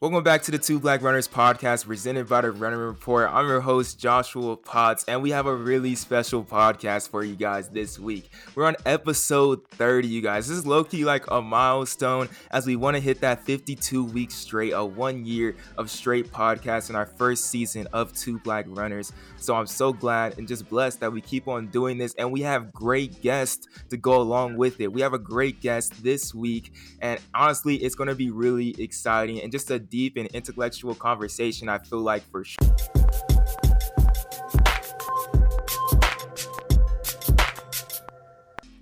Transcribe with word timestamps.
Welcome 0.00 0.22
back 0.22 0.42
to 0.42 0.52
the 0.52 0.58
Two 0.58 0.78
Black 0.78 1.02
Runners 1.02 1.26
podcast 1.26 1.84
presented 1.84 2.28
by 2.28 2.42
the 2.42 2.52
Running 2.52 2.78
Report. 2.78 3.28
I'm 3.32 3.48
your 3.48 3.60
host, 3.60 3.98
Joshua 3.98 4.56
Potts, 4.56 5.04
and 5.08 5.20
we 5.20 5.30
have 5.32 5.46
a 5.46 5.54
really 5.56 5.96
special 5.96 6.44
podcast 6.44 7.10
for 7.10 7.24
you 7.24 7.34
guys 7.34 7.68
this 7.68 7.98
week. 7.98 8.30
We're 8.54 8.66
on 8.66 8.76
episode 8.86 9.66
30, 9.70 10.06
you 10.06 10.22
guys. 10.22 10.46
This 10.46 10.56
is 10.56 10.64
low 10.64 10.84
key 10.84 11.04
like 11.04 11.28
a 11.32 11.42
milestone 11.42 12.28
as 12.52 12.64
we 12.64 12.76
want 12.76 12.94
to 12.94 13.00
hit 13.00 13.22
that 13.22 13.44
52 13.44 14.04
weeks 14.04 14.36
straight, 14.36 14.70
a 14.70 14.84
one 14.84 15.24
year 15.24 15.56
of 15.76 15.90
straight 15.90 16.30
podcast 16.30 16.90
in 16.90 16.94
our 16.94 17.06
first 17.06 17.46
season 17.46 17.88
of 17.92 18.16
Two 18.16 18.38
Black 18.38 18.66
Runners. 18.68 19.12
So 19.36 19.56
I'm 19.56 19.66
so 19.66 19.92
glad 19.92 20.38
and 20.38 20.46
just 20.46 20.68
blessed 20.68 21.00
that 21.00 21.12
we 21.12 21.20
keep 21.20 21.48
on 21.48 21.66
doing 21.66 21.98
this, 21.98 22.14
and 22.14 22.30
we 22.30 22.42
have 22.42 22.72
great 22.72 23.20
guests 23.20 23.66
to 23.90 23.96
go 23.96 24.20
along 24.20 24.58
with 24.58 24.80
it. 24.80 24.92
We 24.92 25.00
have 25.00 25.12
a 25.12 25.18
great 25.18 25.60
guest 25.60 26.04
this 26.04 26.32
week, 26.32 26.72
and 27.00 27.18
honestly, 27.34 27.74
it's 27.78 27.96
going 27.96 28.10
to 28.10 28.14
be 28.14 28.30
really 28.30 28.80
exciting 28.80 29.42
and 29.42 29.50
just 29.50 29.72
a 29.72 29.87
deep 29.90 30.16
and 30.16 30.26
intellectual 30.28 30.94
conversation, 30.94 31.68
I 31.68 31.78
feel 31.78 32.00
like 32.00 32.22
for 32.30 32.44
sure. 32.44 32.76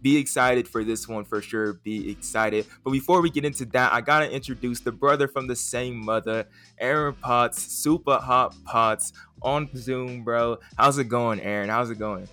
Be 0.03 0.19
excited 0.19 0.69
for 0.69 0.85
this 0.85 1.09
one 1.09 1.25
for 1.25 1.43
sure. 1.43 1.73
Be 1.73 2.13
excited. 2.13 2.67
But 2.85 2.93
before 2.93 3.21
we 3.21 3.29
get 3.29 3.45
into 3.45 3.65
that, 3.67 3.93
I 3.93 4.01
gotta 4.01 4.31
introduce 4.31 4.79
the 4.79 4.93
brother 4.93 5.27
from 5.27 5.49
the 5.49 5.57
same 5.57 5.97
mother, 5.97 6.47
Aaron 6.79 7.15
Potts, 7.15 7.61
Super 7.61 8.19
Hot 8.19 8.55
Potts 8.65 9.13
on 9.43 9.69
Zoom, 9.75 10.23
bro. 10.23 10.59
How's 10.79 10.99
it 10.99 11.09
going, 11.09 11.41
Aaron? 11.41 11.71
How's 11.71 11.91
it 11.91 11.99
going? 11.99 12.29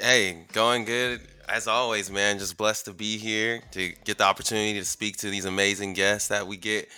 Hey, 0.00 0.46
going 0.52 0.84
good 0.84 1.20
as 1.48 1.68
always, 1.68 2.10
man. 2.10 2.40
Just 2.40 2.56
blessed 2.56 2.86
to 2.86 2.92
be 2.92 3.18
here 3.18 3.62
to 3.70 3.92
get 4.04 4.18
the 4.18 4.24
opportunity 4.24 4.76
to 4.78 4.84
speak 4.84 5.18
to 5.18 5.30
these 5.30 5.44
amazing 5.44 5.92
guests 5.92 6.28
that 6.28 6.46
we 6.48 6.56
get 6.56 6.88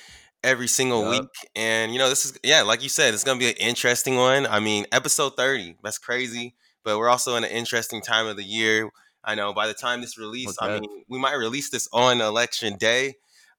every 0.42 0.68
single 0.68 1.10
yep. 1.12 1.22
week. 1.22 1.30
And 1.54 1.92
you 1.92 1.98
know, 1.98 2.08
this 2.08 2.24
is 2.24 2.38
yeah, 2.42 2.62
like 2.62 2.82
you 2.82 2.88
said, 2.88 3.14
it's 3.14 3.24
gonna 3.24 3.38
be 3.38 3.48
an 3.48 3.56
interesting 3.56 4.16
one. 4.16 4.46
I 4.46 4.60
mean, 4.60 4.86
episode 4.92 5.36
30, 5.36 5.76
that's 5.82 5.98
crazy. 5.98 6.54
But 6.84 6.98
we're 6.98 7.08
also 7.08 7.34
in 7.36 7.44
an 7.44 7.50
interesting 7.50 8.00
time 8.00 8.26
of 8.26 8.36
the 8.36 8.44
year. 8.44 8.90
I 9.24 9.34
know 9.34 9.52
by 9.52 9.66
the 9.66 9.74
time 9.74 10.00
this 10.00 10.16
release, 10.16 10.56
okay. 10.62 10.76
I 10.76 10.80
mean, 10.80 11.04
we 11.08 11.18
might 11.18 11.34
release 11.34 11.70
this 11.70 11.88
on 11.92 12.20
election 12.20 12.76
day. 12.76 13.14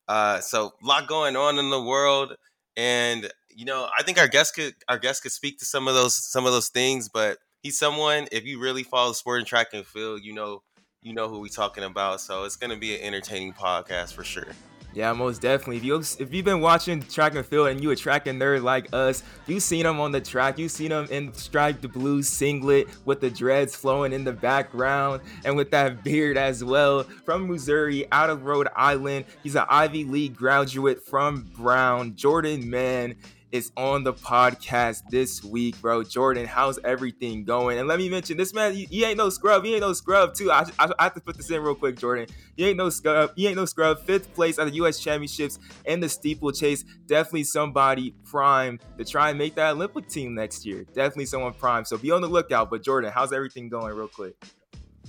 Uh, 0.08 0.40
so 0.40 0.72
a 0.82 0.86
lot 0.86 1.08
going 1.08 1.36
on 1.36 1.60
in 1.60 1.70
the 1.70 1.82
world. 1.82 2.36
And 2.78 3.30
you 3.50 3.66
know, 3.66 3.90
I 3.98 4.04
think 4.04 4.20
our 4.20 4.28
guest 4.28 4.56
could 4.56 4.76
our 4.88 4.98
guest 4.98 5.23
could 5.23 5.32
speak 5.32 5.60
to 5.60 5.66
some 5.66 5.88
of 5.88 5.96
those 5.96 6.16
some 6.16 6.46
of 6.46 6.54
those 6.54 6.70
things, 6.70 7.10
but 7.10 7.38
he's 7.62 7.78
someone 7.78 8.28
if 8.32 8.46
you 8.46 8.60
really 8.60 8.84
follow 8.84 9.14
sport 9.14 9.40
and 9.40 9.48
track 9.48 9.68
and 9.73 9.86
field, 9.86 10.22
you 10.23 10.34
know 10.34 10.62
you 11.02 11.14
know 11.14 11.28
who 11.28 11.40
we're 11.40 11.48
talking 11.48 11.84
about. 11.84 12.22
So 12.22 12.44
it's 12.44 12.56
gonna 12.56 12.78
be 12.78 12.96
an 12.96 13.02
entertaining 13.02 13.54
podcast 13.54 14.14
for 14.14 14.23
sure. 14.23 14.54
Yeah, 14.94 15.14
most 15.14 15.42
definitely. 15.42 15.78
If 15.78 15.84
you 15.84 15.96
if 15.98 16.34
you've 16.34 16.46
been 16.46 16.62
watching 16.62 17.04
track 17.04 17.36
and 17.36 17.46
field 17.46 17.68
and 17.68 17.82
you 17.82 17.92
a 17.92 17.96
track 17.96 18.26
and 18.26 18.42
nerd 18.42 18.64
like 18.64 18.88
us, 18.94 19.22
you've 19.46 19.62
seen 19.62 19.86
him 19.86 20.00
on 20.00 20.12
the 20.12 20.22
track. 20.22 20.58
You've 20.58 20.72
seen 20.72 20.92
him 20.92 21.06
in 21.12 21.34
striped 21.34 21.92
blue 21.94 22.24
singlet 22.24 22.88
with 23.06 23.22
the 23.22 23.30
dreads 23.30 23.76
flowing 23.76 24.12
in 24.12 24.24
the 24.24 24.32
background 24.32 25.22
and 25.46 25.56
with 25.56 25.70
that 25.72 26.04
beard 26.04 26.36
as 26.38 26.64
well. 26.64 27.04
From 27.04 27.48
Missouri, 27.48 28.12
out 28.12 28.30
of 28.32 28.46
Rhode 28.46 28.70
Island, 28.76 29.26
he's 29.44 29.56
an 29.56 29.66
Ivy 29.70 30.04
League 30.04 30.36
graduate 30.36 31.04
from 31.06 31.42
Brown. 31.56 32.16
Jordan 32.16 32.68
Mann 32.68 33.16
is 33.52 33.72
on 33.78 34.03
the 34.03 34.14
podcast 34.14 35.03
this 35.09 35.44
week, 35.44 35.80
bro. 35.81 36.03
Jordan, 36.03 36.45
how's 36.45 36.80
everything 36.84 37.44
going? 37.44 37.80
And 37.80 37.88
let 37.88 38.00
me 38.00 38.09
mention 38.09 38.38
this 38.38 38.54
man, 38.54 38.73
he, 38.73 38.86
he 38.86 39.06
ain't 39.06 39.17
no 39.17 39.30
scrub. 39.30 39.64
He 39.64 39.73
ain't 39.73 39.81
no 39.81 39.94
scrub, 39.94 40.34
too. 40.34 40.52
I, 40.52 40.66
I, 40.80 40.92
I, 41.00 41.04
have 41.04 41.14
to 41.16 41.22
put 41.22 41.38
this 41.38 41.50
in 41.50 41.62
real 41.62 41.76
quick, 41.76 41.98
Jordan. 41.98 42.28
He 42.56 42.66
ain't 42.66 42.78
no 42.78 42.89
scrub. 42.89 43.31
He 43.36 43.48
ain't 43.48 43.56
no 43.56 43.66
scrub. 43.66 44.00
Fifth 44.00 44.34
place 44.34 44.59
at 44.59 44.66
the 44.66 44.73
U.S. 44.76 45.00
Championships 45.00 45.59
and 45.86 46.02
the 46.02 46.09
steeplechase. 46.09 46.84
Definitely 47.06 47.45
somebody 47.45 48.14
prime 48.26 48.80
to 48.98 49.06
try 49.06 49.30
and 49.30 49.38
make 49.38 49.56
that 49.56 49.72
Olympic 49.72 50.08
team 50.08 50.36
next 50.36 50.66
year. 50.66 50.84
Definitely 50.94 51.26
someone 51.26 51.54
prime. 51.54 51.86
So 51.86 51.98
be 51.98 52.11
on 52.11 52.22
the 52.22 52.28
lookout. 52.28 52.70
But 52.70 52.84
Jordan, 52.84 53.11
how's 53.14 53.34
everything 53.34 53.70
going, 53.70 53.95
real 53.95 54.08
quick? 54.08 54.36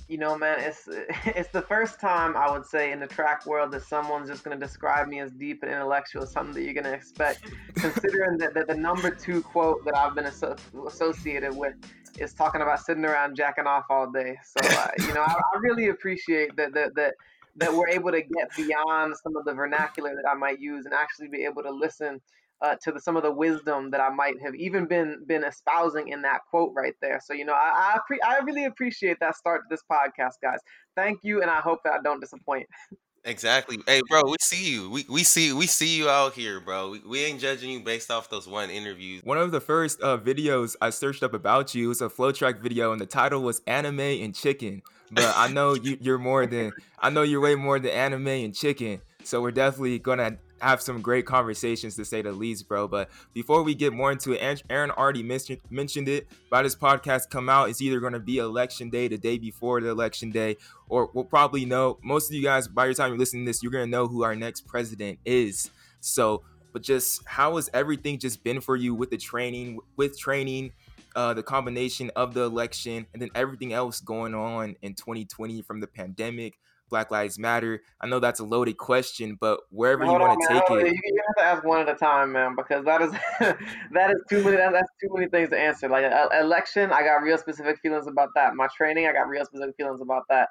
You 0.09 0.17
know, 0.17 0.35
man, 0.35 0.59
it's 0.59 0.87
it's 1.25 1.49
the 1.49 1.61
first 1.61 2.01
time 2.01 2.35
I 2.35 2.51
would 2.51 2.65
say 2.65 2.91
in 2.91 2.99
the 2.99 3.07
track 3.07 3.45
world 3.45 3.71
that 3.71 3.83
someone's 3.83 4.27
just 4.27 4.43
going 4.43 4.59
to 4.59 4.65
describe 4.65 5.07
me 5.07 5.19
as 5.19 5.31
deep 5.31 5.61
and 5.61 5.71
intellectual, 5.71 6.25
something 6.25 6.53
that 6.55 6.63
you're 6.63 6.73
going 6.73 6.85
to 6.85 6.93
expect, 6.93 7.43
considering 7.75 8.37
that, 8.39 8.53
that 8.55 8.67
the 8.67 8.75
number 8.75 9.11
two 9.11 9.41
quote 9.41 9.85
that 9.85 9.95
I've 9.95 10.15
been 10.15 10.25
asso- 10.25 10.55
associated 10.87 11.55
with 11.55 11.75
is 12.17 12.33
talking 12.33 12.61
about 12.61 12.81
sitting 12.81 13.05
around 13.05 13.35
jacking 13.35 13.67
off 13.67 13.85
all 13.89 14.11
day. 14.11 14.35
So, 14.43 14.67
uh, 14.67 14.87
you 14.99 15.13
know, 15.13 15.21
I, 15.21 15.33
I, 15.33 15.59
really 15.61 15.89
appreciate 15.89 16.55
that 16.57 16.73
that 16.73 16.95
that 16.95 17.13
that 17.55 17.73
we're 17.73 17.89
able 17.89 18.11
to 18.11 18.21
get 18.21 18.49
beyond 18.57 19.15
some 19.21 19.35
of 19.35 19.45
the 19.45 19.53
vernacular 19.53 20.15
that 20.15 20.27
I 20.29 20.33
might 20.33 20.59
use 20.59 20.85
and 20.85 20.93
actually 20.93 21.27
be 21.27 21.43
able 21.45 21.61
to 21.63 21.71
listen 21.71 22.19
uh, 22.61 22.75
to 22.83 22.91
the, 22.91 22.99
some 22.99 23.15
of 23.15 23.23
the 23.23 23.31
wisdom 23.31 23.91
that 23.91 24.01
I 24.01 24.09
might 24.09 24.41
have 24.41 24.55
even 24.55 24.85
been 24.85 25.23
been 25.25 25.43
espousing 25.43 26.09
in 26.09 26.21
that 26.23 26.41
quote 26.49 26.73
right 26.75 26.95
there. 27.01 27.19
So 27.23 27.33
you 27.33 27.45
know, 27.45 27.53
I 27.53 27.95
I, 27.95 27.99
pre- 28.05 28.21
I 28.21 28.39
really 28.39 28.65
appreciate 28.65 29.17
that 29.19 29.35
start 29.35 29.61
to 29.61 29.67
this 29.69 29.83
podcast, 29.91 30.35
guys. 30.41 30.59
Thank 30.95 31.19
you, 31.23 31.41
and 31.41 31.49
I 31.49 31.59
hope 31.59 31.79
that 31.83 31.93
I 31.93 32.01
don't 32.03 32.19
disappoint. 32.19 32.67
Exactly. 33.25 33.77
Hey, 33.85 34.01
bro, 34.07 34.21
we 34.23 34.37
see 34.39 34.71
you. 34.71 34.89
We, 34.89 35.05
we 35.09 35.23
see 35.23 35.51
we 35.51 35.67
see 35.67 35.97
you 35.97 36.09
out 36.09 36.33
here, 36.33 36.59
bro. 36.59 36.91
We, 36.91 36.99
we 36.99 37.23
ain't 37.25 37.41
judging 37.41 37.69
you 37.69 37.81
based 37.81 38.09
off 38.09 38.29
those 38.29 38.47
one 38.47 38.69
interviews. 38.69 39.21
One 39.23 39.37
of 39.37 39.51
the 39.51 39.59
first 39.59 40.01
uh, 40.01 40.17
videos 40.17 40.75
I 40.81 40.89
searched 40.89 41.21
up 41.21 41.33
about 41.33 41.75
you 41.75 41.89
was 41.89 42.01
a 42.01 42.07
FloTrack 42.07 42.61
video, 42.61 42.91
and 42.91 43.01
the 43.01 43.05
title 43.05 43.41
was 43.41 43.61
"Anime 43.67 43.99
and 43.99 44.33
Chicken." 44.33 44.81
But 45.11 45.33
I 45.35 45.47
know 45.47 45.73
you, 45.73 45.97
you're 45.99 46.17
more 46.17 46.45
than 46.45 46.71
I 46.99 47.09
know 47.09 47.23
you're 47.23 47.41
way 47.41 47.55
more 47.55 47.79
than 47.79 47.91
anime 47.91 48.27
and 48.27 48.55
chicken. 48.55 49.01
So 49.23 49.41
we're 49.41 49.51
definitely 49.51 49.99
gonna 49.99 50.37
have 50.61 50.81
some 50.81 51.01
great 51.01 51.25
conversations 51.25 51.95
to 51.95 52.05
say 52.05 52.21
the 52.21 52.31
least, 52.31 52.67
bro. 52.67 52.87
But 52.87 53.09
before 53.33 53.63
we 53.63 53.75
get 53.75 53.93
more 53.93 54.11
into 54.11 54.33
it, 54.33 54.63
Aaron 54.69 54.91
already 54.91 55.23
mentioned 55.23 55.59
mentioned 55.69 56.07
it. 56.07 56.27
By 56.49 56.63
this 56.63 56.75
podcast 56.75 57.29
come 57.29 57.49
out, 57.49 57.69
it's 57.69 57.81
either 57.81 57.99
going 57.99 58.13
to 58.13 58.19
be 58.19 58.37
election 58.37 58.89
day, 58.89 59.07
the 59.07 59.17
day 59.17 59.37
before 59.37 59.81
the 59.81 59.89
election 59.89 60.31
day, 60.31 60.57
or 60.87 61.09
we'll 61.13 61.23
probably 61.23 61.65
know. 61.65 61.99
Most 62.03 62.29
of 62.29 62.35
you 62.35 62.43
guys, 62.43 62.67
by 62.67 62.87
the 62.87 62.93
time 62.93 63.09
you're 63.11 63.19
listening 63.19 63.45
to 63.45 63.49
this, 63.49 63.63
you're 63.63 63.71
going 63.71 63.85
to 63.85 63.91
know 63.91 64.07
who 64.07 64.23
our 64.23 64.35
next 64.35 64.67
president 64.67 65.19
is. 65.25 65.69
So, 66.01 66.43
but 66.73 66.81
just 66.81 67.25
how 67.25 67.55
has 67.55 67.69
everything 67.73 68.19
just 68.19 68.43
been 68.43 68.61
for 68.61 68.75
you 68.75 68.93
with 68.93 69.09
the 69.09 69.17
training, 69.17 69.79
with 69.95 70.17
training? 70.17 70.73
Uh, 71.15 71.33
the 71.33 71.41
combination 71.41 72.11
of 72.15 72.35
the 72.35 72.41
election 72.41 73.05
and 73.13 73.21
then 73.21 73.29
everything 73.33 73.73
else 73.73 73.99
going 73.99 74.35
on 74.35 74.75
in 74.83 74.93
2020 74.93 75.63
from 75.63 75.79
the 75.79 75.87
pandemic 75.87 76.59
Black 76.89 77.11
Lives 77.11 77.39
Matter? 77.39 77.81
I 78.01 78.07
know 78.07 78.19
that's 78.19 78.39
a 78.39 78.43
loaded 78.43 78.77
question, 78.77 79.37
but 79.39 79.61
wherever 79.69 80.03
you 80.03 80.11
want 80.11 80.41
to 80.41 80.47
take 80.47 80.63
it, 80.69 80.93
you 80.93 81.21
have 81.27 81.35
to 81.37 81.43
ask 81.43 81.63
one 81.63 81.81
at 81.81 81.89
a 81.89 81.95
time, 81.95 82.31
man, 82.33 82.55
because 82.55 82.85
that 82.85 83.01
is 83.01 83.11
that 83.39 84.11
is 84.11 84.21
too 84.29 84.43
many. 84.43 84.57
That's 84.57 84.89
too 85.01 85.09
many 85.13 85.27
things 85.29 85.49
to 85.49 85.59
answer. 85.59 85.87
Like 85.87 86.05
uh, 86.05 86.27
election, 86.39 86.91
I 86.91 87.03
got 87.03 87.21
real 87.21 87.37
specific 87.37 87.79
feelings 87.79 88.07
about 88.07 88.29
that. 88.35 88.55
My 88.55 88.67
training, 88.75 89.07
I 89.07 89.13
got 89.13 89.27
real 89.27 89.45
specific 89.45 89.75
feelings 89.77 90.01
about 90.01 90.23
that. 90.29 90.49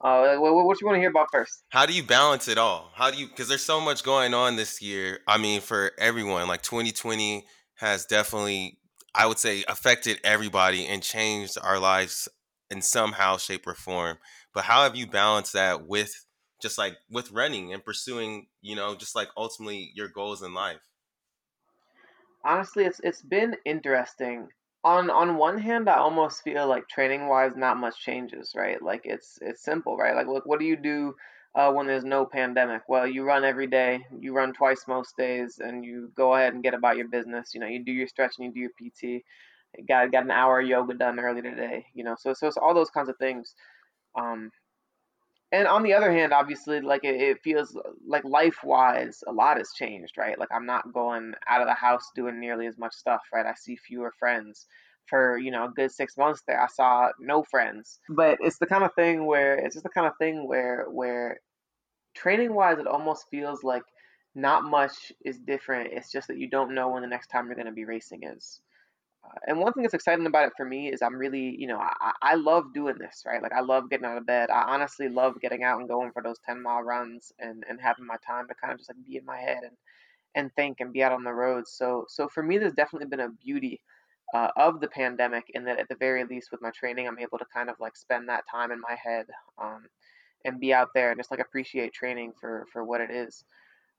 Uh, 0.00 0.36
what, 0.36 0.52
what 0.52 0.80
you 0.80 0.86
want 0.86 0.96
to 0.96 1.00
hear 1.00 1.10
about 1.10 1.28
first? 1.32 1.64
How 1.70 1.86
do 1.86 1.94
you 1.94 2.02
balance 2.02 2.48
it 2.48 2.58
all? 2.58 2.90
How 2.94 3.10
do 3.10 3.18
you? 3.18 3.28
Because 3.28 3.48
there's 3.48 3.64
so 3.64 3.80
much 3.80 4.02
going 4.02 4.34
on 4.34 4.56
this 4.56 4.82
year. 4.82 5.20
I 5.26 5.38
mean, 5.38 5.60
for 5.60 5.92
everyone, 5.98 6.48
like 6.48 6.62
2020 6.62 7.46
has 7.76 8.04
definitely, 8.04 8.78
I 9.14 9.26
would 9.26 9.38
say, 9.38 9.64
affected 9.68 10.20
everybody 10.22 10.86
and 10.86 11.02
changed 11.02 11.56
our 11.62 11.78
lives 11.78 12.28
in 12.70 12.82
somehow, 12.82 13.36
shape, 13.36 13.66
or 13.66 13.74
form. 13.74 14.18
But 14.56 14.64
how 14.64 14.84
have 14.84 14.96
you 14.96 15.06
balanced 15.06 15.52
that 15.52 15.86
with 15.86 16.24
just 16.62 16.78
like 16.78 16.96
with 17.10 17.30
running 17.30 17.74
and 17.74 17.84
pursuing, 17.84 18.46
you 18.62 18.74
know, 18.74 18.94
just 18.94 19.14
like 19.14 19.28
ultimately 19.36 19.92
your 19.94 20.08
goals 20.08 20.42
in 20.42 20.54
life? 20.54 20.80
Honestly, 22.42 22.86
it's 22.86 22.98
it's 23.04 23.20
been 23.20 23.54
interesting. 23.66 24.48
On 24.82 25.10
on 25.10 25.36
one 25.36 25.58
hand, 25.58 25.90
I 25.90 25.98
almost 25.98 26.42
feel 26.42 26.66
like 26.66 26.88
training 26.88 27.28
wise, 27.28 27.52
not 27.54 27.76
much 27.76 28.00
changes, 28.00 28.54
right? 28.56 28.80
Like 28.80 29.02
it's 29.04 29.38
it's 29.42 29.62
simple, 29.62 29.98
right? 29.98 30.16
Like, 30.16 30.26
look, 30.26 30.46
what 30.46 30.58
do 30.58 30.64
you 30.64 30.76
do 30.76 31.14
uh, 31.54 31.70
when 31.70 31.86
there's 31.86 32.04
no 32.04 32.24
pandemic? 32.24 32.80
Well, 32.88 33.06
you 33.06 33.24
run 33.24 33.44
every 33.44 33.66
day, 33.66 34.06
you 34.18 34.32
run 34.34 34.54
twice 34.54 34.88
most 34.88 35.18
days, 35.18 35.58
and 35.62 35.84
you 35.84 36.10
go 36.16 36.34
ahead 36.34 36.54
and 36.54 36.62
get 36.62 36.72
about 36.72 36.96
your 36.96 37.08
business. 37.08 37.50
You 37.52 37.60
know, 37.60 37.66
you 37.66 37.84
do 37.84 37.92
your 37.92 38.08
stretching, 38.08 38.46
you 38.46 38.52
do 38.54 38.60
your 38.60 38.70
PT. 39.20 39.22
Got 39.86 40.12
got 40.12 40.24
an 40.24 40.30
hour 40.30 40.60
of 40.60 40.66
yoga 40.66 40.94
done 40.94 41.20
early 41.20 41.42
today. 41.42 41.84
You 41.92 42.04
know, 42.04 42.16
so 42.18 42.32
so 42.32 42.46
it's 42.46 42.56
all 42.56 42.72
those 42.72 42.88
kinds 42.88 43.10
of 43.10 43.18
things. 43.18 43.54
Um, 44.16 44.50
and 45.52 45.68
on 45.68 45.82
the 45.82 45.94
other 45.94 46.12
hand, 46.12 46.32
obviously, 46.32 46.80
like 46.80 47.04
it, 47.04 47.20
it 47.20 47.42
feels 47.42 47.76
like 48.06 48.24
life 48.24 48.58
wise, 48.64 49.22
a 49.26 49.32
lot 49.32 49.58
has 49.58 49.70
changed, 49.76 50.18
right? 50.18 50.38
Like 50.38 50.48
I'm 50.52 50.66
not 50.66 50.92
going 50.92 51.34
out 51.48 51.60
of 51.60 51.68
the 51.68 51.74
house 51.74 52.10
doing 52.14 52.40
nearly 52.40 52.66
as 52.66 52.78
much 52.78 52.94
stuff, 52.94 53.22
right? 53.32 53.46
I 53.46 53.54
see 53.54 53.76
fewer 53.76 54.12
friends. 54.18 54.66
For 55.08 55.38
you 55.38 55.52
know 55.52 55.66
a 55.66 55.70
good 55.70 55.92
six 55.92 56.16
months 56.16 56.42
there, 56.48 56.60
I 56.60 56.66
saw 56.66 57.10
no 57.20 57.44
friends. 57.44 58.00
But 58.08 58.38
it's 58.40 58.58
the 58.58 58.66
kind 58.66 58.82
of 58.82 58.92
thing 58.94 59.24
where 59.24 59.54
it's 59.54 59.76
just 59.76 59.84
the 59.84 59.90
kind 59.90 60.08
of 60.08 60.14
thing 60.18 60.48
where 60.48 60.86
where 60.90 61.38
training 62.16 62.52
wise, 62.54 62.78
it 62.78 62.88
almost 62.88 63.26
feels 63.30 63.62
like 63.62 63.84
not 64.34 64.64
much 64.64 65.12
is 65.24 65.38
different. 65.38 65.92
It's 65.92 66.10
just 66.10 66.28
that 66.28 66.38
you 66.38 66.48
don't 66.48 66.74
know 66.74 66.90
when 66.90 67.02
the 67.02 67.08
next 67.08 67.28
time 67.28 67.46
you're 67.46 67.54
going 67.54 67.66
to 67.66 67.72
be 67.72 67.84
racing 67.84 68.24
is 68.24 68.60
and 69.46 69.58
one 69.58 69.72
thing 69.72 69.82
that's 69.82 69.94
exciting 69.94 70.26
about 70.26 70.46
it 70.46 70.52
for 70.56 70.64
me 70.64 70.88
is 70.92 71.02
I'm 71.02 71.16
really, 71.16 71.56
you 71.58 71.66
know, 71.66 71.78
I, 71.78 72.12
I 72.22 72.34
love 72.34 72.72
doing 72.74 72.96
this, 72.98 73.22
right? 73.26 73.42
Like 73.42 73.52
I 73.52 73.60
love 73.60 73.90
getting 73.90 74.06
out 74.06 74.18
of 74.18 74.26
bed. 74.26 74.50
I 74.50 74.62
honestly 74.62 75.08
love 75.08 75.40
getting 75.40 75.62
out 75.62 75.78
and 75.80 75.88
going 75.88 76.12
for 76.12 76.22
those 76.22 76.38
10 76.46 76.62
mile 76.62 76.82
runs 76.82 77.32
and, 77.38 77.64
and 77.68 77.80
having 77.80 78.06
my 78.06 78.16
time 78.26 78.48
to 78.48 78.54
kind 78.54 78.72
of 78.72 78.78
just 78.78 78.90
like 78.90 79.04
be 79.06 79.16
in 79.16 79.24
my 79.24 79.38
head 79.38 79.58
and, 79.62 79.76
and 80.34 80.52
think 80.54 80.78
and 80.80 80.92
be 80.92 81.02
out 81.02 81.12
on 81.12 81.24
the 81.24 81.32
road. 81.32 81.66
So 81.66 82.04
so 82.08 82.28
for 82.28 82.42
me, 82.42 82.58
there's 82.58 82.74
definitely 82.74 83.08
been 83.08 83.20
a 83.20 83.30
beauty 83.44 83.80
uh, 84.34 84.48
of 84.56 84.80
the 84.80 84.88
pandemic 84.88 85.44
in 85.54 85.64
that 85.64 85.78
at 85.78 85.88
the 85.88 85.96
very 85.96 86.24
least 86.24 86.50
with 86.50 86.62
my 86.62 86.70
training, 86.70 87.06
I'm 87.06 87.18
able 87.18 87.38
to 87.38 87.46
kind 87.54 87.70
of 87.70 87.76
like 87.80 87.96
spend 87.96 88.28
that 88.28 88.44
time 88.50 88.72
in 88.72 88.80
my 88.80 88.96
head 89.02 89.26
um, 89.62 89.84
and 90.44 90.60
be 90.60 90.74
out 90.74 90.88
there 90.94 91.10
and 91.10 91.18
just 91.18 91.30
like 91.30 91.40
appreciate 91.40 91.92
training 91.92 92.32
for 92.40 92.66
for 92.72 92.84
what 92.84 93.00
it 93.00 93.10
is. 93.10 93.44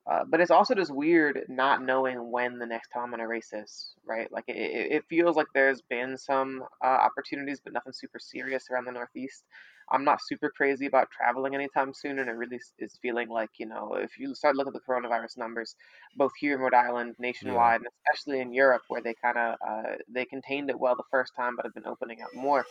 Uh, 0.10 0.24
but 0.26 0.40
it's 0.40 0.52
also 0.52 0.74
just 0.74 0.94
weird 0.94 1.42
not 1.50 1.84
knowing 1.84 2.32
when 2.32 2.58
the 2.58 2.66
next 2.66 2.90
time 2.90 3.04
I'm 3.06 3.12
gonna 3.12 3.28
race 3.28 3.52
is, 3.52 3.94
right? 4.06 4.32
Like 4.32 4.46
it, 4.48 4.54
it 4.56 5.06
feels 5.10 5.36
like 5.36 5.48
there's 5.54 5.82
been 5.82 6.18
some 6.18 6.64
uh, 6.84 6.88
opportunities, 6.88 7.60
but 7.62 7.74
nothing 7.74 7.92
super 7.92 8.20
serious 8.20 8.70
around 8.72 8.86
the 8.86 8.94
Northeast. 8.94 9.44
I'm 9.90 10.06
not 10.06 10.20
super 10.22 10.50
crazy 10.50 10.86
about 10.86 11.10
traveling 11.12 11.56
anytime 11.56 11.94
soon, 11.94 12.20
and 12.20 12.30
it 12.30 12.34
really 12.34 12.60
is 12.80 12.98
feeling 13.02 13.28
like 13.28 13.50
you 13.58 13.66
know 13.66 13.96
if 13.96 14.18
you 14.18 14.34
start 14.34 14.56
looking 14.56 14.74
at 14.74 14.82
the 14.82 14.92
coronavirus 14.94 15.38
numbers, 15.38 15.76
both 16.16 16.32
here 16.40 16.56
in 16.56 16.62
Rhode 16.62 16.74
Island, 16.74 17.16
nationwide, 17.20 17.82
yeah. 17.82 17.88
and 17.88 17.88
especially 18.06 18.40
in 18.40 18.54
Europe, 18.54 18.84
where 18.88 19.02
they 19.02 19.14
kind 19.22 19.38
of 19.38 19.56
uh, 19.68 19.96
they 20.08 20.24
contained 20.24 20.70
it 20.70 20.80
well 20.80 20.96
the 20.96 21.04
first 21.12 21.34
time, 21.36 21.58
but 21.58 21.66
have 21.66 21.74
been 21.74 21.88
opening 21.88 22.22
up 22.22 22.34
more. 22.34 22.66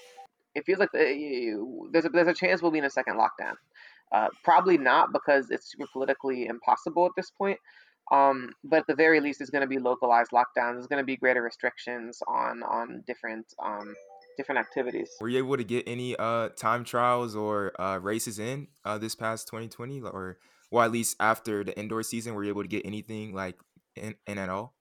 It 0.55 0.65
feels 0.65 0.79
like 0.79 0.93
the, 0.93 1.89
there's 1.93 2.07
a, 2.07 2.09
there's 2.09 2.29
a 2.29 2.35
chance 2.35 2.63
we'll 2.63 2.71
be 2.71 2.79
in 2.79 2.85
a 2.87 2.91
second 2.91 3.19
lockdown. 3.19 3.57
Uh, 4.13 4.29
probably 4.45 4.79
not 4.79 5.13
because 5.13 5.51
it's 5.51 5.73
super 5.73 5.87
politically 5.93 6.47
impossible 6.47 7.07
at 7.07 7.13
this 7.17 7.31
point. 7.31 7.59
Um, 8.13 8.51
but 8.63 8.81
at 8.81 8.87
the 8.87 8.95
very 8.95 9.19
least, 9.21 9.41
it's 9.41 9.51
going 9.51 9.63
to 9.63 9.69
be 9.69 9.79
localized 9.79 10.31
lockdowns. 10.31 10.75
There's 10.75 10.87
going 10.87 11.03
to 11.03 11.07
be 11.07 11.17
greater 11.17 11.43
restrictions 11.43 12.23
on 12.29 12.63
on 12.63 13.03
different 13.07 13.47
um, 13.63 13.95
different 14.37 14.61
activities. 14.61 15.11
Were 15.21 15.29
you 15.29 15.39
able 15.39 15.57
to 15.57 15.65
get 15.65 15.89
any 15.89 16.15
uh, 16.17 16.51
time 16.51 16.85
trials 16.85 17.35
or 17.35 17.79
uh, 17.81 17.99
races 17.99 18.39
in 18.39 18.69
uh, 18.85 18.99
this 18.99 19.17
past 19.17 19.49
2020, 19.49 20.03
or 20.03 20.39
well, 20.71 20.85
at 20.85 20.93
least 20.93 21.17
after 21.19 21.65
the 21.65 21.77
indoor 21.79 22.03
season, 22.03 22.35
were 22.35 22.45
you 22.45 22.51
able 22.51 22.63
to 22.63 22.69
get 22.69 22.87
anything 22.87 23.35
like 23.35 23.57
in, 23.97 24.15
in 24.27 24.39
at 24.39 24.49
all? 24.49 24.75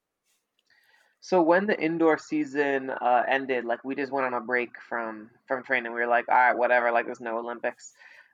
So 1.22 1.42
when 1.42 1.66
the 1.66 1.80
indoor 1.82 2.20
season 2.20 2.92
uh, 2.92 3.24
ended, 3.28 3.66
like 3.66 3.84
we 3.84 3.96
just 3.96 4.12
went 4.12 4.28
on 4.28 4.36
a 4.36 4.42
break 4.42 4.80
from 4.88 5.32
from 5.48 5.64
training. 5.64 5.92
We 5.92 6.02
were 6.02 6.08
like, 6.08 6.30
all 6.30 6.36
right, 6.36 6.56
whatever. 6.56 6.92
Like 6.92 7.08
there's 7.08 7.20
no 7.20 7.40
Olympics. 7.40 7.94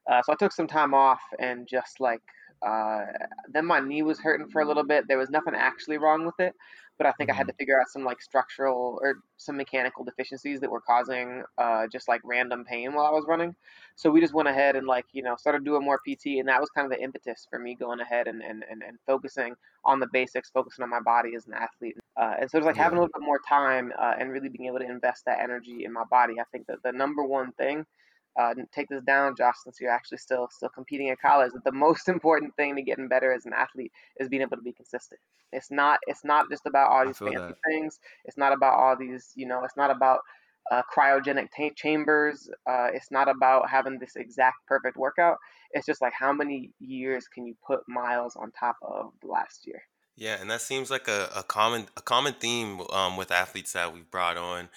Uh, 0.10 0.22
so 0.24 0.34
I 0.34 0.36
took 0.36 0.52
some 0.52 0.68
time 0.68 0.94
off 0.94 1.22
and 1.40 1.68
just 1.68 2.00
like 2.00 2.22
uh, 2.66 3.06
then 3.52 3.66
my 3.66 3.80
knee 3.80 4.04
was 4.04 4.20
hurting 4.20 4.48
for 4.50 4.62
a 4.62 4.66
little 4.66 4.84
bit. 4.84 5.08
There 5.08 5.18
was 5.18 5.30
nothing 5.30 5.56
actually 5.56 5.98
wrong 5.98 6.26
with 6.26 6.40
it, 6.40 6.54
but 7.00 7.08
I 7.08 7.12
think 7.14 7.30
mm-hmm. 7.30 7.36
I 7.36 7.38
had 7.38 7.48
to 7.48 7.54
mm-hmm. 7.54 7.58
figure 7.58 7.82
out 7.82 7.90
some 7.90 8.04
like 8.04 8.22
structural 8.22 9.00
or 9.02 9.16
some 9.38 9.58
mechanical 9.58 10.04
deficiencies 10.04 10.60
that 10.60 10.70
were 10.70 10.82
causing 10.82 11.44
uh, 11.58 11.88
just 11.92 12.08
like 12.08 12.22
random 12.24 12.64
pain 12.64 12.94
while 12.94 13.08
I 13.08 13.10
was 13.10 13.26
running. 13.28 13.56
So 13.96 14.12
we 14.12 14.22
just 14.22 14.36
went 14.36 14.48
ahead 14.48 14.76
and 14.76 14.86
like 14.86 15.06
you 15.12 15.24
know 15.24 15.36
started 15.36 15.66
doing 15.66 15.84
more 15.84 16.00
PT, 16.08 16.38
and 16.38 16.48
that 16.50 16.62
was 16.62 16.70
kind 16.70 16.86
of 16.86 16.96
the 16.96 17.04
impetus 17.04 17.48
for 17.50 17.58
me 17.58 17.74
going 17.74 18.00
ahead 18.00 18.28
and 18.28 18.44
and, 18.44 18.64
and, 18.70 18.84
and 18.84 18.98
focusing 19.08 19.56
on 19.84 20.00
the 20.00 20.08
basics, 20.14 20.52
focusing 20.52 20.84
on 20.84 20.90
my 20.90 21.02
body 21.02 21.34
as 21.36 21.48
an 21.48 21.54
athlete. 21.54 21.98
Uh, 22.16 22.36
and 22.42 22.52
so 22.52 22.60
it's 22.60 22.68
like 22.68 22.76
yeah. 22.76 22.84
having 22.84 23.00
a 23.00 23.02
little 23.02 23.20
bit 23.20 23.26
more 23.26 23.40
time 23.50 23.92
uh, 24.00 24.14
and 24.20 24.32
really 24.32 24.50
being 24.50 24.68
able 24.68 24.78
to 24.78 24.86
invest 24.86 25.26
that 25.26 25.40
energy 25.40 25.86
in 25.86 25.92
my 25.92 26.04
body. 26.12 26.40
I 26.40 26.44
think 26.52 26.68
that 26.68 26.84
the 26.84 26.92
number 26.92 27.24
one 27.24 27.52
thing 27.54 27.86
uh, 28.40 28.54
take 28.74 28.90
this 28.90 29.04
down, 29.04 29.36
Josh, 29.36 29.56
since 29.64 29.80
you're 29.80 29.92
actually 29.92 30.18
still 30.18 30.48
still 30.52 30.70
competing 30.70 31.10
at 31.10 31.22
college. 31.22 31.52
That 31.54 31.64
the 31.64 31.72
most 31.72 32.08
important 32.08 32.56
thing 32.56 32.76
to 32.76 32.82
getting 32.82 33.08
better 33.08 33.34
as 33.34 33.46
an 33.46 33.54
athlete 33.54 33.92
is 34.20 34.30
being 34.30 34.42
able 34.42 34.58
to 34.58 34.64
be 34.64 34.74
consistent. 34.74 35.20
It's 35.52 35.72
not 35.72 36.00
it's 36.08 36.24
not 36.24 36.50
just 36.50 36.66
about 36.66 36.92
all 36.92 37.06
these 37.06 37.18
fancy 37.18 37.38
that. 37.38 37.58
things. 37.68 38.00
It's 38.26 38.38
not 38.38 38.54
about 38.54 38.76
all 38.76 38.96
these 38.98 39.32
you 39.36 39.48
know. 39.48 39.64
It's 39.64 39.78
not 39.78 39.92
about 39.92 40.20
uh, 40.72 40.82
cryogenic 40.96 41.52
t- 41.52 41.72
chambers. 41.76 42.50
Uh, 42.70 42.88
it's 42.94 43.12
not 43.12 43.28
about 43.28 43.70
having 43.70 44.00
this 44.00 44.16
exact 44.16 44.58
perfect 44.68 44.96
workout. 44.96 45.38
It's 45.72 45.86
just 45.86 46.02
like 46.02 46.14
how 46.14 46.32
many 46.32 46.72
years 46.80 47.28
can 47.28 47.46
you 47.46 47.56
put 47.66 47.82
miles 47.88 48.36
on 48.36 48.52
top 48.52 48.78
of 48.82 49.12
the 49.22 49.28
last 49.28 49.66
year. 49.66 49.82
Yeah, 50.16 50.38
and 50.40 50.52
that 50.52 50.62
seems 50.62 50.92
like 50.92 51.08
a, 51.08 51.30
a 51.36 51.44
common 51.44 51.88
a 51.98 52.02
common 52.02 52.34
theme 52.34 52.82
um, 52.92 53.18
with 53.18 53.32
athletes 53.32 53.74
that 53.74 53.94
we've 53.94 54.10
brought 54.10 54.38
on 54.38 54.70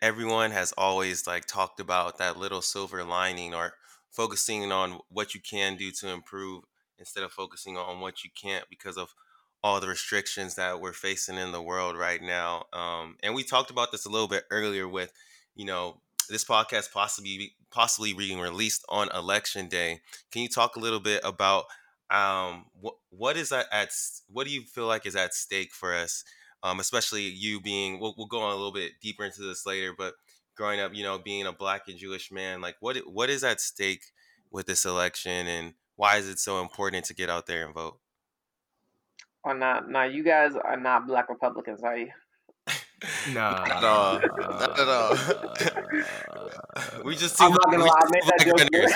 everyone 0.00 0.50
has 0.52 0.72
always 0.72 1.26
like 1.26 1.46
talked 1.46 1.80
about 1.80 2.18
that 2.18 2.38
little 2.38 2.62
silver 2.62 3.04
lining 3.04 3.54
or 3.54 3.74
focusing 4.10 4.70
on 4.72 5.00
what 5.10 5.34
you 5.34 5.40
can 5.40 5.76
do 5.76 5.90
to 5.90 6.08
improve 6.08 6.64
instead 6.98 7.22
of 7.22 7.32
focusing 7.32 7.76
on 7.76 8.00
what 8.00 8.24
you 8.24 8.30
can't 8.40 8.64
because 8.70 8.96
of 8.96 9.14
all 9.62 9.80
the 9.80 9.88
restrictions 9.88 10.54
that 10.54 10.80
we're 10.80 10.92
facing 10.92 11.36
in 11.36 11.52
the 11.52 11.60
world 11.60 11.96
right 11.96 12.22
now. 12.22 12.64
Um, 12.72 13.16
and 13.22 13.34
we 13.34 13.42
talked 13.42 13.70
about 13.70 13.92
this 13.92 14.06
a 14.06 14.08
little 14.10 14.28
bit 14.28 14.44
earlier 14.50 14.88
with, 14.88 15.12
you 15.54 15.64
know, 15.66 16.00
this 16.28 16.44
podcast 16.44 16.92
possibly 16.92 17.52
possibly 17.70 18.12
being 18.12 18.40
released 18.40 18.84
on 18.88 19.08
election 19.14 19.68
day. 19.68 20.00
Can 20.32 20.42
you 20.42 20.48
talk 20.48 20.76
a 20.76 20.80
little 20.80 21.00
bit 21.00 21.20
about 21.24 21.64
um, 22.10 22.66
what 22.80 22.94
what 23.10 23.36
is 23.36 23.52
at, 23.52 23.66
at 23.72 23.90
what 24.28 24.46
do 24.46 24.52
you 24.52 24.62
feel 24.62 24.86
like 24.86 25.06
is 25.06 25.16
at 25.16 25.34
stake 25.34 25.72
for 25.72 25.94
us 25.94 26.24
um, 26.66 26.80
especially 26.80 27.22
you 27.22 27.60
being 27.60 28.00
we'll, 28.00 28.14
we'll 28.18 28.26
go 28.26 28.40
on 28.40 28.52
a 28.52 28.56
little 28.56 28.72
bit 28.72 28.92
deeper 29.00 29.24
into 29.24 29.42
this 29.42 29.64
later 29.64 29.94
but 29.96 30.14
growing 30.56 30.80
up 30.80 30.92
you 30.94 31.04
know 31.04 31.18
being 31.18 31.46
a 31.46 31.52
black 31.52 31.82
and 31.86 31.98
jewish 31.98 32.32
man 32.32 32.60
like 32.60 32.76
what 32.80 32.96
what 33.06 33.30
is 33.30 33.44
at 33.44 33.60
stake 33.60 34.02
with 34.50 34.66
this 34.66 34.84
election 34.84 35.46
and 35.46 35.74
why 35.94 36.16
is 36.16 36.28
it 36.28 36.38
so 36.38 36.60
important 36.60 37.04
to 37.04 37.14
get 37.14 37.30
out 37.30 37.46
there 37.46 37.64
and 37.64 37.74
vote 37.74 37.98
oh 39.46 39.52
not 39.52 39.88
now 39.88 40.04
you 40.04 40.24
guys 40.24 40.54
are 40.56 40.78
not 40.78 41.06
black 41.06 41.28
republicans 41.28 41.82
are 41.82 41.96
you 41.96 42.08
no, 43.28 43.34
not 43.34 43.70
at 43.70 43.84
all. 43.84 44.14
Not 44.38 44.80
at 44.80 44.88
all. 44.88 45.16
we 47.04 47.14
just 47.16 47.36
2 47.38 47.44
I'm 47.44 47.52
black, 47.52 47.66
runners. 47.66 47.90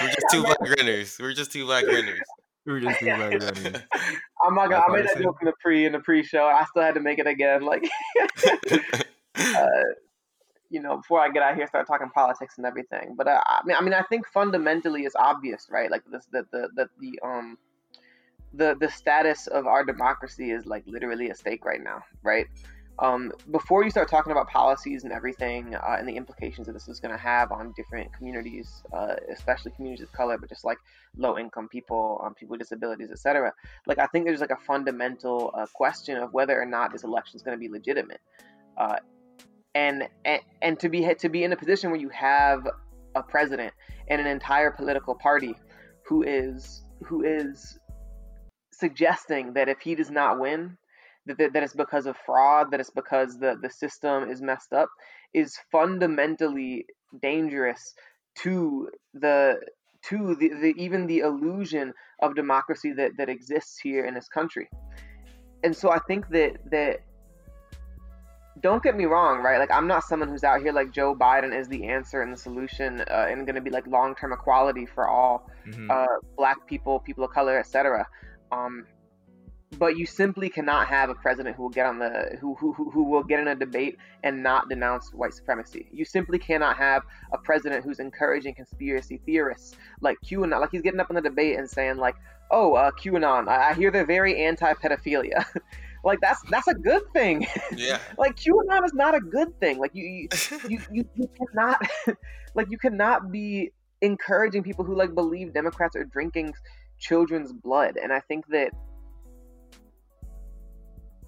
We're 0.01 0.09
just 0.09 0.27
two 0.31 0.43
black 0.43 0.61
runners. 0.61 1.19
We're 1.21 1.35
just 1.35 1.53
two 1.53 1.67
black 1.67 1.87
runners. 1.87 2.21
We 2.67 2.73
were 2.73 2.81
just 2.81 2.99
two 2.99 3.07
black 3.07 3.21
runners. 3.21 3.51
I'm 4.43 4.55
not 4.55 4.71
gonna. 4.71 4.85
I 4.87 4.97
made 4.97 5.07
that 5.07 5.23
joke 5.23 5.39
in 5.41 5.47
the 5.47 5.55
pre 5.61 5.87
in 5.87 5.93
the 5.93 6.01
pre-show. 6.01 6.45
I 6.45 6.65
still 6.65 6.83
had 6.83 6.95
to 6.95 7.01
make 7.01 7.19
it 7.19 7.27
again. 7.27 7.63
Like, 7.63 7.89
uh, 9.35 9.67
you 10.71 10.81
know, 10.81 10.99
before 10.99 11.21
I 11.21 11.31
get 11.31 11.43
out 11.43 11.57
here, 11.57 11.67
start 11.67 11.87
talking 11.87 12.11
politics 12.11 12.55
and 12.59 12.67
everything. 12.67 13.15
But 13.17 13.29
uh, 13.29 13.41
I 13.45 13.61
mean, 13.65 13.77
I 13.79 13.83
mean, 13.83 13.95
I 13.95 14.03
think 14.03 14.27
fundamentally 14.29 15.03
it's 15.03 15.17
obvious, 15.17 15.69
right? 15.71 15.91
Like 15.91 16.03
this, 16.11 16.27
that 16.33 16.51
the 16.51 16.69
the 16.75 16.89
the 17.01 17.19
um 17.27 17.59
the 18.55 18.77
the 18.81 18.91
status 18.91 19.47
of 19.47 19.67
our 19.67 19.85
democracy 19.85 20.51
is 20.51 20.67
like 20.67 20.85
literally 20.87 21.31
at 21.31 21.39
stake 21.39 21.65
right 21.65 21.83
now, 21.83 22.03
right? 22.23 22.47
Um, 23.01 23.33
before 23.51 23.83
you 23.83 23.91
start 23.91 24.11
talking 24.11 24.31
about 24.31 24.49
policies 24.49 25.05
and 25.05 25.13
everything 25.13 25.75
uh, 25.75 25.97
and 25.99 26.07
the 26.07 26.17
implications 26.17 26.67
that 26.67 26.75
this 26.75 26.87
is 26.87 27.01
going 27.01 27.13
to 27.13 27.19
have 27.21 27.51
on 27.51 27.73
different 27.75 28.13
communities, 28.13 28.83
uh, 28.93 29.15
especially 29.33 29.73
communities 29.73 30.05
of 30.05 30.13
color, 30.13 30.37
but 30.37 30.51
just 30.51 30.65
like 30.67 30.77
low 31.17 31.39
income 31.39 31.67
people, 31.67 32.21
um, 32.23 32.35
people 32.35 32.53
with 32.53 32.61
disabilities, 32.61 33.11
etc. 33.11 33.55
Like 33.87 33.99
I 33.99 34.07
think 34.07 34.27
there's 34.27 34.43
like 34.43 34.51
a 34.51 34.65
fundamental 34.67 35.51
uh, 35.55 35.67
question 35.73 36.19
of 36.19 36.35
whether 36.35 36.61
or 36.61 36.67
not 36.67 36.93
this 36.93 37.03
election 37.03 37.37
is 37.37 37.43
going 37.43 37.57
to 37.57 37.61
be 37.61 37.71
legitimate, 37.71 38.21
uh, 38.77 38.97
and, 39.75 40.07
and 40.27 40.43
and 40.61 40.79
to 40.81 40.91
be 40.91 41.15
to 41.15 41.29
be 41.31 41.43
in 41.43 41.53
a 41.53 41.57
position 41.57 41.91
where 41.91 42.01
you 42.01 42.11
have 42.11 42.69
a 43.15 43.23
president 43.23 43.73
and 44.09 44.21
an 44.21 44.27
entire 44.27 44.71
political 44.71 45.15
party 45.15 45.55
who 46.05 46.23
is 46.23 46.83
who 47.05 47.25
is 47.25 47.79
suggesting 48.73 49.55
that 49.55 49.69
if 49.71 49.81
he 49.81 49.95
does 49.95 50.11
not 50.11 50.39
win 50.39 50.77
that, 51.39 51.53
that 51.53 51.63
it's 51.63 51.75
because 51.75 52.07
of 52.07 52.17
fraud, 52.25 52.71
that 52.71 52.81
it's 52.81 52.91
because 52.91 53.39
the, 53.39 53.57
the 53.61 53.71
system 53.71 54.31
is 54.31 54.41
messed 54.41 54.73
up, 54.73 54.89
is 55.35 55.57
fundamentally 55.71 56.87
dangerous 57.21 57.95
to 58.39 58.89
the 59.15 59.61
to 60.03 60.35
the, 60.37 60.49
the 60.49 60.75
even 60.77 61.07
the 61.07 61.19
illusion 61.19 61.93
of 62.23 62.35
democracy 62.35 62.93
that, 62.93 63.13
that 63.19 63.29
exists 63.29 63.79
here 63.79 64.07
in 64.07 64.15
this 64.15 64.29
country. 64.29 64.69
And 65.63 65.77
so 65.77 65.91
I 65.91 65.99
think 65.99 66.29
that 66.31 66.57
that 66.71 67.01
don't 68.61 68.83
get 68.83 68.97
me 68.97 69.05
wrong, 69.05 69.43
right? 69.43 69.59
Like 69.59 69.71
I'm 69.71 69.87
not 69.87 70.05
someone 70.05 70.29
who's 70.29 70.45
out 70.45 70.61
here 70.61 70.73
like 70.73 70.91
Joe 70.93 71.15
Biden 71.15 71.59
is 71.59 71.69
the 71.69 71.87
answer 71.89 72.23
and 72.23 72.33
the 72.33 72.37
solution 72.37 73.03
uh, 73.03 73.27
and 73.29 73.47
going 73.47 73.55
to 73.55 73.61
be 73.61 73.71
like 73.71 73.87
long-term 73.87 74.33
equality 74.33 74.87
for 74.87 75.09
all 75.09 75.49
mm-hmm. 75.67 75.91
uh, 75.91 76.07
black 76.37 76.67
people, 76.67 77.01
people 77.01 77.25
of 77.25 77.31
color, 77.31 77.59
etc. 77.59 78.07
Um, 78.53 78.87
but 79.79 79.97
you 79.97 80.05
simply 80.05 80.49
cannot 80.49 80.89
have 80.89 81.11
a 81.11 81.15
president 81.15 81.57
who 81.57 81.63
will 81.63 81.71
get 81.71 81.87
on 81.87 81.99
the 81.99 82.37
who, 82.41 82.55
who 82.55 82.73
who 82.73 83.05
will 83.05 83.23
get 83.23 83.41
in 83.41 83.49
a 83.49 83.55
debate 83.55 83.97
and 84.25 84.43
not 84.43 84.69
denounce 84.69 85.13
white 85.13 85.33
supremacy. 85.33 85.87
You 85.93 86.05
simply 86.05 86.39
cannot 86.39 86.77
have 86.77 87.05
a 87.33 87.39
president 87.39 87.85
who's 87.85 88.01
encouraging 88.01 88.55
conspiracy 88.55 89.21
theorists 89.25 89.77
like 90.01 90.19
QAnon, 90.25 90.61
like 90.61 90.71
he's 90.73 90.83
getting 90.83 91.01
up 91.01 91.11
in 91.11 91.17
the 91.17 91.23
debate 91.23 91.57
and 91.57 91.71
saying 91.71 91.99
like, 91.99 92.17
"Oh, 92.51 92.75
uh, 92.75 92.91
QAnon, 92.91 93.49
I, 93.49 93.71
I 93.71 93.75
hear 93.75 93.91
they're 93.91 94.05
very 94.05 94.45
anti-pedophilia." 94.45 95.45
like 96.05 96.19
that's 96.21 96.43
that's 96.51 96.67
a 96.67 96.75
good 96.75 97.03
thing. 97.13 97.47
Yeah. 97.77 97.99
like 98.19 98.37
QAnon 98.37 98.85
is 98.85 98.93
not 98.93 99.15
a 99.15 99.21
good 99.21 99.59
thing. 99.61 99.79
Like 99.79 99.95
you 99.95 100.05
you 100.05 100.29
you, 100.69 100.81
you, 100.91 101.09
you 101.15 101.31
cannot 101.39 101.81
like 102.55 102.67
you 102.71 102.79
cannot 102.79 103.31
be 103.31 103.71
encouraging 104.03 104.63
people 104.63 104.85
who 104.85 104.97
like 104.97 105.15
believe 105.15 105.53
Democrats 105.53 105.95
are 105.95 106.05
drinking 106.05 106.55
children's 106.99 107.53
blood. 107.53 107.97
And 108.03 108.13
I 108.13 108.21
think 108.21 108.47
that 108.49 108.73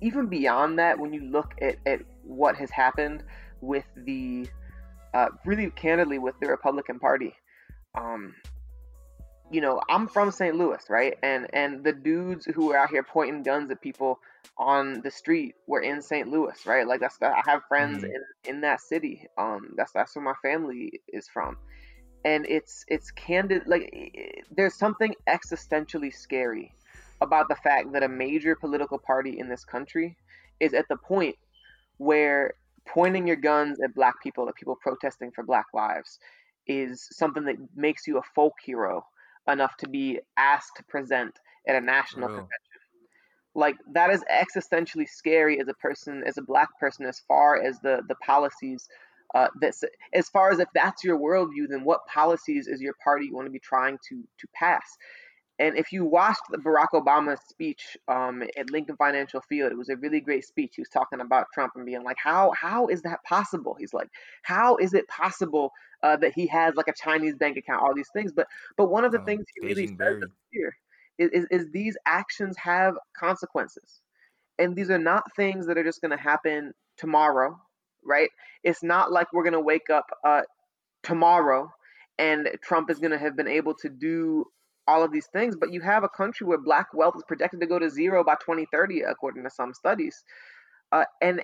even 0.02 0.26
beyond 0.26 0.78
that, 0.78 0.98
when 0.98 1.12
you 1.12 1.22
look 1.22 1.54
at, 1.62 1.76
at 1.86 2.00
what 2.24 2.56
has 2.56 2.70
happened 2.70 3.22
with 3.60 3.84
the, 3.96 4.46
uh, 5.14 5.28
really 5.44 5.70
candidly, 5.70 6.18
with 6.18 6.34
the 6.40 6.48
Republican 6.48 6.98
Party, 6.98 7.34
um, 7.94 8.34
you 9.50 9.60
know, 9.60 9.80
I'm 9.88 10.08
from 10.08 10.30
St. 10.30 10.56
Louis, 10.56 10.82
right? 10.88 11.18
And 11.22 11.46
and 11.52 11.84
the 11.84 11.92
dudes 11.92 12.46
who 12.46 12.68
were 12.68 12.76
out 12.76 12.88
here 12.88 13.02
pointing 13.02 13.42
guns 13.42 13.70
at 13.70 13.82
people 13.82 14.18
on 14.56 15.02
the 15.02 15.10
street 15.10 15.54
were 15.66 15.82
in 15.82 16.00
St. 16.00 16.28
Louis, 16.28 16.54
right? 16.66 16.86
Like 16.86 17.00
that's 17.00 17.18
I 17.20 17.42
have 17.46 17.62
friends 17.68 17.98
mm-hmm. 17.98 18.14
in 18.46 18.54
in 18.56 18.60
that 18.62 18.80
city. 18.80 19.26
Um, 19.36 19.74
that's 19.76 19.92
that's 19.92 20.16
where 20.16 20.24
my 20.24 20.34
family 20.42 21.02
is 21.08 21.28
from, 21.28 21.58
and 22.24 22.46
it's 22.48 22.84
it's 22.88 23.10
candid. 23.10 23.64
Like 23.66 23.92
there's 24.50 24.74
something 24.74 25.14
existentially 25.28 26.14
scary 26.14 26.74
about 27.22 27.48
the 27.48 27.56
fact 27.56 27.92
that 27.92 28.02
a 28.02 28.08
major 28.08 28.54
political 28.54 28.98
party 28.98 29.38
in 29.38 29.48
this 29.48 29.64
country 29.64 30.16
is 30.60 30.74
at 30.74 30.86
the 30.88 30.96
point 30.96 31.36
where 31.98 32.54
pointing 32.86 33.26
your 33.26 33.36
guns 33.36 33.78
at 33.80 33.94
black 33.94 34.22
people, 34.22 34.48
at 34.48 34.54
people 34.54 34.76
protesting 34.80 35.30
for 35.30 35.44
black 35.44 35.66
lives, 35.72 36.18
is 36.66 37.08
something 37.12 37.44
that 37.44 37.56
makes 37.74 38.06
you 38.06 38.18
a 38.18 38.22
folk 38.34 38.54
hero 38.64 39.04
enough 39.48 39.76
to 39.76 39.88
be 39.88 40.20
asked 40.36 40.76
to 40.76 40.84
present 40.84 41.38
at 41.66 41.76
a 41.76 41.80
national 41.80 42.28
convention. 42.28 42.48
Like 43.54 43.76
that 43.92 44.10
is 44.10 44.24
existentially 44.30 45.08
scary 45.08 45.60
as 45.60 45.68
a 45.68 45.74
person, 45.74 46.22
as 46.26 46.38
a 46.38 46.42
black 46.42 46.68
person, 46.80 47.06
as 47.06 47.20
far 47.28 47.60
as 47.62 47.78
the 47.80 48.02
the 48.08 48.14
policies. 48.16 48.88
Uh, 49.34 49.48
that's 49.60 49.82
as 50.12 50.28
far 50.28 50.50
as 50.50 50.58
if 50.58 50.68
that's 50.74 51.02
your 51.04 51.18
worldview, 51.18 51.66
then 51.68 51.84
what 51.84 52.06
policies 52.06 52.66
is 52.66 52.82
your 52.82 52.94
party 53.02 53.30
going 53.30 53.46
to 53.46 53.50
be 53.50 53.58
trying 53.58 53.98
to 54.08 54.22
to 54.38 54.46
pass? 54.54 54.84
And 55.58 55.76
if 55.76 55.92
you 55.92 56.04
watched 56.04 56.42
the 56.50 56.58
Barack 56.58 56.88
Obama 56.94 57.36
speech 57.48 57.96
um, 58.08 58.42
at 58.56 58.70
Lincoln 58.70 58.96
Financial 58.96 59.40
Field, 59.40 59.70
it 59.70 59.78
was 59.78 59.90
a 59.90 59.96
really 59.96 60.20
great 60.20 60.44
speech. 60.44 60.72
He 60.76 60.82
was 60.82 60.88
talking 60.88 61.20
about 61.20 61.46
Trump 61.52 61.72
and 61.76 61.84
being 61.84 62.02
like, 62.02 62.16
"How 62.18 62.52
how 62.52 62.86
is 62.86 63.02
that 63.02 63.22
possible?" 63.24 63.76
He's 63.78 63.92
like, 63.92 64.08
"How 64.42 64.76
is 64.76 64.94
it 64.94 65.06
possible 65.08 65.70
uh, 66.02 66.16
that 66.16 66.32
he 66.32 66.46
has 66.48 66.74
like 66.74 66.88
a 66.88 66.94
Chinese 66.94 67.36
bank 67.36 67.56
account, 67.58 67.82
all 67.82 67.94
these 67.94 68.10
things?" 68.14 68.32
But 68.32 68.48
but 68.76 68.86
one 68.86 69.04
of 69.04 69.12
the 69.12 69.20
things 69.20 69.44
he 69.54 69.66
really 69.66 69.86
says 69.86 70.22
here 70.50 70.74
is, 71.18 71.30
is, 71.30 71.46
is 71.50 71.70
these 71.70 71.96
actions 72.06 72.56
have 72.56 72.94
consequences, 73.16 74.00
and 74.58 74.74
these 74.74 74.90
are 74.90 74.98
not 74.98 75.24
things 75.36 75.66
that 75.66 75.76
are 75.76 75.84
just 75.84 76.00
going 76.00 76.16
to 76.16 76.22
happen 76.22 76.72
tomorrow, 76.96 77.60
right? 78.04 78.30
It's 78.64 78.82
not 78.82 79.12
like 79.12 79.32
we're 79.32 79.44
going 79.44 79.52
to 79.52 79.60
wake 79.60 79.90
up 79.90 80.06
uh, 80.24 80.42
tomorrow 81.02 81.70
and 82.18 82.48
Trump 82.62 82.90
is 82.90 82.98
going 82.98 83.10
to 83.10 83.18
have 83.18 83.36
been 83.36 83.48
able 83.48 83.74
to 83.74 83.88
do 83.88 84.44
all 84.86 85.02
of 85.02 85.12
these 85.12 85.28
things, 85.32 85.56
but 85.56 85.72
you 85.72 85.80
have 85.80 86.04
a 86.04 86.08
country 86.08 86.46
where 86.46 86.58
black 86.58 86.88
wealth 86.92 87.14
is 87.16 87.22
projected 87.26 87.60
to 87.60 87.66
go 87.66 87.78
to 87.78 87.88
zero 87.88 88.24
by 88.24 88.34
2030, 88.34 89.02
according 89.02 89.44
to 89.44 89.50
some 89.50 89.72
studies. 89.74 90.24
Uh, 90.90 91.04
and 91.20 91.42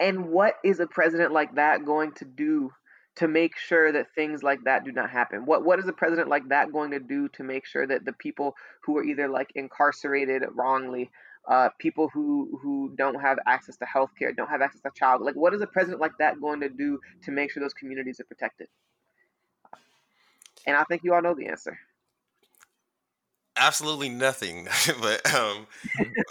and 0.00 0.26
what 0.26 0.54
is 0.64 0.80
a 0.80 0.86
president 0.86 1.32
like 1.32 1.54
that 1.54 1.84
going 1.84 2.12
to 2.12 2.24
do 2.24 2.70
to 3.14 3.28
make 3.28 3.56
sure 3.56 3.92
that 3.92 4.06
things 4.14 4.42
like 4.42 4.58
that 4.64 4.84
do 4.84 4.92
not 4.92 5.10
happen? 5.10 5.46
What 5.46 5.64
what 5.64 5.78
is 5.78 5.86
a 5.86 5.92
president 5.92 6.28
like 6.28 6.48
that 6.48 6.72
going 6.72 6.90
to 6.90 6.98
do 6.98 7.28
to 7.30 7.44
make 7.44 7.66
sure 7.66 7.86
that 7.86 8.04
the 8.04 8.12
people 8.14 8.54
who 8.84 8.96
are 8.98 9.04
either 9.04 9.28
like 9.28 9.52
incarcerated 9.54 10.42
wrongly, 10.54 11.10
uh, 11.48 11.68
people 11.78 12.10
who 12.12 12.58
who 12.62 12.94
don't 12.98 13.20
have 13.20 13.38
access 13.46 13.76
to 13.76 13.86
health 13.86 14.10
care, 14.18 14.32
don't 14.32 14.50
have 14.50 14.62
access 14.62 14.82
to 14.82 14.90
child, 14.96 15.22
like 15.22 15.36
what 15.36 15.54
is 15.54 15.60
a 15.60 15.66
president 15.66 16.00
like 16.00 16.18
that 16.18 16.40
going 16.40 16.60
to 16.60 16.68
do 16.68 16.98
to 17.22 17.30
make 17.30 17.52
sure 17.52 17.62
those 17.62 17.74
communities 17.74 18.18
are 18.18 18.24
protected? 18.24 18.66
And 20.66 20.76
I 20.76 20.84
think 20.84 21.02
you 21.04 21.14
all 21.14 21.22
know 21.22 21.34
the 21.34 21.46
answer. 21.46 21.78
Absolutely 23.56 24.08
nothing, 24.08 24.66
but 25.00 25.34
um, 25.34 25.66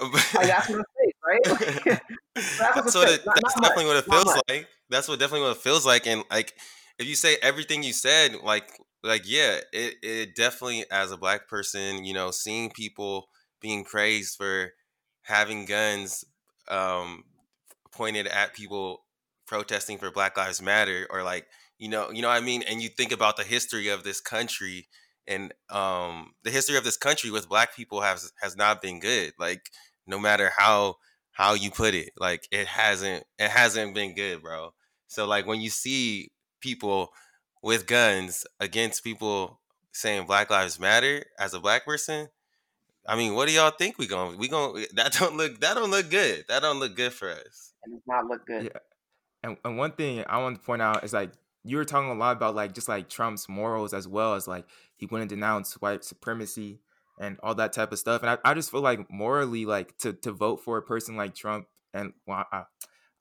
that's 0.33 0.69
what 0.69 0.85
it 0.97 1.15
right? 1.23 1.39
that's, 2.35 2.95
it, 2.95 3.21
that's 3.25 3.61
definitely 3.61 3.85
what 3.85 3.97
it 3.97 4.05
feels 4.05 4.41
like. 4.49 4.67
That's 4.89 5.07
what 5.07 5.19
definitely 5.19 5.47
what 5.47 5.57
it 5.57 5.61
feels 5.61 5.85
like. 5.85 6.07
And 6.07 6.23
like, 6.31 6.53
if 6.97 7.05
you 7.07 7.15
say 7.15 7.37
everything 7.43 7.83
you 7.83 7.93
said, 7.93 8.35
like, 8.43 8.67
like 9.03 9.23
yeah, 9.25 9.59
it 9.71 9.95
it 10.01 10.35
definitely 10.35 10.85
as 10.91 11.11
a 11.11 11.17
black 11.17 11.47
person, 11.47 12.05
you 12.05 12.13
know, 12.13 12.31
seeing 12.31 12.71
people 12.71 13.27
being 13.61 13.83
praised 13.83 14.35
for 14.37 14.71
having 15.21 15.65
guns 15.65 16.25
um, 16.69 17.23
pointed 17.91 18.27
at 18.27 18.53
people 18.53 19.03
protesting 19.45 19.97
for 19.97 20.11
Black 20.11 20.37
Lives 20.37 20.61
Matter 20.61 21.07
or 21.11 21.23
like 21.23 21.45
you 21.81 21.89
know 21.89 22.11
you 22.11 22.21
know 22.21 22.27
what 22.27 22.37
i 22.37 22.45
mean? 22.45 22.63
And 22.69 22.81
you 22.81 22.89
think 22.89 23.11
about 23.11 23.37
the 23.37 23.43
history 23.43 23.89
of 23.89 24.03
this 24.03 24.21
country 24.21 24.87
and 25.27 25.51
um 25.71 26.33
the 26.43 26.51
history 26.51 26.77
of 26.77 26.83
this 26.83 26.95
country 26.95 27.31
with 27.31 27.49
black 27.49 27.75
people 27.75 28.01
has 28.01 28.31
has 28.39 28.55
not 28.55 28.81
been 28.81 28.99
good 28.99 29.33
like 29.39 29.71
no 30.05 30.19
matter 30.19 30.51
how 30.55 30.95
how 31.31 31.55
you 31.55 31.71
put 31.71 31.95
it 31.95 32.11
like 32.17 32.47
it 32.51 32.67
hasn't 32.67 33.23
it 33.39 33.49
hasn't 33.49 33.95
been 33.95 34.13
good 34.13 34.43
bro. 34.43 34.73
So 35.07 35.25
like 35.25 35.47
when 35.47 35.59
you 35.59 35.71
see 35.71 36.29
people 36.61 37.11
with 37.63 37.87
guns 37.87 38.45
against 38.59 39.03
people 39.03 39.59
saying 39.91 40.27
black 40.27 40.51
lives 40.51 40.79
matter 40.79 41.25
as 41.39 41.53
a 41.53 41.59
black 41.59 41.83
person 41.83 42.29
i 43.07 43.15
mean 43.15 43.33
what 43.33 43.47
do 43.47 43.53
y'all 43.53 43.71
think 43.71 43.97
we 43.97 44.07
going 44.07 44.37
we 44.37 44.47
going 44.47 44.85
that 44.93 45.13
don't 45.13 45.35
look 45.35 45.59
that 45.61 45.73
don't 45.73 45.89
look 45.89 46.11
good. 46.11 46.45
That 46.47 46.61
don't 46.61 46.79
look 46.79 46.95
good 46.95 47.13
for 47.13 47.31
us. 47.31 47.73
It 47.83 47.89
does 47.89 48.01
not 48.05 48.27
look 48.27 48.45
good. 48.45 48.65
Yeah. 48.65 48.79
And, 49.43 49.57
and 49.65 49.77
one 49.79 49.93
thing 49.93 50.23
i 50.27 50.37
want 50.37 50.57
to 50.57 50.61
point 50.61 50.83
out 50.83 51.03
is 51.03 51.11
like 51.11 51.31
you 51.63 51.77
were 51.77 51.85
talking 51.85 52.09
a 52.09 52.15
lot 52.15 52.35
about 52.35 52.55
like 52.55 52.73
just 52.73 52.87
like 52.89 53.09
Trump's 53.09 53.47
morals 53.47 53.93
as 53.93 54.07
well 54.07 54.35
as 54.35 54.47
like 54.47 54.65
he 54.95 55.05
wouldn't 55.05 55.29
denounce 55.29 55.73
white 55.73 56.03
supremacy 56.03 56.79
and 57.19 57.37
all 57.43 57.55
that 57.55 57.71
type 57.73 57.91
of 57.91 57.99
stuff. 57.99 58.23
And 58.23 58.31
I, 58.31 58.37
I 58.43 58.53
just 58.53 58.71
feel 58.71 58.81
like 58.81 59.09
morally, 59.11 59.65
like 59.65 59.97
to 59.99 60.13
to 60.13 60.31
vote 60.31 60.61
for 60.63 60.77
a 60.77 60.81
person 60.81 61.15
like 61.15 61.35
Trump, 61.35 61.67
and 61.93 62.13
well, 62.25 62.45
I, 62.51 62.63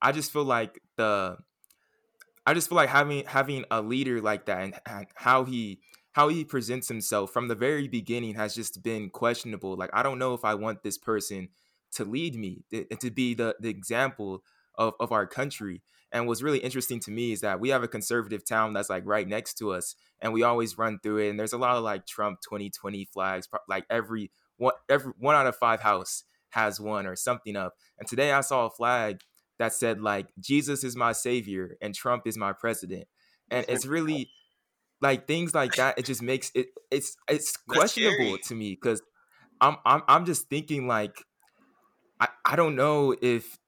I 0.01 0.13
just 0.13 0.33
feel 0.33 0.45
like 0.45 0.81
the, 0.97 1.37
I 2.47 2.55
just 2.55 2.69
feel 2.69 2.77
like 2.77 2.89
having 2.89 3.25
having 3.27 3.65
a 3.71 3.83
leader 3.83 4.21
like 4.21 4.47
that 4.47 4.63
and, 4.63 4.75
and 4.87 5.07
how 5.15 5.45
he 5.45 5.81
how 6.13 6.29
he 6.29 6.45
presents 6.45 6.89
himself 6.89 7.31
from 7.31 7.49
the 7.49 7.55
very 7.55 7.87
beginning 7.89 8.35
has 8.35 8.55
just 8.55 8.83
been 8.83 9.11
questionable. 9.11 9.77
Like 9.77 9.91
I 9.93 10.03
don't 10.03 10.19
know 10.19 10.35
if 10.35 10.45
I 10.45 10.55
want 10.55 10.83
this 10.83 10.99
person 10.99 11.51
to 11.93 12.05
lead 12.05 12.37
me 12.37 12.65
to, 12.71 12.85
to 12.85 13.11
be 13.11 13.35
the 13.35 13.57
the 13.61 13.69
example 13.69 14.43
of 14.77 14.95
of 14.99 15.13
our 15.13 15.27
country. 15.27 15.83
And 16.13 16.27
what's 16.27 16.43
really 16.43 16.59
interesting 16.59 17.01
to 17.01 17.11
me 17.11 17.33
is 17.33 17.41
that 17.43 17.61
we 17.61 17.69
have 17.69 17.83
a 17.83 17.89
conservative 17.89 18.45
town 18.45 18.73
that's 18.73 18.91
like 18.91 19.05
right 19.07 19.27
next 19.29 19.55
to 19.59 19.73
us, 19.73 19.95
and 20.21 20.33
we 20.33 20.43
always 20.43 20.77
run 20.77 20.99
through 21.03 21.19
it. 21.19 21.31
And 21.31 21.39
there's 21.39 21.53
a 21.53 21.59
lot 21.59 21.77
of 21.77 21.85
like 21.85 22.07
Trump 22.07 22.41
2020 22.41 23.05
flags, 23.07 23.49
like 23.69 23.87
every 23.91 24.31
one, 24.57 24.75
every 24.89 25.13
one 25.19 25.37
out 25.37 25.47
of 25.47 25.57
five 25.57 25.81
house 25.81 26.25
has 26.51 26.81
one 26.81 27.07
or 27.07 27.17
something 27.17 27.57
up. 27.57 27.75
And 27.99 28.09
today 28.09 28.33
I 28.33 28.41
saw 28.41 28.67
a 28.67 28.71
flag 28.71 29.21
that 29.59 29.73
said 29.73 30.01
like 30.01 30.27
Jesus 30.41 30.85
is 30.85 30.97
my 30.97 31.13
savior 31.13 31.77
and 31.81 31.95
Trump 31.95 32.27
is 32.27 32.37
my 32.37 32.53
president. 32.53 33.07
And 33.51 33.65
it's 33.69 33.87
really 33.87 34.31
like 35.01 35.27
things 35.27 35.55
like 35.55 35.75
that. 35.77 35.99
It 35.99 36.07
just 36.07 36.23
makes 36.23 36.51
it 36.55 36.69
it's 36.91 37.17
it's 37.29 37.57
questionable 37.69 38.39
to 38.39 38.55
me 38.55 38.77
because 38.81 39.03
I'm 39.61 39.77
I'm 39.85 40.03
I'm 40.09 40.25
just 40.25 40.49
thinking 40.49 40.89
like 40.89 41.17
I, 42.19 42.29
I 42.45 42.57
don't 42.57 42.75
know 42.75 43.15
if 43.21 43.59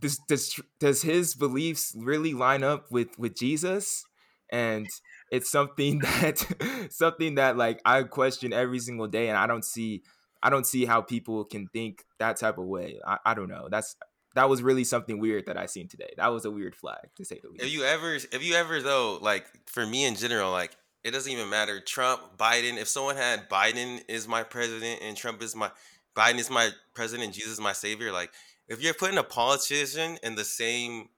does 0.00 0.18
does 0.28 0.60
does 0.80 1.02
his 1.02 1.34
beliefs 1.34 1.94
really 1.96 2.32
line 2.32 2.62
up 2.62 2.90
with 2.90 3.18
with 3.18 3.36
Jesus? 3.36 4.04
And 4.50 4.86
it's 5.30 5.50
something 5.50 5.98
that 6.00 6.88
something 6.90 7.36
that 7.36 7.56
like 7.56 7.80
I 7.84 8.02
question 8.04 8.52
every 8.52 8.78
single 8.78 9.08
day, 9.08 9.28
and 9.28 9.36
I 9.36 9.46
don't 9.46 9.64
see 9.64 10.02
I 10.42 10.50
don't 10.50 10.66
see 10.66 10.84
how 10.84 11.00
people 11.00 11.44
can 11.44 11.66
think 11.68 12.04
that 12.18 12.36
type 12.36 12.58
of 12.58 12.66
way. 12.66 13.00
I, 13.06 13.18
I 13.26 13.34
don't 13.34 13.48
know. 13.48 13.68
That's 13.70 13.96
that 14.36 14.48
was 14.50 14.62
really 14.62 14.84
something 14.84 15.18
weird 15.18 15.46
that 15.46 15.56
I 15.56 15.66
seen 15.66 15.88
today. 15.88 16.12
That 16.18 16.28
was 16.28 16.44
a 16.44 16.50
weird 16.50 16.76
flag 16.76 17.08
to 17.16 17.24
say 17.24 17.40
the 17.42 17.48
least. 17.48 17.64
Have 17.64 17.72
you 17.72 17.84
ever 17.84 18.18
have 18.32 18.42
you 18.42 18.54
ever 18.54 18.80
though 18.82 19.18
like 19.20 19.46
for 19.66 19.84
me 19.84 20.04
in 20.04 20.14
general 20.14 20.52
like 20.52 20.76
it 21.02 21.12
doesn't 21.12 21.32
even 21.32 21.48
matter 21.48 21.80
Trump 21.80 22.36
Biden 22.36 22.76
if 22.76 22.86
someone 22.86 23.16
had 23.16 23.48
Biden 23.48 24.02
is 24.08 24.28
my 24.28 24.42
president 24.42 25.00
and 25.02 25.16
Trump 25.16 25.42
is 25.42 25.56
my 25.56 25.70
Biden 26.14 26.38
is 26.38 26.50
my 26.50 26.70
president 26.94 27.34
Jesus 27.34 27.52
is 27.52 27.60
my 27.60 27.72
savior 27.72 28.12
like 28.12 28.30
if 28.68 28.82
you're 28.82 28.94
putting 28.94 29.18
a 29.18 29.22
politician 29.22 30.18
in 30.22 30.34
the 30.34 30.44
same 30.44 31.08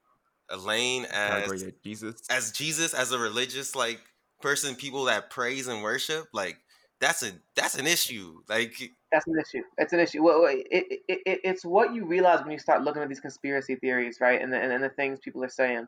lane 0.57 1.05
as 1.11 1.63
Jesus, 1.83 2.21
as 2.29 2.51
Jesus, 2.51 2.93
as 2.93 3.11
a 3.11 3.19
religious 3.19 3.75
like 3.75 3.99
person, 4.41 4.75
people 4.75 5.05
that 5.05 5.29
praise 5.29 5.67
and 5.67 5.83
worship, 5.83 6.27
like 6.33 6.57
that's 6.99 7.23
a 7.23 7.31
that's 7.55 7.75
an 7.75 7.87
issue. 7.87 8.41
Like 8.49 8.73
that's 9.11 9.27
an 9.27 9.35
issue. 9.39 9.63
It's 9.77 9.93
an 9.93 9.99
issue. 9.99 10.23
Well, 10.23 10.45
it, 10.45 10.67
it, 10.69 11.01
it, 11.07 11.39
it's 11.43 11.65
what 11.65 11.93
you 11.93 12.05
realize 12.05 12.41
when 12.41 12.51
you 12.51 12.59
start 12.59 12.83
looking 12.83 13.01
at 13.01 13.09
these 13.09 13.19
conspiracy 13.19 13.75
theories, 13.75 14.19
right? 14.19 14.41
And 14.41 14.51
the, 14.51 14.59
and, 14.59 14.71
and 14.71 14.83
the 14.83 14.89
things 14.89 15.19
people 15.19 15.43
are 15.43 15.49
saying. 15.49 15.87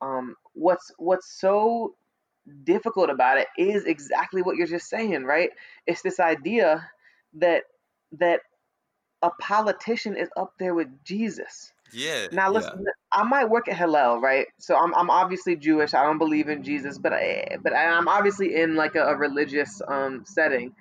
Um, 0.00 0.36
what's 0.52 0.92
what's 0.98 1.40
so 1.40 1.94
difficult 2.64 3.10
about 3.10 3.38
it 3.38 3.48
is 3.58 3.84
exactly 3.84 4.42
what 4.42 4.56
you're 4.56 4.66
just 4.66 4.88
saying, 4.88 5.24
right? 5.24 5.50
It's 5.86 6.02
this 6.02 6.20
idea 6.20 6.88
that 7.34 7.64
that 8.12 8.40
a 9.22 9.30
politician 9.40 10.16
is 10.16 10.28
up 10.36 10.52
there 10.58 10.74
with 10.74 10.88
Jesus. 11.04 11.72
Yeah. 11.92 12.26
Now 12.32 12.50
listen, 12.50 12.84
yeah. 12.84 12.92
I 13.12 13.24
might 13.24 13.46
work 13.46 13.68
at 13.68 13.76
Hillel, 13.76 14.20
right? 14.20 14.46
So 14.58 14.76
I'm, 14.76 14.94
I'm 14.94 15.10
obviously 15.10 15.56
Jewish. 15.56 15.94
I 15.94 16.02
don't 16.02 16.18
believe 16.18 16.48
in 16.48 16.62
Jesus, 16.62 16.98
but 16.98 17.12
I, 17.12 17.56
but 17.62 17.74
I'm 17.74 18.08
obviously 18.08 18.56
in 18.56 18.76
like 18.76 18.94
a, 18.94 19.04
a 19.04 19.16
religious 19.16 19.80
um 19.88 20.24
setting. 20.26 20.74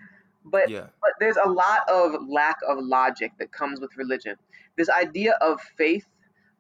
But 0.45 0.69
yeah. 0.69 0.87
but 1.01 1.11
there's 1.19 1.37
a 1.43 1.49
lot 1.49 1.87
of 1.89 2.15
lack 2.27 2.57
of 2.67 2.77
logic 2.79 3.31
that 3.39 3.51
comes 3.51 3.79
with 3.79 3.95
religion. 3.97 4.35
This 4.77 4.89
idea 4.89 5.33
of 5.41 5.59
faith 5.77 6.05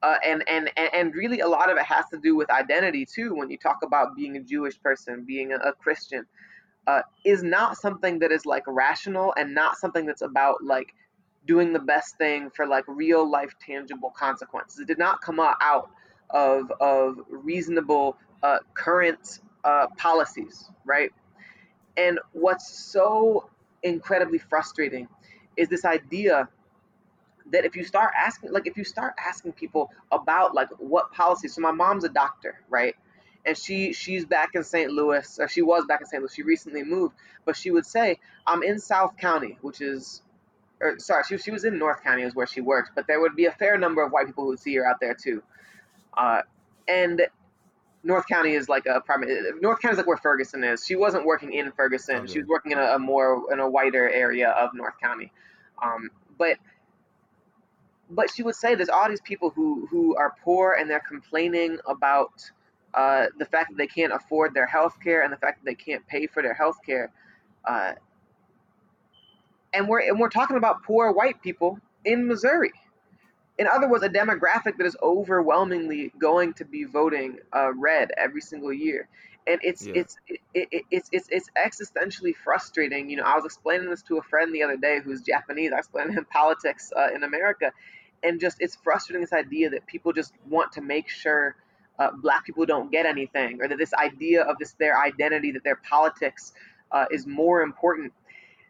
uh, 0.03 0.15
and, 0.25 0.43
and 0.47 0.69
and 0.93 1.13
really 1.15 1.39
a 1.39 1.47
lot 1.47 1.71
of 1.71 1.77
it 1.77 1.83
has 1.83 2.05
to 2.09 2.17
do 2.17 2.35
with 2.35 2.49
identity 2.51 3.05
too. 3.05 3.33
When 3.35 3.49
you 3.49 3.57
talk 3.57 3.77
about 3.83 4.15
being 4.15 4.37
a 4.37 4.41
Jewish 4.41 4.79
person, 4.81 5.23
being 5.25 5.53
a, 5.53 5.57
a 5.57 5.73
Christian, 5.73 6.25
uh, 6.85 7.01
is 7.25 7.43
not 7.43 7.77
something 7.77 8.19
that 8.19 8.31
is 8.31 8.45
like 8.45 8.63
rational 8.67 9.33
and 9.37 9.53
not 9.53 9.77
something 9.77 10.05
that's 10.05 10.21
about 10.21 10.63
like 10.63 10.93
doing 11.47 11.73
the 11.73 11.79
best 11.79 12.17
thing 12.17 12.51
for 12.51 12.67
like 12.67 12.83
real 12.87 13.29
life 13.29 13.55
tangible 13.65 14.11
consequences. 14.11 14.79
It 14.79 14.87
did 14.87 14.99
not 14.99 15.21
come 15.21 15.39
out 15.39 15.89
of 16.29 16.71
of 16.79 17.19
reasonable 17.29 18.17
uh, 18.43 18.59
current 18.75 19.39
uh, 19.63 19.87
policies, 19.97 20.69
right? 20.85 21.11
And 21.97 22.19
what's 22.33 22.69
so 22.69 23.49
incredibly 23.83 24.37
frustrating 24.37 25.07
is 25.57 25.69
this 25.69 25.85
idea 25.85 26.49
that 27.51 27.65
if 27.65 27.75
you 27.75 27.83
start 27.83 28.13
asking 28.17 28.51
like 28.51 28.67
if 28.67 28.77
you 28.77 28.83
start 28.83 29.13
asking 29.17 29.53
people 29.53 29.91
about 30.11 30.53
like 30.53 30.69
what 30.79 31.11
policies 31.13 31.55
so 31.55 31.61
my 31.61 31.71
mom's 31.71 32.03
a 32.03 32.09
doctor 32.09 32.61
right 32.69 32.95
and 33.45 33.57
she 33.57 33.93
she's 33.93 34.25
back 34.25 34.49
in 34.55 34.63
st 34.63 34.91
louis 34.91 35.39
or 35.39 35.47
she 35.47 35.61
was 35.61 35.85
back 35.85 36.01
in 36.01 36.07
st 36.07 36.21
louis 36.21 36.33
she 36.33 36.43
recently 36.43 36.83
moved 36.83 37.15
but 37.45 37.55
she 37.55 37.71
would 37.71 37.85
say 37.85 38.19
i'm 38.45 38.63
in 38.63 38.79
south 38.79 39.15
county 39.17 39.57
which 39.61 39.81
is 39.81 40.21
or 40.81 40.99
sorry 40.99 41.23
she, 41.27 41.37
she 41.37 41.51
was 41.51 41.63
in 41.63 41.77
north 41.77 42.03
county 42.03 42.23
is 42.23 42.35
where 42.35 42.47
she 42.47 42.61
worked 42.61 42.91
but 42.95 43.07
there 43.07 43.19
would 43.19 43.35
be 43.35 43.45
a 43.45 43.51
fair 43.51 43.77
number 43.77 44.03
of 44.03 44.11
white 44.11 44.25
people 44.25 44.43
who 44.43 44.49
would 44.51 44.59
see 44.59 44.75
her 44.75 44.85
out 44.85 44.99
there 44.99 45.13
too 45.13 45.41
uh, 46.17 46.41
and 46.87 47.21
North 48.03 48.27
County 48.27 48.53
is 48.53 48.69
like 48.69 48.85
a 48.85 49.01
primary. 49.01 49.51
North 49.61 49.81
County 49.81 49.93
is 49.93 49.97
like 49.97 50.07
where 50.07 50.17
Ferguson 50.17 50.63
is. 50.63 50.85
She 50.85 50.95
wasn't 50.95 51.25
working 51.25 51.51
in 51.51 51.71
Ferguson. 51.73 52.17
Okay. 52.17 52.31
She 52.31 52.39
was 52.39 52.47
working 52.47 52.71
in 52.71 52.79
a, 52.79 52.95
a, 52.95 52.99
more 52.99 53.51
in 53.51 53.59
a 53.59 53.69
wider 53.69 54.09
area 54.09 54.49
of 54.51 54.73
North 54.73 54.93
County. 55.01 55.31
Um, 55.83 56.09
but 56.37 56.57
but 58.09 58.31
she 58.33 58.43
would 58.43 58.55
say 58.55 58.75
there's 58.75 58.89
all 58.89 59.09
these 59.09 59.21
people 59.21 59.49
who 59.49 59.85
who 59.87 60.15
are 60.15 60.35
poor 60.43 60.77
and 60.79 60.89
they're 60.89 61.01
complaining 61.01 61.79
about 61.85 62.49
uh, 62.93 63.25
the 63.37 63.45
fact 63.45 63.71
that 63.71 63.77
they 63.77 63.87
can't 63.87 64.13
afford 64.13 64.53
their 64.53 64.67
health 64.67 64.97
care 65.03 65.23
and 65.23 65.33
the 65.33 65.37
fact 65.37 65.63
that 65.63 65.65
they 65.65 65.75
can't 65.75 66.07
pay 66.07 66.27
for 66.27 66.41
their 66.41 66.53
health 66.53 66.77
care. 66.85 67.11
Uh, 67.65 67.91
and 69.77 69.87
we're 69.87 70.01
and 70.01 70.19
we're 70.19 70.29
talking 70.29 70.57
about 70.57 70.83
poor 70.83 71.11
white 71.11 71.41
people 71.41 71.79
in 72.03 72.27
Missouri. 72.27 72.71
In 73.59 73.67
other 73.67 73.87
words, 73.89 74.03
a 74.03 74.09
demographic 74.09 74.77
that 74.77 74.85
is 74.85 74.95
overwhelmingly 75.01 76.11
going 76.19 76.53
to 76.55 76.65
be 76.65 76.83
voting 76.83 77.39
uh, 77.53 77.73
red 77.73 78.11
every 78.17 78.41
single 78.41 78.73
year, 78.73 79.07
and 79.45 79.59
it's 79.63 79.85
yeah. 79.85 79.93
it's 79.95 80.17
it, 80.27 80.67
it, 80.71 80.83
it's 80.91 81.09
it's 81.11 81.29
it's 81.29 81.49
existentially 81.57 82.35
frustrating. 82.43 83.09
You 83.09 83.17
know, 83.17 83.23
I 83.23 83.35
was 83.35 83.45
explaining 83.45 83.89
this 83.89 84.01
to 84.03 84.17
a 84.17 84.21
friend 84.23 84.53
the 84.53 84.63
other 84.63 84.77
day 84.77 84.99
who's 85.03 85.21
Japanese. 85.21 85.71
I 85.73 85.77
explained 85.77 86.13
him 86.13 86.25
politics 86.31 86.91
uh, 86.95 87.09
in 87.13 87.23
America, 87.23 87.71
and 88.23 88.39
just 88.39 88.57
it's 88.59 88.75
frustrating 88.75 89.21
this 89.21 89.33
idea 89.33 89.69
that 89.69 89.85
people 89.85 90.11
just 90.11 90.33
want 90.49 90.71
to 90.73 90.81
make 90.81 91.07
sure 91.07 91.55
uh, 91.99 92.11
black 92.11 92.45
people 92.45 92.65
don't 92.65 92.91
get 92.91 93.05
anything, 93.05 93.61
or 93.61 93.67
that 93.67 93.77
this 93.77 93.93
idea 93.93 94.41
of 94.43 94.57
this 94.59 94.73
their 94.73 94.99
identity, 94.99 95.51
that 95.51 95.63
their 95.63 95.77
politics 95.77 96.53
uh, 96.91 97.05
is 97.11 97.27
more 97.27 97.61
important. 97.61 98.13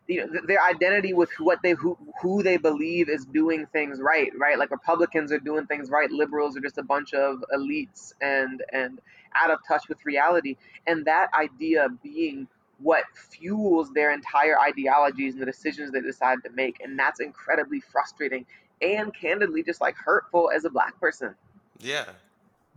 You 0.07 0.25
know, 0.25 0.41
their 0.47 0.63
identity 0.63 1.13
with 1.13 1.29
what 1.39 1.61
they 1.61 1.71
who 1.71 1.97
who 2.21 2.41
they 2.41 2.57
believe 2.57 3.09
is 3.09 3.25
doing 3.25 3.65
things 3.67 3.99
right, 3.99 4.31
right? 4.37 4.57
Like 4.57 4.71
Republicans 4.71 5.31
are 5.31 5.39
doing 5.39 5.65
things 5.65 5.89
right, 5.89 6.09
liberals 6.09 6.55
are 6.55 6.61
just 6.61 6.77
a 6.77 6.83
bunch 6.83 7.13
of 7.13 7.43
elites 7.53 8.13
and 8.21 8.63
and 8.71 8.99
out 9.35 9.51
of 9.51 9.59
touch 9.67 9.89
with 9.89 10.05
reality, 10.05 10.55
and 10.87 11.05
that 11.05 11.29
idea 11.33 11.89
being 12.03 12.47
what 12.79 13.03
fuels 13.15 13.91
their 13.93 14.13
entire 14.13 14.59
ideologies 14.59 15.33
and 15.33 15.41
the 15.41 15.45
decisions 15.45 15.91
they 15.91 16.01
decide 16.01 16.37
to 16.43 16.49
make, 16.51 16.79
and 16.81 16.97
that's 16.97 17.19
incredibly 17.19 17.81
frustrating 17.81 18.45
and 18.81 19.13
candidly 19.13 19.63
just 19.63 19.81
like 19.81 19.95
hurtful 19.95 20.51
as 20.53 20.65
a 20.65 20.69
black 20.69 20.99
person. 20.99 21.35
Yeah. 21.79 22.05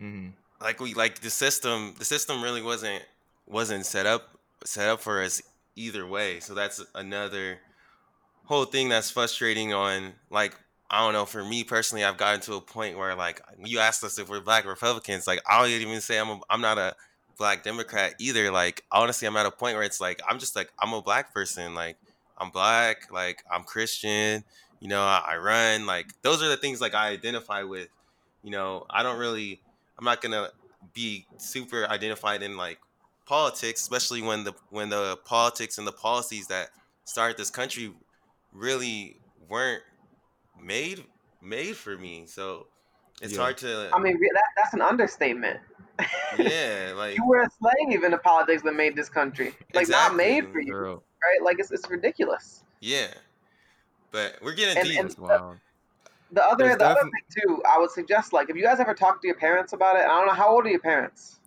Mm-hmm. 0.01 0.31
Like 0.61 0.81
we 0.81 0.95
like 0.95 1.21
the 1.21 1.31
system. 1.31 1.95
The 1.99 2.05
system 2.05 2.43
really 2.43 2.63
wasn't 2.63 3.05
wasn't 3.47 3.87
set 3.87 4.07
up 4.07 4.37
set 4.65 4.89
up 4.89 5.01
for 5.01 5.23
us 5.23 5.43
either 5.81 6.07
way. 6.07 6.41
So 6.41 6.55
that's 6.55 6.85
another 6.95 7.59
whole 8.45 8.65
thing 8.65 8.89
that's 8.89 9.11
frustrating. 9.11 9.73
On 9.73 10.13
like 10.31 10.55
I 10.91 11.01
don't 11.05 11.13
know. 11.13 11.25
For 11.25 11.45
me 11.45 11.65
personally, 11.65 12.05
I've 12.05 12.17
gotten 12.17 12.41
to 12.43 12.55
a 12.55 12.61
point 12.61 12.99
where 12.99 13.15
like 13.15 13.41
you 13.65 13.79
asked 13.79 14.05
us 14.05 14.19
if 14.19 14.29
we're 14.29 14.41
black 14.41 14.67
Republicans. 14.67 15.27
Like 15.27 15.41
I 15.49 15.61
don't 15.61 15.71
even 15.71 16.01
say 16.01 16.19
I'm 16.19 16.29
a, 16.31 16.41
I'm 16.49 16.61
not 16.61 16.79
a 16.79 16.95
black 17.39 17.63
Democrat 17.63 18.15
either. 18.19 18.51
Like 18.51 18.85
honestly, 18.93 19.27
I'm 19.27 19.37
at 19.37 19.47
a 19.47 19.51
point 19.51 19.77
where 19.77 19.85
it's 19.85 20.01
like 20.01 20.21
I'm 20.29 20.39
just 20.39 20.57
like 20.57 20.71
I'm 20.79 20.93
a 20.93 21.03
black 21.03 21.35
person. 21.35 21.75
Like 21.75 21.97
I'm 22.39 22.51
black. 22.51 23.11
Like 23.13 23.43
I'm 23.51 23.65
Christian 23.65 24.45
you 24.81 24.89
know 24.89 25.03
I, 25.03 25.33
I 25.33 25.37
run 25.37 25.87
like 25.87 26.11
those 26.23 26.43
are 26.43 26.49
the 26.49 26.57
things 26.57 26.81
like 26.81 26.95
i 26.95 27.09
identify 27.11 27.63
with 27.63 27.89
you 28.43 28.51
know 28.51 28.87
i 28.91 29.03
don't 29.03 29.19
really 29.19 29.61
i'm 29.99 30.05
not 30.05 30.21
gonna 30.21 30.49
be 30.95 31.27
super 31.37 31.87
identified 31.89 32.43
in 32.43 32.57
like 32.57 32.79
politics 33.27 33.81
especially 33.81 34.23
when 34.23 34.45
the 34.45 34.53
when 34.71 34.89
the 34.89 35.17
politics 35.25 35.79
and 35.79 35.87
the 35.87 35.93
policies 35.93 36.47
that 36.49 36.71
started 37.05 37.37
this 37.37 37.51
country 37.51 37.93
really 38.53 39.17
weren't 39.49 39.83
made 40.61 41.05
made 41.41 41.77
for 41.77 41.97
me 41.97 42.25
so 42.27 42.67
it's 43.23 43.35
yeah. 43.35 43.41
hard 43.41 43.57
to 43.57 43.89
i 43.93 43.99
mean 44.01 44.19
that, 44.35 44.43
that's 44.57 44.75
an 44.75 44.83
understatement 44.83 45.61
yeah 46.39 46.93
like 46.97 47.17
you 47.17 47.25
were 47.27 47.43
a 47.43 47.51
slave 47.61 48.03
in 48.03 48.11
the 48.11 48.19
politics 48.19 48.63
that 48.63 48.75
made 48.75 48.97
this 48.97 49.09
country 49.09 49.55
like 49.75 49.83
exactly. 49.83 50.17
not 50.17 50.17
made 50.17 50.53
for 50.53 50.61
you 50.61 50.73
Girl. 50.73 51.03
right 51.23 51.45
like 51.45 51.59
it's, 51.61 51.71
it's 51.71 51.89
ridiculous 51.89 52.65
yeah 52.81 53.09
but 54.11 54.37
we're 54.43 54.55
getting 54.55 54.79
and, 54.79 54.89
deep. 54.89 55.01
And 55.01 55.19
wow. 55.19 55.55
The 56.33 56.45
other, 56.45 56.65
There's 56.65 56.79
the 56.79 56.87
other 56.87 57.01
thing 57.01 57.43
too, 57.43 57.63
I 57.69 57.79
would 57.79 57.91
suggest 57.91 58.33
like 58.33 58.51
if 58.51 58.57
you 58.57 58.63
guys 58.63 58.79
ever 58.79 58.95
talk 58.95 59.21
to 59.21 59.27
your 59.27 59.37
parents 59.37 59.73
about 59.73 59.97
it. 59.97 60.03
I 60.03 60.09
don't 60.09 60.27
know 60.27 60.33
how 60.33 60.49
old 60.49 60.65
are 60.67 60.71
your 60.71 60.81
parents. 60.81 61.41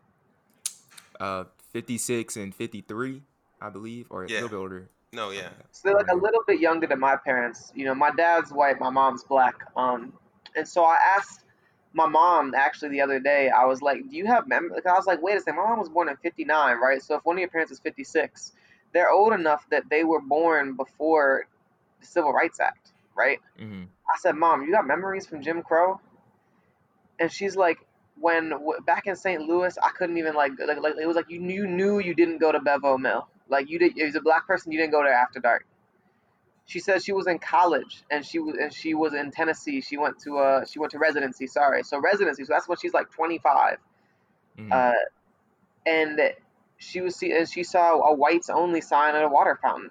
Uh, 1.20 1.46
fifty 1.74 1.98
six 1.98 2.38
and 2.38 2.56
fifty 2.56 2.82
three, 2.82 3.24
I 3.62 3.70
believe, 3.70 4.08
or 4.10 4.26
yeah. 4.26 4.36
a 4.36 4.42
little 4.42 4.50
bit 4.50 4.56
older. 4.58 4.90
No, 5.12 5.32
yeah. 5.32 5.50
So 5.72 5.90
they're 5.90 5.98
like 5.98 6.12
a 6.12 6.16
little 6.16 6.42
bit 6.48 6.60
younger 6.60 6.88
than 6.88 7.00
my 7.00 7.18
parents. 7.18 7.72
You 7.76 7.86
know, 7.86 7.94
my 7.94 8.12
dad's 8.12 8.52
white, 8.52 8.80
my 8.80 8.90
mom's 8.90 9.24
black. 9.24 9.56
Um, 9.76 10.14
and 10.56 10.68
so 10.68 10.84
I 10.84 10.98
asked 11.18 11.46
my 11.94 12.08
mom 12.08 12.54
actually 12.56 12.90
the 12.90 13.02
other 13.02 13.20
day. 13.20 13.50
I 13.50 13.66
was 13.66 13.82
like, 13.82 14.10
"Do 14.10 14.16
you 14.16 14.26
have 14.26 14.48
memories?" 14.48 14.84
I 14.86 14.94
was 14.94 15.06
like, 15.06 15.22
"Wait 15.22 15.36
a 15.36 15.40
second, 15.40 15.58
my 15.58 15.70
mom 15.70 15.80
was 15.80 15.90
born 15.90 16.10
in 16.10 16.16
'59, 16.18 16.78
right? 16.78 17.02
So 17.02 17.16
if 17.16 17.26
one 17.26 17.36
of 17.36 17.40
your 17.40 17.50
parents 17.50 17.72
is 17.72 17.80
'56, 17.80 18.54
they're 18.94 19.12
old 19.12 19.34
enough 19.34 19.66
that 19.70 19.84
they 19.90 20.04
were 20.04 20.22
born 20.22 20.76
before 20.76 21.48
the 22.00 22.06
Civil 22.06 22.32
Rights 22.32 22.60
Act, 22.60 22.94
right? 23.16 23.40
Mm-hmm. 23.60 23.84
I 23.84 24.18
said, 24.20 24.36
Mom, 24.36 24.64
you 24.64 24.72
got 24.72 24.86
memories 24.86 25.26
from 25.26 25.42
Jim 25.42 25.64
Crow? 25.64 26.00
And 27.20 27.32
she's 27.32 27.56
like, 27.56 27.80
when 28.20 28.50
w- 28.50 28.80
back 28.86 29.08
in 29.08 29.16
St. 29.16 29.42
Louis, 29.42 29.78
I 29.84 29.90
couldn't 29.90 30.18
even 30.18 30.34
like, 30.34 30.54
like, 30.60 30.82
like 30.82 30.96
it 31.00 31.06
was 31.06 31.16
like 31.16 31.30
you 31.30 31.40
knew, 31.40 31.64
you 31.64 31.68
knew 31.68 32.00
you 32.00 32.14
didn't 32.14 32.40
go 32.40 32.52
to 32.52 32.60
Bevo 32.60 32.98
Mill. 32.98 33.28
Like 33.50 33.70
you 33.70 33.80
did, 33.80 34.00
as 34.00 34.16
a 34.16 34.22
black 34.22 34.48
person, 34.48 34.72
you 34.72 34.80
didn't 34.80 34.92
go 34.92 35.04
there 35.04 35.14
after 35.14 35.40
dark. 35.40 35.66
She 36.66 36.80
said 36.80 37.04
she 37.04 37.12
was 37.12 37.28
in 37.28 37.40
college 37.40 38.04
and 38.10 38.26
she 38.26 38.40
was 38.40 38.56
and 38.58 38.74
she 38.74 38.94
was 38.94 39.14
in 39.14 39.32
Tennessee. 39.32 39.82
She 39.82 39.98
went 39.98 40.18
to 40.20 40.38
uh 40.38 40.66
she 40.66 40.80
went 40.80 40.92
to 40.94 40.98
residency. 40.98 41.46
Sorry, 41.46 41.84
so 41.84 42.00
residency. 42.00 42.46
So 42.46 42.54
that's 42.54 42.70
when 42.70 42.78
she's 42.78 42.94
like 42.94 43.12
25. 43.12 43.78
Mm-hmm. 44.58 44.72
Uh, 44.72 44.92
and 45.86 46.22
she 46.78 47.02
was 47.02 47.18
see 47.18 47.34
and 47.34 47.50
she 47.50 47.64
saw 47.64 48.00
a 48.00 48.14
whites 48.14 48.50
only 48.50 48.80
sign 48.80 49.14
at 49.14 49.24
a 49.24 49.28
water 49.28 49.60
fountain 49.62 49.90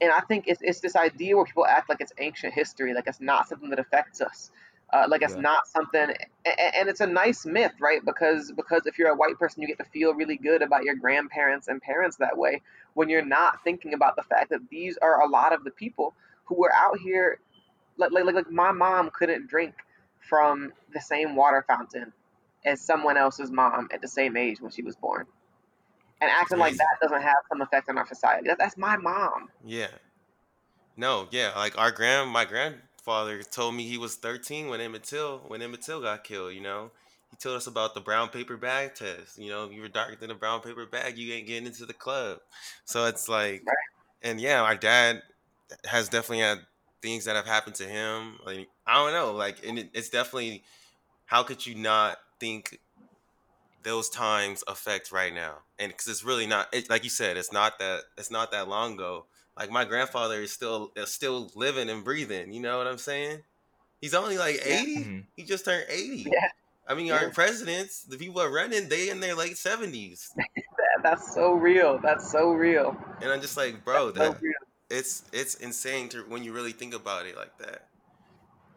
and 0.00 0.10
I 0.10 0.20
think 0.20 0.44
it's, 0.46 0.60
it's 0.62 0.80
this 0.80 0.96
idea 0.96 1.36
where 1.36 1.44
people 1.44 1.66
act 1.66 1.88
like 1.88 2.00
it's 2.00 2.12
ancient 2.18 2.54
history, 2.54 2.94
like 2.94 3.06
it's 3.06 3.20
not 3.20 3.48
something 3.48 3.70
that 3.70 3.78
affects 3.78 4.20
us, 4.20 4.50
uh, 4.92 5.06
like 5.08 5.22
it's 5.22 5.34
yeah. 5.34 5.40
not 5.40 5.68
something, 5.68 6.14
and, 6.44 6.74
and, 6.74 6.88
it's 6.88 7.00
a 7.00 7.06
nice 7.06 7.46
myth, 7.46 7.72
right? 7.80 8.04
Because 8.04 8.52
because 8.52 8.86
if 8.86 8.98
you're 8.98 9.10
a 9.10 9.16
white 9.16 9.38
person, 9.38 9.62
you 9.62 9.68
get 9.68 9.78
to 9.78 9.84
feel 9.84 10.14
really 10.14 10.36
good 10.36 10.62
about 10.62 10.84
your 10.84 10.94
grandparents 10.94 11.68
and 11.68 11.80
parents 11.80 12.16
that 12.16 12.36
way. 12.36 12.60
When 12.94 13.08
you're 13.08 13.24
not 13.24 13.62
thinking 13.62 13.94
about 13.94 14.16
the 14.16 14.22
fact 14.22 14.50
that 14.50 14.60
these 14.70 14.98
are 15.00 15.22
a 15.22 15.28
lot 15.28 15.52
of 15.52 15.64
the 15.64 15.70
people 15.70 16.14
who 16.44 16.56
were 16.56 16.72
out 16.74 16.98
here, 16.98 17.40
like 17.96 18.12
like 18.12 18.24
like 18.24 18.50
my 18.50 18.72
mom 18.72 19.10
couldn't 19.12 19.48
drink 19.48 19.74
from 20.18 20.72
the 20.92 21.00
same 21.00 21.36
water 21.36 21.64
fountain 21.66 22.12
as 22.64 22.80
someone 22.80 23.16
else's 23.16 23.50
mom 23.50 23.88
at 23.92 24.02
the 24.02 24.08
same 24.08 24.36
age 24.36 24.60
when 24.60 24.70
she 24.70 24.82
was 24.82 24.96
born 24.96 25.26
and 26.20 26.30
acting 26.30 26.58
like 26.58 26.76
that 26.76 26.98
doesn't 27.00 27.22
have 27.22 27.36
some 27.48 27.60
effect 27.60 27.88
on 27.88 27.98
our 27.98 28.06
society. 28.06 28.48
That, 28.48 28.58
that's 28.58 28.76
my 28.76 28.96
mom. 28.96 29.48
Yeah. 29.64 29.88
No, 30.96 31.28
yeah, 31.30 31.52
like 31.56 31.78
our 31.78 31.90
grand, 31.90 32.30
my 32.30 32.44
grandfather 33.04 33.42
told 33.42 33.74
me 33.74 33.84
he 33.84 33.98
was 33.98 34.16
13 34.16 34.68
when 34.68 34.80
Emmett 34.80 35.04
Till, 35.04 35.38
when 35.46 35.62
Emmett 35.62 35.82
Till 35.82 36.00
got 36.00 36.24
killed. 36.24 36.54
You 36.54 36.60
know, 36.60 36.90
he 37.30 37.36
told 37.36 37.56
us 37.56 37.66
about 37.66 37.94
the 37.94 38.00
brown 38.00 38.28
paper 38.28 38.56
bag 38.56 38.94
test. 38.94 39.38
You 39.38 39.50
know, 39.50 39.64
if 39.64 39.72
you 39.72 39.80
were 39.80 39.88
darker 39.88 40.16
than 40.16 40.30
a 40.30 40.34
brown 40.34 40.60
paper 40.60 40.86
bag, 40.86 41.18
you 41.18 41.32
ain't 41.34 41.46
getting 41.46 41.66
into 41.66 41.86
the 41.86 41.92
club. 41.92 42.38
So 42.84 43.06
it's 43.06 43.28
like, 43.28 43.62
and 44.22 44.40
yeah, 44.40 44.62
our 44.62 44.76
dad 44.76 45.22
has 45.84 46.08
definitely 46.08 46.44
had 46.44 46.58
things 47.02 47.24
that 47.24 47.36
have 47.36 47.46
happened 47.46 47.76
to 47.76 47.84
him. 47.84 48.38
Like 48.44 48.68
I 48.86 48.94
don't 48.94 49.12
know, 49.12 49.32
like, 49.32 49.66
and 49.66 49.78
it, 49.78 49.90
it's 49.94 50.10
definitely 50.10 50.62
how 51.26 51.42
could 51.42 51.66
you 51.66 51.74
not 51.74 52.18
think 52.38 52.80
those 53.82 54.10
times 54.10 54.62
affect 54.68 55.10
right 55.10 55.32
now 55.32 55.54
and 55.78 55.90
because 55.90 56.06
it's 56.06 56.22
really 56.22 56.46
not 56.46 56.68
it, 56.70 56.90
like 56.90 57.02
you 57.02 57.08
said 57.08 57.38
it's 57.38 57.50
not 57.50 57.78
that 57.78 58.02
it's 58.18 58.30
not 58.30 58.52
that 58.52 58.68
long 58.68 58.92
ago 58.92 59.24
like 59.56 59.70
my 59.70 59.84
grandfather 59.84 60.40
is 60.40 60.52
still 60.52 60.92
is 60.96 61.10
still 61.10 61.50
living 61.54 61.90
and 61.90 62.04
breathing 62.04 62.52
you 62.52 62.60
know 62.60 62.78
what 62.78 62.86
i'm 62.86 62.98
saying 62.98 63.40
He's 64.00 64.14
only 64.14 64.38
like 64.38 64.60
80. 64.64 64.96
Mm-hmm. 64.96 65.18
He 65.36 65.44
just 65.44 65.64
turned 65.64 65.84
80. 65.88 66.26
Yeah. 66.32 66.48
I 66.88 66.94
mean, 66.94 67.06
yeah. 67.06 67.16
our 67.16 67.30
presidents, 67.30 68.02
the 68.02 68.16
people 68.16 68.40
are 68.40 68.50
running, 68.50 68.88
they 68.88 69.10
in 69.10 69.20
their 69.20 69.34
late 69.34 69.54
70s. 69.54 70.28
That's 71.02 71.34
so 71.34 71.52
real. 71.52 71.98
That's 72.02 72.30
so 72.30 72.50
real. 72.52 72.96
And 73.22 73.30
I'm 73.30 73.40
just 73.40 73.56
like, 73.56 73.84
bro, 73.84 74.10
that 74.12 74.38
so 74.40 74.46
it's 74.90 75.24
it's 75.32 75.54
insane 75.54 76.08
to 76.10 76.22
when 76.28 76.42
you 76.42 76.52
really 76.52 76.72
think 76.72 76.94
about 76.94 77.26
it 77.26 77.36
like 77.36 77.56
that. 77.58 77.86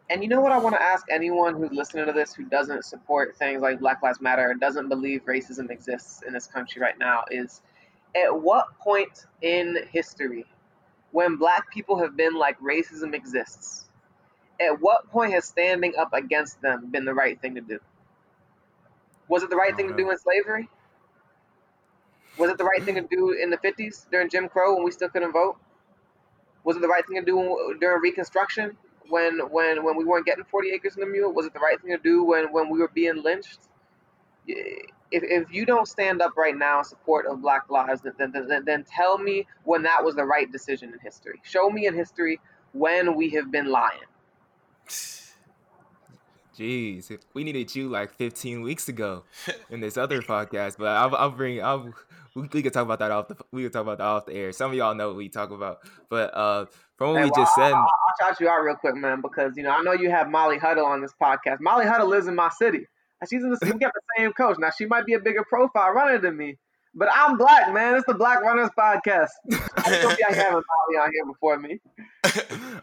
And 0.08 0.22
you 0.22 0.28
know 0.28 0.40
what 0.40 0.52
I 0.52 0.58
want 0.58 0.74
to 0.76 0.82
ask 0.82 1.06
anyone 1.10 1.54
who's 1.54 1.72
listening 1.72 2.06
to 2.06 2.12
this 2.12 2.32
who 2.32 2.44
doesn't 2.44 2.84
support 2.84 3.36
things 3.36 3.60
like 3.60 3.80
Black 3.80 4.02
Lives 4.02 4.20
Matter 4.20 4.50
or 4.50 4.54
doesn't 4.54 4.88
believe 4.88 5.24
racism 5.26 5.70
exists 5.70 6.22
in 6.26 6.32
this 6.32 6.46
country 6.46 6.80
right 6.80 6.98
now 6.98 7.24
is 7.30 7.62
at 8.14 8.34
what 8.34 8.78
point 8.78 9.26
in 9.42 9.78
history 9.90 10.46
when 11.14 11.36
black 11.36 11.70
people 11.70 11.96
have 12.00 12.16
been 12.16 12.34
like 12.34 12.58
racism 12.58 13.14
exists, 13.14 13.88
at 14.60 14.80
what 14.80 15.08
point 15.12 15.32
has 15.32 15.44
standing 15.44 15.94
up 15.96 16.12
against 16.12 16.60
them 16.60 16.90
been 16.90 17.04
the 17.04 17.14
right 17.14 17.40
thing 17.40 17.54
to 17.54 17.60
do? 17.60 17.78
Was 19.28 19.44
it 19.44 19.48
the 19.48 19.54
right 19.54 19.76
thing 19.76 19.86
to 19.86 19.96
do 19.96 20.10
in 20.10 20.18
slavery? 20.18 20.68
Was 22.36 22.50
it 22.50 22.58
the 22.58 22.64
right 22.64 22.82
thing 22.82 22.96
to 22.96 23.02
do 23.02 23.30
in 23.30 23.50
the 23.50 23.58
50s 23.58 24.10
during 24.10 24.28
Jim 24.28 24.48
Crow 24.48 24.74
when 24.74 24.82
we 24.82 24.90
still 24.90 25.08
couldn't 25.08 25.30
vote? 25.30 25.56
Was 26.64 26.76
it 26.76 26.82
the 26.82 26.88
right 26.88 27.06
thing 27.06 27.20
to 27.20 27.24
do 27.24 27.76
during 27.78 28.02
Reconstruction 28.02 28.76
when 29.08 29.38
when 29.52 29.84
when 29.84 29.96
we 29.96 30.04
weren't 30.04 30.26
getting 30.26 30.42
40 30.42 30.70
acres 30.72 30.96
in 30.96 31.00
the 31.00 31.06
mule? 31.06 31.32
Was 31.32 31.46
it 31.46 31.54
the 31.54 31.60
right 31.60 31.80
thing 31.80 31.92
to 31.92 32.02
do 32.02 32.24
when 32.24 32.52
when 32.52 32.68
we 32.70 32.80
were 32.80 32.90
being 32.92 33.22
lynched? 33.22 33.60
If, 35.14 35.22
if 35.22 35.52
you 35.52 35.64
don't 35.64 35.86
stand 35.86 36.20
up 36.20 36.36
right 36.36 36.56
now 36.56 36.78
in 36.78 36.84
support 36.84 37.26
of 37.26 37.40
Black 37.40 37.70
lives, 37.70 38.02
then, 38.02 38.32
then, 38.32 38.64
then 38.64 38.84
tell 38.84 39.16
me 39.16 39.46
when 39.62 39.82
that 39.82 40.04
was 40.04 40.16
the 40.16 40.24
right 40.24 40.50
decision 40.50 40.92
in 40.92 40.98
history. 40.98 41.40
Show 41.44 41.70
me 41.70 41.86
in 41.86 41.94
history 41.94 42.40
when 42.72 43.14
we 43.14 43.30
have 43.30 43.52
been 43.52 43.66
lying. 43.66 44.00
Jeez, 46.58 47.16
we 47.32 47.44
needed 47.44 47.74
you 47.74 47.88
like 47.88 48.12
15 48.12 48.62
weeks 48.62 48.88
ago 48.88 49.24
in 49.70 49.80
this 49.80 49.96
other 49.96 50.20
podcast, 50.20 50.78
but 50.78 50.88
I'll, 50.88 51.14
I'll 51.14 51.30
bring. 51.30 51.62
I'll, 51.62 51.92
we, 52.34 52.48
we 52.52 52.62
can 52.62 52.72
talk 52.72 52.82
about 52.82 52.98
that 53.00 53.10
off 53.10 53.28
the. 53.28 53.36
We 53.50 53.62
can 53.62 53.72
talk 53.72 53.82
about 53.82 53.98
that 53.98 54.04
off 54.04 54.26
the 54.26 54.34
air. 54.34 54.52
Some 54.52 54.70
of 54.70 54.76
y'all 54.76 54.94
know 54.94 55.08
what 55.08 55.16
we 55.16 55.28
talk 55.28 55.50
about, 55.50 55.78
but 56.08 56.32
uh, 56.32 56.66
from 56.96 57.10
what 57.10 57.18
hey, 57.18 57.24
we 57.24 57.30
well, 57.34 57.44
just 57.44 57.54
said, 57.56 57.72
I'll, 57.72 57.80
I'll 57.80 58.28
shout 58.28 58.40
you 58.40 58.48
out 58.48 58.62
real 58.62 58.76
quick, 58.76 58.94
man, 58.94 59.20
because 59.20 59.56
you 59.56 59.64
know 59.64 59.70
I 59.70 59.82
know 59.82 59.92
you 59.92 60.10
have 60.10 60.28
Molly 60.28 60.58
Huddle 60.58 60.86
on 60.86 61.00
this 61.00 61.14
podcast. 61.20 61.60
Molly 61.60 61.86
Huddle 61.86 62.08
lives 62.08 62.28
in 62.28 62.36
my 62.36 62.50
city, 62.50 62.86
and 63.20 63.30
she's 63.30 63.42
in 63.42 63.50
the. 63.50 63.58
We 63.62 63.78
got 63.78 63.92
the 63.94 64.00
same 64.18 64.32
coach. 64.32 64.56
Now 64.58 64.70
she 64.76 64.86
might 64.86 65.06
be 65.06 65.14
a 65.14 65.20
bigger 65.20 65.44
profile 65.48 65.90
runner 65.90 66.18
than 66.18 66.36
me, 66.36 66.58
but 66.94 67.08
I'm 67.12 67.36
black, 67.36 67.72
man. 67.72 67.96
It's 67.96 68.06
the 68.06 68.14
Black 68.14 68.40
Runners 68.42 68.70
podcast. 68.78 69.30
I 69.52 69.94
hope 69.96 70.16
y'all 70.18 70.34
having 70.34 70.52
Molly 70.52 70.96
on 71.00 71.10
here 71.12 71.26
before 71.26 71.58
me. 71.58 71.80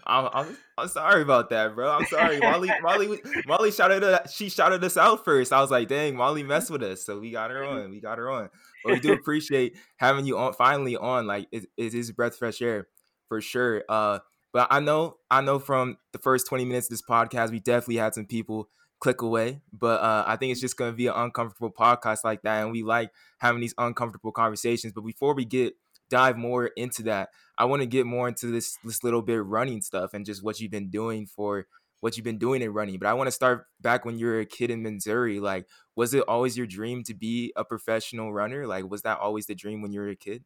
I'm, 0.05 0.29
I'm, 0.33 0.57
I'm, 0.77 0.87
sorry 0.89 1.21
about 1.21 1.49
that, 1.51 1.75
bro. 1.75 1.89
I'm 1.89 2.05
sorry. 2.05 2.39
Molly 2.39 2.69
Molly 2.81 3.21
Molly 3.47 3.71
shouted 3.71 4.03
us, 4.03 4.33
she 4.33 4.49
shouted 4.49 4.83
us 4.83 4.97
out 4.97 5.23
first. 5.23 5.53
I 5.53 5.61
was 5.61 5.71
like, 5.71 5.87
dang, 5.87 6.15
Molly 6.15 6.43
messed 6.43 6.71
with 6.71 6.83
us. 6.83 7.05
So 7.05 7.19
we 7.19 7.31
got 7.31 7.51
her 7.51 7.63
on. 7.63 7.89
We 7.89 8.01
got 8.01 8.17
her 8.17 8.29
on. 8.29 8.49
But 8.83 8.93
we 8.93 8.99
do 8.99 9.13
appreciate 9.13 9.77
having 9.95 10.25
you 10.25 10.37
on 10.37 10.53
finally 10.53 10.97
on. 10.97 11.25
Like 11.25 11.47
it, 11.51 11.67
it 11.77 11.93
is 11.93 12.11
breath 12.11 12.35
fresh 12.35 12.61
air 12.61 12.87
for 13.29 13.39
sure. 13.39 13.83
Uh 13.87 14.19
but 14.51 14.67
I 14.69 14.81
know 14.81 15.17
I 15.29 15.39
know 15.41 15.59
from 15.59 15.97
the 16.11 16.19
first 16.19 16.47
20 16.47 16.65
minutes 16.65 16.87
of 16.87 16.91
this 16.91 17.01
podcast, 17.01 17.51
we 17.51 17.59
definitely 17.59 17.97
had 17.97 18.13
some 18.13 18.25
people 18.25 18.69
click 19.01 19.21
away. 19.21 19.59
But 19.73 19.99
uh, 19.99 20.23
I 20.25 20.37
think 20.37 20.53
it's 20.53 20.61
just 20.61 20.77
going 20.77 20.91
to 20.91 20.95
be 20.95 21.07
an 21.07 21.15
uncomfortable 21.15 21.71
podcast 21.71 22.23
like 22.23 22.43
that, 22.43 22.63
and 22.63 22.71
we 22.71 22.83
like 22.83 23.11
having 23.39 23.59
these 23.59 23.73
uncomfortable 23.77 24.31
conversations. 24.31 24.93
But 24.93 25.01
before 25.01 25.35
we 25.35 25.43
get 25.43 25.73
dive 26.09 26.37
more 26.37 26.67
into 26.77 27.03
that, 27.03 27.29
I 27.57 27.65
want 27.65 27.81
to 27.81 27.85
get 27.85 28.05
more 28.05 28.29
into 28.29 28.47
this 28.47 28.77
this 28.85 29.03
little 29.03 29.21
bit 29.21 29.43
running 29.43 29.81
stuff 29.81 30.13
and 30.13 30.25
just 30.25 30.43
what 30.43 30.61
you've 30.61 30.71
been 30.71 30.89
doing 30.89 31.25
for 31.25 31.67
what 31.99 32.17
you've 32.17 32.23
been 32.23 32.37
doing 32.37 32.61
in 32.61 32.73
running. 32.73 32.97
But 32.97 33.09
I 33.09 33.13
want 33.13 33.27
to 33.27 33.31
start 33.31 33.65
back 33.81 34.05
when 34.05 34.17
you 34.17 34.27
were 34.27 34.39
a 34.39 34.45
kid 34.45 34.71
in 34.71 34.81
Missouri. 34.81 35.39
Like, 35.39 35.67
was 35.95 36.13
it 36.13 36.23
always 36.27 36.57
your 36.57 36.67
dream 36.67 37.03
to 37.03 37.13
be 37.13 37.51
a 37.55 37.65
professional 37.65 38.33
runner? 38.33 38.65
Like, 38.65 38.89
was 38.89 39.01
that 39.01 39.19
always 39.19 39.47
the 39.47 39.55
dream 39.55 39.81
when 39.81 39.91
you 39.91 39.99
were 39.99 40.09
a 40.09 40.15
kid? 40.15 40.43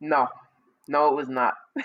No, 0.00 0.28
no, 0.88 1.08
it 1.08 1.14
was 1.14 1.28
not. 1.28 1.54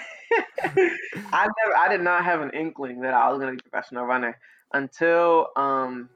I 0.64 1.48
never, 1.48 1.78
I 1.78 1.88
did 1.90 2.02
not 2.02 2.24
have 2.24 2.42
an 2.42 2.52
inkling 2.52 3.02
that 3.02 3.14
I 3.14 3.30
was 3.32 3.40
to 3.40 3.52
be 3.52 3.58
a 3.58 3.70
professional 3.70 4.06
runner 4.06 4.38
until 4.74 5.48
um 5.56 6.10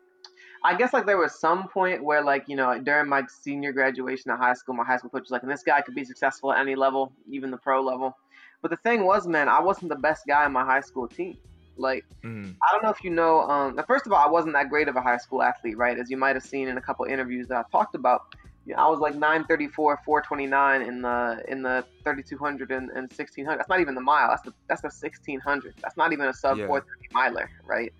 I 0.63 0.75
guess 0.75 0.91
like 0.93 1.05
there 1.05 1.17
was 1.17 1.39
some 1.39 1.67
point 1.69 2.03
where 2.03 2.23
like 2.23 2.47
you 2.47 2.55
know 2.55 2.79
during 2.79 3.07
my 3.07 3.23
senior 3.27 3.71
graduation 3.71 4.31
at 4.31 4.37
high 4.37 4.53
school, 4.53 4.75
my 4.75 4.83
high 4.83 4.97
school 4.97 5.09
coach 5.09 5.21
was 5.21 5.31
like, 5.31 5.43
and 5.43 5.51
this 5.51 5.63
guy 5.63 5.81
could 5.81 5.95
be 5.95 6.03
successful 6.03 6.51
at 6.51 6.59
any 6.59 6.75
level, 6.75 7.11
even 7.29 7.51
the 7.51 7.57
pro 7.57 7.81
level. 7.81 8.17
But 8.61 8.71
the 8.71 8.77
thing 8.77 9.05
was, 9.05 9.27
man, 9.27 9.49
I 9.49 9.61
wasn't 9.61 9.89
the 9.89 9.95
best 9.95 10.25
guy 10.27 10.45
in 10.45 10.51
my 10.51 10.65
high 10.65 10.81
school 10.81 11.07
team. 11.07 11.37
Like, 11.77 12.05
mm-hmm. 12.23 12.51
I 12.67 12.71
don't 12.71 12.83
know 12.83 12.89
if 12.89 13.03
you 13.03 13.11
know. 13.11 13.41
Um, 13.41 13.79
first 13.87 14.07
of 14.07 14.11
all, 14.11 14.25
I 14.25 14.29
wasn't 14.29 14.53
that 14.53 14.69
great 14.69 14.87
of 14.87 14.95
a 14.95 15.01
high 15.01 15.17
school 15.17 15.43
athlete, 15.43 15.77
right? 15.77 15.97
As 15.97 16.09
you 16.09 16.17
might 16.17 16.35
have 16.35 16.43
seen 16.43 16.67
in 16.67 16.77
a 16.77 16.81
couple 16.81 17.05
interviews 17.05 17.47
that 17.47 17.57
I've 17.57 17.71
talked 17.71 17.95
about. 17.95 18.35
You 18.65 18.75
know, 18.75 18.81
I 18.81 18.89
was 18.89 18.99
like 18.99 19.13
934, 19.13 20.01
429 20.03 20.81
in 20.81 21.01
the 21.01 21.41
in 21.47 21.61
the 21.61 21.85
3200 22.03 22.71
and, 22.71 22.89
and 22.89 23.03
1600. 23.03 23.57
That's 23.57 23.69
not 23.69 23.79
even 23.79 23.95
the 23.95 24.01
mile. 24.01 24.29
That's 24.29 24.41
the 24.41 24.53
that's 24.67 24.81
the 24.81 24.87
1600. 24.87 25.75
That's 25.81 25.95
not 25.95 26.11
even 26.11 26.27
a 26.27 26.33
sub 26.33 26.57
yeah. 26.57 26.67
430 26.67 27.13
miler, 27.13 27.49
right? 27.65 27.93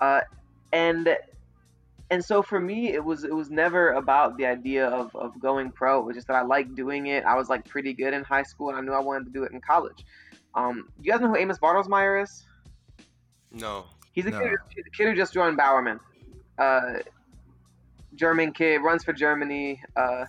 Uh, 0.00 0.20
and 0.72 1.16
and 2.10 2.24
so 2.24 2.42
for 2.42 2.60
me 2.60 2.92
it 2.92 3.04
was 3.04 3.24
it 3.24 3.34
was 3.34 3.50
never 3.50 3.92
about 3.92 4.36
the 4.36 4.46
idea 4.46 4.86
of, 4.86 5.14
of 5.14 5.38
going 5.40 5.70
pro. 5.70 6.00
It 6.00 6.06
was 6.06 6.16
just 6.16 6.28
that 6.28 6.36
i 6.36 6.42
liked 6.42 6.74
doing 6.74 7.06
it. 7.06 7.24
I 7.24 7.36
was 7.36 7.48
like 7.48 7.66
pretty 7.66 7.92
good 7.92 8.14
in 8.14 8.24
high 8.24 8.42
school 8.42 8.68
and 8.68 8.78
i 8.78 8.80
knew 8.80 8.92
i 8.92 9.00
wanted 9.00 9.26
to 9.26 9.30
do 9.30 9.44
it 9.44 9.52
in 9.52 9.60
college. 9.60 10.04
Um, 10.54 10.88
you 11.00 11.12
guys 11.12 11.20
know 11.20 11.28
who 11.28 11.36
amos 11.36 11.58
bartelsmeyer 11.58 12.22
is? 12.22 12.46
No. 13.52 13.86
He's 14.12 14.26
a, 14.26 14.30
no. 14.30 14.40
Kid, 14.40 14.50
he's 14.74 14.86
a 14.86 14.90
kid 14.90 15.08
who 15.08 15.14
just 15.14 15.32
joined 15.32 15.56
bowerman 15.56 16.00
uh, 16.58 16.94
german 18.14 18.52
kid 18.52 18.78
runs 18.78 19.04
for 19.04 19.12
germany 19.12 19.80
uh, 19.96 20.24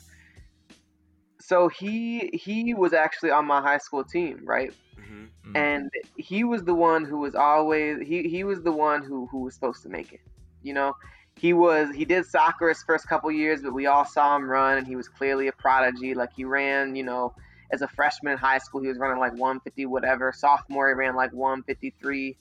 so 1.40 1.68
he 1.68 2.30
he 2.34 2.74
was 2.74 2.94
actually 2.94 3.32
on 3.32 3.46
my 3.46 3.62
high 3.62 3.78
school 3.78 4.04
team 4.04 4.42
right 4.44 4.74
Mm-hmm. 5.10 5.56
And 5.56 5.92
he 6.16 6.44
was 6.44 6.64
the 6.64 6.74
one 6.74 7.06
who 7.06 7.20
was 7.20 7.36
always 7.36 8.06
he 8.06 8.28
he 8.28 8.44
was 8.44 8.62
the 8.62 8.72
one 8.72 9.04
who 9.04 9.28
who 9.28 9.42
was 9.42 9.54
supposed 9.54 9.84
to 9.84 9.90
make 9.90 10.14
it. 10.14 10.22
You 10.62 10.74
know, 10.74 10.96
he 11.36 11.54
was 11.54 11.94
he 11.96 12.06
did 12.06 12.26
soccer 12.26 12.70
his 12.70 12.84
first 12.84 13.08
couple 13.08 13.32
years, 13.32 13.62
but 13.62 13.74
we 13.74 13.88
all 13.88 14.06
saw 14.06 14.36
him 14.36 14.50
run, 14.50 14.78
and 14.78 14.88
he 14.88 14.96
was 14.96 15.08
clearly 15.08 15.48
a 15.48 15.52
prodigy. 15.52 16.14
Like 16.14 16.34
he 16.34 16.44
ran, 16.44 16.96
you 16.96 17.04
know, 17.04 17.34
as 17.72 17.82
a 17.82 17.88
freshman 17.88 18.34
in 18.34 18.38
high 18.38 18.58
school, 18.58 18.82
he 18.82 18.88
was 18.88 18.98
running 18.98 19.20
like 19.20 19.32
150 19.32 19.86
whatever. 19.86 20.32
Sophomore, 20.36 20.90
he 20.90 20.94
ran 20.94 21.16
like 21.16 21.32
153. 21.34 22.38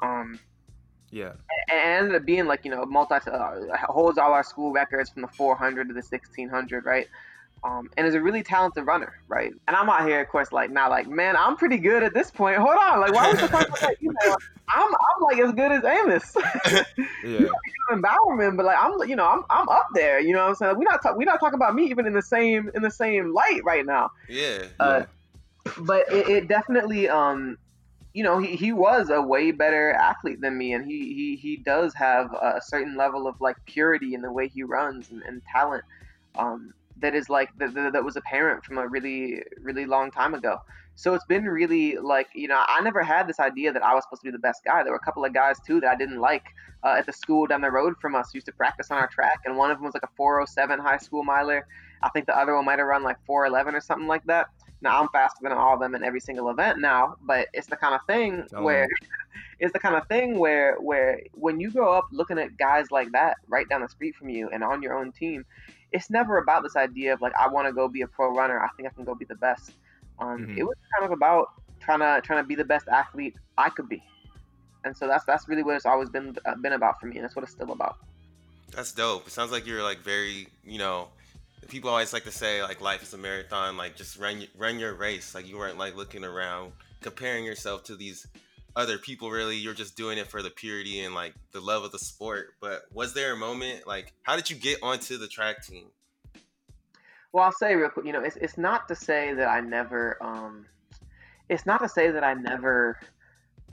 Um, 0.00 0.38
yeah, 1.10 1.32
and 1.70 2.04
ended 2.04 2.14
up 2.14 2.26
being 2.26 2.46
like 2.46 2.64
you 2.64 2.70
know 2.70 2.84
multi 2.84 3.14
uh, 3.14 3.76
holds 3.88 4.18
all 4.18 4.32
our 4.32 4.44
school 4.44 4.72
records 4.72 5.10
from 5.10 5.22
the 5.22 5.28
400 5.28 5.88
to 5.88 5.94
the 5.94 5.98
1600, 5.98 6.84
right? 6.84 7.08
Um, 7.64 7.90
and 7.96 8.06
is 8.06 8.14
a 8.14 8.20
really 8.20 8.42
talented 8.42 8.86
runner, 8.86 9.14
right? 9.28 9.52
And 9.66 9.76
I'm 9.76 9.88
out 9.88 10.06
here, 10.06 10.20
of 10.20 10.28
course, 10.28 10.52
like 10.52 10.70
not 10.70 10.90
like, 10.90 11.08
man, 11.08 11.36
I'm 11.36 11.56
pretty 11.56 11.78
good 11.78 12.02
at 12.02 12.14
this 12.14 12.30
point. 12.30 12.58
Hold 12.58 12.76
on, 12.76 13.00
like 13.00 13.12
why 13.12 13.32
was 13.32 13.40
you 13.40 13.48
talk 13.48 13.68
about 13.68 14.00
You 14.00 14.12
know, 14.12 14.36
I'm 14.68 14.88
I'm 14.88 15.22
like 15.22 15.38
as 15.38 15.52
good 15.52 15.72
as 15.72 15.84
Amos. 15.84 16.36
yeah. 17.24 17.48
Bowerman, 18.00 18.56
but 18.56 18.66
like 18.66 18.76
I'm, 18.78 19.08
you 19.08 19.16
know, 19.16 19.26
I'm 19.26 19.42
I'm 19.50 19.68
up 19.68 19.86
there. 19.94 20.20
You 20.20 20.32
know 20.32 20.42
what 20.42 20.50
I'm 20.50 20.54
saying? 20.56 20.78
We're 20.78 20.84
not 20.84 21.02
talk, 21.02 21.16
we're 21.16 21.24
not 21.24 21.40
talking 21.40 21.56
about 21.56 21.74
me 21.74 21.84
even 21.86 22.06
in 22.06 22.12
the 22.12 22.22
same 22.22 22.70
in 22.74 22.82
the 22.82 22.90
same 22.90 23.32
light 23.32 23.60
right 23.64 23.86
now. 23.86 24.10
Yeah. 24.28 24.64
Uh, 24.78 25.02
yeah. 25.66 25.72
But 25.78 26.12
it, 26.12 26.28
it 26.28 26.48
definitely, 26.48 27.08
um, 27.08 27.58
you 28.14 28.22
know, 28.22 28.38
he, 28.38 28.54
he 28.54 28.72
was 28.72 29.10
a 29.10 29.20
way 29.20 29.50
better 29.50 29.92
athlete 29.92 30.40
than 30.40 30.56
me, 30.56 30.72
and 30.72 30.86
he 30.86 31.14
he 31.14 31.36
he 31.36 31.56
does 31.56 31.94
have 31.94 32.32
a 32.32 32.60
certain 32.62 32.96
level 32.96 33.26
of 33.26 33.40
like 33.40 33.56
purity 33.66 34.14
in 34.14 34.22
the 34.22 34.30
way 34.30 34.46
he 34.48 34.62
runs 34.62 35.10
and, 35.10 35.22
and 35.22 35.42
talent. 35.52 35.84
Um, 36.36 36.72
that 37.00 37.14
is 37.14 37.28
like 37.28 37.50
that, 37.58 37.74
that 37.74 38.04
was 38.04 38.16
apparent 38.16 38.64
from 38.64 38.78
a 38.78 38.86
really 38.86 39.42
really 39.60 39.86
long 39.86 40.10
time 40.10 40.34
ago. 40.34 40.58
So 40.94 41.12
it's 41.12 41.26
been 41.26 41.44
really 41.44 41.96
like 41.96 42.28
you 42.34 42.48
know 42.48 42.62
i 42.68 42.80
never 42.80 43.02
had 43.02 43.28
this 43.28 43.38
idea 43.38 43.72
that 43.72 43.82
i 43.82 43.94
was 43.94 44.04
supposed 44.04 44.22
to 44.22 44.28
be 44.28 44.32
the 44.32 44.38
best 44.38 44.62
guy. 44.64 44.82
There 44.82 44.92
were 44.92 44.98
a 44.98 45.04
couple 45.04 45.24
of 45.24 45.34
guys 45.34 45.58
too 45.66 45.80
that 45.80 45.90
i 45.90 45.96
didn't 45.96 46.20
like 46.20 46.44
uh, 46.84 46.96
at 46.98 47.06
the 47.06 47.12
school 47.12 47.46
down 47.46 47.60
the 47.60 47.70
road 47.70 47.94
from 48.00 48.14
us 48.14 48.34
used 48.34 48.46
to 48.46 48.52
practice 48.52 48.90
on 48.90 48.98
our 48.98 49.08
track 49.08 49.40
and 49.44 49.56
one 49.56 49.70
of 49.70 49.78
them 49.78 49.84
was 49.84 49.94
like 49.94 50.04
a 50.04 50.14
407 50.16 50.78
high 50.78 50.98
school 50.98 51.22
miler. 51.22 51.66
I 52.02 52.10
think 52.10 52.26
the 52.26 52.38
other 52.38 52.54
one 52.54 52.64
might 52.64 52.78
have 52.78 52.86
run 52.86 53.02
like 53.02 53.16
411 53.26 53.74
or 53.74 53.80
something 53.80 54.06
like 54.06 54.24
that. 54.26 54.48
Now 54.82 55.00
i'm 55.00 55.08
faster 55.08 55.40
than 55.42 55.52
all 55.52 55.74
of 55.74 55.80
them 55.80 55.94
in 55.94 56.04
every 56.04 56.20
single 56.20 56.50
event 56.50 56.80
now 56.80 57.16
but 57.22 57.48
it's 57.52 57.66
the 57.66 57.76
kind 57.76 57.94
of 57.94 58.00
thing 58.06 58.46
oh. 58.54 58.62
where 58.62 58.88
it's 59.58 59.72
the 59.72 59.78
kind 59.78 59.96
of 59.96 60.06
thing 60.08 60.38
where 60.38 60.76
where 60.76 61.20
when 61.32 61.58
you 61.60 61.70
grow 61.70 61.92
up 61.92 62.06
looking 62.12 62.38
at 62.38 62.56
guys 62.56 62.90
like 62.90 63.10
that 63.12 63.36
right 63.48 63.68
down 63.68 63.80
the 63.80 63.88
street 63.88 64.14
from 64.14 64.28
you 64.28 64.48
and 64.50 64.62
on 64.62 64.82
your 64.82 64.94
own 64.94 65.12
team 65.12 65.44
it's 65.96 66.10
never 66.10 66.36
about 66.36 66.62
this 66.62 66.76
idea 66.76 67.14
of 67.14 67.22
like 67.22 67.34
I 67.34 67.48
want 67.48 67.66
to 67.66 67.72
go 67.72 67.88
be 67.88 68.02
a 68.02 68.06
pro 68.06 68.34
runner. 68.34 68.60
I 68.60 68.68
think 68.76 68.88
I 68.88 68.92
can 68.92 69.04
go 69.04 69.14
be 69.14 69.24
the 69.24 69.34
best. 69.34 69.72
Um, 70.18 70.38
mm-hmm. 70.38 70.58
It 70.58 70.62
was 70.64 70.76
kind 70.94 71.10
of 71.10 71.16
about 71.16 71.48
trying 71.80 72.00
to 72.00 72.20
trying 72.24 72.42
to 72.42 72.46
be 72.46 72.54
the 72.54 72.64
best 72.64 72.86
athlete 72.88 73.34
I 73.56 73.70
could 73.70 73.88
be, 73.88 74.02
and 74.84 74.96
so 74.96 75.06
that's 75.08 75.24
that's 75.24 75.48
really 75.48 75.62
what 75.62 75.74
it's 75.74 75.86
always 75.86 76.10
been 76.10 76.36
uh, 76.44 76.54
been 76.56 76.74
about 76.74 77.00
for 77.00 77.06
me, 77.06 77.16
and 77.16 77.24
that's 77.24 77.34
what 77.34 77.42
it's 77.42 77.52
still 77.52 77.72
about. 77.72 77.96
That's 78.72 78.92
dope. 78.92 79.26
It 79.26 79.32
sounds 79.32 79.50
like 79.50 79.66
you're 79.66 79.82
like 79.82 80.00
very 80.00 80.48
you 80.64 80.78
know. 80.78 81.08
People 81.68 81.90
always 81.90 82.12
like 82.12 82.22
to 82.24 82.30
say 82.30 82.62
like 82.62 82.80
life 82.80 83.02
is 83.02 83.12
a 83.12 83.18
marathon. 83.18 83.76
Like 83.76 83.96
just 83.96 84.18
run 84.18 84.46
run 84.56 84.78
your 84.78 84.94
race. 84.94 85.34
Like 85.34 85.48
you 85.48 85.56
weren't 85.56 85.78
like 85.78 85.96
looking 85.96 86.24
around, 86.24 86.72
comparing 87.00 87.44
yourself 87.44 87.82
to 87.84 87.96
these 87.96 88.26
other 88.76 88.98
people 88.98 89.30
really. 89.30 89.56
You're 89.56 89.74
just 89.74 89.96
doing 89.96 90.18
it 90.18 90.28
for 90.28 90.42
the 90.42 90.50
purity 90.50 91.00
and 91.00 91.14
like 91.14 91.34
the 91.52 91.60
love 91.60 91.82
of 91.82 91.90
the 91.90 91.98
sport. 91.98 92.54
But 92.60 92.82
was 92.92 93.14
there 93.14 93.32
a 93.32 93.36
moment 93.36 93.86
like 93.86 94.12
how 94.22 94.36
did 94.36 94.50
you 94.50 94.56
get 94.56 94.78
onto 94.82 95.16
the 95.16 95.26
track 95.26 95.66
team? 95.66 95.86
Well 97.32 97.44
i'll 97.44 97.52
say 97.52 97.74
real 97.74 97.90
quick 97.90 98.06
you 98.06 98.12
know 98.12 98.22
it's, 98.22 98.36
it's 98.36 98.56
not 98.56 98.88
to 98.88 98.94
say 98.94 99.34
that 99.34 99.46
i 99.46 99.60
never 99.60 100.16
um 100.22 100.64
it's 101.50 101.66
not 101.66 101.80
to 101.82 101.88
say 101.88 102.10
that 102.10 102.24
i 102.24 102.32
never 102.32 102.98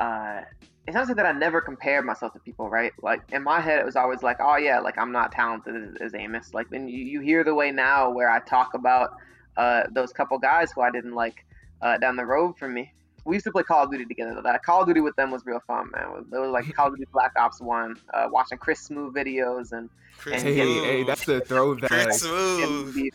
uh 0.01 0.41
it's 0.85 0.95
not 0.95 1.01
to 1.03 1.07
say 1.07 1.13
that 1.13 1.25
i 1.25 1.31
never 1.31 1.61
compared 1.61 2.03
myself 2.03 2.33
to 2.33 2.39
people 2.39 2.69
right? 2.69 2.91
Like 3.01 3.21
in 3.31 3.41
my 3.41 3.61
head 3.61 3.79
it 3.79 3.85
was 3.85 3.95
always 3.95 4.21
like 4.21 4.37
oh 4.41 4.57
yeah 4.57 4.79
like 4.79 4.97
i'm 4.97 5.13
not 5.13 5.31
talented 5.31 5.75
as, 5.75 6.01
as 6.01 6.15
amos. 6.15 6.53
Like 6.53 6.69
then 6.71 6.89
you, 6.89 7.05
you 7.05 7.21
hear 7.21 7.45
the 7.45 7.55
way 7.55 7.71
now 7.71 8.09
where 8.09 8.29
i 8.29 8.39
talk 8.39 8.73
about 8.73 9.11
uh 9.55 9.83
those 9.91 10.11
couple 10.11 10.37
guys 10.39 10.71
who 10.73 10.81
i 10.81 10.91
didn't 10.91 11.13
like 11.13 11.45
uh, 11.81 11.97
down 11.97 12.15
the 12.15 12.25
road 12.25 12.57
from 12.57 12.73
me 12.73 12.91
we 13.25 13.35
used 13.35 13.45
to 13.45 13.51
play 13.51 13.63
Call 13.63 13.83
of 13.83 13.91
Duty 13.91 14.05
together. 14.05 14.41
That 14.41 14.63
Call 14.63 14.81
of 14.81 14.87
Duty 14.87 15.01
with 15.01 15.15
them 15.15 15.31
was 15.31 15.45
real 15.45 15.61
fun, 15.65 15.89
man. 15.91 16.25
It 16.31 16.39
was 16.39 16.51
like 16.51 16.73
Call 16.73 16.87
of 16.87 16.95
Duty 16.95 17.07
Black 17.13 17.31
Ops 17.37 17.61
One, 17.61 17.97
uh, 18.13 18.27
watching 18.29 18.57
Chris 18.57 18.87
Smoove 18.87 19.13
videos 19.13 19.71
and. 19.71 19.89
Chris 20.17 20.43
and 20.43 20.43
hey, 20.43 20.55
hey, 20.55 20.83
hey, 20.83 21.03
that's 21.03 21.27
a 21.27 21.41
throwback. 21.41 21.89
Chris 21.89 22.23
Smoove. 22.23 23.09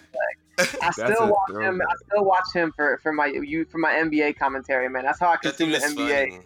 I 0.83 0.91
still 0.91 1.29
watch 1.29 1.63
him. 1.63 1.81
I 1.81 1.95
still 2.07 2.25
watch 2.25 2.53
him 2.53 2.73
for, 2.75 2.99
for 3.03 3.13
my 3.13 3.27
you 3.27 3.65
for 3.67 3.79
my 3.79 3.93
NBA 3.93 4.37
commentary, 4.39 4.89
man. 4.89 5.05
That's 5.05 5.21
how 5.21 5.29
I 5.29 5.37
consume 5.37 5.71
the 5.71 5.79
NBA. 5.79 6.31
Funny. 6.31 6.45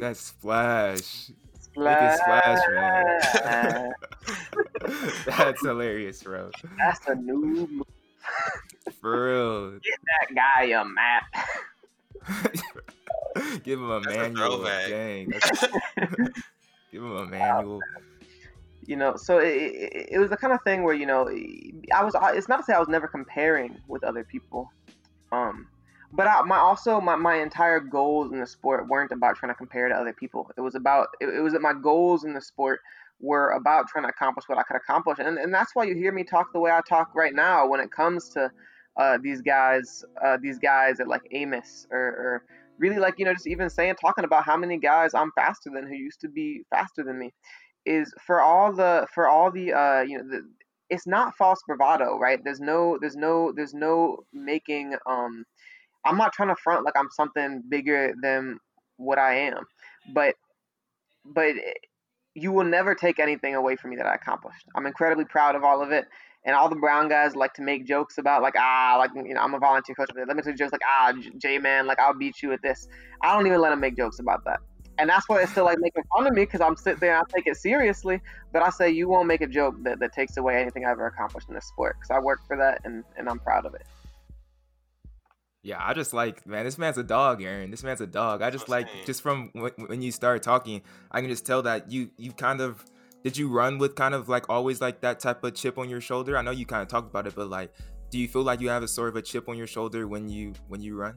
That's 0.00 0.20
Splash. 0.20 1.30
Splash, 1.60 2.18
splash 2.18 2.60
man. 3.42 3.92
that's 5.24 5.64
hilarious, 5.64 6.22
bro. 6.22 6.50
That's 6.76 7.06
a 7.06 7.14
new 7.14 7.66
move. 7.66 7.86
For 9.00 9.32
real. 9.32 9.70
Get 9.72 9.98
that 10.28 10.34
guy 10.34 10.64
a 10.64 10.84
map. 10.84 11.24
Give 13.64 13.78
him 13.78 13.90
a 13.90 14.00
That's 14.00 14.16
manual. 14.16 14.66
A 14.66 14.88
Dang. 14.88 15.26
Give 16.92 17.02
him 17.02 17.16
a 17.16 17.26
manual. 17.26 17.80
You 18.84 18.96
know, 18.96 19.16
so 19.16 19.38
it, 19.38 19.46
it, 19.46 20.08
it, 20.12 20.18
was 20.18 20.30
the 20.30 20.36
kind 20.36 20.52
of 20.52 20.60
thing 20.62 20.82
where 20.82 20.94
you 20.94 21.06
know, 21.06 21.28
I 21.94 22.04
was. 22.04 22.14
It's 22.36 22.48
not 22.48 22.58
to 22.58 22.62
say 22.64 22.72
I 22.72 22.80
was 22.80 22.88
never 22.88 23.06
comparing 23.06 23.78
with 23.86 24.02
other 24.02 24.24
people, 24.24 24.70
um, 25.30 25.68
but 26.12 26.26
I, 26.26 26.42
my 26.42 26.58
also 26.58 27.00
my, 27.00 27.14
my 27.14 27.36
entire 27.36 27.78
goals 27.78 28.32
in 28.32 28.40
the 28.40 28.46
sport 28.46 28.88
weren't 28.88 29.12
about 29.12 29.36
trying 29.36 29.52
to 29.52 29.56
compare 29.56 29.88
to 29.88 29.94
other 29.94 30.12
people. 30.12 30.50
It 30.56 30.62
was 30.62 30.74
about 30.74 31.08
it, 31.20 31.28
it 31.28 31.40
was 31.40 31.52
that 31.52 31.62
my 31.62 31.72
goals 31.72 32.24
in 32.24 32.34
the 32.34 32.40
sport 32.40 32.80
were 33.20 33.50
about 33.50 33.86
trying 33.86 34.04
to 34.04 34.10
accomplish 34.10 34.48
what 34.48 34.58
I 34.58 34.64
could 34.64 34.76
accomplish, 34.76 35.18
and 35.20 35.38
and 35.38 35.54
that's 35.54 35.76
why 35.76 35.84
you 35.84 35.94
hear 35.94 36.10
me 36.10 36.24
talk 36.24 36.52
the 36.52 36.58
way 36.58 36.72
I 36.72 36.80
talk 36.88 37.14
right 37.14 37.34
now 37.34 37.68
when 37.68 37.78
it 37.78 37.92
comes 37.92 38.28
to 38.30 38.50
uh, 38.96 39.18
these 39.22 39.40
guys, 39.40 40.04
uh, 40.24 40.38
these 40.40 40.58
guys 40.58 41.00
at 41.00 41.08
like 41.08 41.22
Amos 41.32 41.86
or, 41.90 41.98
or 41.98 42.42
really 42.78 42.98
like 42.98 43.14
you 43.18 43.24
know 43.24 43.32
just 43.32 43.46
even 43.46 43.70
saying 43.70 43.94
talking 44.00 44.24
about 44.24 44.44
how 44.44 44.56
many 44.56 44.78
guys 44.78 45.14
I'm 45.14 45.32
faster 45.32 45.70
than 45.74 45.86
who 45.86 45.94
used 45.94 46.20
to 46.22 46.28
be 46.28 46.62
faster 46.70 47.02
than 47.04 47.18
me 47.18 47.32
is 47.86 48.12
for 48.26 48.40
all 48.40 48.72
the 48.72 49.06
for 49.14 49.28
all 49.28 49.50
the 49.50 49.72
uh, 49.72 50.02
you 50.02 50.18
know 50.18 50.24
the, 50.28 50.48
it's 50.90 51.06
not 51.06 51.36
false 51.36 51.60
bravado 51.66 52.18
right? 52.18 52.40
There's 52.44 52.60
no 52.60 52.98
there's 53.00 53.16
no 53.16 53.52
there's 53.52 53.74
no 53.74 54.24
making 54.32 54.94
um 55.06 55.44
I'm 56.04 56.16
not 56.18 56.32
trying 56.32 56.48
to 56.48 56.56
front 56.56 56.84
like 56.84 56.94
I'm 56.96 57.08
something 57.12 57.62
bigger 57.68 58.14
than 58.22 58.58
what 58.96 59.18
I 59.18 59.34
am 59.36 59.64
but 60.12 60.34
but 61.24 61.54
you 62.34 62.52
will 62.52 62.64
never 62.64 62.94
take 62.94 63.18
anything 63.18 63.54
away 63.54 63.76
from 63.76 63.90
me 63.90 63.96
that 63.96 64.06
I 64.06 64.14
accomplished. 64.14 64.66
I'm 64.74 64.86
incredibly 64.86 65.24
proud 65.24 65.54
of 65.54 65.64
all 65.64 65.82
of 65.82 65.92
it 65.92 66.06
and 66.44 66.56
all 66.56 66.68
the 66.68 66.76
brown 66.76 67.08
guys 67.08 67.36
like 67.36 67.54
to 67.54 67.62
make 67.62 67.86
jokes 67.86 68.18
about 68.18 68.42
like 68.42 68.54
ah 68.56 68.96
like 68.98 69.10
you 69.14 69.34
know 69.34 69.40
I'm 69.40 69.54
a 69.54 69.58
volunteer 69.58 69.94
coach. 69.94 70.10
Let 70.14 70.28
me 70.28 70.42
make 70.44 70.56
jokes 70.56 70.72
like 70.72 70.82
ah 70.84 71.12
J 71.38 71.58
man 71.58 71.86
like 71.86 71.98
I'll 71.98 72.14
beat 72.14 72.42
you 72.42 72.52
at 72.52 72.62
this. 72.62 72.88
I 73.20 73.34
don't 73.34 73.46
even 73.46 73.60
let 73.60 73.70
them 73.70 73.80
make 73.80 73.96
jokes 73.96 74.18
about 74.18 74.44
that, 74.44 74.60
and 74.98 75.08
that's 75.08 75.28
why 75.28 75.42
it's 75.42 75.52
still 75.52 75.64
like 75.64 75.78
making 75.80 76.02
fun 76.14 76.26
of 76.26 76.32
me 76.32 76.42
because 76.42 76.60
I'm 76.60 76.76
sitting 76.76 77.00
there 77.00 77.16
and 77.16 77.24
I 77.26 77.36
take 77.36 77.46
it 77.46 77.56
seriously. 77.56 78.20
But 78.52 78.62
I 78.62 78.70
say 78.70 78.90
you 78.90 79.08
won't 79.08 79.28
make 79.28 79.40
a 79.40 79.46
joke 79.46 79.76
that, 79.84 80.00
that 80.00 80.12
takes 80.12 80.36
away 80.36 80.60
anything 80.60 80.84
I've 80.84 80.92
ever 80.92 81.06
accomplished 81.06 81.48
in 81.48 81.54
this 81.54 81.66
sport 81.66 81.96
because 81.96 82.10
I 82.10 82.18
worked 82.18 82.46
for 82.46 82.56
that 82.56 82.80
and 82.84 83.04
and 83.16 83.28
I'm 83.28 83.38
proud 83.38 83.66
of 83.66 83.74
it. 83.74 83.86
Yeah, 85.64 85.78
I 85.80 85.94
just 85.94 86.12
like 86.12 86.44
man, 86.44 86.64
this 86.64 86.76
man's 86.76 86.98
a 86.98 87.04
dog, 87.04 87.40
Aaron. 87.40 87.70
This 87.70 87.84
man's 87.84 88.00
a 88.00 88.06
dog. 88.06 88.42
I 88.42 88.50
just 88.50 88.68
like 88.68 88.88
just 89.06 89.22
from 89.22 89.50
when 89.54 90.02
you 90.02 90.10
start 90.10 90.42
talking, 90.42 90.82
I 91.12 91.20
can 91.20 91.30
just 91.30 91.46
tell 91.46 91.62
that 91.62 91.90
you 91.90 92.10
you 92.16 92.32
kind 92.32 92.60
of 92.60 92.84
did 93.22 93.36
you 93.36 93.48
run 93.48 93.78
with 93.78 93.94
kind 93.94 94.14
of 94.14 94.28
like 94.28 94.48
always 94.48 94.80
like 94.80 95.00
that 95.00 95.20
type 95.20 95.44
of 95.44 95.54
chip 95.54 95.78
on 95.78 95.88
your 95.88 96.00
shoulder? 96.00 96.36
I 96.36 96.42
know 96.42 96.50
you 96.50 96.66
kind 96.66 96.82
of 96.82 96.88
talked 96.88 97.08
about 97.08 97.26
it, 97.26 97.34
but 97.34 97.48
like, 97.48 97.72
do 98.10 98.18
you 98.18 98.28
feel 98.28 98.42
like 98.42 98.60
you 98.60 98.68
have 98.68 98.82
a 98.82 98.88
sort 98.88 99.08
of 99.08 99.16
a 99.16 99.22
chip 99.22 99.48
on 99.48 99.56
your 99.56 99.66
shoulder 99.66 100.08
when 100.08 100.28
you 100.28 100.52
when 100.68 100.80
you 100.80 100.96
run? 100.96 101.14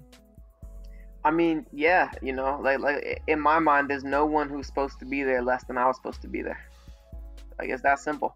I 1.23 1.31
mean, 1.31 1.65
yeah, 1.71 2.11
you 2.21 2.33
know, 2.33 2.59
like 2.61 2.79
like 2.79 3.23
in 3.27 3.39
my 3.39 3.59
mind, 3.59 3.89
there's 3.89 4.03
no 4.03 4.25
one 4.25 4.49
who's 4.49 4.67
supposed 4.67 4.99
to 4.99 5.05
be 5.05 5.23
there 5.23 5.41
less 5.41 5.63
than 5.65 5.77
I 5.77 5.87
was 5.87 5.95
supposed 5.95 6.21
to 6.21 6.27
be 6.27 6.41
there. 6.41 6.59
I 7.59 7.65
guess 7.65 7.81
that's 7.81 8.03
simple. 8.03 8.35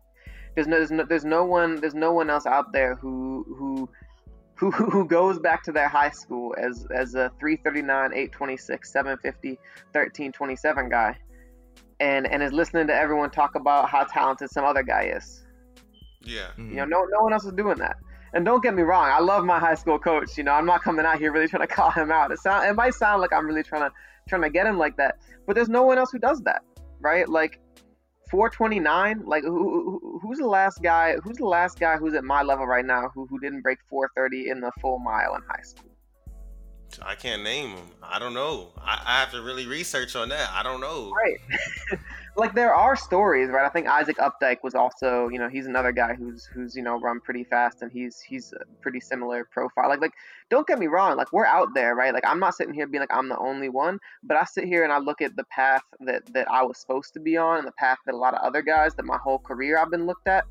There's 0.55 0.67
no, 0.67 0.77
there's 0.77 0.91
no 0.91 1.05
there's 1.05 1.25
no 1.25 1.45
one 1.45 1.79
there's 1.79 1.93
no 1.93 2.11
one 2.11 2.29
else 2.29 2.47
out 2.47 2.73
there 2.73 2.95
who 2.95 3.45
who 3.55 3.89
who 4.55 4.71
who 4.89 5.05
goes 5.05 5.37
back 5.37 5.61
to 5.63 5.71
their 5.71 5.87
high 5.87 6.09
school 6.09 6.55
as 6.57 6.87
as 6.91 7.13
a 7.13 7.31
339, 7.39 8.13
826, 8.13 8.91
750, 8.91 9.49
1327 9.91 10.89
guy 10.89 11.15
and 11.99 12.27
and 12.27 12.41
is 12.41 12.51
listening 12.51 12.87
to 12.87 12.95
everyone 12.95 13.29
talk 13.29 13.55
about 13.55 13.89
how 13.89 14.03
talented 14.03 14.49
some 14.49 14.65
other 14.65 14.83
guy 14.83 15.11
is. 15.15 15.45
Yeah. 16.21 16.47
Mm-hmm. 16.57 16.69
You 16.69 16.75
know, 16.77 16.85
no 16.85 17.05
no 17.11 17.21
one 17.21 17.33
else 17.33 17.45
is 17.45 17.53
doing 17.53 17.77
that. 17.77 17.97
And 18.33 18.45
don't 18.45 18.61
get 18.61 18.75
me 18.75 18.83
wrong, 18.83 19.09
I 19.11 19.19
love 19.19 19.43
my 19.43 19.59
high 19.59 19.73
school 19.73 19.97
coach. 19.97 20.37
You 20.37 20.43
know, 20.43 20.51
I'm 20.51 20.65
not 20.65 20.83
coming 20.83 21.05
out 21.05 21.17
here 21.17 21.31
really 21.31 21.47
trying 21.47 21.61
to 21.67 21.73
call 21.73 21.91
him 21.91 22.11
out. 22.11 22.31
It 22.31 22.39
sound 22.39 22.67
it 22.67 22.73
might 22.73 22.93
sound 22.93 23.21
like 23.21 23.33
I'm 23.33 23.45
really 23.45 23.63
trying 23.63 23.89
to 23.89 23.95
trying 24.27 24.43
to 24.43 24.49
get 24.49 24.65
him 24.65 24.77
like 24.77 24.97
that, 24.97 25.17
but 25.47 25.55
there's 25.55 25.69
no 25.69 25.83
one 25.83 25.97
else 25.97 26.11
who 26.11 26.19
does 26.19 26.41
that, 26.41 26.61
right? 26.99 27.27
Like 27.27 27.59
429, 28.29 29.23
like 29.25 29.43
who, 29.43 29.99
who, 29.99 30.19
who's 30.21 30.37
the 30.37 30.45
last 30.45 30.83
guy? 30.83 31.15
Who's 31.23 31.37
the 31.37 31.47
last 31.47 31.79
guy 31.79 31.97
who's 31.97 32.13
at 32.13 32.23
my 32.23 32.43
level 32.43 32.67
right 32.67 32.85
now 32.85 33.09
who 33.13 33.25
who 33.25 33.39
didn't 33.39 33.61
break 33.61 33.79
430 33.89 34.49
in 34.49 34.61
the 34.61 34.71
full 34.79 34.99
mile 34.99 35.35
in 35.35 35.41
high 35.49 35.63
school? 35.63 35.88
I 37.01 37.15
can't 37.15 37.43
name 37.43 37.75
them. 37.75 37.85
I 38.01 38.19
don't 38.19 38.33
know. 38.33 38.69
I, 38.81 39.01
I, 39.05 39.19
have 39.19 39.31
to 39.31 39.41
really 39.41 39.67
research 39.67 40.15
on 40.15 40.29
that. 40.29 40.49
I 40.51 40.63
don't 40.63 40.81
know. 40.81 41.11
Right. 41.11 41.39
like 42.35 42.55
there 42.55 42.73
are 42.73 42.95
stories, 42.95 43.49
right? 43.49 43.65
I 43.65 43.69
think 43.69 43.87
Isaac 43.87 44.17
Updike 44.17 44.57
was 44.63 44.73
also, 44.73 45.27
you 45.29 45.37
know, 45.37 45.49
he's 45.49 45.67
another 45.67 45.91
guy 45.91 46.15
who's 46.15 46.45
who's 46.45 46.75
you 46.75 46.81
know 46.81 46.99
run 46.99 47.19
pretty 47.19 47.43
fast, 47.43 47.81
and 47.81 47.91
he's 47.91 48.19
he's 48.19 48.53
a 48.53 48.65
pretty 48.81 48.99
similar 48.99 49.45
profile. 49.45 49.89
Like 49.89 50.01
like 50.01 50.13
don't 50.49 50.65
get 50.65 50.79
me 50.79 50.87
wrong, 50.87 51.17
like 51.17 51.31
we're 51.31 51.45
out 51.45 51.69
there, 51.73 51.95
right? 51.95 52.13
Like 52.13 52.25
I'm 52.25 52.39
not 52.39 52.55
sitting 52.55 52.73
here 52.73 52.87
being 52.87 53.01
like 53.01 53.13
I'm 53.13 53.29
the 53.29 53.37
only 53.37 53.69
one, 53.69 53.99
but 54.23 54.37
I 54.37 54.45
sit 54.45 54.65
here 54.65 54.83
and 54.83 54.91
I 54.91 54.97
look 54.97 55.21
at 55.21 55.35
the 55.35 55.45
path 55.45 55.83
that 56.01 56.33
that 56.33 56.49
I 56.49 56.63
was 56.63 56.77
supposed 56.77 57.13
to 57.13 57.19
be 57.19 57.37
on, 57.37 57.59
and 57.59 57.67
the 57.67 57.73
path 57.73 57.99
that 58.05 58.15
a 58.15 58.17
lot 58.17 58.33
of 58.33 58.41
other 58.41 58.61
guys 58.61 58.95
that 58.95 59.05
my 59.05 59.17
whole 59.17 59.39
career 59.39 59.77
I've 59.77 59.91
been 59.91 60.05
looked 60.05 60.27
at 60.27 60.45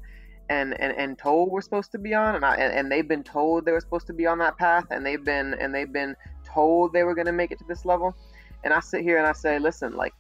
and, 0.51 0.79
and, 0.81 0.97
and 0.97 1.19
told 1.19 1.51
we're 1.51 1.61
supposed 1.61 1.93
to 1.93 1.99
be 1.99 2.15
on 2.15 2.35
and, 2.35 2.45
I, 2.45 2.55
and, 2.57 2.73
and 2.73 2.93
they've 2.93 3.07
been 3.07 3.23
told 3.23 3.65
they 3.65 3.73
were 3.73 3.81
supposed 3.81 4.07
to 4.09 4.13
be 4.13 4.27
on 4.27 4.39
that 4.39 4.57
path 4.57 4.87
and 4.91 5.05
they've 5.05 5.23
been 5.23 5.55
and 5.55 5.75
they've 5.75 5.93
been 5.93 6.17
told 6.45 6.93
they 6.93 7.05
were 7.05 7.15
going 7.15 7.27
to 7.27 7.33
make 7.33 7.51
it 7.51 7.59
to 7.59 7.65
this 7.69 7.85
level. 7.85 8.17
And 8.65 8.73
i 8.73 8.81
sit 8.81 9.03
here 9.03 9.19
and 9.19 9.27
i 9.27 9.33
say 9.33 9.59
listen 9.59 9.95
like 9.95 10.15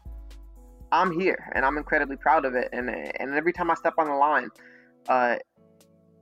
i'm 0.92 1.18
here 1.18 1.50
and 1.54 1.64
i'm 1.64 1.76
incredibly 1.76 2.16
proud 2.16 2.44
of 2.44 2.54
it 2.54 2.68
and 2.72 2.88
and 2.88 3.34
every 3.34 3.52
time 3.52 3.70
i 3.70 3.74
step 3.74 3.94
on 3.98 4.06
the 4.06 4.14
line 4.14 4.48
uh, 5.08 5.36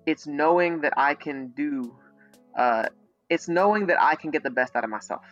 it's 0.06 0.26
knowing 0.26 0.80
that 0.80 0.94
i 0.96 1.14
can 1.14 1.48
do 1.48 1.94
uh, 2.56 2.86
it's 3.28 3.48
knowing 3.48 3.86
that 3.86 4.00
i 4.00 4.14
can 4.14 4.30
get 4.30 4.42
the 4.42 4.50
best 4.50 4.76
out 4.76 4.84
of 4.84 4.90
myself. 4.90 5.24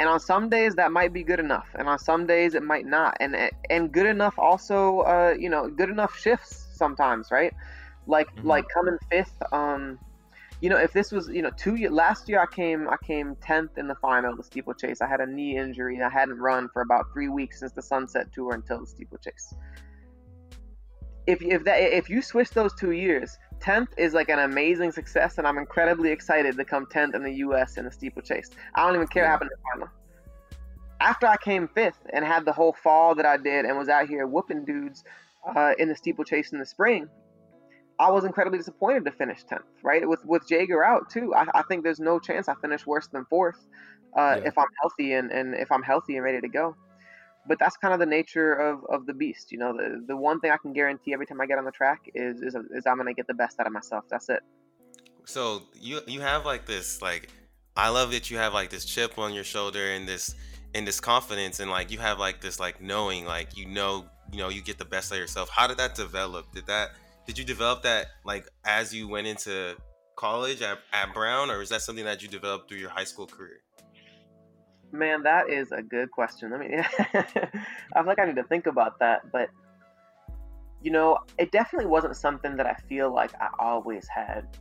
And 0.00 0.08
on 0.08 0.18
some 0.18 0.48
days 0.48 0.74
that 0.74 0.90
might 0.90 1.12
be 1.12 1.22
good 1.22 1.38
enough 1.38 1.68
and 1.74 1.88
on 1.88 1.98
some 1.98 2.26
days 2.26 2.54
it 2.54 2.62
might 2.62 2.84
not 2.84 3.16
and 3.20 3.36
and 3.70 3.92
good 3.92 4.06
enough 4.06 4.38
also 4.38 5.00
uh, 5.00 5.34
you 5.38 5.48
know 5.48 5.68
good 5.68 5.88
enough 5.88 6.18
shifts 6.18 6.63
sometimes 6.74 7.30
right 7.30 7.54
like 8.06 8.26
mm-hmm. 8.36 8.48
like 8.48 8.64
coming 8.68 8.98
fifth 9.10 9.34
um 9.52 9.98
you 10.64 10.70
know, 10.70 10.78
if 10.78 10.94
this 10.94 11.12
was, 11.12 11.28
you 11.28 11.42
know, 11.42 11.50
two 11.58 11.74
years 11.74 11.92
last 11.92 12.26
year, 12.26 12.40
I 12.40 12.46
came, 12.46 12.88
I 12.88 12.96
came 13.04 13.36
tenth 13.36 13.76
in 13.76 13.86
the 13.86 13.94
final 13.96 14.34
the 14.34 14.42
steeplechase. 14.42 15.02
I 15.02 15.06
had 15.06 15.20
a 15.20 15.26
knee 15.26 15.58
injury. 15.58 16.00
I 16.00 16.08
hadn't 16.08 16.38
run 16.38 16.70
for 16.72 16.80
about 16.80 17.12
three 17.12 17.28
weeks 17.28 17.60
since 17.60 17.72
the 17.72 17.82
Sunset 17.82 18.32
Tour 18.32 18.54
until 18.54 18.80
the 18.80 18.86
steeplechase. 18.86 19.52
If 21.26 21.42
if 21.42 21.64
that 21.64 21.80
if 21.80 22.08
you 22.08 22.22
switch 22.22 22.48
those 22.50 22.72
two 22.74 22.92
years, 22.92 23.36
tenth 23.60 23.90
is 23.98 24.14
like 24.14 24.30
an 24.30 24.38
amazing 24.38 24.92
success, 24.92 25.36
and 25.36 25.46
I'm 25.46 25.58
incredibly 25.58 26.10
excited 26.10 26.56
to 26.56 26.64
come 26.64 26.86
tenth 26.86 27.14
in 27.14 27.22
the 27.22 27.32
U.S. 27.46 27.76
in 27.76 27.84
the 27.84 27.92
steeplechase. 27.92 28.50
I 28.74 28.86
don't 28.86 28.94
even 28.94 29.08
care 29.08 29.24
yeah. 29.24 29.28
what 29.28 29.32
happened 29.32 29.50
in 29.52 29.58
the 29.58 29.84
final. 29.84 29.94
After 31.00 31.26
I 31.26 31.36
came 31.36 31.68
fifth 31.68 32.06
and 32.10 32.24
had 32.24 32.46
the 32.46 32.52
whole 32.52 32.72
fall 32.72 33.14
that 33.16 33.26
I 33.26 33.36
did, 33.36 33.66
and 33.66 33.76
was 33.76 33.90
out 33.90 34.08
here 34.08 34.26
whooping 34.26 34.64
dudes 34.64 35.04
uh, 35.46 35.72
in 35.78 35.88
the 35.88 35.96
steeplechase 35.96 36.52
in 36.52 36.58
the 36.58 36.66
spring, 36.66 37.08
I 37.98 38.10
was 38.10 38.24
incredibly 38.24 38.58
disappointed 38.58 39.04
to 39.04 39.12
finish 39.12 39.44
10th, 39.44 39.62
right? 39.82 40.08
With 40.08 40.24
with 40.24 40.48
Jager 40.48 40.84
out 40.84 41.10
too. 41.10 41.34
I, 41.34 41.46
I 41.54 41.62
think 41.62 41.84
there's 41.84 42.00
no 42.00 42.18
chance 42.18 42.48
I 42.48 42.54
finish 42.54 42.86
worse 42.86 43.06
than 43.06 43.24
fourth 43.26 43.58
uh, 44.16 44.36
yeah. 44.38 44.48
if 44.48 44.58
I'm 44.58 44.66
healthy 44.80 45.12
and, 45.12 45.30
and 45.30 45.54
if 45.54 45.70
I'm 45.70 45.82
healthy 45.82 46.16
and 46.16 46.24
ready 46.24 46.40
to 46.40 46.48
go. 46.48 46.76
But 47.46 47.58
that's 47.58 47.76
kind 47.76 47.92
of 47.92 48.00
the 48.00 48.06
nature 48.06 48.54
of, 48.54 48.84
of 48.88 49.06
the 49.06 49.12
beast. 49.12 49.52
You 49.52 49.58
know, 49.58 49.76
the, 49.76 50.02
the 50.06 50.16
one 50.16 50.40
thing 50.40 50.50
I 50.50 50.56
can 50.56 50.72
guarantee 50.72 51.12
every 51.12 51.26
time 51.26 51.40
I 51.40 51.46
get 51.46 51.58
on 51.58 51.64
the 51.64 51.72
track 51.72 52.00
is 52.14 52.40
is, 52.40 52.54
is 52.54 52.86
I'm 52.86 52.96
going 52.96 53.06
to 53.06 53.14
get 53.14 53.26
the 53.26 53.34
best 53.34 53.60
out 53.60 53.66
of 53.66 53.72
myself. 53.72 54.04
That's 54.10 54.28
it. 54.28 54.40
So 55.26 55.62
you 55.74 56.00
you 56.06 56.20
have 56.20 56.44
like 56.44 56.66
this 56.66 57.00
like 57.00 57.28
I 57.76 57.88
love 57.90 58.10
that 58.12 58.30
you 58.30 58.38
have 58.38 58.54
like 58.54 58.70
this 58.70 58.84
chip 58.84 59.18
on 59.18 59.32
your 59.32 59.44
shoulder 59.44 59.90
and 59.92 60.08
this 60.08 60.34
and 60.74 60.86
this 60.86 61.00
confidence 61.00 61.60
and 61.60 61.70
like 61.70 61.90
you 61.90 61.98
have 61.98 62.18
like 62.18 62.40
this 62.40 62.58
like 62.58 62.80
knowing 62.80 63.24
like 63.24 63.56
you 63.56 63.66
know 63.66 64.06
you 64.32 64.38
know 64.38 64.48
you 64.48 64.62
get 64.62 64.78
the 64.78 64.84
best 64.84 65.12
of 65.12 65.18
yourself. 65.18 65.48
How 65.48 65.66
did 65.66 65.78
that 65.78 65.94
develop? 65.94 66.52
Did 66.52 66.66
that 66.66 66.92
did 67.26 67.38
you 67.38 67.44
develop 67.44 67.82
that 67.82 68.06
like 68.24 68.48
as 68.64 68.94
you 68.94 69.08
went 69.08 69.26
into 69.26 69.76
college 70.16 70.62
at, 70.62 70.78
at 70.92 71.12
brown 71.12 71.50
or 71.50 71.60
is 71.60 71.68
that 71.70 71.82
something 71.82 72.04
that 72.04 72.22
you 72.22 72.28
developed 72.28 72.68
through 72.68 72.78
your 72.78 72.90
high 72.90 73.04
school 73.04 73.26
career? 73.26 73.60
Man 74.92 75.22
that 75.22 75.50
is 75.50 75.72
a 75.72 75.82
good 75.82 76.10
question. 76.10 76.52
I 76.52 76.58
mean 76.58 76.84
i 76.98 77.22
feel 77.94 78.06
like 78.06 78.18
i 78.18 78.24
need 78.24 78.36
to 78.36 78.44
think 78.44 78.66
about 78.66 78.98
that 79.00 79.30
but 79.32 79.48
you 80.82 80.90
know 80.90 81.18
it 81.38 81.50
definitely 81.50 81.86
wasn't 81.86 82.14
something 82.14 82.56
that 82.56 82.66
i 82.66 82.74
feel 82.88 83.12
like 83.12 83.32
i 83.40 83.48
always 83.58 84.06
had 84.06 84.58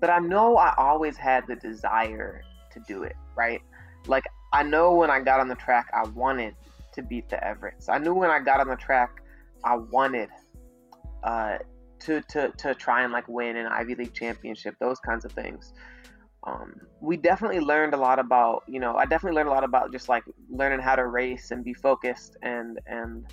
but 0.00 0.08
i 0.10 0.18
know 0.18 0.56
i 0.56 0.74
always 0.76 1.16
had 1.16 1.46
the 1.46 1.56
desire 1.56 2.42
to 2.72 2.80
do 2.88 3.02
it 3.02 3.14
right? 3.40 3.62
Like 4.06 4.24
I 4.52 4.62
know 4.62 4.94
when 4.94 5.10
I 5.10 5.20
got 5.20 5.40
on 5.40 5.48
the 5.48 5.54
track, 5.54 5.90
I 5.92 6.06
wanted 6.08 6.54
to 6.92 7.02
beat 7.02 7.28
the 7.28 7.36
Everetts. 7.36 7.88
I 7.88 7.98
knew 7.98 8.14
when 8.14 8.30
I 8.30 8.40
got 8.40 8.60
on 8.60 8.68
the 8.68 8.76
track, 8.76 9.22
I 9.64 9.76
wanted 9.76 10.28
uh, 11.22 11.58
to, 12.00 12.20
to, 12.22 12.50
to 12.56 12.74
try 12.74 13.02
and 13.02 13.12
like 13.12 13.28
win 13.28 13.56
an 13.56 13.66
Ivy 13.66 13.94
League 13.94 14.14
championship, 14.14 14.76
those 14.80 14.98
kinds 15.00 15.24
of 15.24 15.32
things. 15.32 15.72
Um, 16.44 16.74
we 17.00 17.18
definitely 17.18 17.60
learned 17.60 17.92
a 17.92 17.98
lot 17.98 18.18
about, 18.18 18.64
you 18.66 18.80
know, 18.80 18.96
I 18.96 19.04
definitely 19.04 19.36
learned 19.36 19.48
a 19.48 19.52
lot 19.52 19.64
about 19.64 19.92
just 19.92 20.08
like 20.08 20.24
learning 20.48 20.80
how 20.80 20.96
to 20.96 21.06
race 21.06 21.50
and 21.50 21.62
be 21.62 21.74
focused 21.74 22.36
and, 22.42 22.78
and, 22.86 23.26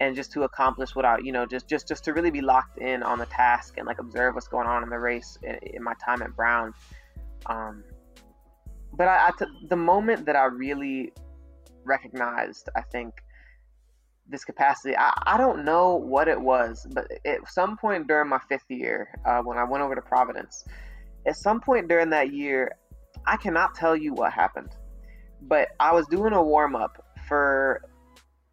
and 0.00 0.14
just 0.14 0.32
to 0.32 0.42
accomplish 0.42 0.90
I, 0.96 1.18
you 1.18 1.32
know, 1.32 1.46
just, 1.46 1.66
just, 1.66 1.88
just 1.88 2.04
to 2.04 2.12
really 2.12 2.30
be 2.30 2.42
locked 2.42 2.78
in 2.78 3.02
on 3.02 3.18
the 3.18 3.26
task 3.26 3.78
and 3.78 3.86
like 3.86 3.98
observe 3.98 4.34
what's 4.34 4.48
going 4.48 4.66
on 4.66 4.82
in 4.82 4.90
the 4.90 4.98
race 4.98 5.38
in, 5.42 5.54
in 5.62 5.82
my 5.82 5.94
time 6.04 6.20
at 6.20 6.36
Brown. 6.36 6.74
Um, 7.46 7.84
but 8.92 9.08
I, 9.08 9.28
I 9.28 9.30
t- 9.38 9.50
the 9.68 9.76
moment 9.76 10.26
that 10.26 10.36
I 10.36 10.44
really 10.44 11.14
recognized, 11.84 12.68
I 12.76 12.82
think, 12.82 13.14
this 14.28 14.44
capacity, 14.44 14.96
I, 14.96 15.12
I 15.26 15.36
don't 15.36 15.64
know 15.64 15.96
what 15.96 16.28
it 16.28 16.40
was, 16.40 16.86
but 16.92 17.06
at 17.24 17.48
some 17.48 17.76
point 17.76 18.06
during 18.06 18.28
my 18.28 18.38
fifth 18.48 18.70
year, 18.70 19.08
uh, 19.26 19.42
when 19.42 19.58
I 19.58 19.64
went 19.64 19.82
over 19.82 19.94
to 19.94 20.02
Providence, 20.02 20.64
at 21.26 21.36
some 21.36 21.60
point 21.60 21.88
during 21.88 22.10
that 22.10 22.32
year, 22.32 22.72
I 23.26 23.36
cannot 23.36 23.74
tell 23.74 23.96
you 23.96 24.14
what 24.14 24.32
happened, 24.32 24.70
but 25.42 25.68
I 25.80 25.92
was 25.92 26.06
doing 26.06 26.32
a 26.32 26.42
warm 26.42 26.74
up 26.74 27.04
for 27.28 27.82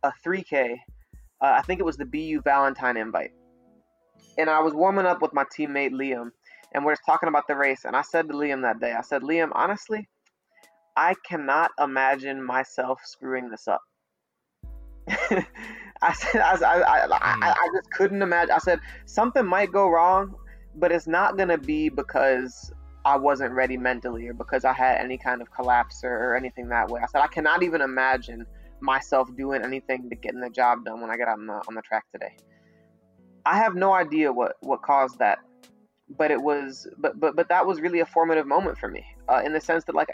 a 0.04 0.12
3K. 0.26 0.74
Uh, 0.74 0.76
I 1.42 1.62
think 1.62 1.80
it 1.80 1.86
was 1.86 1.98
the 1.98 2.06
BU 2.06 2.42
Valentine 2.42 2.98
invite. 2.98 3.32
And 4.38 4.50
I 4.50 4.60
was 4.60 4.74
warming 4.74 5.06
up 5.06 5.22
with 5.22 5.34
my 5.34 5.44
teammate 5.46 5.92
Liam, 5.92 6.32
and 6.74 6.86
we're 6.86 6.94
just 6.94 7.06
talking 7.06 7.30
about 7.30 7.48
the 7.48 7.56
race. 7.56 7.86
And 7.86 7.96
I 7.96 8.02
said 8.02 8.28
to 8.28 8.34
Liam 8.34 8.62
that 8.62 8.80
day, 8.80 8.94
I 8.94 9.02
said, 9.02 9.22
Liam, 9.22 9.50
honestly, 9.54 10.08
I 10.95 11.15
cannot 11.28 11.71
imagine 11.80 12.43
myself 12.43 12.99
screwing 13.04 13.49
this 13.49 13.67
up. 13.67 13.82
I 16.02 16.13
said, 16.13 16.41
I, 16.41 16.56
I, 16.56 17.06
I, 17.06 17.34
hmm. 17.34 17.43
I, 17.43 17.67
just 17.75 17.91
couldn't 17.91 18.21
imagine. 18.21 18.52
I 18.52 18.60
said, 18.60 18.80
something 19.06 19.45
might 19.45 19.71
go 19.71 19.89
wrong, 19.89 20.36
but 20.75 20.91
it's 20.91 21.08
not 21.08 21.36
going 21.36 21.49
to 21.49 21.58
be 21.58 21.89
because 21.89 22.71
I 23.06 23.17
wasn't 23.17 23.54
ready 23.54 23.78
mentally 23.78 24.28
or 24.28 24.34
because 24.34 24.65
I 24.65 24.73
had 24.73 25.02
any 25.02 25.17
kind 25.17 25.41
of 25.41 25.52
collapse 25.52 26.02
or, 26.04 26.13
or 26.13 26.36
anything 26.36 26.69
that 26.69 26.89
way. 26.89 27.02
I 27.02 27.08
said, 27.08 27.21
I 27.21 27.28
cannot 27.28 27.63
even 27.63 27.82
imagine 27.82 28.45
myself 28.82 29.30
doing 29.36 29.63
anything 29.63 30.10
to 30.10 30.15
getting 30.15 30.39
the 30.39 30.49
job 30.49 30.86
done 30.86 31.02
when 31.02 31.10
I 31.10 31.17
get 31.17 31.28
on 31.28 31.47
the, 31.47 31.54
on 31.54 31.75
the 31.75 31.82
track 31.82 32.06
today. 32.13 32.36
I 33.45 33.58
have 33.58 33.75
no 33.75 33.93
idea 33.93 34.32
what, 34.32 34.54
what 34.62 34.82
caused 34.82 35.19
that 35.19 35.39
but 36.17 36.32
it 36.32 36.41
was 36.41 36.88
but 36.97 37.19
but 37.19 37.36
but 37.36 37.49
that 37.49 37.65
was 37.65 37.82
really 37.82 37.99
a 37.99 38.06
formative 38.06 38.47
moment 38.47 38.78
for 38.78 38.88
me 38.88 39.06
uh, 39.30 39.42
in 39.46 39.54
the 39.54 39.62
sense 39.62 39.84
that 39.86 39.96
like 39.96 40.10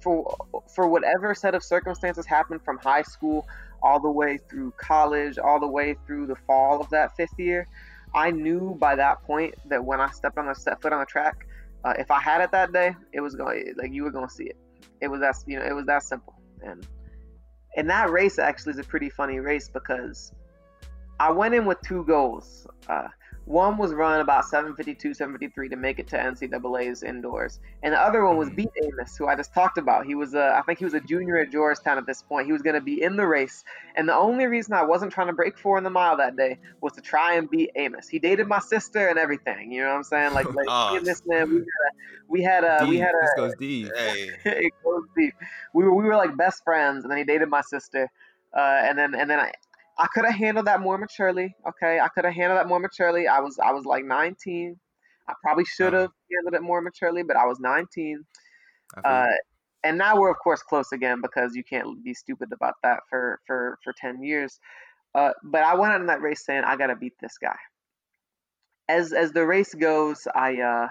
for 0.00 0.36
for 0.74 0.88
whatever 0.88 1.34
set 1.34 1.54
of 1.54 1.62
circumstances 1.62 2.26
happened 2.26 2.62
from 2.64 2.78
high 2.78 3.02
school 3.02 3.46
all 3.82 4.00
the 4.00 4.10
way 4.10 4.38
through 4.48 4.72
college 4.76 5.38
all 5.38 5.60
the 5.60 5.66
way 5.66 5.94
through 6.06 6.26
the 6.26 6.36
fall 6.46 6.80
of 6.80 6.88
that 6.90 7.14
fifth 7.16 7.38
year 7.38 7.68
i 8.14 8.30
knew 8.30 8.74
by 8.80 8.96
that 8.96 9.22
point 9.22 9.54
that 9.66 9.84
when 9.84 10.00
i 10.00 10.10
stepped 10.10 10.38
on 10.38 10.46
the 10.46 10.54
set 10.54 10.80
foot 10.80 10.92
on 10.92 11.00
the 11.00 11.06
track 11.06 11.46
uh, 11.84 11.94
if 11.98 12.10
i 12.10 12.18
had 12.18 12.40
it 12.40 12.50
that 12.50 12.72
day 12.72 12.94
it 13.12 13.20
was 13.20 13.34
going 13.34 13.74
like 13.76 13.92
you 13.92 14.02
were 14.02 14.10
going 14.10 14.26
to 14.26 14.32
see 14.32 14.44
it. 14.44 14.56
It 15.00 15.08
was 15.08 15.20
that 15.20 15.36
you 15.46 15.58
know 15.58 15.64
it 15.64 15.74
was 15.74 15.86
that 15.86 16.02
simple. 16.02 16.34
And 16.62 16.86
and 17.76 17.88
that 17.90 18.10
race 18.10 18.38
actually 18.38 18.72
is 18.72 18.78
a 18.78 18.84
pretty 18.84 19.10
funny 19.10 19.38
race 19.38 19.68
because 19.68 20.32
i 21.20 21.30
went 21.30 21.54
in 21.54 21.64
with 21.66 21.80
two 21.82 22.04
goals 22.04 22.66
uh, 22.88 23.08
one 23.48 23.78
was 23.78 23.94
run 23.94 24.20
about 24.20 24.44
752, 24.44 25.14
753 25.14 25.70
to 25.70 25.76
make 25.76 25.98
it 25.98 26.06
to 26.08 26.18
NCAA's 26.18 27.02
indoors, 27.02 27.60
and 27.82 27.94
the 27.94 27.98
other 27.98 28.22
one 28.22 28.36
was 28.36 28.48
mm-hmm. 28.48 28.56
beat 28.56 28.70
Amos, 28.84 29.16
who 29.16 29.26
I 29.26 29.36
just 29.36 29.54
talked 29.54 29.78
about. 29.78 30.04
He 30.04 30.14
was, 30.14 30.34
a, 30.34 30.54
I 30.54 30.60
think 30.62 30.78
he 30.78 30.84
was 30.84 30.92
a 30.92 31.00
junior 31.00 31.38
at 31.38 31.50
Georgetown 31.50 31.96
at 31.96 32.04
this 32.04 32.22
point. 32.22 32.44
He 32.44 32.52
was 32.52 32.60
going 32.60 32.74
to 32.74 32.82
be 32.82 33.02
in 33.02 33.16
the 33.16 33.26
race, 33.26 33.64
and 33.96 34.06
the 34.06 34.14
only 34.14 34.44
reason 34.44 34.74
I 34.74 34.84
wasn't 34.84 35.12
trying 35.12 35.28
to 35.28 35.32
break 35.32 35.56
four 35.56 35.78
in 35.78 35.84
the 35.84 35.90
mile 35.90 36.18
that 36.18 36.36
day 36.36 36.58
was 36.82 36.92
to 36.92 37.00
try 37.00 37.36
and 37.36 37.48
beat 37.48 37.70
Amos. 37.74 38.06
He 38.06 38.18
dated 38.18 38.48
my 38.48 38.58
sister 38.58 39.08
and 39.08 39.18
everything. 39.18 39.72
You 39.72 39.80
know 39.80 39.88
what 39.88 39.96
I'm 39.96 40.04
saying? 40.04 40.34
Like, 40.34 40.52
like 40.52 40.66
oh. 40.68 41.00
this 41.00 41.22
man, 41.24 41.64
we 42.28 42.42
had 42.42 42.64
a, 42.64 42.84
we 42.86 42.98
had 42.98 43.12
a, 43.14 43.22
this 43.22 43.30
goes 43.34 43.54
deep. 43.58 43.88
Hey. 43.96 44.30
it 44.44 44.72
goes 44.84 45.04
deep. 45.16 45.34
We 45.72 45.84
were, 45.84 45.94
we 45.94 46.04
were 46.04 46.16
like 46.16 46.36
best 46.36 46.64
friends, 46.64 47.04
and 47.04 47.10
then 47.10 47.16
he 47.16 47.24
dated 47.24 47.48
my 47.48 47.62
sister. 47.62 48.10
Uh, 48.54 48.80
and 48.82 48.98
then 48.98 49.14
and 49.14 49.28
then 49.28 49.40
I, 49.40 49.52
I 49.98 50.06
could 50.06 50.24
have 50.24 50.34
handled 50.34 50.66
that 50.66 50.80
more 50.80 50.96
maturely. 50.96 51.54
Okay, 51.66 51.98
I 51.98 52.08
could 52.08 52.24
have 52.24 52.34
handled 52.34 52.58
that 52.58 52.68
more 52.68 52.78
maturely. 52.78 53.26
I 53.26 53.40
was 53.40 53.58
I 53.58 53.72
was 53.72 53.84
like 53.84 54.04
19. 54.04 54.78
I 55.28 55.34
probably 55.42 55.64
should 55.64 55.92
have 55.92 56.04
uh-huh. 56.04 56.36
handled 56.36 56.54
it 56.54 56.64
more 56.64 56.80
maturely, 56.80 57.22
but 57.22 57.36
I 57.36 57.44
was 57.44 57.58
19. 57.60 58.24
Uh, 59.04 59.26
and 59.84 59.98
now 59.98 60.18
we're 60.18 60.30
of 60.30 60.38
course 60.38 60.62
close 60.62 60.92
again 60.92 61.20
because 61.20 61.54
you 61.54 61.62
can't 61.62 62.02
be 62.02 62.14
stupid 62.14 62.52
about 62.52 62.74
that 62.82 63.00
for 63.10 63.40
for 63.46 63.78
for 63.82 63.92
10 63.92 64.22
years. 64.22 64.58
Uh, 65.14 65.32
but 65.42 65.62
I 65.62 65.74
went 65.74 65.92
out 65.92 66.00
in 66.00 66.06
that 66.06 66.22
race 66.22 66.44
saying 66.44 66.64
I 66.64 66.76
gotta 66.76 66.96
beat 66.96 67.14
this 67.20 67.36
guy. 67.38 67.56
As 68.88 69.12
as 69.12 69.32
the 69.32 69.46
race 69.46 69.74
goes, 69.74 70.26
I 70.34 70.60
uh, 70.60 70.88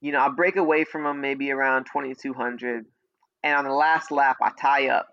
you 0.00 0.12
know 0.12 0.20
I 0.20 0.28
break 0.28 0.56
away 0.56 0.84
from 0.84 1.06
him 1.06 1.20
maybe 1.20 1.50
around 1.50 1.84
2200, 1.84 2.84
and 3.42 3.54
on 3.54 3.64
the 3.64 3.72
last 3.72 4.10
lap 4.10 4.36
I 4.42 4.50
tie 4.60 4.88
up 4.88 5.08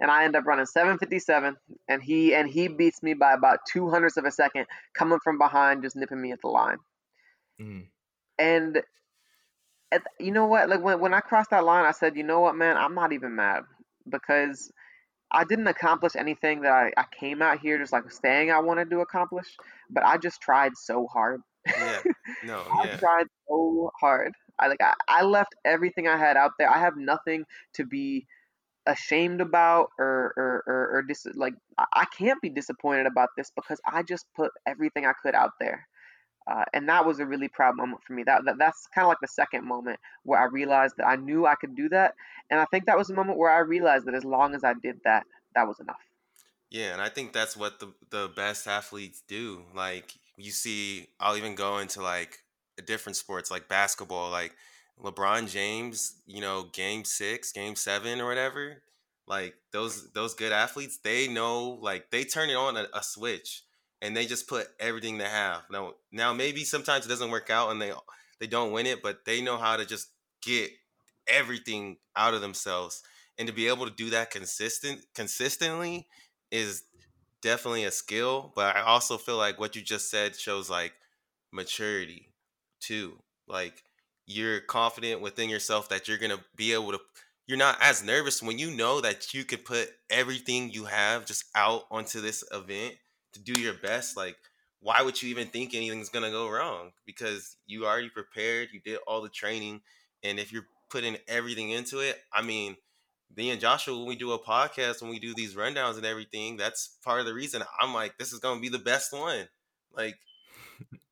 and 0.00 0.10
I 0.10 0.24
end 0.24 0.36
up 0.36 0.46
running 0.46 0.66
757 0.66 1.56
and 1.88 2.02
he 2.02 2.34
and 2.34 2.48
he 2.48 2.68
beats 2.68 3.02
me 3.02 3.14
by 3.14 3.32
about 3.32 3.60
two 3.70 3.88
hundredths 3.88 4.16
of 4.16 4.24
a 4.24 4.30
second 4.30 4.66
coming 4.94 5.18
from 5.22 5.38
behind 5.38 5.82
just 5.82 5.96
nipping 5.96 6.20
me 6.20 6.32
at 6.32 6.40
the 6.40 6.48
line. 6.48 6.78
Mm. 7.60 7.86
and 8.36 8.82
at, 9.92 10.02
you 10.18 10.32
know 10.32 10.46
what? 10.46 10.68
Like 10.68 10.82
when, 10.82 10.98
when 10.98 11.14
I 11.14 11.20
crossed 11.20 11.50
that 11.50 11.64
line 11.64 11.84
I 11.84 11.92
said 11.92 12.16
you 12.16 12.24
know 12.24 12.40
what 12.40 12.56
man? 12.56 12.76
I'm 12.76 12.94
not 12.94 13.12
even 13.12 13.36
mad 13.36 13.62
because 14.08 14.72
I 15.30 15.44
didn't 15.44 15.68
accomplish 15.68 16.16
anything 16.16 16.62
that 16.62 16.72
I, 16.72 16.92
I 16.96 17.04
came 17.18 17.42
out 17.42 17.60
here 17.60 17.78
just 17.78 17.92
like 17.92 18.10
saying 18.10 18.50
I 18.50 18.60
wanted 18.60 18.90
to 18.90 19.00
accomplish 19.00 19.46
but 19.90 20.04
I 20.04 20.18
just 20.18 20.40
tried 20.40 20.72
so 20.76 21.06
hard. 21.06 21.40
Yeah. 21.66 22.00
No 22.44 22.62
I 22.70 22.88
tried 22.98 23.26
so 23.48 23.90
hard. 24.00 24.32
I 24.58 24.66
like 24.66 24.82
I, 24.82 24.94
I 25.08 25.22
left 25.22 25.54
everything 25.64 26.08
I 26.08 26.16
had 26.16 26.36
out 26.36 26.52
there. 26.58 26.68
I 26.68 26.78
have 26.78 26.96
nothing 26.96 27.44
to 27.74 27.86
be 27.86 28.26
ashamed 28.86 29.40
about 29.40 29.90
or 29.98 30.34
or 30.36 30.64
or, 30.66 30.96
or 30.96 31.02
dis- 31.02 31.26
like 31.34 31.54
I 31.78 32.04
can't 32.16 32.40
be 32.42 32.50
disappointed 32.50 33.06
about 33.06 33.30
this 33.36 33.50
because 33.54 33.80
I 33.90 34.02
just 34.02 34.26
put 34.34 34.52
everything 34.66 35.06
I 35.06 35.12
could 35.22 35.34
out 35.34 35.52
there. 35.60 35.86
Uh, 36.46 36.64
and 36.74 36.88
that 36.90 37.06
was 37.06 37.20
a 37.20 37.26
really 37.26 37.48
proud 37.48 37.74
moment 37.74 38.02
for 38.02 38.12
me. 38.12 38.22
That, 38.22 38.44
that 38.44 38.58
that's 38.58 38.86
kind 38.94 39.06
of 39.06 39.08
like 39.08 39.20
the 39.22 39.28
second 39.28 39.66
moment 39.66 39.98
where 40.24 40.38
I 40.38 40.44
realized 40.44 40.96
that 40.98 41.06
I 41.06 41.16
knew 41.16 41.46
I 41.46 41.54
could 41.54 41.74
do 41.74 41.88
that, 41.88 42.14
and 42.50 42.60
I 42.60 42.66
think 42.66 42.84
that 42.86 42.98
was 42.98 43.08
a 43.08 43.14
moment 43.14 43.38
where 43.38 43.50
I 43.50 43.60
realized 43.60 44.06
that 44.06 44.14
as 44.14 44.24
long 44.24 44.54
as 44.54 44.62
I 44.62 44.74
did 44.74 45.00
that, 45.04 45.24
that 45.54 45.66
was 45.66 45.80
enough. 45.80 46.02
Yeah, 46.70 46.92
and 46.92 47.00
I 47.00 47.08
think 47.08 47.32
that's 47.32 47.56
what 47.56 47.80
the 47.80 47.94
the 48.10 48.30
best 48.34 48.66
athletes 48.66 49.22
do. 49.26 49.62
Like 49.74 50.14
you 50.36 50.50
see, 50.50 51.06
I'll 51.18 51.36
even 51.36 51.54
go 51.54 51.78
into 51.78 52.02
like 52.02 52.40
different 52.84 53.16
sports 53.16 53.50
like 53.50 53.68
basketball. 53.68 54.30
Like 54.30 54.54
LeBron 55.02 55.50
James, 55.50 56.16
you 56.26 56.40
know, 56.40 56.64
game 56.72 57.04
six, 57.04 57.52
game 57.52 57.76
seven, 57.76 58.20
or 58.20 58.26
whatever, 58.26 58.82
like 59.26 59.54
those 59.72 60.10
those 60.12 60.34
good 60.34 60.52
athletes, 60.52 60.98
they 60.98 61.28
know 61.28 61.78
like 61.80 62.10
they 62.10 62.24
turn 62.24 62.50
it 62.50 62.54
on 62.56 62.76
a, 62.76 62.86
a 62.94 63.02
switch 63.02 63.62
and 64.02 64.16
they 64.16 64.26
just 64.26 64.48
put 64.48 64.68
everything 64.78 65.18
they 65.18 65.24
have. 65.24 65.62
Now, 65.70 65.94
now 66.12 66.32
maybe 66.32 66.64
sometimes 66.64 67.06
it 67.06 67.08
doesn't 67.08 67.30
work 67.30 67.50
out 67.50 67.70
and 67.70 67.80
they 67.80 67.92
they 68.40 68.46
don't 68.46 68.72
win 68.72 68.86
it, 68.86 69.02
but 69.02 69.24
they 69.24 69.40
know 69.40 69.56
how 69.56 69.76
to 69.76 69.84
just 69.84 70.08
get 70.42 70.70
everything 71.26 71.96
out 72.16 72.34
of 72.34 72.40
themselves 72.40 73.02
and 73.38 73.48
to 73.48 73.54
be 73.54 73.68
able 73.68 73.86
to 73.86 73.94
do 73.94 74.10
that 74.10 74.30
consistent 74.30 75.04
consistently 75.14 76.06
is 76.50 76.84
definitely 77.42 77.84
a 77.84 77.90
skill 77.90 78.52
but 78.54 78.76
i 78.76 78.80
also 78.82 79.16
feel 79.16 79.36
like 79.36 79.58
what 79.58 79.74
you 79.74 79.82
just 79.82 80.10
said 80.10 80.36
shows 80.36 80.68
like 80.68 80.92
maturity 81.52 82.28
too 82.80 83.18
like 83.48 83.82
you're 84.26 84.60
confident 84.60 85.20
within 85.20 85.48
yourself 85.48 85.88
that 85.88 86.08
you're 86.08 86.18
gonna 86.18 86.42
be 86.56 86.72
able 86.72 86.92
to 86.92 87.00
you're 87.46 87.58
not 87.58 87.76
as 87.80 88.02
nervous 88.02 88.42
when 88.42 88.58
you 88.58 88.70
know 88.70 89.00
that 89.00 89.34
you 89.34 89.44
could 89.44 89.64
put 89.64 89.90
everything 90.08 90.70
you 90.70 90.84
have 90.84 91.26
just 91.26 91.44
out 91.54 91.82
onto 91.90 92.20
this 92.20 92.42
event 92.52 92.94
to 93.32 93.40
do 93.40 93.60
your 93.60 93.74
best 93.74 94.16
like 94.16 94.36
why 94.80 95.02
would 95.02 95.20
you 95.22 95.28
even 95.28 95.48
think 95.48 95.74
anything's 95.74 96.08
gonna 96.08 96.30
go 96.30 96.48
wrong 96.48 96.90
because 97.06 97.56
you 97.66 97.86
already 97.86 98.08
prepared 98.08 98.68
you 98.72 98.80
did 98.80 98.98
all 99.06 99.20
the 99.20 99.28
training 99.28 99.80
and 100.22 100.38
if 100.38 100.52
you're 100.52 100.66
putting 100.90 101.16
everything 101.28 101.70
into 101.70 102.00
it 102.00 102.18
i 102.32 102.40
mean 102.40 102.76
me 103.36 103.50
and 103.50 103.60
Joshua, 103.60 103.96
when 103.96 104.06
we 104.06 104.16
do 104.16 104.32
a 104.32 104.38
podcast, 104.38 105.02
when 105.02 105.10
we 105.10 105.18
do 105.18 105.34
these 105.34 105.54
rundowns 105.54 105.96
and 105.96 106.06
everything, 106.06 106.56
that's 106.56 106.96
part 107.04 107.20
of 107.20 107.26
the 107.26 107.34
reason 107.34 107.62
I'm 107.80 107.92
like, 107.92 108.16
this 108.18 108.32
is 108.32 108.38
gonna 108.38 108.60
be 108.60 108.68
the 108.68 108.78
best 108.78 109.12
one. 109.12 109.48
Like, 109.92 110.16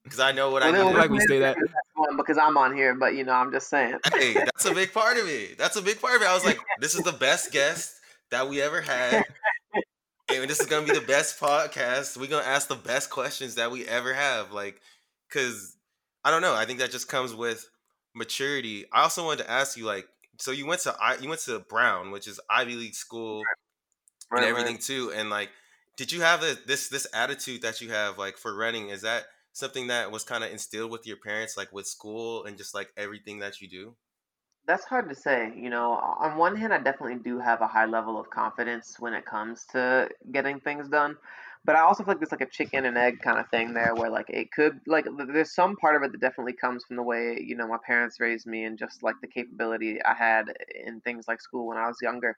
because 0.04 0.20
I 0.20 0.32
know 0.32 0.50
what 0.50 0.62
I 0.62 0.70
do. 0.70 0.96
Like 0.96 1.10
we 1.10 1.20
say 1.20 1.40
that 1.40 1.56
because 2.16 2.38
I'm 2.38 2.56
on 2.56 2.74
here, 2.74 2.94
but 2.94 3.14
you 3.14 3.24
know, 3.24 3.32
I'm 3.32 3.52
just 3.52 3.68
saying. 3.68 3.98
hey, 4.12 4.34
that's 4.34 4.64
a 4.64 4.74
big 4.74 4.92
part 4.92 5.16
of 5.16 5.26
it. 5.28 5.58
That's 5.58 5.76
a 5.76 5.82
big 5.82 6.00
part 6.00 6.16
of 6.16 6.22
it. 6.22 6.28
I 6.28 6.34
was 6.34 6.44
like, 6.44 6.58
this 6.80 6.94
is 6.94 7.02
the 7.02 7.12
best 7.12 7.52
guest 7.52 7.94
that 8.30 8.48
we 8.48 8.60
ever 8.60 8.80
had. 8.80 9.24
and 10.28 10.48
this 10.50 10.60
is 10.60 10.66
gonna 10.66 10.86
be 10.86 10.92
the 10.92 11.00
best 11.06 11.40
podcast. 11.40 12.16
We're 12.16 12.28
gonna 12.28 12.46
ask 12.46 12.68
the 12.68 12.74
best 12.74 13.10
questions 13.10 13.56
that 13.56 13.70
we 13.70 13.86
ever 13.86 14.12
have. 14.14 14.52
Like, 14.52 14.80
cause 15.30 15.76
I 16.24 16.30
don't 16.30 16.42
know. 16.42 16.54
I 16.54 16.64
think 16.64 16.78
that 16.78 16.90
just 16.90 17.08
comes 17.08 17.34
with 17.34 17.68
maturity. 18.14 18.84
I 18.92 19.02
also 19.02 19.24
wanted 19.24 19.44
to 19.44 19.50
ask 19.50 19.76
you, 19.76 19.84
like, 19.84 20.06
so 20.38 20.50
you 20.50 20.66
went 20.66 20.80
to 20.82 20.96
you 21.20 21.28
went 21.28 21.40
to 21.42 21.60
Brown, 21.60 22.10
which 22.10 22.26
is 22.26 22.40
Ivy 22.50 22.74
League 22.74 22.94
school, 22.94 23.42
right, 24.30 24.42
and 24.42 24.50
everything 24.50 24.74
right. 24.74 24.82
too. 24.82 25.12
And 25.14 25.30
like, 25.30 25.50
did 25.96 26.12
you 26.12 26.22
have 26.22 26.42
a, 26.42 26.56
this 26.66 26.88
this 26.88 27.06
attitude 27.14 27.62
that 27.62 27.80
you 27.80 27.90
have 27.90 28.18
like 28.18 28.36
for 28.36 28.54
running? 28.54 28.88
Is 28.88 29.02
that 29.02 29.24
something 29.52 29.88
that 29.88 30.10
was 30.10 30.24
kind 30.24 30.44
of 30.44 30.50
instilled 30.50 30.90
with 30.90 31.06
your 31.06 31.18
parents, 31.18 31.56
like 31.56 31.72
with 31.72 31.86
school 31.86 32.44
and 32.44 32.56
just 32.56 32.74
like 32.74 32.92
everything 32.96 33.38
that 33.40 33.60
you 33.60 33.68
do? 33.68 33.96
That's 34.66 34.84
hard 34.84 35.08
to 35.08 35.14
say. 35.14 35.52
You 35.56 35.70
know, 35.70 35.92
on 35.92 36.36
one 36.36 36.54
hand, 36.56 36.72
I 36.72 36.78
definitely 36.78 37.18
do 37.22 37.38
have 37.40 37.60
a 37.60 37.66
high 37.66 37.86
level 37.86 38.18
of 38.18 38.30
confidence 38.30 38.96
when 38.98 39.12
it 39.12 39.26
comes 39.26 39.64
to 39.72 40.08
getting 40.30 40.60
things 40.60 40.88
done. 40.88 41.16
But 41.64 41.76
I 41.76 41.80
also 41.80 42.02
feel 42.04 42.12
like 42.12 42.20
there's 42.20 42.32
like 42.32 42.40
a 42.40 42.50
chicken 42.50 42.84
and 42.86 42.96
egg 42.96 43.20
kind 43.22 43.38
of 43.38 43.48
thing 43.50 43.72
there 43.74 43.94
where 43.94 44.10
like 44.10 44.30
it 44.30 44.50
could 44.52 44.80
like 44.86 45.06
there's 45.28 45.54
some 45.54 45.76
part 45.76 45.96
of 45.96 46.02
it 46.02 46.12
that 46.12 46.20
definitely 46.20 46.54
comes 46.54 46.84
from 46.84 46.96
the 46.96 47.02
way, 47.02 47.38
you 47.44 47.56
know, 47.56 47.68
my 47.68 47.78
parents 47.84 48.20
raised 48.20 48.46
me 48.46 48.64
and 48.64 48.78
just 48.78 49.02
like 49.02 49.16
the 49.20 49.28
capability 49.28 50.02
I 50.02 50.14
had 50.14 50.46
in 50.84 51.00
things 51.00 51.26
like 51.28 51.40
school 51.40 51.66
when 51.68 51.78
I 51.78 51.86
was 51.86 51.98
younger. 52.02 52.36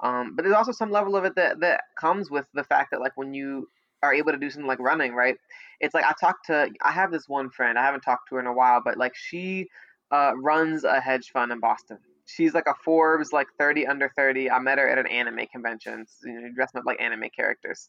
Um, 0.00 0.34
but 0.34 0.42
there's 0.42 0.56
also 0.56 0.72
some 0.72 0.90
level 0.90 1.16
of 1.16 1.24
it 1.24 1.34
that, 1.36 1.60
that 1.60 1.82
comes 1.98 2.30
with 2.30 2.46
the 2.54 2.64
fact 2.64 2.90
that 2.90 3.00
like 3.00 3.16
when 3.16 3.32
you 3.32 3.68
are 4.04 4.14
able 4.14 4.32
to 4.32 4.38
do 4.38 4.50
something 4.50 4.68
like 4.68 4.80
running, 4.80 5.14
right? 5.14 5.36
It's 5.80 5.94
like 5.94 6.04
I 6.04 6.12
talked 6.20 6.46
to 6.46 6.70
I 6.82 6.92
have 6.92 7.10
this 7.10 7.28
one 7.28 7.50
friend, 7.50 7.78
I 7.78 7.84
haven't 7.84 8.02
talked 8.02 8.28
to 8.28 8.36
her 8.36 8.40
in 8.40 8.46
a 8.46 8.52
while, 8.52 8.80
but 8.84 8.96
like 8.96 9.14
she 9.14 9.68
uh, 10.10 10.32
runs 10.36 10.84
a 10.84 11.00
hedge 11.00 11.30
fund 11.32 11.52
in 11.52 11.60
Boston. 11.60 11.98
She's 12.26 12.54
like 12.54 12.66
a 12.66 12.74
Forbes 12.84 13.32
like 13.32 13.48
30 13.58 13.86
under 13.86 14.10
30. 14.16 14.50
I 14.50 14.58
met 14.58 14.78
her 14.78 14.88
at 14.88 14.98
an 14.98 15.06
anime 15.08 15.46
convention, 15.52 16.06
you 16.24 16.40
know, 16.40 16.48
dressed 16.54 16.76
up 16.76 16.84
like 16.86 17.00
anime 17.00 17.24
characters. 17.36 17.88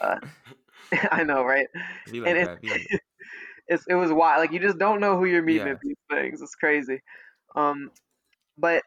Uh, 0.00 0.16
I 1.10 1.24
know, 1.24 1.44
right? 1.44 1.66
Like 2.12 2.26
and 2.26 2.38
it, 2.38 2.48
like 2.62 2.86
it's, 3.68 3.84
it 3.88 3.94
was 3.94 4.12
wild. 4.12 4.40
Like 4.40 4.52
you 4.52 4.60
just 4.60 4.78
don't 4.78 5.00
know 5.00 5.18
who 5.18 5.24
you're 5.24 5.42
meeting 5.42 5.66
yeah. 5.66 5.72
at 5.74 5.80
these 5.82 5.96
things. 6.10 6.42
It's 6.42 6.54
crazy. 6.54 7.00
Um, 7.56 7.90
but 8.58 8.82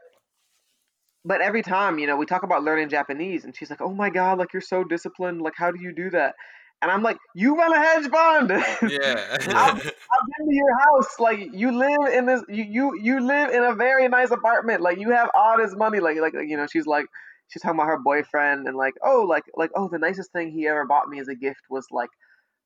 but 1.26 1.42
every 1.42 1.62
time, 1.62 2.00
you 2.00 2.08
know, 2.08 2.16
we 2.16 2.26
talk 2.26 2.44
about 2.44 2.64
learning 2.64 2.90
Japanese, 2.90 3.44
and 3.44 3.56
she's 3.56 3.70
like, 3.70 3.82
"Oh 3.82 3.94
my 3.94 4.10
god, 4.10 4.38
like 4.38 4.54
you're 4.54 4.62
so 4.62 4.84
disciplined. 4.84 5.42
Like, 5.42 5.56
how 5.58 5.72
do 5.72 5.82
you 5.82 5.94
do 5.94 6.10
that?" 6.12 6.36
And 6.82 6.92
I'm 6.92 7.02
like, 7.02 7.18
you 7.34 7.56
run 7.56 7.74
a 7.74 7.80
hedge 7.80 8.10
fund. 8.10 8.50
Yeah. 8.90 9.38
I've, 9.40 9.76
I've, 9.76 9.82
been 9.82 10.50
to 10.50 10.56
your 10.56 10.80
house. 10.80 11.20
Like 11.20 11.50
you 11.54 11.72
live 11.72 12.14
in 12.14 12.26
this 12.26 12.44
you, 12.48 12.64
you 12.64 13.00
you 13.02 13.20
live 13.20 13.50
in 13.50 13.64
a 13.64 13.74
very 13.76 14.08
nice 14.08 14.32
apartment. 14.32 14.82
Like 14.82 15.00
you 15.00 15.12
have 15.12 15.30
all 15.34 15.58
this 15.58 15.76
money. 15.76 16.00
Like 16.00 16.18
like 16.20 16.34
you 16.34 16.56
know, 16.56 16.68
she's 16.68 16.86
like 16.86 17.06
she's 17.48 17.62
talking 17.62 17.80
about 17.80 17.88
her 17.88 18.00
boyfriend 18.00 18.68
and 18.68 18.78
like, 18.78 18.94
oh, 19.04 19.26
like 19.28 19.44
like 19.56 19.72
oh 19.76 19.88
the 19.88 19.98
nicest 19.98 20.32
thing 20.32 20.52
he 20.52 20.68
ever 20.68 20.86
bought 20.86 21.10
me 21.10 21.20
as 21.20 21.28
a 21.28 21.36
gift 21.36 21.62
was 21.70 21.88
like 21.92 22.10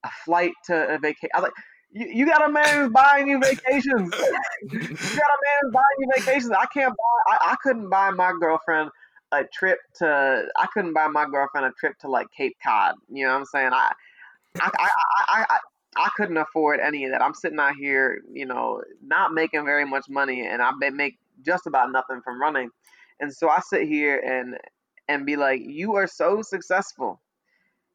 a 0.04 0.10
flight 0.26 0.52
to 0.66 0.96
a 0.96 1.00
vacation. 1.00 1.30
I 1.34 1.40
was 1.40 1.44
like, 1.44 1.54
you, 1.92 2.08
you 2.14 2.26
got 2.26 2.48
a 2.48 2.52
man 2.52 2.68
who's 2.68 2.92
buying 2.92 3.28
you 3.30 3.40
vacations. 3.40 4.14
you 4.72 4.80
got 4.80 4.82
a 4.82 5.40
man 5.40 5.58
who's 5.62 5.74
buying 5.74 5.98
you 6.00 6.08
vacations. 6.16 6.52
I 6.52 6.66
can't 6.66 6.96
buy 6.96 7.36
I, 7.36 7.52
I 7.52 7.56
couldn't 7.64 7.90
buy 7.90 8.12
my 8.12 8.34
girlfriend 8.40 8.92
a 9.32 9.44
trip 9.46 9.80
to 9.96 10.44
I 10.58 10.68
couldn't 10.74 10.94
buy 10.94 11.08
my 11.08 11.26
girlfriend 11.26 11.66
a 11.66 11.72
trip 11.80 11.98
to 12.00 12.10
like 12.10 12.28
Cape 12.36 12.58
Cod. 12.64 12.96
You 13.10 13.26
know 13.26 13.34
what 13.34 13.40
I'm 13.40 13.46
saying? 13.46 13.70
I 13.74 13.92
I 14.60 14.72
I 14.78 14.90
I, 15.30 15.46
I, 15.50 15.58
I 15.96 16.10
couldn't 16.16 16.38
afford 16.38 16.80
any 16.80 17.06
of 17.06 17.12
that. 17.12 17.22
I'm 17.22 17.34
sitting 17.34 17.60
out 17.60 17.76
here, 17.76 18.22
you 18.32 18.46
know, 18.46 18.82
not 19.06 19.34
making 19.34 19.66
very 19.66 19.86
much 19.86 20.06
money, 20.10 20.48
and 20.48 20.62
I 20.62 20.72
make 20.92 21.18
just 21.46 21.68
about 21.68 21.92
nothing 21.92 22.22
from 22.24 22.42
running. 22.42 22.70
And 23.20 23.34
so 23.34 23.50
I 23.50 23.60
sit 23.60 23.88
here 23.88 24.18
and 24.18 24.58
and 25.08 25.26
be 25.26 25.36
like, 25.36 25.62
"You 25.62 25.96
are 25.96 26.08
so 26.08 26.42
successful." 26.42 27.22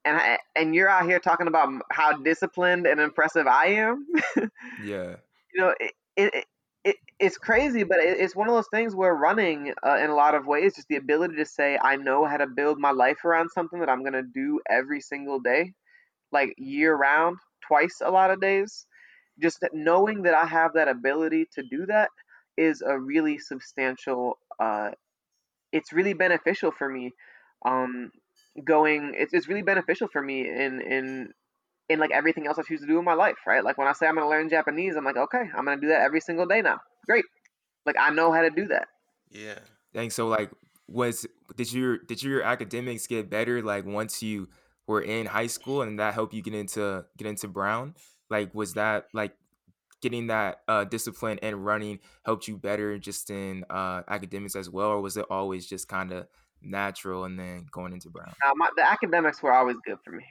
And, 0.04 0.16
I, 0.16 0.38
and 0.54 0.72
you're 0.72 0.88
out 0.88 1.04
here 1.06 1.18
talking 1.18 1.48
about 1.48 1.68
how 1.90 2.12
disciplined 2.18 2.86
and 2.86 3.00
impressive 3.00 3.48
I 3.48 3.66
am. 3.66 4.06
yeah. 4.84 5.16
You 5.52 5.60
know, 5.60 5.74
it, 5.80 5.94
it, 6.16 6.32
it, 6.32 6.44
it's 7.18 7.38
crazy, 7.38 7.82
but 7.82 7.98
it, 7.98 8.18
it's 8.20 8.36
one 8.36 8.48
of 8.48 8.54
those 8.54 8.68
things 8.70 8.94
where 8.94 9.14
running, 9.14 9.72
uh, 9.86 9.96
in 9.96 10.10
a 10.10 10.14
lot 10.14 10.34
of 10.34 10.46
ways, 10.46 10.74
just 10.76 10.88
the 10.88 10.96
ability 10.96 11.36
to 11.36 11.46
say, 11.46 11.78
I 11.82 11.96
know 11.96 12.24
how 12.26 12.36
to 12.36 12.46
build 12.46 12.78
my 12.78 12.90
life 12.90 13.24
around 13.24 13.50
something 13.50 13.80
that 13.80 13.88
I'm 13.88 14.00
going 14.02 14.12
to 14.12 14.22
do 14.22 14.60
every 14.68 15.00
single 15.00 15.40
day, 15.40 15.72
like 16.32 16.54
year 16.58 16.94
round, 16.94 17.38
twice 17.66 18.02
a 18.04 18.10
lot 18.10 18.30
of 18.30 18.40
days. 18.40 18.86
Just 19.40 19.60
that 19.60 19.74
knowing 19.74 20.22
that 20.22 20.34
I 20.34 20.46
have 20.46 20.74
that 20.74 20.88
ability 20.88 21.46
to 21.54 21.62
do 21.70 21.86
that 21.86 22.10
is 22.56 22.82
a 22.82 22.98
really 22.98 23.38
substantial, 23.38 24.38
uh, 24.60 24.90
it's 25.72 25.92
really 25.92 26.14
beneficial 26.14 26.70
for 26.70 26.88
me. 26.88 27.12
Um, 27.64 28.10
going, 28.64 29.14
it's, 29.16 29.34
it's 29.34 29.48
really 29.48 29.62
beneficial 29.62 30.08
for 30.08 30.22
me 30.22 30.48
in, 30.48 30.80
in 30.80 31.32
in 31.88 32.00
like 32.00 32.10
everything 32.10 32.46
else 32.46 32.58
I 32.58 32.62
choose 32.62 32.80
to 32.80 32.86
do 32.86 32.98
in 32.98 33.04
my 33.04 33.14
life, 33.14 33.36
right? 33.46 33.62
Like 33.62 33.78
when 33.78 33.86
I 33.86 33.92
say 33.92 34.06
I'm 34.06 34.16
gonna 34.16 34.28
learn 34.28 34.48
Japanese, 34.48 34.96
I'm 34.96 35.04
like, 35.04 35.16
okay, 35.16 35.44
I'm 35.56 35.64
gonna 35.64 35.80
do 35.80 35.88
that 35.88 36.02
every 36.02 36.20
single 36.20 36.46
day 36.46 36.62
now. 36.62 36.80
Great. 37.06 37.24
Like 37.84 37.96
I 37.98 38.10
know 38.10 38.32
how 38.32 38.42
to 38.42 38.50
do 38.50 38.66
that. 38.68 38.88
Yeah. 39.30 39.58
Dang. 39.94 40.10
So 40.10 40.28
like, 40.28 40.50
was 40.88 41.26
did 41.56 41.72
your 41.72 41.98
did 41.98 42.22
your 42.22 42.42
academics 42.42 43.06
get 43.06 43.28
better 43.28 43.62
like 43.62 43.84
once 43.84 44.22
you 44.22 44.48
were 44.86 45.00
in 45.02 45.26
high 45.26 45.48
school 45.48 45.82
and 45.82 45.98
that 45.98 46.14
helped 46.14 46.34
you 46.34 46.42
get 46.42 46.54
into 46.54 47.04
get 47.16 47.26
into 47.26 47.48
Brown? 47.48 47.94
Like, 48.30 48.54
was 48.54 48.74
that 48.74 49.06
like 49.12 49.32
getting 50.02 50.26
that 50.28 50.60
uh, 50.68 50.84
discipline 50.84 51.38
and 51.42 51.64
running 51.64 51.98
helped 52.24 52.48
you 52.48 52.56
better 52.56 52.98
just 52.98 53.30
in 53.30 53.64
uh, 53.70 54.02
academics 54.08 54.56
as 54.56 54.68
well, 54.68 54.88
or 54.88 55.00
was 55.00 55.16
it 55.16 55.26
always 55.30 55.66
just 55.66 55.88
kind 55.88 56.12
of 56.12 56.26
natural 56.62 57.24
and 57.24 57.38
then 57.38 57.66
going 57.70 57.92
into 57.92 58.10
Brown? 58.10 58.32
Uh, 58.44 58.52
my, 58.56 58.68
the 58.76 58.88
academics 58.88 59.42
were 59.42 59.52
always 59.52 59.76
good 59.84 59.98
for 60.04 60.12
me. 60.12 60.24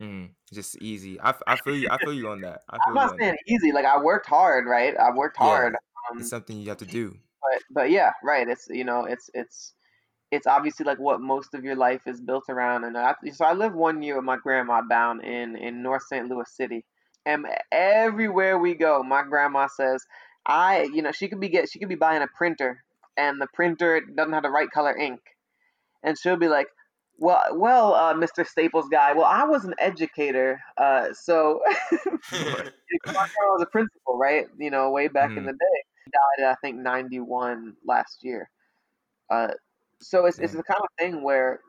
Mm, 0.00 0.30
just 0.52 0.80
easy. 0.80 1.20
I, 1.20 1.34
I 1.46 1.56
feel 1.56 1.76
you. 1.76 1.88
I 1.90 1.98
feel 1.98 2.14
you 2.14 2.28
on 2.28 2.40
that. 2.40 2.62
I 2.70 2.78
am 2.88 2.94
not 2.94 3.18
saying 3.18 3.32
that. 3.32 3.52
easy. 3.52 3.70
Like 3.70 3.84
I 3.84 4.00
worked 4.00 4.26
hard, 4.26 4.66
right? 4.66 4.96
I 4.96 5.14
worked 5.14 5.36
hard. 5.36 5.76
Um, 6.10 6.18
it's 6.18 6.30
something 6.30 6.58
you 6.58 6.68
have 6.68 6.78
to 6.78 6.86
do. 6.86 7.16
But 7.40 7.62
but 7.70 7.90
yeah, 7.90 8.12
right. 8.22 8.48
It's 8.48 8.66
you 8.68 8.84
know 8.84 9.04
it's 9.04 9.30
it's 9.34 9.74
it's 10.30 10.46
obviously 10.46 10.84
like 10.84 10.98
what 10.98 11.20
most 11.20 11.54
of 11.54 11.64
your 11.64 11.76
life 11.76 12.02
is 12.06 12.20
built 12.20 12.44
around. 12.48 12.84
And 12.84 12.96
I, 12.96 13.14
so 13.32 13.44
I 13.44 13.52
lived 13.52 13.74
one 13.74 14.02
year 14.02 14.16
with 14.16 14.24
my 14.24 14.36
grandma 14.36 14.82
down 14.82 15.20
in 15.24 15.56
in 15.56 15.82
North 15.82 16.02
St. 16.08 16.28
Louis 16.28 16.50
City, 16.54 16.84
and 17.26 17.46
everywhere 17.72 18.58
we 18.58 18.74
go, 18.74 19.02
my 19.02 19.22
grandma 19.22 19.68
says, 19.68 20.04
I 20.46 20.82
you 20.94 21.02
know 21.02 21.12
she 21.12 21.28
could 21.28 21.40
be 21.40 21.48
get 21.48 21.70
she 21.70 21.78
could 21.78 21.88
be 21.88 21.94
buying 21.94 22.22
a 22.22 22.28
printer, 22.28 22.82
and 23.16 23.40
the 23.40 23.48
printer 23.52 24.00
doesn't 24.00 24.32
have 24.32 24.42
the 24.42 24.50
right 24.50 24.70
color 24.70 24.96
ink, 24.96 25.20
and 26.02 26.18
she'll 26.18 26.36
be 26.36 26.48
like, 26.48 26.68
well, 27.20 27.42
well, 27.52 27.94
uh, 27.94 28.14
Mr. 28.14 28.46
Staples 28.46 28.88
guy. 28.88 29.12
Well, 29.12 29.26
I 29.26 29.44
was 29.44 29.64
an 29.64 29.74
educator, 29.78 30.60
uh, 30.78 31.08
so 31.12 31.60
I 32.32 32.70
was 33.06 33.62
a 33.62 33.66
principal, 33.66 34.16
right? 34.16 34.46
You 34.58 34.70
know, 34.70 34.90
way 34.90 35.08
back 35.08 35.30
mm. 35.30 35.36
in 35.36 35.42
hmm. 35.42 35.46
the 35.48 35.52
day. 35.52 35.82
Died, 36.06 36.46
I 36.48 36.54
think, 36.62 36.78
ninety 36.78 37.20
one 37.20 37.74
last 37.86 38.18
year. 38.22 38.50
Uh, 39.30 39.48
so 40.00 40.26
it's 40.26 40.38
it's 40.38 40.54
the 40.54 40.62
kind 40.64 40.80
of 40.82 40.88
thing 40.98 41.22
where 41.22 41.60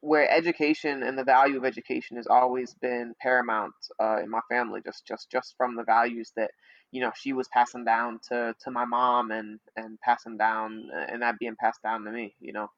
where 0.00 0.30
education 0.30 1.02
and 1.02 1.18
the 1.18 1.24
value 1.24 1.56
of 1.58 1.64
education 1.64 2.16
has 2.16 2.26
always 2.26 2.74
been 2.74 3.14
paramount 3.20 3.74
uh, 4.00 4.18
in 4.22 4.30
my 4.30 4.40
family. 4.50 4.80
Just 4.84 5.06
just 5.06 5.30
just 5.30 5.54
from 5.56 5.76
the 5.76 5.84
values 5.84 6.32
that 6.36 6.50
you 6.92 7.00
know 7.00 7.12
she 7.16 7.32
was 7.32 7.48
passing 7.48 7.84
down 7.84 8.20
to 8.30 8.54
to 8.64 8.70
my 8.70 8.84
mom 8.84 9.30
and 9.30 9.60
and 9.76 9.98
passing 10.00 10.36
down 10.36 10.90
and 11.10 11.22
that 11.22 11.38
being 11.38 11.56
passed 11.60 11.82
down 11.82 12.04
to 12.04 12.10
me. 12.10 12.34
You 12.40 12.52
know. 12.52 12.68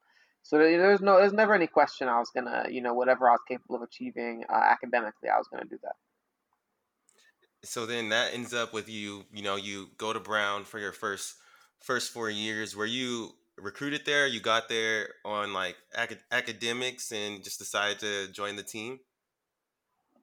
So 0.43 0.57
there's 0.57 1.01
no, 1.01 1.17
there's 1.19 1.33
never 1.33 1.53
any 1.53 1.67
question 1.67 2.07
I 2.07 2.17
was 2.19 2.31
gonna, 2.33 2.65
you 2.71 2.81
know, 2.81 2.93
whatever 2.93 3.29
I 3.29 3.33
was 3.33 3.41
capable 3.47 3.75
of 3.75 3.81
achieving 3.83 4.43
uh, 4.49 4.55
academically, 4.55 5.29
I 5.29 5.37
was 5.37 5.47
gonna 5.51 5.65
do 5.65 5.77
that. 5.83 5.95
So 7.63 7.85
then 7.85 8.09
that 8.09 8.33
ends 8.33 8.53
up 8.53 8.73
with 8.73 8.87
you, 8.87 9.25
you 9.33 9.43
know, 9.43 9.55
you 9.55 9.89
go 9.97 10.13
to 10.13 10.19
Brown 10.19 10.63
for 10.63 10.79
your 10.79 10.93
first 10.93 11.35
first 11.81 12.11
four 12.11 12.29
years. 12.29 12.75
Were 12.75 12.85
you 12.85 13.31
recruited 13.57 14.05
there? 14.05 14.27
You 14.27 14.39
got 14.39 14.69
there 14.69 15.09
on 15.25 15.53
like 15.53 15.75
acad- 15.93 16.23
academics 16.31 17.11
and 17.11 17.43
just 17.43 17.59
decided 17.59 17.99
to 17.99 18.31
join 18.31 18.55
the 18.55 18.63
team? 18.63 18.99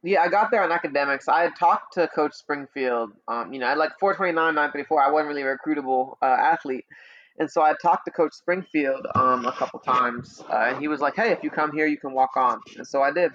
Yeah, 0.02 0.22
I 0.22 0.28
got 0.28 0.50
there 0.50 0.62
on 0.62 0.70
academics. 0.70 1.26
I 1.28 1.42
had 1.42 1.56
talked 1.56 1.94
to 1.94 2.06
Coach 2.08 2.34
Springfield. 2.34 3.12
Um, 3.26 3.52
you 3.52 3.58
know, 3.58 3.66
I 3.66 3.74
like 3.74 3.98
429, 3.98 4.54
934. 4.54 5.02
I 5.02 5.10
wasn't 5.10 5.28
really 5.28 5.42
a 5.42 5.56
recruitable 5.56 6.16
uh, 6.22 6.26
athlete. 6.26 6.84
And 7.38 7.50
so 7.50 7.60
I 7.60 7.74
talked 7.82 8.04
to 8.06 8.10
Coach 8.10 8.32
Springfield 8.32 9.06
um, 9.14 9.44
a 9.44 9.52
couple 9.52 9.78
times, 9.80 10.42
uh, 10.48 10.68
and 10.68 10.78
he 10.78 10.88
was 10.88 11.00
like, 11.00 11.16
"Hey, 11.16 11.32
if 11.32 11.42
you 11.42 11.50
come 11.50 11.70
here, 11.70 11.86
you 11.86 11.98
can 11.98 12.12
walk 12.12 12.36
on." 12.36 12.60
And 12.78 12.86
so 12.86 13.02
I 13.02 13.12
did. 13.12 13.32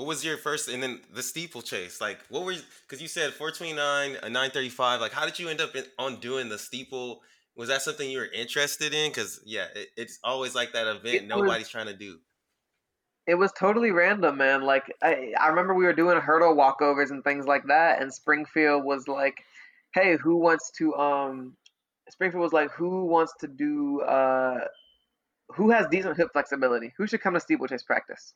What 0.00 0.08
was 0.08 0.24
your 0.24 0.38
first, 0.38 0.68
and 0.68 0.82
then 0.82 1.00
the 1.12 1.22
steeplechase? 1.22 2.00
Like, 2.00 2.20
what 2.30 2.44
were 2.44 2.54
because 2.88 3.02
you 3.02 3.08
said 3.08 3.34
429, 3.34 4.16
a 4.22 4.30
935. 4.30 4.98
Like, 4.98 5.12
how 5.12 5.26
did 5.26 5.38
you 5.38 5.50
end 5.50 5.60
up 5.60 5.76
in, 5.76 5.84
on 5.98 6.16
doing 6.20 6.48
the 6.48 6.58
steeple 6.58 7.20
was 7.54 7.68
that 7.68 7.82
something 7.82 8.10
you 8.10 8.18
were 8.18 8.28
interested 8.32 8.94
in? 8.94 9.10
Because 9.10 9.42
yeah, 9.44 9.66
it, 9.74 9.88
it's 9.94 10.18
always 10.24 10.54
like 10.54 10.72
that 10.72 10.86
event 10.86 11.14
it 11.14 11.26
nobody's 11.26 11.64
was, 11.64 11.68
trying 11.68 11.88
to 11.88 11.92
do. 11.92 12.18
It 13.26 13.34
was 13.34 13.52
totally 13.52 13.90
random, 13.90 14.38
man. 14.38 14.62
Like 14.62 14.90
I, 15.02 15.34
I 15.38 15.48
remember 15.48 15.74
we 15.74 15.84
were 15.84 15.92
doing 15.92 16.18
hurdle 16.18 16.56
walkovers 16.56 17.10
and 17.10 17.22
things 17.22 17.46
like 17.46 17.66
that, 17.66 18.00
and 18.00 18.10
Springfield 18.10 18.82
was 18.82 19.06
like, 19.08 19.44
"Hey, 19.92 20.16
who 20.16 20.36
wants 20.36 20.70
to?" 20.78 20.94
Um, 20.94 21.56
Springfield 22.08 22.42
was 22.42 22.54
like, 22.54 22.70
"Who 22.70 23.04
wants 23.04 23.34
to 23.40 23.46
do? 23.46 24.00
Uh, 24.00 24.60
who 25.48 25.70
has 25.70 25.86
decent 25.88 26.16
hip 26.16 26.28
flexibility? 26.32 26.94
Who 26.96 27.06
should 27.06 27.20
come 27.20 27.34
to 27.34 27.40
steeplechase 27.40 27.82
practice?" 27.82 28.32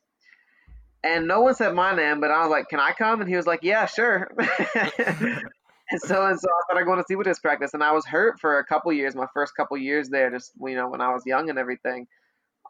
And 1.05 1.27
no 1.27 1.41
one 1.41 1.53
said 1.53 1.75
my 1.75 1.95
name, 1.95 2.19
but 2.19 2.31
I 2.31 2.41
was 2.41 2.49
like, 2.49 2.67
"Can 2.67 2.79
I 2.79 2.91
come?" 2.91 3.21
And 3.21 3.29
he 3.29 3.35
was 3.35 3.45
like, 3.45 3.59
"Yeah, 3.61 3.85
sure." 3.85 4.27
and 4.39 6.01
so 6.01 6.25
and 6.25 6.39
so 6.39 6.47
I 6.49 6.61
started 6.65 6.85
going 6.85 6.97
to 6.97 7.05
see 7.07 7.15
what 7.15 7.27
his 7.27 7.39
practice, 7.39 7.75
and 7.75 7.83
I 7.83 7.91
was 7.91 8.07
hurt 8.07 8.39
for 8.39 8.57
a 8.57 8.65
couple 8.65 8.91
years. 8.91 9.15
My 9.15 9.27
first 9.31 9.55
couple 9.55 9.77
years 9.77 10.09
there, 10.09 10.31
just 10.31 10.53
you 10.59 10.75
know, 10.75 10.89
when 10.89 11.01
I 11.01 11.13
was 11.13 11.21
young 11.27 11.51
and 11.51 11.59
everything. 11.59 12.07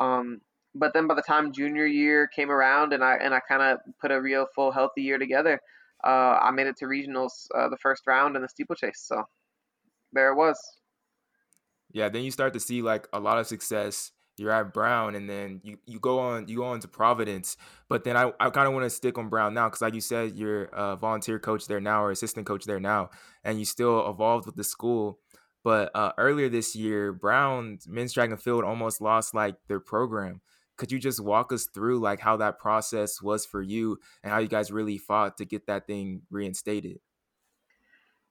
Um, 0.02 0.42
but 0.74 0.94
then 0.94 1.08
by 1.08 1.16
the 1.16 1.22
time 1.22 1.54
junior 1.54 1.86
year 1.86 2.28
came 2.28 2.52
around, 2.52 2.92
and 2.92 3.06
I 3.06 3.16
and 3.16 3.34
I 3.34 3.40
kind 3.40 3.62
of 3.62 3.78
put 4.02 4.12
a 4.12 4.22
real 4.22 4.48
full 4.54 4.72
healthy 4.72 5.04
year 5.04 5.18
together, 5.18 5.62
uh, 6.04 6.38
I 6.42 6.52
made 6.52 6.68
it 6.68 6.76
to 6.80 6.86
regionals 6.86 7.48
uh, 7.58 7.70
the 7.70 7.78
first 7.78 8.04
round 8.06 8.36
in 8.36 8.42
the 8.42 8.50
steeplechase. 8.50 9.00
So 9.00 9.24
there 10.12 10.34
it 10.34 10.36
was. 10.36 10.60
Yeah, 11.94 12.10
then 12.10 12.24
you 12.24 12.32
start 12.32 12.52
to 12.52 12.60
see 12.60 12.82
like 12.82 13.08
a 13.14 13.20
lot 13.22 13.38
of 13.38 13.48
success 13.48 14.12
you're 14.38 14.52
at 14.52 14.74
Brown, 14.74 15.16
and 15.16 15.30
then 15.30 15.62
you, 15.64 15.78
you 15.86 16.00
go 16.00 16.20
on 16.20 16.48
you 16.48 16.58
go 16.58 16.66
on 16.66 16.80
to 16.82 16.88
Providence. 16.88 17.58
But 17.88 18.04
then 18.04 18.18
I, 18.18 18.32
I 18.40 18.50
kind 18.50 18.68
of 18.68 18.74
want 18.74 18.84
to 18.86 18.90
stick 18.90 19.18
on 19.18 19.30
Brown 19.30 19.54
now 19.54 19.68
because, 19.68 19.82
like 19.82 19.94
you 19.94 20.02
said, 20.02 20.36
you're 20.36 20.66
a 20.66 20.96
volunteer 20.96 21.40
coach 21.40 21.68
there 21.68 21.82
now 21.82 22.04
or 22.04 22.12
assistant 22.12 22.46
coach 22.46 22.66
there 22.66 22.80
now, 22.80 23.10
and 23.44 23.60
you 23.60 23.66
still 23.66 24.10
evolved 24.10 24.46
with 24.46 24.56
the 24.56 24.64
school. 24.64 25.20
But 25.64 25.92
uh, 25.96 26.12
earlier 26.18 26.50
this 26.50 26.76
year, 26.76 27.12
Brown 27.12 27.80
men's 27.88 28.14
track 28.14 28.30
and 28.30 28.42
field 28.42 28.64
almost 28.64 29.02
lost 29.02 29.34
like 29.34 29.56
their 29.68 29.80
program. 29.80 30.42
Could 30.78 30.92
you 30.92 31.00
just 31.00 31.22
walk 31.22 31.54
us 31.54 31.66
through 31.74 32.00
like 32.00 32.20
how 32.20 32.38
that 32.38 32.60
process 32.60 33.22
was 33.22 33.46
for 33.46 33.62
you 33.62 33.98
and 34.24 34.32
how 34.32 34.40
you 34.40 34.48
guys 34.48 34.72
really 34.72 34.98
fought 34.98 35.38
to 35.38 35.46
get 35.46 35.68
that 35.68 35.88
thing 35.88 36.22
reinstated? 36.30 37.00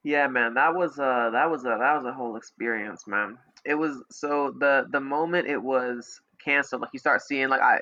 Yeah, 0.03 0.27
man, 0.27 0.53
that 0.53 0.75
was 0.75 0.99
a 0.99 1.31
that 1.33 1.49
was 1.49 1.63
a 1.63 1.75
that 1.79 1.95
was 1.95 2.05
a 2.05 2.13
whole 2.13 2.35
experience, 2.35 3.07
man 3.07 3.39
it 3.65 3.75
was 3.75 4.03
so 4.11 4.53
the 4.59 4.87
the 4.91 4.99
moment 4.99 5.47
it 5.47 5.61
was 5.61 6.21
canceled, 6.43 6.81
like 6.81 6.91
you 6.93 6.99
start 6.99 7.21
seeing 7.21 7.49
like 7.49 7.61
I 7.61 7.81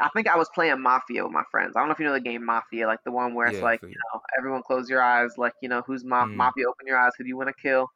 I 0.00 0.08
think 0.14 0.26
I 0.26 0.36
was 0.36 0.48
playing 0.54 0.80
Mafia 0.80 1.22
with 1.22 1.32
my 1.32 1.44
friends. 1.50 1.74
I 1.76 1.80
don't 1.80 1.88
know 1.88 1.92
if 1.92 1.98
you 1.98 2.06
know 2.06 2.12
the 2.12 2.20
game 2.20 2.44
Mafia, 2.44 2.86
like 2.86 3.04
the 3.04 3.12
one 3.12 3.34
where 3.34 3.46
it's 3.46 3.58
yeah, 3.58 3.64
like, 3.64 3.82
you 3.82 3.88
know, 3.88 4.20
everyone 4.38 4.62
close 4.62 4.88
your 4.88 5.02
eyes, 5.02 5.32
like, 5.36 5.52
you 5.60 5.68
know, 5.68 5.82
who's 5.86 6.02
ma- 6.02 6.26
mm. 6.26 6.34
Mafia, 6.34 6.66
open 6.66 6.86
your 6.86 6.98
eyes, 6.98 7.12
who 7.16 7.24
do 7.24 7.28
you 7.28 7.36
want 7.36 7.48
to 7.48 7.62
kill? 7.62 7.88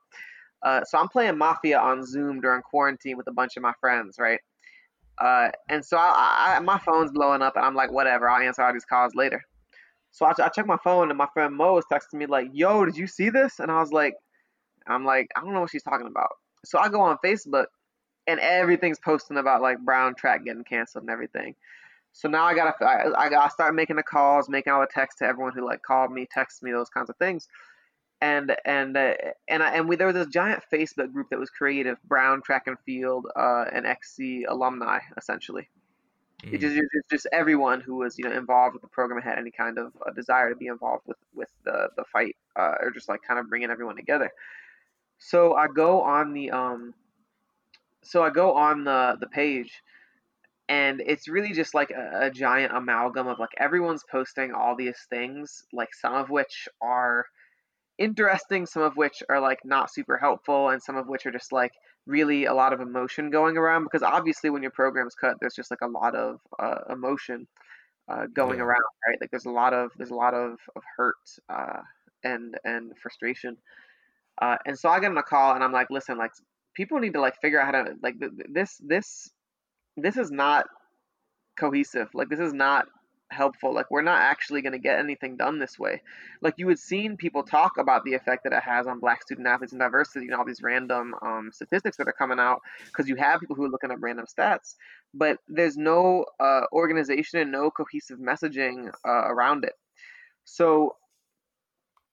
Uh, 0.63 0.83
so 0.85 0.99
I'm 0.99 1.09
playing 1.09 1.39
Mafia 1.39 1.79
on 1.79 2.05
Zoom 2.05 2.41
during 2.41 2.63
quarantine 2.63 3.17
with 3.17 3.27
a 3.29 3.33
bunch 3.33 3.57
of 3.57 3.63
my 3.63 3.73
friends, 3.81 4.19
right? 4.19 4.41
Uh, 5.19 5.49
and 5.69 5.85
so 5.85 5.97
I, 5.97 6.57
I, 6.57 6.61
my 6.61 6.79
phone's 6.79 7.13
blowing 7.13 7.43
up, 7.43 7.57
and 7.57 7.65
I'm 7.65 7.75
like, 7.75 7.91
whatever, 7.91 8.29
I'll 8.29 8.43
answer 8.43 8.63
all 8.63 8.73
these 8.73 8.85
calls 8.85 9.15
later. 9.15 9.43
So 10.13 10.27
I, 10.27 10.33
I 10.39 10.49
check 10.49 10.67
my 10.67 10.79
phone, 10.85 11.09
and 11.11 11.19
my 11.19 11.29
friend 11.33 11.55
Mo 11.55 11.75
was 11.75 11.85
texting 11.91 12.15
me 12.15 12.27
like, 12.27 12.49
"Yo, 12.53 12.85
did 12.85 12.97
you 12.97 13.07
see 13.07 13.31
this?" 13.31 13.59
And 13.59 13.71
I 13.71 13.81
was 13.81 13.93
like, 13.93 14.15
"I'm 14.87 15.05
like, 15.05 15.29
I 15.37 15.41
don't 15.41 15.55
know 15.55 15.61
what 15.61 15.71
she's 15.71 15.83
talking 15.83 16.07
about." 16.07 16.31
So 16.65 16.79
I 16.79 16.89
go 16.89 17.01
on 17.01 17.19
Facebook 17.25 17.67
and 18.27 18.41
everything's 18.41 18.99
posting 18.99 19.37
about 19.37 19.63
like 19.63 19.79
Brown 19.81 20.15
track 20.15 20.45
getting 20.45 20.65
canceled 20.65 21.05
and 21.05 21.11
everything. 21.11 21.55
So 22.13 22.29
now 22.29 22.45
I 22.45 22.55
gotta 22.55 22.85
I, 22.85 23.27
I 23.27 23.29
gotta 23.29 23.51
start 23.51 23.75
making 23.75 23.97
the 23.97 24.03
calls, 24.03 24.49
making 24.49 24.73
all 24.73 24.81
the 24.81 24.87
texts 24.87 25.19
to 25.19 25.27
everyone 25.27 25.53
who 25.53 25.65
like 25.65 25.83
called 25.83 26.11
me, 26.11 26.27
texted 26.35 26.63
me, 26.63 26.73
those 26.73 26.89
kinds 26.89 27.11
of 27.11 27.17
things. 27.17 27.47
And 28.23 28.57
and 28.65 28.97
uh, 28.97 29.13
and 29.49 29.63
I, 29.63 29.75
and 29.75 29.89
we 29.89 29.97
there 29.97 30.07
was 30.07 30.17
this 30.17 30.29
giant 30.29 30.63
Facebook 30.73 31.13
group 31.13 31.29
that 31.29 31.39
was 31.39 31.51
created, 31.51 31.97
Brown 32.05 32.41
Track 32.41 32.69
and 32.69 32.79
Field 32.87 33.27
uh, 33.37 33.67
and 33.71 33.87
XC 33.87 34.45
alumni 34.45 35.01
essentially. 35.19 35.69
Mm. 36.43 36.55
It 36.55 36.61
just, 36.63 36.77
it's 36.77 37.09
just 37.11 37.27
everyone 37.33 37.83
who 37.83 37.97
was 37.97 38.19
you 38.19 38.25
know 38.25 38.33
involved 38.33 38.73
with 38.73 38.83
the 38.83 38.89
program 38.89 39.21
had 39.21 39.39
any 39.39 39.51
kind 39.51 39.79
of 39.79 39.93
uh, 40.07 40.11
desire 40.13 40.49
to 40.49 40.57
be 40.57 40.69
involved 40.69 41.07
with 41.07 41.19
with 41.35 41.51
the 41.65 41.91
the 41.99 42.05
fight 42.05 42.37
uh, 42.57 42.77
or 42.81 42.91
just 42.91 43.11
like 43.11 43.21
kind 43.23 43.39
of 43.39 43.51
bringing 43.51 43.71
everyone 43.71 43.97
together. 43.97 44.33
So 45.19 45.55
I 45.55 45.67
go 45.69 46.03
on 46.03 46.33
the 46.33 46.51
um, 46.51 46.95
so 48.03 48.23
I 48.23 48.31
go 48.31 48.55
on 48.55 48.85
the 48.85 49.17
the 49.21 49.27
page, 49.27 49.83
and 50.69 51.03
it's 51.05 51.29
really 51.29 51.53
just 51.53 51.75
like 51.75 51.91
a, 51.91 52.27
a 52.27 52.31
giant 52.31 52.73
amalgam 52.75 53.27
of 53.27 53.39
like 53.39 53.55
everyone's 53.59 54.05
posting 54.11 54.53
all 54.53 54.77
these 54.77 54.99
things, 55.11 55.65
like 55.73 55.95
some 55.95 56.15
of 56.15 56.31
which 56.31 56.69
are 56.81 57.27
interesting, 57.99 58.67
some 58.67 58.83
of 58.83 58.97
which 58.97 59.23
are 59.29 59.41
like 59.41 59.61
not 59.65 59.93
super 59.93 60.19
helpful, 60.19 60.71
and 60.71 60.83
some 60.83 60.97
of 60.97 61.09
which 61.09 61.27
are 61.27 61.33
just 61.33 61.53
like 61.53 61.73
really 62.07 62.45
a 62.45 62.55
lot 62.55 62.73
of 62.73 62.81
emotion 62.81 63.31
going 63.31 63.57
around 63.57 63.85
because 63.85 64.03
obviously 64.03 64.51
when 64.51 64.63
your 64.63 64.71
program's 64.71 65.15
cut, 65.15 65.37
there's 65.41 65.55
just 65.55 65.71
like 65.71 65.81
a 65.83 65.87
lot 65.87 66.15
of 66.15 66.41
uh, 66.59 66.79
emotion 66.91 67.47
uh, 68.09 68.27
going 68.33 68.59
yeah. 68.59 68.65
around, 68.65 68.83
right? 69.09 69.19
Like 69.21 69.31
there's 69.31 69.47
a 69.47 69.51
lot 69.51 69.73
of 69.73 69.91
there's 69.97 70.11
a 70.11 70.15
lot 70.15 70.35
of, 70.35 70.59
of 70.77 70.83
hurt 70.97 71.17
uh, 71.49 71.81
and 72.23 72.57
and 72.65 72.93
frustration. 73.03 73.57
Uh, 74.41 74.57
and 74.67 74.79
so 74.79 74.89
I 74.89 75.01
get 75.01 75.11
on 75.11 75.19
a 75.19 75.23
call 75.23 75.55
and 75.55 75.65
I'm 75.65 75.73
like, 75.73 75.89
listen, 75.91 76.19
like 76.19 76.33
people 76.75 76.99
need 76.99 77.15
to 77.15 77.21
like 77.21 77.41
figure 77.41 77.61
out 77.61 77.75
how 77.75 77.83
to 77.83 77.95
like 78.03 78.17
this 78.49 78.81
this 78.85 79.31
this 79.97 80.17
is 80.17 80.31
not 80.31 80.67
cohesive. 81.59 82.09
Like 82.15 82.29
this 82.29 82.41
is 82.41 82.53
not 82.53 82.87
helpful. 83.31 83.75
Like 83.75 83.91
we're 83.91 84.03
not 84.03 84.21
actually 84.21 84.63
going 84.63 84.73
to 84.73 84.79
get 84.79 84.99
anything 84.99 85.37
done 85.37 85.59
this 85.59 85.79
way. 85.79 86.03
Like 86.43 86.55
you 86.59 86.69
had 86.69 86.79
seen 86.79 87.17
people 87.17 87.43
talk 87.43 87.79
about 87.79 88.05
the 88.05 88.15
effect 88.15 88.45
that 88.45 88.53
it 88.53 88.63
has 88.63 88.87
on 88.87 89.01
black 89.01 89.23
student 89.23 89.47
athletes 89.47 89.73
and 89.73 89.81
diversity 89.81 90.27
and 90.27 90.35
all 90.35 90.45
these 90.45 90.63
random 90.63 91.15
um, 91.23 91.51
statistics 91.53 91.97
that 91.97 92.09
are 92.09 92.13
coming 92.13 92.39
out 92.39 92.61
because 92.87 93.09
you 93.09 93.17
have 93.17 93.41
people 93.41 93.57
who 93.57 93.65
are 93.65 93.71
looking 93.71 93.91
up 93.91 93.99
random 94.01 94.27
stats, 94.27 94.75
but 95.15 95.39
there's 95.49 95.77
no 95.77 96.25
uh, 96.41 96.63
organization 96.73 97.41
and 97.41 97.51
no 97.51 97.71
cohesive 97.71 98.19
messaging 98.19 98.91
uh, 99.07 99.27
around 99.29 99.65
it. 99.65 99.75
So 100.45 100.97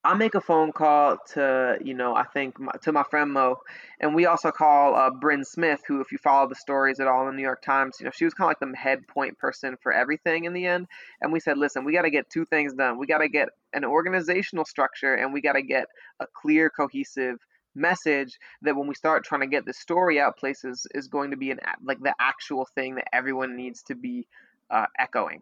I 0.06 0.16
make 0.16 0.36
a 0.36 0.42
phone 0.42 0.74
call 0.74 1.18
to, 1.34 1.78
you 1.82 1.94
know, 1.94 2.14
I 2.14 2.24
think 2.24 2.60
my, 2.60 2.74
to 2.82 2.92
my 2.92 3.04
friend 3.04 3.32
Mo, 3.32 3.56
and 4.02 4.14
we 4.14 4.26
also 4.26 4.52
call 4.52 4.96
uh, 4.96 5.10
Bryn 5.10 5.46
Smith, 5.46 5.82
who, 5.88 6.02
if 6.02 6.12
you 6.12 6.18
follow 6.18 6.50
the 6.50 6.56
stories 6.56 7.00
at 7.00 7.08
all 7.08 7.22
in 7.22 7.28
the 7.28 7.38
New 7.38 7.44
York 7.44 7.62
Times, 7.62 7.96
you 8.00 8.06
know, 8.06 8.12
she 8.14 8.26
was 8.26 8.34
kind 8.34 8.48
of 8.48 8.50
like 8.62 8.72
the 8.72 8.78
head 8.78 9.08
point 9.08 9.38
person 9.38 9.78
for 9.82 9.94
everything 9.94 10.44
in 10.44 10.52
the 10.52 10.66
end. 10.66 10.88
And 11.22 11.32
we 11.32 11.40
said, 11.40 11.58
listen, 11.58 11.86
we 11.86 11.94
got 11.94 12.02
to 12.02 12.10
get 12.10 12.30
two 12.30 12.44
things 12.46 12.74
done. 12.74 13.00
We 13.00 13.08
got 13.08 13.20
to 13.20 13.30
get 13.30 13.48
an 13.72 13.86
organizational 13.86 14.66
structure, 14.66 15.16
and 15.16 15.32
we 15.32 15.40
got 15.40 15.54
to 15.54 15.62
get 15.62 15.86
a 16.20 16.28
clear, 16.28 16.70
cohesive 16.70 17.38
message 17.74 18.38
that 18.62 18.76
when 18.76 18.88
we 18.88 18.96
start 18.96 19.24
trying 19.24 19.42
to 19.42 19.48
get 19.48 19.66
the 19.66 19.74
story 19.74 20.20
out 20.20 20.38
places 20.38 20.86
is 20.94 21.08
going 21.08 21.32
to 21.32 21.38
be 21.38 21.50
an 21.50 21.60
like 21.84 22.00
the 22.02 22.14
actual 22.20 22.68
thing 22.76 22.96
that 22.96 23.08
everyone 23.14 23.56
needs 23.56 23.82
to 23.82 23.96
be 23.96 24.28
uh, 24.70 24.86
echoing 25.00 25.42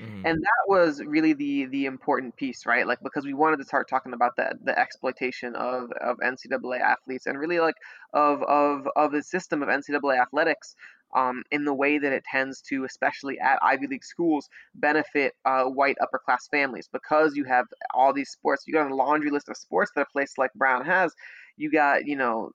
Mm-hmm. 0.00 0.26
And 0.26 0.42
that 0.42 0.64
was 0.68 1.02
really 1.04 1.32
the 1.32 1.66
the 1.66 1.86
important 1.86 2.36
piece, 2.36 2.66
right? 2.66 2.86
Like 2.86 2.98
because 3.02 3.24
we 3.24 3.34
wanted 3.34 3.58
to 3.58 3.64
start 3.64 3.88
talking 3.88 4.12
about 4.12 4.36
that 4.36 4.56
the 4.64 4.78
exploitation 4.78 5.54
of, 5.54 5.90
of 6.00 6.18
NCAA 6.18 6.80
athletes 6.80 7.26
and 7.26 7.38
really 7.38 7.60
like 7.60 7.76
of 8.12 8.42
of 8.42 8.88
of 8.96 9.12
the 9.12 9.22
system 9.22 9.62
of 9.62 9.68
NCAA 9.68 10.20
athletics 10.20 10.74
um, 11.14 11.42
in 11.50 11.64
the 11.64 11.72
way 11.72 11.98
that 11.98 12.12
it 12.12 12.24
tends 12.24 12.60
to, 12.62 12.84
especially 12.84 13.38
at 13.38 13.58
Ivy 13.62 13.86
League 13.86 14.04
schools, 14.04 14.48
benefit 14.74 15.34
uh, 15.44 15.64
white 15.64 15.96
upper 16.02 16.18
class 16.18 16.48
families 16.48 16.88
because 16.92 17.36
you 17.36 17.44
have 17.44 17.66
all 17.94 18.12
these 18.12 18.30
sports. 18.30 18.64
You 18.66 18.74
got 18.74 18.90
a 18.90 18.94
laundry 18.94 19.30
list 19.30 19.48
of 19.48 19.56
sports 19.56 19.92
that 19.94 20.02
a 20.02 20.12
place 20.12 20.34
like 20.36 20.52
Brown 20.54 20.84
has. 20.84 21.14
You 21.56 21.70
got 21.70 22.06
you 22.06 22.16
know 22.16 22.50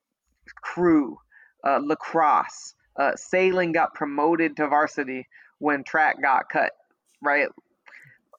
crew, 0.62 1.18
uh, 1.64 1.80
lacrosse, 1.84 2.76
uh, 2.98 3.16
sailing 3.16 3.72
got 3.72 3.96
promoted 3.96 4.58
to 4.58 4.68
varsity 4.68 5.28
when 5.60 5.84
track 5.84 6.22
got 6.22 6.50
cut 6.50 6.74
right? 7.22 7.48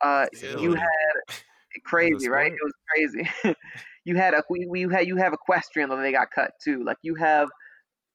Uh, 0.00 0.26
you 0.58 0.74
had 0.74 1.36
crazy, 1.84 2.28
right? 2.28 2.52
It 2.52 2.58
was 2.62 2.74
crazy. 2.88 3.56
you 4.04 4.16
had 4.16 4.34
a 4.34 4.42
we, 4.50 4.66
we 4.66 4.82
had 4.82 5.06
you 5.06 5.16
have 5.16 5.32
equestrian 5.32 5.88
that 5.90 5.96
they 5.96 6.12
got 6.12 6.30
cut 6.30 6.52
too. 6.62 6.84
Like 6.84 6.98
you 7.02 7.14
have, 7.14 7.48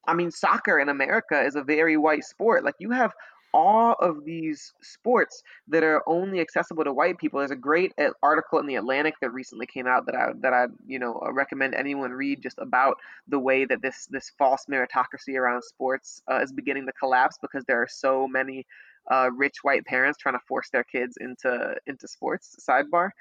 I 0.07 0.13
mean, 0.13 0.31
soccer 0.31 0.79
in 0.79 0.89
America 0.89 1.41
is 1.41 1.55
a 1.55 1.63
very 1.63 1.97
white 1.97 2.23
sport. 2.23 2.63
Like 2.63 2.75
you 2.79 2.91
have 2.91 3.13
all 3.53 3.93
of 3.99 4.25
these 4.25 4.73
sports 4.81 5.41
that 5.67 5.83
are 5.83 6.03
only 6.07 6.41
accessible 6.41 6.83
to 6.83 6.93
white 6.93 7.17
people. 7.17 7.39
There's 7.39 7.51
a 7.51 7.55
great 7.55 7.93
uh, 7.97 8.09
article 8.21 8.59
in 8.59 8.67
the 8.67 8.75
Atlantic 8.75 9.15
that 9.21 9.31
recently 9.31 9.65
came 9.65 9.87
out 9.87 10.05
that 10.05 10.15
I 10.15 10.33
that 10.41 10.53
I 10.53 10.67
you 10.85 10.99
know 10.99 11.21
uh, 11.25 11.31
recommend 11.31 11.73
anyone 11.73 12.11
read 12.11 12.41
just 12.41 12.57
about 12.59 12.97
the 13.27 13.39
way 13.39 13.65
that 13.65 13.81
this 13.81 14.07
this 14.11 14.31
false 14.37 14.65
meritocracy 14.69 15.35
around 15.35 15.63
sports 15.63 16.21
uh, 16.29 16.39
is 16.41 16.51
beginning 16.51 16.85
to 16.87 16.91
collapse 16.93 17.37
because 17.41 17.63
there 17.65 17.81
are 17.81 17.87
so 17.89 18.27
many 18.27 18.65
uh, 19.09 19.29
rich 19.35 19.57
white 19.63 19.85
parents 19.85 20.17
trying 20.17 20.35
to 20.35 20.45
force 20.47 20.69
their 20.69 20.83
kids 20.83 21.17
into 21.19 21.75
into 21.87 22.07
sports. 22.07 22.55
Sidebar, 22.67 23.11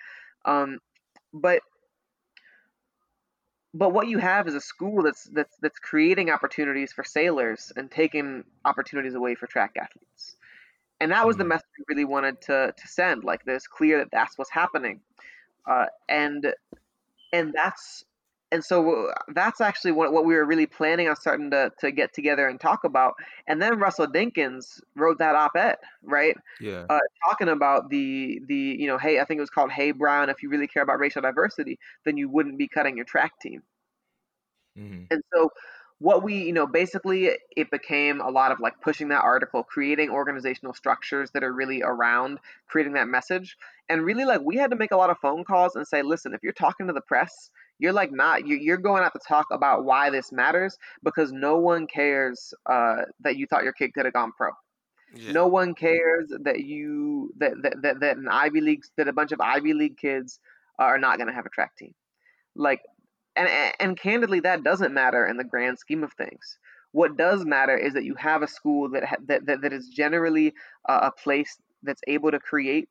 um, 0.45 0.78
but 1.32 1.61
but 3.74 3.91
what 3.93 4.09
you 4.09 4.18
have 4.18 4.49
is 4.49 4.55
a 4.55 4.61
school 4.61 5.03
that's 5.03 5.24
that's 5.24 5.57
that's 5.61 5.78
creating 5.78 6.30
opportunities 6.30 6.93
for 6.93 7.05
sailors 7.05 7.72
and 7.76 7.91
taking 7.91 8.45
opportunities 8.64 9.14
away 9.14 9.34
for 9.34 9.47
track 9.47 9.76
athletes. 9.76 10.37
And 10.99 11.12
that 11.12 11.26
was 11.26 11.37
the 11.37 11.43
mm-hmm. 11.43 11.51
message 11.51 11.66
we 11.78 11.84
really 11.95 12.05
wanted 12.07 12.41
to 12.43 12.72
to 12.76 12.89
send. 12.89 13.22
Like, 13.22 13.43
it's 13.47 13.66
clear 13.66 13.99
that 13.99 14.09
that's 14.11 14.39
what's 14.39 14.51
happening, 14.51 15.01
uh, 15.70 15.87
and 16.09 16.55
and 17.32 17.53
that's 17.53 18.05
and 18.57 18.64
so 18.64 19.12
that's 19.34 19.61
actually 19.61 19.92
what, 19.92 20.14
what 20.14 20.24
we 20.24 20.34
were 20.34 20.46
really 20.46 20.64
planning 20.64 21.11
on 21.11 21.16
starting 21.16 21.50
to, 21.50 21.70
to 21.78 21.90
get 21.90 22.14
together 22.14 22.48
and 22.48 22.59
talk 22.59 22.84
about. 22.84 23.12
And 23.46 23.61
then 23.61 23.78
Russell 23.78 24.07
Dinkins 24.07 24.80
wrote 24.94 25.18
that 25.18 25.34
op-ed, 25.34 25.76
right? 26.02 26.34
Yeah. 26.59 26.86
Uh, 26.88 26.98
talking 27.28 27.50
about 27.50 27.90
the 27.90 28.40
the 28.46 28.54
you 28.78 28.86
know, 28.86 28.96
hey, 28.96 29.20
I 29.20 29.26
think 29.26 29.36
it 29.36 29.42
was 29.42 29.50
called 29.50 29.70
Hey 29.70 29.90
Brown. 29.90 30.30
If 30.30 30.42
you 30.42 30.48
really 30.48 30.66
care 30.66 30.82
about 30.82 30.98
racial 30.98 31.20
diversity, 31.20 31.78
then 32.07 32.16
you 32.16 32.30
wouldn't 32.30 32.57
be 32.57 32.66
cutting 32.66 32.96
your 32.96 33.04
track 33.04 33.38
team. 33.40 33.62
Mm-hmm. 34.78 35.04
And 35.11 35.22
so 35.34 35.50
what 35.98 36.22
we 36.22 36.34
you 36.44 36.52
know 36.52 36.66
basically 36.66 37.30
it 37.57 37.70
became 37.70 38.20
a 38.20 38.30
lot 38.30 38.52
of 38.52 38.61
like 38.61 38.78
pushing 38.82 39.09
that 39.09 39.22
article 39.22 39.62
creating 39.62 40.11
organizational 40.11 40.74
structures 40.74 41.30
that 41.30 41.42
are 41.42 41.54
really 41.54 41.82
around 41.82 42.38
creating 42.66 42.92
that 42.92 43.09
message 43.09 43.57
and 43.88 44.02
really 44.02 44.26
like 44.26 44.42
we 44.42 44.57
had 44.57 44.68
to 44.70 44.76
make 44.76 44.90
a 44.90 44.96
lot 44.96 45.09
of 45.09 45.16
phone 45.20 45.42
calls 45.42 45.74
and 45.74 45.88
say 45.88 46.02
listen 46.02 46.34
if 46.34 46.42
you're 46.42 46.52
talking 46.52 46.86
to 46.86 46.92
the 46.92 47.00
press 47.00 47.50
you're 47.79 47.93
like 47.93 48.12
not 48.12 48.47
you're 48.47 48.77
going 48.77 49.03
out 49.03 49.12
to 49.12 49.20
talk 49.27 49.47
about 49.53 49.85
why 49.85 50.11
this 50.11 50.33
matters 50.33 50.77
because 51.03 51.33
no 51.33 51.59
one 51.59 51.87
cares 51.87 52.55
uh, 52.66 53.03
that 53.20 53.37
you 53.37 53.47
thought 53.47 53.64
your 53.64 53.72
kid 53.72 53.93
could 53.93 54.05
have 54.05 54.14
gone 54.14 54.33
pro. 54.37 54.51
Yeah. 55.14 55.33
No 55.33 55.47
one 55.47 55.74
cares 55.74 56.31
that 56.43 56.61
you 56.61 57.33
that, 57.39 57.53
that 57.62 57.83
that 57.83 58.01
that 58.01 58.16
an 58.16 58.29
Ivy 58.29 58.61
League 58.61 58.85
that 58.97 59.09
a 59.09 59.12
bunch 59.12 59.33
of 59.33 59.41
Ivy 59.41 59.72
League 59.72 59.97
kids 59.97 60.41
are 60.79 60.99
not 60.99 61.16
going 61.16 61.29
to 61.29 61.35
have 61.35 61.47
a 61.47 61.51
track 61.51 61.77
team. 61.77 61.95
Like 62.55 62.81
and 63.37 63.49
and 63.79 63.99
candidly 63.99 64.41
that 64.41 64.64
doesn't 64.64 64.95
matter 64.95 65.27
in 65.27 65.37
the 65.37 65.45
grand 65.45 65.79
scheme 65.79 66.03
of 66.03 66.12
things. 66.14 66.59
What 66.93 67.16
does 67.16 67.45
matter 67.45 67.77
is 67.77 67.93
that 67.93 68.05
you 68.05 68.14
have 68.14 68.43
a 68.43 68.49
school 68.49 68.91
that 68.91 69.18
that 69.27 69.47
that, 69.47 69.61
that 69.62 69.72
is 69.72 69.89
generally 69.89 70.55
uh, 70.89 71.01
a 71.03 71.22
place 71.22 71.57
that's 71.83 72.03
able 72.07 72.31
to 72.31 72.41
create 72.41 72.89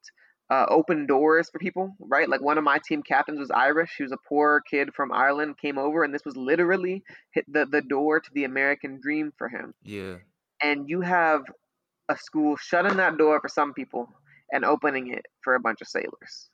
uh, 0.50 0.66
open 0.70 1.08
doors 1.08 1.50
for 1.50 1.60
people, 1.60 1.96
right? 2.00 2.30
Like 2.30 2.42
one 2.42 2.58
of 2.58 2.64
my 2.64 2.80
team 2.86 3.02
captains 3.02 3.40
was 3.40 3.52
Irish. 3.52 3.92
She 3.96 4.04
was 4.04 4.12
a 4.12 4.18
poor 4.30 4.62
kid 4.70 4.94
from 4.94 5.12
Ireland, 5.12 5.58
came 5.58 5.78
over, 5.78 6.04
and 6.04 6.14
this 6.14 6.26
was 6.26 6.38
literally 6.38 7.04
hit 7.32 7.46
the, 7.52 7.66
the 7.66 7.82
door 7.82 8.20
to 8.20 8.30
the 8.34 8.44
American 8.44 9.00
dream 9.02 9.34
for 9.38 9.50
him. 9.50 9.74
Yeah. 9.84 10.18
And 10.62 10.90
you 10.90 11.02
have 11.02 11.42
a 12.10 12.18
school 12.18 12.56
shutting 12.58 12.98
that 12.98 13.18
door 13.18 13.40
for 13.42 13.50
some 13.50 13.74
people 13.74 14.10
and 14.52 14.64
opening 14.64 15.12
it 15.12 15.26
for 15.42 15.56
a 15.56 15.60
bunch 15.60 15.82
of 15.82 15.88
sailors. 15.88 16.50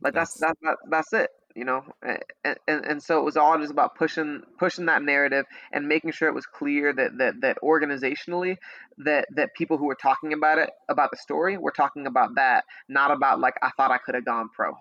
Like 0.00 0.14
that's 0.14 0.34
that's 0.34 0.58
that's, 0.62 0.80
that's 0.90 1.12
it 1.12 1.30
you 1.58 1.64
know 1.64 1.82
and, 2.02 2.56
and, 2.68 2.84
and 2.84 3.02
so 3.02 3.18
it 3.18 3.24
was 3.24 3.36
all 3.36 3.58
just 3.58 3.72
about 3.72 3.96
pushing 3.96 4.42
pushing 4.58 4.86
that 4.86 5.02
narrative 5.02 5.44
and 5.72 5.88
making 5.88 6.12
sure 6.12 6.28
it 6.28 6.34
was 6.34 6.46
clear 6.46 6.92
that 6.92 7.18
that 7.18 7.40
that 7.40 7.58
organizationally 7.64 8.56
that 8.98 9.26
that 9.34 9.52
people 9.54 9.76
who 9.76 9.86
were 9.86 9.98
talking 10.00 10.32
about 10.32 10.58
it 10.58 10.70
about 10.88 11.10
the 11.10 11.16
story 11.16 11.58
were 11.58 11.72
talking 11.72 12.06
about 12.06 12.36
that 12.36 12.64
not 12.88 13.10
about 13.10 13.40
like 13.40 13.54
i 13.60 13.70
thought 13.76 13.90
i 13.90 13.98
could 13.98 14.14
have 14.14 14.24
gone 14.24 14.48
pro 14.54 14.72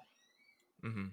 mm-hmm. 0.85 1.07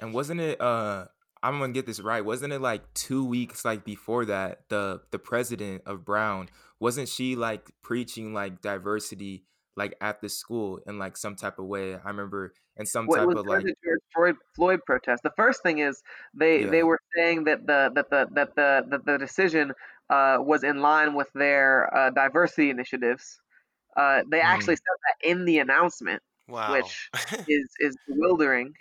and 0.00 0.12
wasn't 0.12 0.40
it 0.40 0.60
uh 0.60 1.04
i'm 1.44 1.60
gonna 1.60 1.72
get 1.72 1.86
this 1.86 2.00
right 2.00 2.24
wasn't 2.24 2.52
it 2.52 2.60
like 2.60 2.82
two 2.92 3.24
weeks 3.24 3.64
like 3.64 3.84
before 3.84 4.24
that 4.24 4.62
the 4.68 5.00
the 5.12 5.18
president 5.18 5.80
of 5.86 6.04
brown 6.04 6.48
wasn't 6.80 7.08
she 7.08 7.36
like 7.36 7.70
preaching 7.82 8.34
like 8.34 8.60
diversity 8.60 9.44
like 9.76 9.94
at 10.00 10.20
the 10.20 10.28
school 10.28 10.80
in 10.86 10.98
like 10.98 11.16
some 11.16 11.36
type 11.36 11.58
of 11.58 11.66
way 11.66 11.94
i 11.94 12.08
remember 12.08 12.52
and 12.80 12.88
some 12.88 13.06
type 13.06 13.28
of 13.28 13.46
like 13.46 13.62
the 13.62 13.74
George 13.84 14.00
Floyd, 14.14 14.36
Floyd 14.56 14.80
protest. 14.86 15.22
The 15.22 15.32
first 15.36 15.62
thing 15.62 15.80
is 15.80 16.02
they 16.32 16.62
yeah. 16.62 16.70
they 16.70 16.82
were 16.82 16.98
saying 17.14 17.44
that 17.44 17.66
the 17.66 17.90
that 17.94 18.08
the 18.08 18.26
that 18.32 18.56
the 18.56 18.84
that 18.88 19.04
the 19.04 19.18
decision 19.18 19.72
uh, 20.08 20.38
was 20.40 20.64
in 20.64 20.80
line 20.80 21.14
with 21.14 21.28
their 21.34 21.94
uh, 21.94 22.10
diversity 22.10 22.70
initiatives. 22.70 23.38
Uh, 23.96 24.22
they 24.30 24.38
mm. 24.38 24.44
actually 24.44 24.76
said 24.76 24.82
that 24.86 25.30
in 25.30 25.44
the 25.44 25.58
announcement, 25.58 26.22
wow. 26.48 26.72
which 26.72 27.10
is 27.48 27.68
is 27.80 27.96
bewildering. 28.08 28.72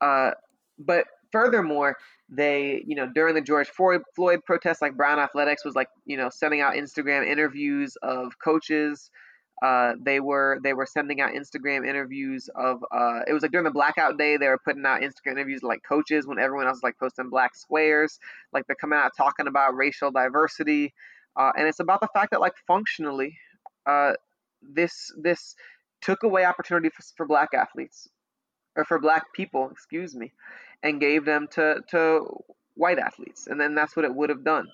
Uh, 0.00 0.32
but 0.78 1.04
furthermore, 1.30 1.96
they 2.28 2.82
you 2.84 2.96
know 2.96 3.06
during 3.14 3.36
the 3.36 3.40
George 3.40 3.68
Floyd, 3.68 4.02
Floyd 4.16 4.40
protest, 4.44 4.82
like 4.82 4.96
Brown 4.96 5.20
Athletics 5.20 5.64
was 5.64 5.76
like 5.76 5.88
you 6.04 6.16
know 6.16 6.30
sending 6.30 6.60
out 6.62 6.74
Instagram 6.74 7.24
interviews 7.24 7.96
of 8.02 8.32
coaches 8.42 9.08
uh, 9.62 9.92
they 10.00 10.20
were 10.20 10.58
they 10.62 10.72
were 10.72 10.86
sending 10.86 11.20
out 11.20 11.32
Instagram 11.32 11.86
interviews 11.86 12.48
of 12.54 12.82
uh, 12.92 13.20
it 13.26 13.32
was 13.32 13.42
like 13.42 13.50
during 13.50 13.64
the 13.64 13.70
blackout 13.70 14.16
day 14.16 14.38
they 14.38 14.48
were 14.48 14.60
putting 14.64 14.86
out 14.86 15.02
Instagram 15.02 15.32
interviews 15.32 15.62
like 15.62 15.82
coaches 15.86 16.26
when 16.26 16.38
everyone 16.38 16.66
else 16.66 16.76
was 16.76 16.82
like 16.82 16.98
posting 16.98 17.28
black 17.28 17.54
squares. 17.54 18.18
Like 18.52 18.66
they're 18.66 18.76
coming 18.76 18.98
out 18.98 19.12
talking 19.16 19.46
about 19.46 19.76
racial 19.76 20.10
diversity. 20.10 20.94
Uh, 21.36 21.52
and 21.56 21.68
it's 21.68 21.80
about 21.80 22.00
the 22.00 22.08
fact 22.14 22.30
that 22.30 22.40
like 22.40 22.54
functionally 22.66 23.36
uh, 23.84 24.12
this 24.62 25.12
this 25.20 25.54
took 26.00 26.22
away 26.22 26.46
opportunity 26.46 26.88
for, 26.88 27.02
for 27.16 27.26
black 27.26 27.50
athletes 27.54 28.08
or 28.76 28.84
for 28.86 28.98
black 28.98 29.24
people 29.34 29.68
excuse 29.70 30.16
me 30.16 30.32
and 30.82 31.00
gave 31.00 31.26
them 31.26 31.46
to 31.50 31.82
to 31.90 32.24
white 32.76 32.98
athletes. 32.98 33.46
And 33.46 33.60
then 33.60 33.74
that's 33.74 33.94
what 33.94 34.06
it 34.06 34.14
would 34.14 34.30
have 34.30 34.42
done 34.42 34.68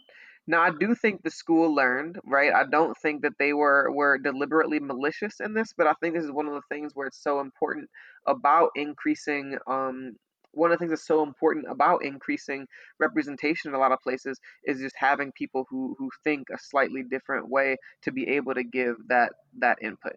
now, 0.47 0.63
I 0.63 0.71
do 0.71 0.95
think 0.95 1.23
the 1.23 1.31
school 1.31 1.75
learned, 1.75 2.21
right? 2.25 2.53
I 2.53 2.65
don't 2.65 2.97
think 2.99 3.23
that 3.23 3.33
they 3.39 3.53
were 3.53 3.91
were 3.91 4.17
deliberately 4.19 4.79
malicious 4.79 5.41
in 5.41 5.55
this, 5.55 5.73
but 5.77 5.87
I 5.89 5.95
think 5.95 6.15
this 6.15 6.25
is 6.25 6.31
one 6.31 6.47
of 6.47 6.55
the 6.55 6.63
things 6.71 6.93
where 6.95 7.09
it's 7.09 7.23
so 7.23 7.41
important 7.41 7.91
about 8.27 8.71
increasing 8.77 9.59
um, 9.67 10.17
one 10.53 10.71
of 10.71 10.79
the 10.79 10.79
things 10.79 10.91
that's 10.91 11.07
so 11.07 11.23
important 11.23 11.67
about 11.69 12.05
increasing 12.05 12.67
representation 13.01 13.71
in 13.71 13.75
a 13.75 13.79
lot 13.79 13.93
of 13.93 14.01
places 14.01 14.39
is 14.65 14.79
just 14.79 14.95
having 14.97 15.33
people 15.33 15.67
who 15.69 15.97
who 15.99 16.11
think 16.23 16.49
a 16.51 16.59
slightly 16.59 17.03
different 17.03 17.49
way 17.49 17.77
to 18.03 18.13
be 18.13 18.29
able 18.29 18.55
to 18.55 18.63
give 18.63 18.97
that 19.09 19.33
that 19.59 19.79
input. 19.83 20.15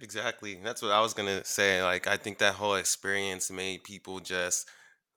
Exactly. 0.00 0.58
That's 0.62 0.82
what 0.82 0.90
I 0.90 1.00
was 1.00 1.14
gonna 1.14 1.44
say. 1.44 1.82
Like 1.84 2.08
I 2.08 2.16
think 2.16 2.38
that 2.38 2.54
whole 2.54 2.74
experience 2.74 3.48
made 3.48 3.84
people 3.84 4.18
just 4.18 4.68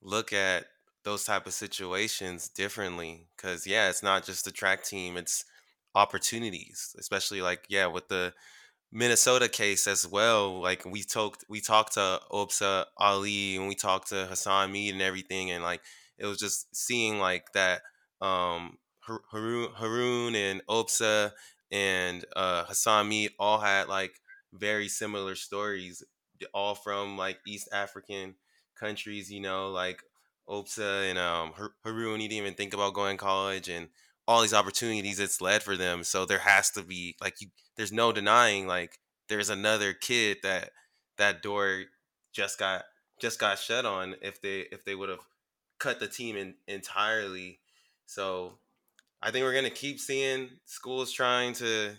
look 0.04 0.32
at 0.32 0.68
those 1.06 1.26
type 1.26 1.47
of 1.47 1.53
situations 1.53 2.49
differently 2.49 3.30
because 3.38 3.68
yeah 3.68 3.89
it's 3.89 4.03
not 4.03 4.26
just 4.26 4.45
the 4.45 4.51
track 4.51 4.84
team 4.84 5.18
it's 5.18 5.45
opportunities 5.95 6.95
especially 6.99 7.41
like 7.41 7.66
yeah 7.70 7.88
with 7.88 8.10
the 8.10 8.34
minnesota 8.91 9.49
case 9.49 9.88
as 9.88 10.08
well 10.08 10.62
like 10.62 10.86
we 10.86 11.03
talked 11.03 11.43
we 11.49 11.60
talked 11.62 11.93
to 11.93 12.20
obsa 12.32 12.86
ali 12.97 13.58
and 13.58 13.68
we 13.68 13.76
talked 13.76 14.10
to 14.10 14.28
hassan 14.28 14.72
mead 14.72 14.93
and 14.93 15.01
everything 15.01 15.51
and 15.51 15.64
like 15.64 15.82
it 16.18 16.26
was 16.26 16.38
just 16.39 16.74
seeing 16.76 17.20
like 17.20 17.51
that 17.53 17.82
um 18.22 18.78
haroon, 19.01 19.72
haroon 19.76 20.36
and 20.36 20.62
obsa 20.68 21.32
and 21.72 22.26
uh 22.36 22.64
hassan 22.66 23.10
mead 23.10 23.32
all 23.39 23.60
had 23.60 23.88
like 23.88 24.22
very 24.53 24.88
similar 24.88 25.36
stories 25.36 26.03
all 26.53 26.76
from 26.76 27.18
like 27.18 27.39
east 27.47 27.68
african 27.74 28.36
countries 28.76 29.32
you 29.32 29.39
know 29.39 29.70
like 29.72 30.03
Obsa 30.50 31.10
and 31.10 31.18
um, 31.18 31.54
he 31.84 31.91
didn't 31.91 32.32
even 32.32 32.54
think 32.54 32.74
about 32.74 32.93
going 32.93 33.18
to 33.18 33.24
college 33.24 33.68
and 33.68 33.89
all 34.28 34.41
these 34.41 34.54
opportunities 34.54 35.20
it's 35.20 35.41
led 35.41 35.64
for 35.64 35.76
them. 35.76 36.04
So 36.04 36.26
there 36.26 36.39
has 36.39 36.72
to 36.72 36.84
be 36.84 37.16
like 37.22 37.41
you, 37.41 37.48
there's 37.76 37.91
no 37.91 38.12
denying 38.12 38.68
like 38.68 39.00
there's 39.30 39.50
another 39.50 39.93
kid 39.93 40.38
that 40.43 40.72
that 41.18 41.41
door 41.41 41.84
just 42.34 42.60
got 42.60 42.84
just 43.20 43.39
got 43.39 43.60
shut 43.60 43.86
on 43.86 44.16
if 44.22 44.41
they 44.41 44.62
if 44.72 44.84
they 44.86 44.96
would 44.96 45.10
have 45.10 45.20
cut 45.80 46.00
the 46.00 46.08
team 46.08 46.36
in, 46.36 46.56
entirely. 46.68 47.60
So 48.06 48.60
I 49.22 49.32
think 49.32 49.43
we're 49.43 49.54
gonna 49.54 49.70
keep 49.70 50.00
seeing 50.00 50.50
schools 50.66 51.12
trying 51.12 51.54
to 51.56 51.96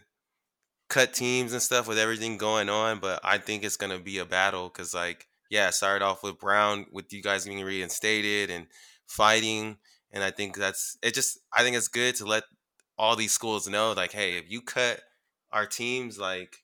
cut 0.89 1.13
teams 1.13 1.53
and 1.53 1.63
stuff 1.63 1.89
with 1.89 1.99
everything 1.99 2.37
going 2.37 2.69
on, 2.69 3.01
but 3.01 3.21
I 3.25 3.39
think 3.39 3.65
it's 3.65 3.77
gonna 3.77 3.99
be 3.99 4.19
a 4.19 4.25
battle 4.25 4.69
because 4.69 4.95
like 4.95 5.27
yeah, 5.51 5.71
started 5.71 6.05
off 6.05 6.23
with 6.23 6.39
Brown 6.39 6.87
with 6.93 7.13
you 7.13 7.23
guys 7.23 7.45
being 7.45 7.65
reinstated 7.65 8.51
and 8.51 8.67
fighting. 9.07 9.77
And 10.13 10.23
I 10.23 10.31
think 10.31 10.57
that's 10.57 10.97
it 11.03 11.15
just 11.15 11.39
I 11.53 11.63
think 11.63 11.77
it's 11.77 11.89
good 11.89 12.15
to 12.17 12.25
let 12.25 12.45
all 12.99 13.17
these 13.17 13.33
schools 13.33 13.69
know, 13.69 13.93
like, 13.93 14.13
hey, 14.13 14.39
if 14.39 14.51
you 14.51 14.61
cut 14.61 15.01
our 15.53 15.67
teams, 15.67 16.19
like 16.19 16.57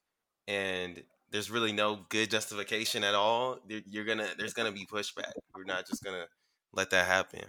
and 0.48 1.02
there's 1.30 1.50
really 1.50 1.72
no 1.72 2.00
good 2.08 2.30
justification 2.30 3.04
at 3.04 3.14
all, 3.14 3.58
you're 3.68 4.04
gonna 4.04 4.28
there's 4.38 4.54
gonna 4.54 4.72
be 4.72 4.86
pushback. 4.86 5.32
We're 5.54 5.64
not 5.64 5.86
just 5.86 6.02
gonna 6.02 6.26
let 6.72 6.90
that 6.90 7.06
happen. 7.06 7.44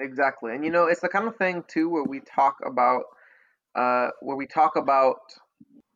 Exactly. 0.00 0.54
And 0.54 0.64
you 0.64 0.70
know, 0.70 0.86
it's 0.86 1.00
the 1.00 1.08
kind 1.08 1.26
of 1.26 1.36
thing 1.36 1.64
too 1.68 1.88
where 1.88 2.04
we 2.04 2.20
talk 2.20 2.56
about 2.64 3.04
uh 3.74 4.08
where 4.20 4.36
we 4.36 4.46
talk 4.46 4.76
about 4.76 5.16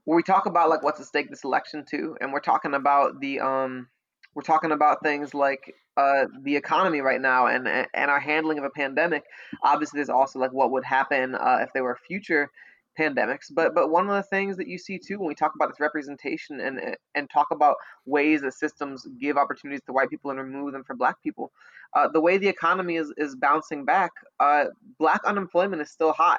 where 0.05 0.17
we 0.17 0.23
talk 0.23 0.47
about 0.47 0.69
like 0.69 0.83
what's 0.83 1.01
at 1.01 1.07
stake 1.07 1.31
this 1.31 1.45
election 1.45 1.85
too, 1.89 2.17
and 2.21 2.33
we're 2.33 2.41
talking 2.41 2.75
about 2.75 3.21
the 3.21 3.41
um 3.41 3.89
we're 4.35 4.43
talking 4.43 4.73
about 4.73 5.03
things 5.03 5.35
like 5.35 5.75
uh, 5.97 6.27
the 6.43 6.57
economy 6.57 7.01
right 7.01 7.21
now 7.21 7.47
and 7.47 7.69
and 7.69 8.11
our 8.11 8.21
handling 8.21 8.59
of 8.59 8.65
a 8.65 8.71
pandemic. 8.71 9.25
Obviously, 9.63 9.99
there's 9.99 10.09
also 10.09 10.39
like 10.39 10.53
what 10.53 10.71
would 10.71 10.85
happen 10.85 11.35
uh, 11.35 11.59
if 11.61 11.71
there 11.73 11.85
were 11.85 11.99
future 12.07 12.51
pandemics. 12.99 13.47
But 13.51 13.75
but 13.75 13.91
one 13.91 14.09
of 14.09 14.15
the 14.15 14.23
things 14.23 14.57
that 14.57 14.69
you 14.69 14.79
see 14.79 14.99
too 14.99 15.19
when 15.19 15.29
we 15.29 15.35
talk 15.35 15.55
about 15.55 15.69
this 15.69 15.81
representation 15.81 16.61
and 16.61 16.97
and 17.15 17.29
talk 17.31 17.49
about 17.51 17.77
ways 18.07 18.43
that 18.43 18.55
systems 18.55 19.07
give 19.21 19.37
opportunities 19.37 19.83
to 19.87 19.93
white 19.93 20.11
people 20.11 20.31
and 20.31 20.41
remove 20.41 20.73
them 20.73 20.85
for 20.85 20.95
Black 20.95 21.23
people, 21.23 21.53
uh, 21.95 22.09
the 22.09 22.21
way 22.21 22.39
the 22.39 22.49
economy 22.49 22.97
is 22.97 23.13
is 23.19 23.37
bouncing 23.37 23.85
back, 23.85 24.13
uh, 24.41 24.65
Black 24.99 25.21
unemployment 25.27 25.83
is 25.83 25.91
still 25.91 26.13
high 26.13 26.39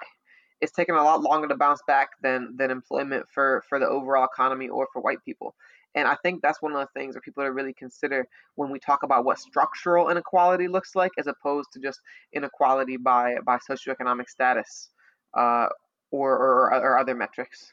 it's 0.64 0.72
taken 0.72 0.96
a 0.96 1.04
lot 1.04 1.22
longer 1.22 1.46
to 1.46 1.56
bounce 1.56 1.82
back 1.88 2.12
than 2.22 2.56
than 2.58 2.72
employment 2.72 3.26
for 3.30 3.64
for 3.68 3.80
the 3.80 3.88
overall 3.88 4.24
economy 4.24 4.70
or 4.70 4.88
for 4.94 5.02
white 5.02 5.24
people. 5.26 5.54
And 5.96 6.08
I 6.08 6.16
think 6.24 6.41
that's 6.41 6.62
one 6.62 6.74
of 6.74 6.80
the 6.80 7.00
things 7.00 7.14
that 7.14 7.24
people 7.24 7.44
to 7.44 7.52
really 7.52 7.74
consider 7.74 8.28
when 8.56 8.72
we 8.72 8.80
talk 8.80 9.04
about 9.04 9.26
what 9.26 9.39
structural 9.39 10.10
inequality 10.10 10.68
looks 10.68 10.96
like, 10.96 11.12
as 11.18 11.28
opposed 11.28 11.72
to 11.74 11.80
just 11.80 12.00
inequality 12.34 12.98
by 12.98 13.36
by 13.46 13.58
socioeconomic 13.58 14.30
status 14.30 14.89
uh, 15.38 15.68
or, 16.12 16.34
or 16.34 16.74
or 16.74 16.98
other 16.98 17.16
metrics. 17.16 17.72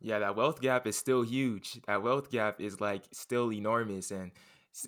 Yeah, 0.00 0.18
that 0.18 0.34
wealth 0.34 0.60
gap 0.60 0.86
is 0.86 0.98
still 0.98 1.22
huge. 1.22 1.80
That 1.86 2.02
wealth 2.02 2.30
gap 2.30 2.60
is 2.60 2.80
like 2.80 3.04
still 3.12 3.52
enormous, 3.52 4.10
and 4.10 4.32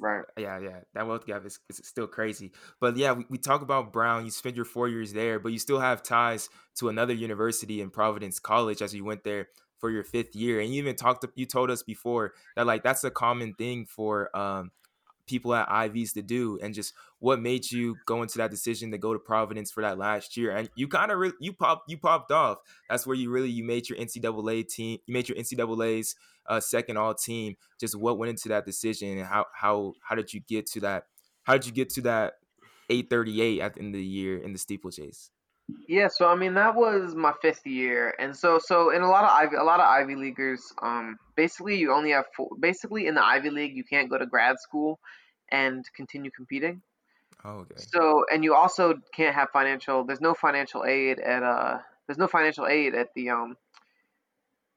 right. 0.01 0.25
Yeah, 0.37 0.59
yeah, 0.59 0.81
that 0.95 1.07
wealth 1.07 1.27
gap 1.27 1.47
is, 1.47 1.61
is 1.71 1.81
still 1.85 2.09
crazy. 2.09 2.51
But 2.81 2.97
yeah, 2.97 3.13
we, 3.13 3.27
we 3.29 3.39
talk 3.39 3.63
about 3.63 3.93
Brown. 3.93 4.25
You 4.25 4.33
spent 4.33 4.57
your 4.57 4.65
four 4.65 4.89
years 4.89 5.13
there, 5.13 5.39
but 5.39 5.53
you 5.53 5.61
still 5.61 5.79
have 5.79 6.03
ties 6.03 6.49
to 6.79 6.89
another 6.89 7.15
university 7.15 7.81
in 7.81 7.91
Providence 7.91 8.41
College 8.41 8.83
as 8.83 8.93
you 8.93 9.05
went 9.05 9.23
there 9.23 9.49
for 9.85 9.91
your 9.91 10.03
fifth 10.03 10.35
year. 10.35 10.61
And 10.61 10.75
you 10.75 10.81
even 10.81 10.97
talked 10.97 11.21
to, 11.21 11.31
you 11.35 11.45
told 11.45 11.71
us 11.71 11.83
before 11.83 12.33
that 12.57 12.65
like 12.65 12.83
that's 12.83 13.05
a 13.05 13.11
common 13.11 13.53
thing 13.53 13.85
for 13.85 14.35
um 14.35 14.71
people 15.27 15.55
at 15.55 15.71
Ivies 15.71 16.15
to 16.15 16.23
do 16.23 16.59
and 16.63 16.73
just 16.73 16.95
what 17.19 17.39
made 17.39 17.71
you 17.71 17.97
go 18.07 18.23
into 18.23 18.39
that 18.39 18.51
decision 18.51 18.93
to 18.93 18.99
go 18.99 19.13
to 19.13 19.19
Providence 19.19 19.71
for 19.71 19.83
that 19.83 19.99
last 19.99 20.39
year 20.39 20.57
and 20.57 20.71
you 20.75 20.89
kind 20.89 21.13
of 21.13 21.19
re- 21.19 21.33
you 21.39 21.53
popped 21.53 21.91
you 21.91 21.99
popped 21.99 22.33
off 22.33 22.61
that's 22.89 23.07
where 23.07 23.15
you 23.15 23.31
really 23.31 23.51
you 23.51 23.63
made 23.63 23.87
your 23.87 23.99
NCAA 23.99 24.67
team 24.67 24.99
you 25.07 25.13
made 25.13 25.29
your 25.29 25.37
NCAA's 25.37 26.17
uh, 26.47 26.61
second 26.61 26.97
all 26.97 27.13
team 27.13 27.55
just 27.79 27.95
what 27.95 28.17
went 28.17 28.31
into 28.31 28.49
that 28.49 28.65
decision 28.65 29.19
and 29.19 29.27
how 29.27 29.45
how 29.55 29.93
how 30.01 30.15
did 30.15 30.33
you 30.33 30.41
get 30.41 30.65
to 30.65 30.81
that 30.81 31.05
how 31.43 31.53
did 31.53 31.67
you 31.67 31.73
get 31.73 31.91
to 31.91 32.01
that 32.01 32.35
838 32.89 33.61
at 33.61 33.75
the 33.75 33.81
end 33.81 33.95
of 33.95 33.99
the 33.99 34.07
year 34.07 34.39
in 34.39 34.55
the 34.55 34.59
steeplechase 34.59 35.29
yeah, 35.89 36.09
so 36.09 36.29
I 36.29 36.35
mean 36.35 36.55
that 36.55 36.75
was 36.75 37.15
my 37.15 37.33
fifth 37.41 37.67
year, 37.67 38.15
and 38.19 38.37
so 38.37 38.59
so 38.59 38.91
in 38.91 39.03
a 39.03 39.09
lot 39.09 39.25
of 39.25 39.31
Ivy 39.31 39.57
a 39.57 39.65
lot 39.65 39.81
of 39.81 39.87
Ivy 39.87 40.15
Leaguers, 40.15 40.73
um, 40.83 41.19
basically 41.37 41.77
you 41.77 41.93
only 41.93 42.11
have 42.11 42.27
four, 42.37 42.51
basically 42.59 43.07
in 43.07 43.15
the 43.15 43.25
Ivy 43.25 43.51
League 43.51 43.77
you 43.77 43.85
can't 43.85 44.11
go 44.11 44.19
to 44.19 44.27
grad 44.27 44.61
school 44.61 44.99
and 45.51 45.85
continue 45.95 46.31
competing. 46.31 46.83
Oh, 47.45 47.61
okay. 47.61 47.75
So 47.77 48.25
and 48.33 48.45
you 48.45 48.55
also 48.55 48.95
can't 49.15 49.35
have 49.35 49.51
financial. 49.51 50.05
There's 50.05 50.21
no 50.21 50.35
financial 50.35 50.85
aid 50.85 51.19
at 51.19 51.43
uh. 51.43 51.79
There's 52.07 52.19
no 52.19 52.27
financial 52.27 52.67
aid 52.67 52.95
at 52.95 53.15
the 53.15 53.31
um. 53.31 53.57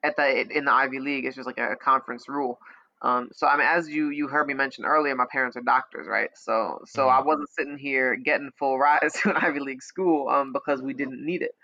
At 0.04 0.16
the 0.16 0.48
in 0.50 0.66
the 0.66 0.72
Ivy 0.72 1.00
League, 1.00 1.26
it's 1.26 1.36
just 1.36 1.48
like 1.48 1.58
a 1.58 1.76
conference 1.76 2.30
rule. 2.30 2.60
Um, 3.02 3.30
so 3.32 3.48
I 3.48 3.58
mean, 3.58 3.68
as 3.68 3.88
you 3.90 4.10
you 4.10 4.28
heard 4.28 4.48
me 4.48 4.54
mention 4.54 4.86
earlier, 4.86 5.16
my 5.16 5.28
parents 5.32 5.56
are 5.56 5.62
doctors, 5.62 6.08
right? 6.08 6.30
So 6.36 6.82
so 6.86 7.04
mm-hmm. 7.04 7.20
I 7.20 7.22
wasn't 7.22 7.50
sitting 7.50 7.78
here 7.78 8.16
getting 8.16 8.52
full 8.58 8.80
rides 8.80 9.14
to 9.22 9.30
an 9.30 9.38
Ivy 9.38 9.60
League 9.60 9.84
school 9.84 10.30
um, 10.30 10.52
because 10.52 10.82
we 10.82 10.94
didn't 10.94 11.24
need 11.24 11.42
it. 11.42 11.56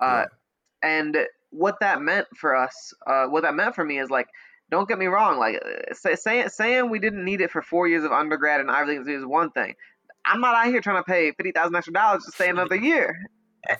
Uh, 0.00 0.24
yeah. 0.24 0.88
And 0.88 1.16
what 1.50 1.78
that 1.80 2.02
meant 2.02 2.26
for 2.36 2.56
us, 2.56 2.92
uh, 3.06 3.26
what 3.26 3.42
that 3.42 3.54
meant 3.54 3.74
for 3.74 3.84
me 3.84 3.98
is 4.00 4.10
like, 4.10 4.26
don't 4.70 4.88
get 4.88 4.98
me 4.98 5.06
wrong, 5.06 5.38
like 5.38 5.62
say, 5.92 6.16
saying 6.16 6.48
saying 6.48 6.90
we 6.90 6.98
didn't 6.98 7.24
need 7.24 7.40
it 7.40 7.50
for 7.50 7.62
four 7.62 7.86
years 7.86 8.02
of 8.02 8.12
undergrad 8.12 8.60
and 8.60 8.70
Ivy 8.70 8.98
League 8.98 9.08
is 9.08 9.24
one 9.24 9.50
thing. 9.50 9.74
I'm 10.24 10.40
not 10.40 10.56
out 10.56 10.66
here 10.66 10.80
trying 10.80 10.96
to 10.96 11.04
pay 11.04 11.30
fifty 11.32 11.52
thousand 11.52 11.76
extra 11.76 11.92
dollars 11.92 12.24
to 12.24 12.32
stay 12.32 12.48
another 12.48 12.76
year 12.90 13.16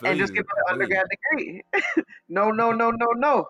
and 0.04 0.18
just 0.18 0.34
get 0.34 0.44
an 0.44 0.72
undergrad 0.72 1.06
degree. 1.10 1.62
no, 2.28 2.50
no, 2.50 2.70
no, 2.70 2.90
no, 2.90 3.06
no. 3.16 3.46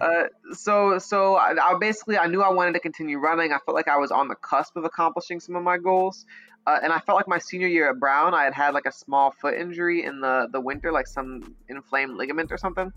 Uh, 0.00 0.24
so 0.52 0.98
so 0.98 1.36
I, 1.36 1.54
I, 1.60 1.78
basically 1.78 2.18
I 2.18 2.26
knew 2.26 2.42
I 2.42 2.50
wanted 2.50 2.72
to 2.74 2.80
continue 2.80 3.18
running. 3.18 3.52
I 3.52 3.58
felt 3.64 3.74
like 3.74 3.88
I 3.88 3.96
was 3.96 4.10
on 4.10 4.28
the 4.28 4.34
cusp 4.34 4.76
of 4.76 4.84
accomplishing 4.84 5.40
some 5.40 5.56
of 5.56 5.62
my 5.62 5.78
goals, 5.78 6.26
uh, 6.66 6.78
and 6.82 6.92
I 6.92 6.98
felt 7.00 7.16
like 7.16 7.28
my 7.28 7.38
senior 7.38 7.68
year 7.68 7.90
at 7.90 7.98
Brown 7.98 8.34
I 8.34 8.44
had 8.44 8.52
had 8.52 8.74
like 8.74 8.86
a 8.86 8.92
small 8.92 9.30
foot 9.30 9.54
injury 9.54 10.04
in 10.04 10.20
the 10.20 10.48
the 10.52 10.60
winter, 10.60 10.92
like 10.92 11.06
some 11.06 11.54
inflamed 11.68 12.16
ligament 12.16 12.52
or 12.52 12.58
something, 12.58 12.92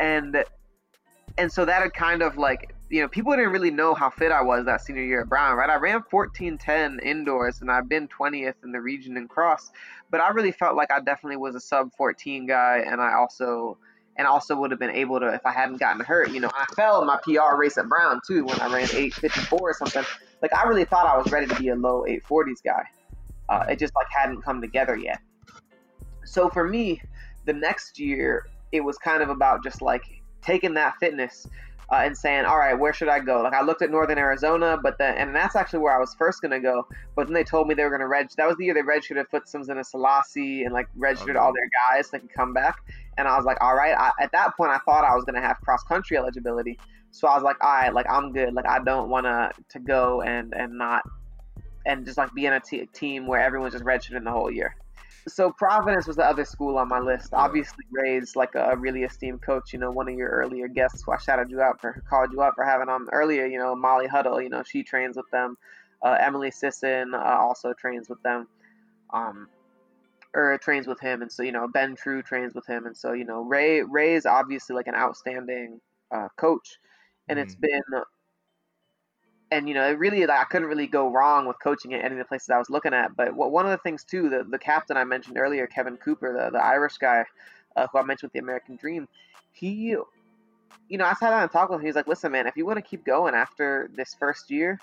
and 0.00 0.44
and 1.36 1.52
so 1.52 1.64
that 1.64 1.82
had 1.82 1.92
kind 1.92 2.22
of 2.22 2.38
like 2.38 2.74
you 2.88 3.02
know 3.02 3.08
people 3.08 3.32
didn't 3.32 3.52
really 3.52 3.70
know 3.70 3.92
how 3.92 4.08
fit 4.08 4.32
I 4.32 4.42
was 4.42 4.64
that 4.64 4.80
senior 4.80 5.02
year 5.02 5.22
at 5.22 5.28
Brown, 5.28 5.56
right? 5.56 5.68
I 5.68 5.76
ran 5.76 6.02
14:10 6.10 7.02
indoors 7.02 7.60
and 7.60 7.70
I've 7.70 7.88
been 7.88 8.08
20th 8.08 8.54
in 8.62 8.72
the 8.72 8.80
region 8.80 9.18
and 9.18 9.28
cross, 9.28 9.70
but 10.10 10.22
I 10.22 10.30
really 10.30 10.52
felt 10.52 10.74
like 10.74 10.90
I 10.90 11.00
definitely 11.00 11.36
was 11.36 11.54
a 11.54 11.60
sub 11.60 11.92
14 11.96 12.46
guy, 12.46 12.82
and 12.86 13.00
I 13.02 13.12
also 13.14 13.76
and 14.16 14.26
also 14.26 14.56
would 14.56 14.70
have 14.70 14.80
been 14.80 14.90
able 14.90 15.20
to 15.20 15.28
if 15.28 15.44
I 15.44 15.52
hadn't 15.52 15.78
gotten 15.78 16.04
hurt. 16.04 16.30
You 16.30 16.40
know, 16.40 16.50
I 16.54 16.66
fell 16.74 17.00
in 17.00 17.06
my 17.06 17.18
PR 17.24 17.56
race 17.56 17.78
at 17.78 17.88
Brown 17.88 18.20
too 18.26 18.44
when 18.44 18.60
I 18.60 18.66
ran 18.66 18.84
854 18.84 19.58
or 19.60 19.74
something. 19.74 20.04
Like 20.42 20.54
I 20.54 20.66
really 20.66 20.84
thought 20.84 21.06
I 21.06 21.16
was 21.16 21.30
ready 21.32 21.46
to 21.46 21.54
be 21.56 21.68
a 21.68 21.74
low 21.74 22.04
840s 22.08 22.62
guy. 22.64 22.84
Uh, 23.48 23.66
it 23.68 23.78
just 23.78 23.94
like 23.94 24.06
hadn't 24.10 24.42
come 24.42 24.60
together 24.60 24.96
yet. 24.96 25.20
So 26.24 26.48
for 26.48 26.66
me, 26.66 27.00
the 27.44 27.52
next 27.52 27.98
year 27.98 28.46
it 28.72 28.80
was 28.80 28.98
kind 28.98 29.22
of 29.22 29.28
about 29.28 29.62
just 29.62 29.82
like 29.82 30.02
taking 30.42 30.74
that 30.74 30.94
fitness 30.98 31.46
uh, 31.92 31.96
and 31.96 32.16
saying, 32.16 32.44
all 32.44 32.58
right, 32.58 32.74
where 32.74 32.92
should 32.92 33.08
I 33.08 33.20
go? 33.20 33.42
Like 33.42 33.52
I 33.52 33.62
looked 33.62 33.82
at 33.82 33.90
Northern 33.90 34.18
Arizona, 34.18 34.78
but 34.82 34.98
then 34.98 35.16
and 35.16 35.34
that's 35.34 35.54
actually 35.54 35.80
where 35.80 35.94
I 35.94 35.98
was 35.98 36.14
first 36.14 36.40
gonna 36.40 36.60
go. 36.60 36.86
But 37.14 37.26
then 37.26 37.34
they 37.34 37.44
told 37.44 37.68
me 37.68 37.74
they 37.74 37.84
were 37.84 37.90
gonna 37.90 38.08
reg. 38.08 38.28
That 38.36 38.46
was 38.46 38.56
the 38.56 38.64
year 38.64 38.74
they 38.74 38.80
redshirted 38.80 39.26
Futsum 39.32 39.66
Zienasellassie 39.66 40.64
and 40.64 40.72
like 40.72 40.88
registered 40.96 41.36
okay. 41.36 41.44
all 41.44 41.52
their 41.52 41.68
guys 41.68 42.06
so 42.06 42.16
they 42.16 42.20
could 42.20 42.32
come 42.32 42.52
back. 42.52 42.78
And 43.16 43.28
I 43.28 43.36
was 43.36 43.44
like, 43.44 43.58
all 43.60 43.74
right. 43.74 43.94
I, 43.96 44.10
at 44.22 44.32
that 44.32 44.56
point, 44.56 44.70
I 44.70 44.78
thought 44.78 45.04
I 45.04 45.14
was 45.14 45.24
gonna 45.24 45.40
have 45.40 45.56
cross 45.58 45.82
country 45.84 46.16
eligibility. 46.16 46.78
So 47.10 47.28
I 47.28 47.34
was 47.34 47.42
like, 47.42 47.56
all 47.62 47.72
right, 47.72 47.94
like 47.94 48.06
I'm 48.10 48.32
good. 48.32 48.54
Like 48.54 48.66
I 48.66 48.82
don't 48.82 49.08
want 49.08 49.26
to 49.26 49.50
to 49.70 49.78
go 49.78 50.22
and 50.22 50.52
and 50.54 50.76
not 50.78 51.02
and 51.86 52.04
just 52.04 52.18
like 52.18 52.32
be 52.34 52.46
in 52.46 52.52
a 52.54 52.60
t- 52.60 52.86
team 52.86 53.26
where 53.26 53.40
everyone's 53.40 53.74
just 53.74 53.84
redshirting 53.84 54.24
the 54.24 54.30
whole 54.30 54.50
year 54.50 54.74
so 55.26 55.50
Providence 55.52 56.06
was 56.06 56.16
the 56.16 56.24
other 56.24 56.44
school 56.44 56.76
on 56.76 56.88
my 56.88 56.98
list. 56.98 57.30
Yeah. 57.32 57.38
Obviously, 57.38 57.84
Ray's 57.90 58.36
like 58.36 58.54
a 58.54 58.76
really 58.76 59.04
esteemed 59.04 59.42
coach. 59.42 59.72
You 59.72 59.78
know, 59.78 59.90
one 59.90 60.08
of 60.08 60.14
your 60.14 60.28
earlier 60.28 60.68
guests 60.68 61.02
who 61.04 61.12
I 61.12 61.18
shouted 61.18 61.50
you 61.50 61.60
out 61.62 61.80
for, 61.80 62.02
called 62.08 62.30
you 62.32 62.42
out 62.42 62.54
for 62.54 62.64
having 62.64 62.88
on 62.88 63.06
earlier. 63.12 63.46
You 63.46 63.58
know, 63.58 63.74
Molly 63.74 64.06
Huddle. 64.06 64.40
You 64.40 64.50
know, 64.50 64.62
she 64.62 64.82
trains 64.82 65.16
with 65.16 65.30
them. 65.30 65.56
Uh, 66.02 66.18
Emily 66.20 66.50
Sisson 66.50 67.14
uh, 67.14 67.18
also 67.18 67.72
trains 67.72 68.08
with 68.08 68.22
them. 68.22 68.46
Um, 69.12 69.48
or 70.34 70.58
trains 70.58 70.86
with 70.86 71.00
him, 71.00 71.22
and 71.22 71.30
so 71.30 71.42
you 71.42 71.52
know 71.52 71.68
Ben 71.68 71.94
True 71.96 72.22
trains 72.22 72.54
with 72.54 72.66
him, 72.66 72.86
and 72.86 72.96
so 72.96 73.12
you 73.12 73.24
know 73.24 73.42
Ray 73.42 73.82
Ray 73.82 74.14
is 74.14 74.26
obviously 74.26 74.76
like 74.76 74.88
an 74.88 74.94
outstanding 74.94 75.80
uh, 76.10 76.28
coach, 76.36 76.78
and 77.28 77.38
mm. 77.38 77.42
it's 77.42 77.54
been 77.54 77.82
and 79.54 79.68
you 79.68 79.74
know, 79.74 79.88
it 79.88 79.98
really 79.98 80.28
I 80.28 80.44
couldn't 80.44 80.68
really 80.68 80.86
go 80.86 81.08
wrong 81.10 81.46
with 81.46 81.56
coaching 81.62 81.94
at 81.94 82.04
any 82.04 82.14
of 82.14 82.18
the 82.18 82.24
places 82.24 82.50
I 82.50 82.58
was 82.58 82.70
looking 82.70 82.92
at. 82.92 83.16
But 83.16 83.34
what, 83.34 83.52
one 83.52 83.64
of 83.64 83.70
the 83.70 83.78
things 83.78 84.04
too, 84.04 84.28
the 84.28 84.44
the 84.44 84.58
captain 84.58 84.96
I 84.96 85.04
mentioned 85.04 85.38
earlier, 85.38 85.66
Kevin 85.66 85.96
Cooper, 85.96 86.32
the 86.32 86.50
the 86.50 86.64
Irish 86.64 86.98
guy 86.98 87.24
uh, 87.76 87.86
who 87.92 87.98
I 87.98 88.02
mentioned 88.02 88.28
with 88.28 88.32
the 88.32 88.40
American 88.40 88.76
Dream, 88.76 89.08
he, 89.52 89.70
you 90.88 90.98
know, 90.98 91.04
I 91.04 91.14
sat 91.14 91.30
down 91.30 91.42
and 91.42 91.50
talked 91.50 91.70
with 91.70 91.80
him. 91.80 91.86
He's 91.86 91.94
like, 91.94 92.08
listen, 92.08 92.32
man, 92.32 92.46
if 92.46 92.56
you 92.56 92.66
want 92.66 92.78
to 92.78 92.82
keep 92.82 93.04
going 93.04 93.34
after 93.34 93.90
this 93.94 94.14
first 94.18 94.50
year, 94.50 94.80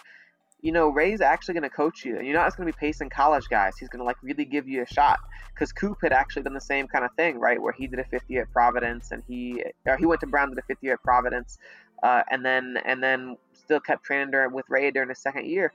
you 0.61 0.71
know, 0.71 0.89
Ray's 0.89 1.21
actually 1.21 1.55
going 1.55 1.63
to 1.63 1.69
coach 1.69 2.05
you, 2.05 2.17
and 2.17 2.25
you're 2.25 2.35
not 2.35 2.45
just 2.45 2.57
going 2.57 2.67
to 2.67 2.73
be 2.73 2.79
pacing 2.79 3.09
college 3.09 3.47
guys. 3.49 3.77
He's 3.77 3.89
going 3.89 3.99
to 3.99 4.05
like 4.05 4.17
really 4.21 4.45
give 4.45 4.67
you 4.67 4.83
a 4.83 4.85
shot. 4.85 5.19
Because 5.53 5.73
Coop 5.73 5.97
had 6.01 6.13
actually 6.13 6.43
done 6.43 6.53
the 6.53 6.61
same 6.61 6.87
kind 6.87 7.03
of 7.03 7.11
thing, 7.15 7.39
right? 7.39 7.61
Where 7.61 7.73
he 7.73 7.87
did 7.87 7.99
a 7.99 8.03
fifth 8.05 8.29
year 8.29 8.43
at 8.43 8.51
Providence, 8.51 9.11
and 9.11 9.23
he 9.27 9.63
or 9.85 9.97
he 9.97 10.05
went 10.05 10.21
to 10.21 10.27
Brown 10.27 10.49
did 10.49 10.57
a 10.57 10.61
fifth 10.61 10.81
year 10.81 10.93
at 10.93 11.03
Providence, 11.03 11.57
uh, 12.03 12.23
and 12.29 12.45
then 12.45 12.77
and 12.85 13.03
then 13.03 13.37
still 13.53 13.79
kept 13.79 14.03
training 14.03 14.31
during, 14.31 14.53
with 14.53 14.65
Ray 14.69 14.91
during 14.91 15.09
his 15.09 15.19
second 15.19 15.47
year. 15.47 15.73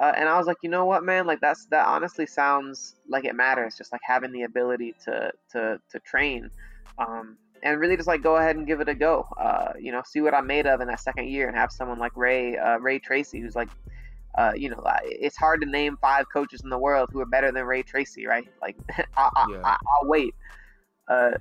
Uh, 0.00 0.12
and 0.16 0.28
I 0.28 0.38
was 0.38 0.46
like, 0.46 0.56
you 0.62 0.70
know 0.70 0.86
what, 0.86 1.04
man? 1.04 1.26
Like 1.26 1.40
that's 1.40 1.66
that 1.66 1.86
honestly 1.86 2.26
sounds 2.26 2.96
like 3.08 3.24
it 3.24 3.34
matters. 3.34 3.76
Just 3.76 3.92
like 3.92 4.00
having 4.04 4.32
the 4.32 4.42
ability 4.42 4.94
to 5.04 5.30
to 5.52 5.80
to 5.90 6.00
train, 6.00 6.50
um, 6.98 7.36
and 7.62 7.78
really 7.78 7.96
just 7.96 8.08
like 8.08 8.22
go 8.22 8.36
ahead 8.36 8.56
and 8.56 8.66
give 8.66 8.80
it 8.80 8.88
a 8.88 8.94
go. 8.94 9.26
Uh, 9.38 9.72
you 9.78 9.92
know, 9.92 10.02
see 10.04 10.20
what 10.20 10.34
I'm 10.34 10.46
made 10.46 10.66
of 10.66 10.80
in 10.80 10.88
that 10.88 11.00
second 11.00 11.28
year, 11.28 11.48
and 11.48 11.56
have 11.56 11.70
someone 11.70 11.98
like 11.98 12.16
Ray 12.16 12.56
uh, 12.56 12.78
Ray 12.78 12.98
Treacy, 12.98 13.40
who's 13.40 13.54
like, 13.54 13.68
uh, 14.36 14.52
you 14.56 14.70
know, 14.70 14.82
it's 15.04 15.36
hard 15.36 15.60
to 15.60 15.66
name 15.66 15.98
five 16.00 16.26
coaches 16.32 16.62
in 16.62 16.70
the 16.70 16.78
world 16.78 17.10
who 17.12 17.20
are 17.20 17.26
better 17.26 17.52
than 17.52 17.64
Ray 17.64 17.82
Treacy, 17.82 18.26
right? 18.26 18.48
Like, 18.60 18.76
I, 19.16 19.30
I, 19.64 19.76
will 20.02 20.08
wait. 20.08 20.34
Uh, 21.08 21.32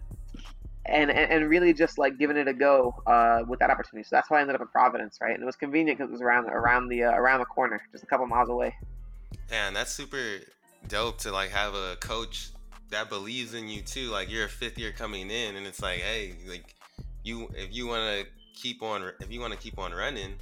and, 0.86 1.10
and, 1.12 1.32
and 1.32 1.50
really 1.50 1.74
just 1.74 1.98
like 1.98 2.18
giving 2.18 2.38
it 2.38 2.48
a 2.48 2.54
go 2.54 2.96
uh, 3.06 3.44
with 3.48 3.60
that 3.60 3.70
opportunity. 3.70 4.04
So 4.04 4.16
that's 4.16 4.30
why 4.30 4.39
I 4.39 4.42
ended 4.42 4.56
up 4.56 4.62
in 4.62 4.68
Providence, 4.68 5.20
right? 5.22 5.34
And 5.34 5.42
it 5.42 5.46
was 5.46 5.56
convenient 5.56 6.00
because 6.00 6.10
it 6.10 6.14
was 6.14 6.22
around 6.22 6.50
around 6.50 6.89
the 6.89 7.04
uh, 7.04 7.12
around 7.12 7.39
the 7.39 7.46
corner, 7.46 7.82
just 7.92 8.04
a 8.04 8.08
couple 8.08 8.26
miles 8.26 8.50
away. 8.50 8.76
And 9.52 9.76
that's 9.76 9.92
super 9.92 10.39
dope 10.88 11.20
to 11.20 11.32
like 11.32 11.52
have 11.52 11.76
a 11.76 11.96
coach 11.98 12.50
that 12.89 13.10
believes 13.10 13.54
in 13.54 13.68
you 13.68 13.82
too. 13.82 14.10
Like 14.10 14.32
you're 14.32 14.46
a 14.46 14.50
fifth 14.50 14.78
year 14.78 14.92
coming 14.92 15.30
in, 15.30 15.56
and 15.56 15.68
it's 15.68 15.82
like, 15.82 16.00
hey, 16.00 16.34
like 16.48 16.76
you 17.24 17.50
if 17.56 17.74
you 17.74 17.88
want 17.88 18.02
to 18.02 18.26
keep 18.60 18.82
on 18.82 19.12
if 19.20 19.32
you 19.32 19.39
want 19.39 19.54
to 19.54 19.60
keep 19.60 19.78
on 19.78 19.92
running, 19.94 20.34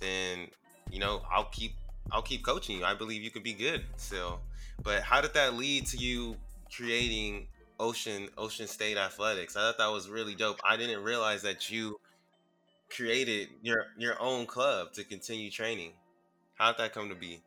then 0.00 0.48
you 0.90 1.00
know 1.00 1.22
I'll 1.30 1.50
keep 1.52 1.74
I'll 2.10 2.22
keep 2.22 2.44
coaching 2.44 2.78
you. 2.78 2.84
I 2.84 2.94
believe 2.94 3.22
you 3.22 3.30
could 3.30 3.42
be 3.42 3.54
good 3.54 3.84
still. 3.96 4.40
But 4.82 5.02
how 5.02 5.20
did 5.20 5.34
that 5.34 5.54
lead 5.54 5.86
to 5.88 5.96
you 5.96 6.36
creating 6.74 7.46
Ocean 7.82 8.28
Ocean 8.38 8.68
State 8.68 8.96
Athletics. 8.96 9.56
I 9.56 9.60
thought 9.60 9.78
that 9.78 9.90
was 9.90 10.08
really 10.08 10.34
dope. 10.34 10.60
I 10.64 10.76
didn't 10.76 11.02
realize 11.02 11.42
that 11.42 11.70
you 11.70 11.98
created 12.88 13.48
your 13.60 13.86
your 13.98 14.20
own 14.20 14.46
club 14.46 14.92
to 14.94 15.04
continue 15.04 15.50
training. 15.50 15.92
How 16.54 16.72
did 16.72 16.78
that 16.78 16.94
come 16.94 17.08
to 17.08 17.14
be? 17.14 17.42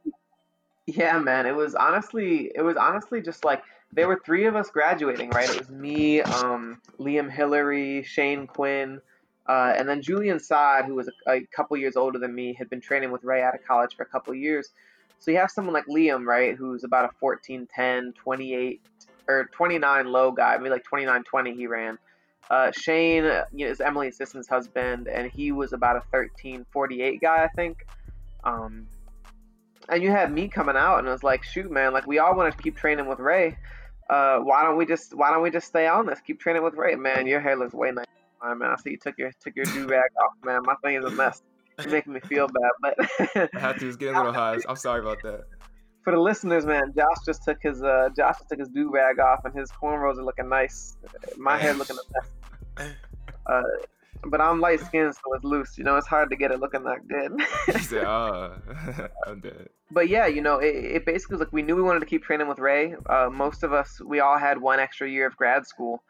Yeah, 0.88 1.20
man. 1.20 1.46
It 1.46 1.56
was 1.56 1.74
honestly 1.74 2.52
it 2.54 2.62
was 2.62 2.76
honestly 2.76 3.22
just 3.22 3.46
like 3.46 3.64
there 3.94 4.08
were 4.08 4.22
three 4.26 4.46
of 4.46 4.56
us 4.56 4.70
graduating, 4.70 5.30
right? 5.30 5.50
It 5.50 5.58
was 5.58 5.70
me, 5.70 6.22
um, 6.22 6.82
Liam 7.00 7.32
Hillary, 7.32 8.04
Shane 8.04 8.46
Quinn, 8.46 9.00
uh, 9.48 9.74
and 9.78 9.88
then 9.88 10.02
Julian 10.02 10.40
Saad, 10.40 10.86
who 10.86 10.96
was 10.96 11.08
a, 11.08 11.32
a, 11.32 11.42
couple 11.56 11.78
years 11.78 11.96
older 11.96 12.18
than 12.18 12.34
me, 12.34 12.54
had 12.54 12.70
been 12.70 12.82
training 12.82 13.12
with 13.12 13.24
Ray 13.24 13.44
out 13.44 13.54
of 13.54 13.64
college 13.64 13.96
for 13.96 14.04
a 14.04 14.08
couple 14.08 14.34
years. 14.34 14.70
So 15.20 15.32
you 15.32 15.38
have 15.38 15.52
someone 15.52 15.74
like 15.74 15.86
Liam, 15.86 16.26
right, 16.26 16.56
who's 16.56 16.84
about 16.84 17.06
a 17.06 17.10
14, 17.20 17.68
10, 17.74 18.14
28, 18.14 18.82
or 19.28 19.50
29 19.52 20.12
low 20.12 20.32
guy, 20.32 20.58
maybe 20.58 20.70
like 20.70 20.84
29, 20.84 21.24
20 21.24 21.56
he 21.56 21.68
ran. 21.68 21.98
Uh, 22.50 22.72
Shane 22.72 23.24
you 23.54 23.66
know, 23.66 23.72
is 23.72 23.82
Emily's 23.82 24.18
Sisson's 24.18 24.48
husband, 24.48 25.08
and 25.08 25.32
he 25.32 25.52
was 25.52 25.74
about 25.74 25.96
a 25.96 26.02
13, 26.12 26.66
48 26.72 27.22
guy, 27.22 27.44
I 27.44 27.48
think. 27.56 27.86
Um, 28.44 28.88
and 29.90 30.04
you 30.04 30.12
had 30.12 30.32
me 30.32 30.48
coming 30.48 30.76
out, 30.76 31.00
and 31.00 31.08
it 31.08 31.12
was 31.12 31.24
like, 31.24 31.44
shoot, 31.44 31.72
man, 31.72 31.94
like 31.94 32.08
we 32.08 32.20
all 32.20 32.36
want 32.36 32.56
to 32.56 32.64
keep 32.64 32.78
training 32.78 33.08
with 33.08 33.20
Ray. 33.20 33.58
Uh, 34.10 34.38
why 34.40 34.64
don't 34.64 34.78
we 34.78 34.86
just 34.86 35.16
why 35.16 35.32
don't 35.32 35.42
we 35.42 35.50
just 35.50 35.68
stay 35.68 35.88
on 35.88 36.06
this? 36.06 36.20
Keep 36.22 36.40
training 36.40 36.64
with 36.64 36.76
Ray, 36.76 36.96
man. 36.96 37.26
Your 37.26 37.40
hair 37.40 37.56
looks 37.56 37.74
way 37.74 37.92
nice, 37.92 38.06
man. 38.54 38.72
I 38.72 38.76
see 38.76 38.92
you 38.92 38.98
took 38.98 39.18
your 39.18 39.32
took 39.42 39.56
your 39.56 39.66
do 39.66 39.88
rag 39.88 40.10
off, 40.24 40.34
man. 40.44 40.62
My 40.64 40.76
thing 40.84 40.96
is 40.96 41.06
a 41.06 41.12
mess. 41.12 41.42
You're 41.80 41.90
making 41.90 42.14
me 42.14 42.20
feel 42.22 42.48
bad, 42.48 42.72
but 42.82 43.50
I 43.54 43.60
had 43.60 43.80
to. 43.80 43.88
It's 43.88 43.98
getting 43.98 44.16
a 44.16 44.20
little 44.20 44.34
high. 44.34 44.58
I'm 44.68 44.76
sorry 44.76 45.02
about 45.02 45.22
that. 45.24 45.46
For 46.04 46.12
the 46.12 46.20
listeners, 46.20 46.66
man, 46.66 46.94
Josh 46.96 47.26
just 47.26 47.44
took 47.44 47.58
his 47.62 47.82
uh, 47.82 48.10
Josh 48.16 48.38
just 48.38 48.50
took 48.50 48.60
his 48.60 48.70
do 48.70 48.92
rag 48.92 49.20
off, 49.20 49.44
and 49.44 49.54
his 49.54 49.72
cornrows 49.72 50.18
are 50.18 50.24
looking 50.24 50.48
nice. 50.48 50.98
My 51.38 51.58
hair 51.58 51.74
looking 51.74 51.98
a 51.98 52.84
mess. 52.84 52.92
Uh, 53.48 53.62
but 54.26 54.42
I'm 54.42 54.60
light 54.60 54.80
skinned, 54.80 55.14
so 55.14 55.34
it's 55.34 55.44
loose. 55.44 55.78
You 55.78 55.84
know, 55.84 55.98
it's 55.98 56.08
hard 56.08 56.30
to 56.30 56.36
get 56.36 56.52
it 56.52 56.60
looking 56.60 56.84
that 56.84 57.08
good. 57.08 57.40
he 57.68 57.80
said, 57.80 58.06
"Oh, 58.06 58.56
I'm 59.28 59.40
dead." 59.40 59.70
But 59.92 60.10
yeah, 60.10 60.26
you 60.26 60.42
know, 60.42 60.58
it, 60.58 60.76
it, 60.76 61.06
basically 61.06 61.36
was 61.36 61.42
like 61.42 61.54
we 61.54 61.62
knew 61.62 61.76
we 61.76 61.84
wanted 61.84 62.00
to 62.00 62.06
keep 62.06 62.24
training 62.24 62.48
with 62.48 62.60
Ray. 62.60 62.96
Uh, 63.08 63.30
most 63.32 63.64
of 63.64 63.72
us, 63.72 64.02
we 64.02 64.20
all 64.20 64.38
had 64.38 64.60
one 64.60 64.80
extra 64.80 65.10
year 65.10 65.28
of 65.28 65.36
grad 65.38 65.68
school, 65.68 66.04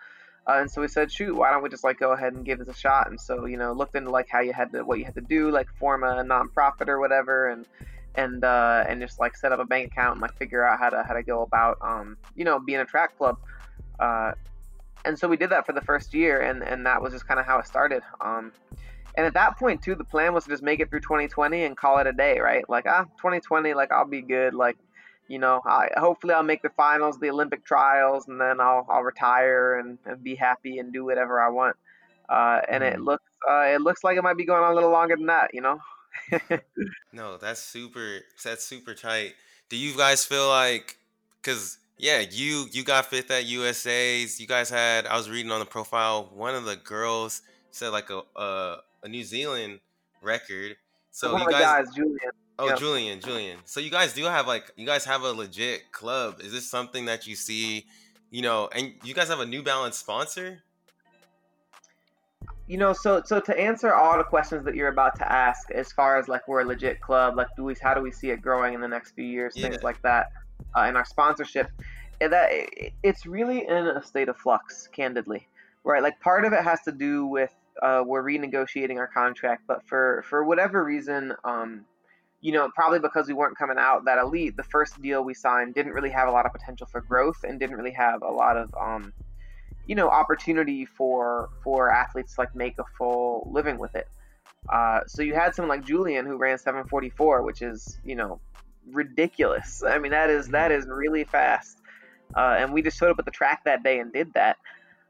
uh, 0.48 0.58
and 0.60 0.70
so 0.70 0.82
we 0.82 0.88
said, 0.88 1.12
"Shoot, 1.12 1.36
why 1.36 1.52
don't 1.52 1.64
we 1.64 1.70
just 1.70 1.84
like 1.84 2.00
go 2.00 2.12
ahead 2.12 2.34
and 2.34 2.46
give 2.46 2.60
this 2.60 2.68
a 2.68 2.74
shot?" 2.74 3.10
And 3.10 3.20
so 3.20 3.46
you 3.46 3.58
know, 3.58 3.74
looked 3.74 3.96
into 3.96 4.12
like 4.12 4.30
how 4.30 4.42
you 4.42 4.54
had 4.54 4.72
to, 4.74 4.84
what 4.84 5.00
you 5.00 5.06
had 5.06 5.16
to 5.16 5.22
do, 5.22 5.50
like 5.50 5.68
form 5.80 6.04
a 6.04 6.24
nonprofit 6.24 6.88
or 6.88 7.00
whatever, 7.00 7.50
and 7.50 7.66
and 8.16 8.44
uh, 8.44 8.84
and 8.88 9.02
just 9.02 9.20
like 9.20 9.36
set 9.36 9.52
up 9.52 9.60
a 9.60 9.66
bank 9.66 9.92
account 9.92 10.14
and 10.14 10.22
like 10.22 10.36
figure 10.38 10.64
out 10.64 10.80
how 10.80 10.90
to 10.90 11.04
how 11.04 11.14
to 11.14 11.24
go 11.24 11.42
about, 11.42 11.78
um, 11.82 12.18
you 12.36 12.46
know, 12.46 12.60
being 12.60 12.80
a 12.80 12.86
track 12.86 13.18
club. 13.18 13.38
Uh, 14.00 14.32
and 15.04 15.18
so 15.18 15.28
we 15.28 15.38
did 15.38 15.52
that 15.52 15.66
for 15.66 15.74
the 15.74 15.82
first 15.82 16.14
year, 16.14 16.42
and 16.42 16.64
and 16.64 16.86
that 16.86 17.02
was 17.02 17.14
just 17.14 17.28
kind 17.28 17.40
of 17.40 17.46
how 17.46 17.60
it 17.60 17.68
started. 17.68 18.04
Um, 18.22 18.52
and 19.16 19.26
at 19.26 19.34
that 19.34 19.58
point 19.58 19.82
too, 19.82 19.96
the 19.96 20.04
plan 20.04 20.34
was 20.34 20.44
to 20.44 20.50
just 20.50 20.64
make 20.64 20.80
it 20.80 20.90
through 20.90 21.00
2020 21.00 21.64
and 21.64 21.78
call 21.78 22.00
it 22.00 22.08
a 22.08 22.14
day, 22.14 22.40
right? 22.40 22.68
Like 22.70 22.86
ah, 22.88 23.06
2020, 23.18 23.74
like 23.74 23.92
I'll 23.92 24.06
be 24.06 24.22
good, 24.22 24.54
like 24.54 24.78
you 25.28 25.40
know, 25.40 25.62
I 25.66 25.90
hopefully 25.98 26.34
I'll 26.34 26.44
make 26.44 26.62
the 26.62 26.70
finals, 26.70 27.20
the 27.20 27.30
Olympic 27.30 27.66
trials, 27.66 28.28
and 28.28 28.40
then 28.40 28.60
I'll 28.60 28.86
I'll 28.90 29.04
retire 29.04 29.80
and, 29.80 29.98
and 30.06 30.24
be 30.24 30.36
happy 30.36 30.80
and 30.80 30.94
do 30.94 31.04
whatever 31.06 31.42
I 31.42 31.50
want. 31.50 31.76
Uh, 32.30 32.62
and 32.70 32.84
it 32.84 32.96
mm-hmm. 32.96 33.04
looks 33.04 33.32
uh, 33.50 33.64
it 33.68 33.82
looks 33.82 34.04
like 34.04 34.18
it 34.18 34.24
might 34.24 34.38
be 34.38 34.46
going 34.46 34.64
on 34.64 34.72
a 34.72 34.76
little 34.76 34.92
longer 34.92 35.16
than 35.16 35.28
that, 35.28 35.52
you 35.54 35.62
know. 35.62 35.80
no, 37.14 37.38
that's 37.38 37.62
super. 37.62 38.20
That's 38.44 38.64
super 38.64 38.94
tight. 38.94 39.34
Do 39.70 39.78
you 39.78 39.98
guys 39.98 40.26
feel 40.26 40.48
like 40.48 40.98
because 41.42 41.78
yeah, 41.98 42.24
you 42.30 42.66
you 42.72 42.84
got 42.84 43.06
fifth 43.06 43.32
at 43.32 43.46
USA's. 43.46 44.40
You 44.40 44.48
guys 44.48 44.70
had 44.70 45.08
I 45.08 45.18
was 45.18 45.30
reading 45.30 45.52
on 45.52 45.60
the 45.60 45.66
profile. 45.66 46.30
One 46.34 46.56
of 46.56 46.66
the 46.66 46.76
girls 46.76 47.42
said 47.72 47.90
like 47.90 48.10
a 48.10 48.22
a, 48.36 48.78
a 49.04 49.08
New 49.08 49.24
Zealand 49.24 49.80
record. 50.22 50.76
So 51.12 51.34
one 51.34 51.44
you 51.44 51.52
guys, 51.52 51.62
guys, 51.62 51.96
Julian. 51.96 52.32
Oh, 52.58 52.68
yep. 52.68 52.80
Julian, 52.80 53.20
Julian. 53.20 53.60
So 53.66 53.80
you 53.80 53.90
guys 53.90 54.14
do 54.14 54.24
have 54.26 54.48
like 54.48 54.72
you 54.78 54.86
guys 54.86 55.06
have 55.06 55.24
a 55.24 55.32
legit 55.32 55.92
club. 55.92 56.40
Is 56.40 56.52
this 56.52 56.70
something 56.70 57.06
that 57.06 57.28
you 57.28 57.36
see? 57.36 57.86
You 58.32 58.42
know, 58.42 58.70
and 58.74 58.94
you 59.04 59.14
guys 59.14 59.28
have 59.28 59.40
a 59.40 59.46
New 59.46 59.62
Balance 59.62 59.98
sponsor. 59.98 60.64
You 62.68 62.78
know, 62.78 62.94
so 62.94 63.22
so 63.26 63.40
to 63.42 63.60
answer 63.60 63.94
all 63.94 64.18
the 64.18 64.24
questions 64.24 64.66
that 64.66 64.76
you're 64.76 64.88
about 64.88 65.18
to 65.20 65.32
ask, 65.32 65.70
as 65.72 65.92
far 65.92 66.18
as 66.18 66.28
like 66.28 66.48
we're 66.48 66.62
a 66.62 66.66
legit 66.66 67.02
club, 67.02 67.36
like 67.36 67.48
do 67.56 67.64
we 67.64 67.76
how 67.82 67.94
do 67.94 68.02
we 68.02 68.12
see 68.12 68.32
it 68.32 68.42
growing 68.42 68.74
in 68.74 68.82
the 68.82 68.88
next 68.88 69.12
few 69.12 69.26
years, 69.26 69.54
yeah. 69.56 69.70
things 69.70 69.84
like 69.84 70.02
that 70.02 70.32
uh, 70.76 70.84
in 70.84 70.96
our 70.96 71.06
sponsorship, 71.06 71.70
and 72.22 72.32
that 72.32 72.50
it's 73.04 73.26
really 73.26 73.68
in 73.68 73.88
a 73.88 74.02
state 74.04 74.30
of 74.30 74.38
flux, 74.38 74.88
candidly, 74.88 75.48
right? 75.84 76.02
Like 76.02 76.20
part 76.22 76.46
of 76.46 76.54
it 76.54 76.64
has 76.64 76.82
to 76.84 76.92
do 76.92 77.28
with 77.28 77.54
uh, 77.84 78.02
we're 78.06 78.24
renegotiating 78.24 78.98
our 78.98 79.08
contract, 79.08 79.64
but 79.68 79.86
for 79.88 80.24
for 80.28 80.44
whatever 80.44 80.84
reason, 80.84 81.34
um, 81.44 81.86
you 82.46 82.52
know, 82.52 82.70
probably 82.76 83.00
because 83.00 83.28
we 83.28 83.34
weren't 83.34 83.58
coming 83.58 83.78
out 83.80 84.06
that 84.06 84.20
elite, 84.20 84.56
the 84.56 84.62
first 84.62 85.02
deal 85.02 85.24
we 85.24 85.34
signed 85.34 85.74
didn't 85.74 85.94
really 85.94 86.12
have 86.12 86.28
a 86.28 86.32
lot 86.32 86.46
of 86.46 86.54
potential 86.54 86.86
for 86.86 87.02
growth 87.02 87.44
and 87.44 87.60
didn't 87.60 87.76
really 87.76 87.94
have 87.94 88.22
a 88.22 88.30
lot 88.30 88.56
of 88.56 88.72
um, 88.80 89.12
you 89.88 89.96
know 89.96 90.10
opportunity 90.10 90.86
for 90.86 91.50
for 91.64 91.92
athletes 91.92 92.36
to 92.36 92.42
like 92.42 92.56
make 92.56 92.78
a 92.78 92.84
full 93.00 93.50
living 93.52 93.80
with 93.80 93.96
it. 93.96 94.08
Uh, 94.72 95.00
so 95.08 95.24
you 95.24 95.34
had 95.34 95.56
someone 95.56 95.76
like 95.76 95.88
Julian 95.88 96.28
who 96.28 96.38
ran 96.38 96.60
744, 96.60 97.42
which 97.42 97.64
is 97.64 97.98
you 98.06 98.14
know 98.14 98.40
ridiculous. 98.92 99.82
I 99.84 99.98
mean, 99.98 100.12
that 100.12 100.30
is 100.30 100.50
that 100.50 100.70
mm-hmm. 100.70 100.92
really 100.92 101.24
fast. 101.24 101.80
Uh, 102.38 102.58
and 102.60 102.72
we 102.72 102.84
just 102.84 103.00
showed 103.00 103.10
up 103.10 103.18
at 103.18 103.26
the 103.26 103.32
track 103.32 103.64
that 103.66 103.82
day 103.82 103.98
and 103.98 104.14
did 104.14 104.32
that. 104.34 104.58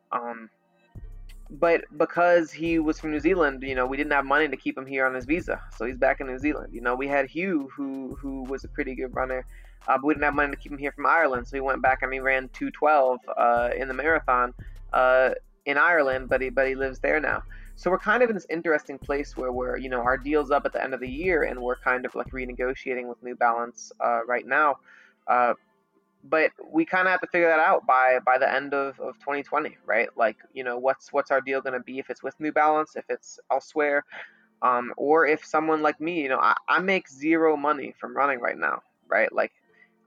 Um, 0.10 0.50
but 1.50 1.82
because 1.98 2.52
he 2.52 2.80
was 2.80 3.00
from 3.00 3.12
New 3.12 3.20
Zealand, 3.20 3.64
you 3.64 3.76
know, 3.76 3.86
we 3.86 3.98
didn't 3.98 4.14
have 4.14 4.26
money 4.26 4.48
to 4.48 4.58
keep 4.58 4.78
him 4.78 4.86
here 4.86 5.06
on 5.06 5.14
his 5.14 5.26
visa, 5.26 5.62
so 5.78 5.86
he's 5.86 5.98
back 5.98 6.20
in 6.20 6.28
New 6.28 6.40
Zealand. 6.40 6.74
You 6.74 6.82
know, 6.82 6.96
we 6.96 7.08
had 7.08 7.28
Hugh, 7.28 7.70
who 7.76 8.18
who 8.20 8.44
was 8.44 8.64
a 8.64 8.68
pretty 8.68 8.96
good 8.96 9.14
runner, 9.16 9.46
uh, 9.88 9.98
but 9.98 10.06
we 10.06 10.14
didn't 10.14 10.26
have 10.26 10.34
money 10.34 10.52
to 10.52 10.58
keep 10.58 10.72
him 10.72 10.78
here 10.78 10.92
from 10.92 11.06
Ireland, 11.06 11.48
so 11.48 11.58
he 11.58 11.62
went 11.62 11.82
back 11.82 12.02
and 12.02 12.12
he 12.12 12.20
ran 12.20 12.50
212 12.50 13.20
uh, 13.38 13.70
in 13.78 13.88
the 13.88 13.94
marathon 13.94 14.54
uh, 14.94 15.32
in 15.66 15.78
Ireland, 15.78 16.30
but 16.30 16.42
he 16.42 16.50
but 16.50 16.68
he 16.68 16.76
lives 16.76 17.00
there 17.00 17.20
now. 17.20 17.44
So 17.76 17.92
we're 17.92 18.00
kind 18.00 18.24
of 18.24 18.30
in 18.30 18.36
this 18.36 18.48
interesting 18.50 18.98
place 18.98 19.36
where 19.36 19.52
we're, 19.52 19.78
you 19.78 19.90
know, 19.90 20.00
our 20.00 20.18
deal's 20.18 20.50
up 20.50 20.66
at 20.66 20.72
the 20.72 20.82
end 20.82 20.94
of 20.94 21.02
the 21.02 21.10
year, 21.10 21.44
and 21.44 21.62
we're 21.62 21.76
kind 21.76 22.06
of 22.06 22.16
like 22.16 22.28
renegotiating 22.28 23.08
with 23.08 23.22
New 23.22 23.36
Balance 23.36 23.92
uh, 24.00 24.26
right 24.26 24.46
now. 24.48 24.78
But 26.28 26.52
we 26.72 26.86
kind 26.86 27.08
of 27.08 27.12
have 27.12 27.22
to 27.22 27.28
figure 27.28 27.48
that 27.48 27.60
out 27.60 27.86
by 27.86 28.20
by 28.26 28.38
the 28.38 28.52
end 28.52 28.74
of, 28.74 29.00
of 29.00 29.20
2020, 29.20 29.78
right? 29.86 30.10
Like, 30.16 30.38
you 30.54 30.64
know, 30.64 30.78
what's 30.78 31.14
what's 31.14 31.32
our 31.32 31.42
deal 31.42 31.62
going 31.62 31.74
to 31.74 31.80
be 31.80 32.00
if 32.00 32.10
it's 32.10 32.24
with 32.24 32.40
New 32.40 32.52
Balance, 32.52 32.96
if 32.96 33.06
it's 33.10 33.40
elsewhere, 33.52 34.04
um, 34.62 34.94
or 34.98 35.28
if 35.28 35.46
someone 35.46 35.82
like 35.82 36.00
me, 36.02 36.22
you 36.22 36.30
know, 36.30 36.40
I, 36.40 36.56
I 36.68 36.80
make 36.80 37.08
zero 37.10 37.56
money 37.56 37.94
from 38.00 38.16
running 38.16 38.40
right 38.40 38.58
now, 38.58 38.82
right? 39.08 39.32
Like, 39.32 39.52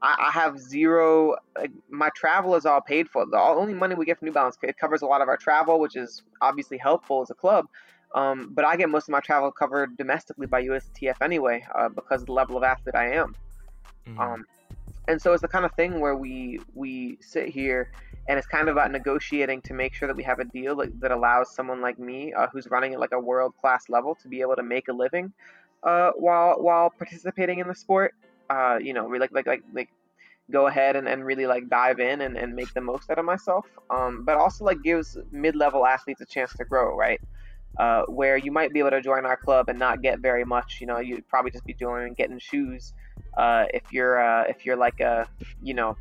I, 0.03 0.27
I 0.29 0.31
have 0.31 0.59
zero. 0.59 1.37
Like, 1.57 1.71
my 1.89 2.11
travel 2.17 2.55
is 2.57 2.67
all 2.67 2.81
paid 2.81 3.09
for. 3.09 3.27
The 3.27 3.39
only 3.39 3.75
money 3.75 3.95
we 3.95 4.05
get 4.05 4.19
from 4.19 4.27
New 4.27 4.33
Balance 4.33 4.59
it 4.63 4.79
covers 4.79 5.03
a 5.03 5.07
lot 5.07 5.21
of 5.21 5.29
our 5.29 5.37
travel, 5.37 5.79
which 5.79 5.97
is 5.97 6.23
obviously 6.41 6.79
helpful 6.79 7.23
as 7.23 7.31
a 7.31 7.35
club. 7.35 7.67
Um, 8.15 8.51
but 8.55 8.65
I 8.65 8.77
get 8.77 8.89
most 8.89 9.09
of 9.09 9.13
my 9.13 9.21
travel 9.21 9.53
covered 9.53 9.97
domestically 9.97 10.47
by 10.47 10.65
USATF 10.65 11.17
anyway, 11.21 11.65
uh, 11.75 11.91
because 11.91 12.23
of 12.23 12.27
the 12.27 12.33
level 12.33 12.57
of 12.57 12.63
athlete 12.63 12.95
I 12.95 13.13
am. 13.13 13.37
Mm-hmm. 14.07 14.21
Um, 14.21 14.47
and 15.09 15.21
so 15.21 15.33
it's 15.33 15.43
the 15.43 15.49
kind 15.49 15.65
of 15.65 15.73
thing 15.73 16.01
where 16.01 16.15
we 16.17 16.61
we 16.75 17.19
sit 17.21 17.49
here 17.49 17.91
and 18.29 18.39
it's 18.39 18.47
kind 18.47 18.69
of 18.69 18.75
about 18.77 18.93
negotiating 18.93 19.63
to 19.63 19.73
make 19.73 19.95
sure 19.95 20.07
that 20.07 20.17
we 20.17 20.23
have 20.23 20.39
a 20.39 20.45
deal 20.45 20.77
that, 20.77 21.01
that 21.01 21.11
allows 21.11 21.55
someone 21.55 21.81
like 21.81 21.99
me 21.99 22.33
uh, 22.35 22.47
who's 22.53 22.69
running 22.69 22.93
at 22.93 23.01
like 23.01 23.13
a 23.13 23.19
world 23.19 23.55
class 23.59 23.89
level 23.89 24.15
to 24.15 24.29
be 24.29 24.43
able 24.43 24.55
to 24.55 24.63
make 24.63 24.89
a 24.89 24.93
living 24.93 25.33
uh, 25.83 26.11
while 26.17 26.57
while 26.61 26.91
participating 26.91 27.59
in 27.59 27.67
the 27.67 27.75
sport. 27.75 28.15
Uh, 28.51 28.79
you 28.81 28.93
know 28.93 29.05
we 29.05 29.19
like 29.19 29.33
like 29.33 29.47
like 29.47 29.63
like 29.75 29.89
go 30.51 30.67
ahead 30.67 30.97
and, 30.97 31.07
and 31.09 31.25
really 31.27 31.47
like 31.47 31.69
dive 31.69 32.01
in 32.01 32.23
and, 32.23 32.37
and 32.39 32.55
make 32.55 32.73
the 32.73 32.81
most 32.81 33.11
out 33.11 33.19
of 33.19 33.25
myself 33.25 33.67
um, 33.91 34.25
but 34.25 34.37
also 34.39 34.65
like 34.65 34.83
gives 34.83 35.19
mid-level 35.31 35.85
athletes 35.85 36.23
a 36.23 36.27
chance 36.27 36.55
to 36.55 36.65
grow 36.65 36.97
right? 36.97 37.21
Uh, 37.79 38.03
where 38.07 38.39
you 38.39 38.51
might 38.51 38.73
be 38.73 38.81
able 38.81 38.91
to 38.91 39.01
join 39.03 39.27
our 39.27 39.37
club 39.37 39.69
and 39.69 39.79
not 39.79 40.01
get 40.01 40.21
very 40.21 40.45
much 40.45 40.79
you 40.81 40.87
know 40.87 40.99
you'd 40.99 41.29
probably 41.29 41.51
just 41.51 41.65
be 41.67 41.75
doing 41.75 42.15
getting 42.15 42.39
shoes 42.39 42.95
uh, 43.37 43.67
if 43.73 43.93
you're 43.93 44.19
uh, 44.19 44.45
if 44.45 44.65
you're 44.65 44.77
like 44.77 45.01
a 45.01 45.29
you 45.63 45.75
know 45.75 45.97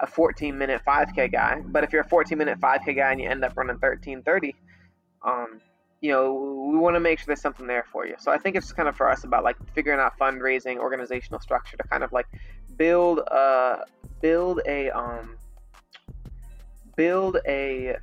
a 0.00 0.06
14 0.06 0.56
minute 0.56 0.80
5k 0.86 1.32
guy. 1.32 1.60
But 1.64 1.84
if 1.84 1.92
you're 1.92 2.02
a 2.02 2.08
14 2.08 2.38
minute 2.38 2.60
5k 2.60 2.96
guy 2.96 3.12
and 3.12 3.20
you 3.20 3.28
end 3.28 3.44
up 3.44 3.56
running 3.56 3.76
1330 3.76 4.54
um, 5.22 5.60
you 6.00 6.12
know 6.12 6.68
we 6.70 6.78
want 6.78 6.94
to 6.94 7.00
make 7.00 7.18
sure 7.18 7.26
there's 7.26 7.40
something 7.40 7.66
there 7.66 7.84
for 7.90 8.06
you. 8.06 8.14
So 8.18 8.30
i 8.30 8.38
think 8.38 8.56
it's 8.56 8.72
kind 8.72 8.88
of 8.88 8.96
for 8.96 9.10
us 9.10 9.24
about 9.24 9.44
like 9.44 9.56
figuring 9.74 10.00
out 10.00 10.18
fundraising 10.18 10.76
organizational 10.78 11.40
structure 11.40 11.76
to 11.76 11.82
kind 11.84 12.02
of 12.02 12.12
like 12.12 12.26
build 12.76 13.18
a 13.18 13.84
build 14.20 14.60
a 14.66 14.90
um 14.90 15.36
build 16.96 17.38
a 17.46 17.96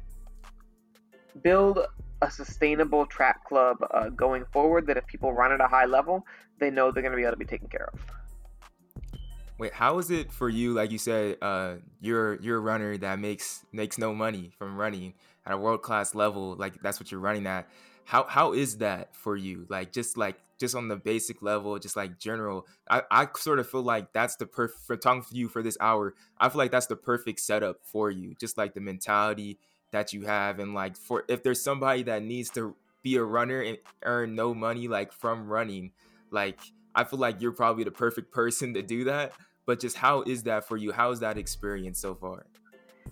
build 1.41 1.79
a 2.21 2.31
sustainable 2.31 3.05
track 3.05 3.43
club 3.45 3.77
uh, 3.91 4.09
going 4.09 4.45
forward 4.51 4.87
that 4.87 4.97
if 4.97 5.05
people 5.05 5.33
run 5.33 5.51
at 5.51 5.61
a 5.61 5.67
high 5.67 5.85
level 5.85 6.25
they 6.59 6.69
know 6.69 6.91
they're 6.91 7.03
going 7.03 7.11
to 7.11 7.17
be 7.17 7.23
able 7.23 7.33
to 7.33 7.37
be 7.37 7.45
taken 7.45 7.67
care 7.67 7.89
of. 7.93 7.99
Wait, 9.57 9.73
how 9.73 9.99
is 9.99 10.11
it 10.11 10.33
for 10.33 10.49
you? 10.49 10.73
Like 10.73 10.91
you 10.91 10.97
said, 10.97 11.37
uh, 11.41 11.75
you're 12.01 12.35
you're 12.41 12.57
a 12.57 12.61
runner 12.61 12.97
that 12.97 13.19
makes 13.19 13.63
makes 13.71 13.97
no 13.97 14.13
money 14.13 14.51
from 14.57 14.75
running 14.75 15.13
at 15.45 15.53
a 15.53 15.57
world 15.57 15.81
class 15.81 16.13
level. 16.13 16.55
Like 16.55 16.81
that's 16.81 16.99
what 16.99 17.11
you're 17.11 17.21
running 17.21 17.47
at. 17.47 17.67
how 18.03 18.25
how 18.25 18.53
is 18.53 18.77
that 18.77 19.15
for 19.15 19.37
you? 19.37 19.65
Like 19.69 19.93
just 19.93 20.17
like 20.17 20.37
just 20.57 20.75
on 20.75 20.87
the 20.87 20.95
basic 20.97 21.41
level, 21.41 21.77
just 21.79 21.95
like 21.95 22.19
general. 22.19 22.67
I, 22.89 23.03
I 23.09 23.27
sort 23.37 23.59
of 23.59 23.69
feel 23.69 23.81
like 23.81 24.11
that's 24.13 24.35
the 24.35 24.45
perfect 24.45 24.81
for 24.85 24.97
talking 24.97 25.21
for 25.21 25.35
you 25.35 25.47
for 25.47 25.63
this 25.63 25.77
hour. 25.79 26.15
I 26.37 26.49
feel 26.49 26.57
like 26.57 26.71
that's 26.71 26.87
the 26.87 26.95
perfect 26.95 27.39
setup 27.39 27.77
for 27.83 28.11
you. 28.11 28.35
Just 28.39 28.57
like 28.57 28.73
the 28.73 28.81
mentality 28.81 29.59
that 29.91 30.11
you 30.11 30.23
have 30.25 30.59
and 30.59 30.73
like 30.73 30.97
for 30.97 31.23
if 31.29 31.43
there's 31.43 31.61
somebody 31.61 32.03
that 32.03 32.23
needs 32.23 32.49
to 32.51 32.75
be 33.01 33.15
a 33.15 33.23
runner 33.23 33.61
and 33.61 33.77
earn 34.03 34.35
no 34.35 34.53
money 34.53 34.87
like 34.87 35.13
from 35.13 35.47
running, 35.47 35.91
like 36.35 36.59
I 36.93 37.03
feel 37.03 37.17
like 37.17 37.41
you're 37.41 37.51
probably 37.51 37.83
the 37.83 37.91
perfect 37.91 38.31
person 38.31 38.75
to 38.75 38.83
do 38.83 39.05
that. 39.05 39.33
But 39.65 39.79
just 39.79 39.97
how 39.97 40.21
is 40.21 40.43
that 40.43 40.67
for 40.67 40.77
you? 40.77 40.91
How 40.91 41.09
is 41.09 41.19
that 41.21 41.39
experience 41.39 41.99
so 41.99 42.13
far? 42.13 42.45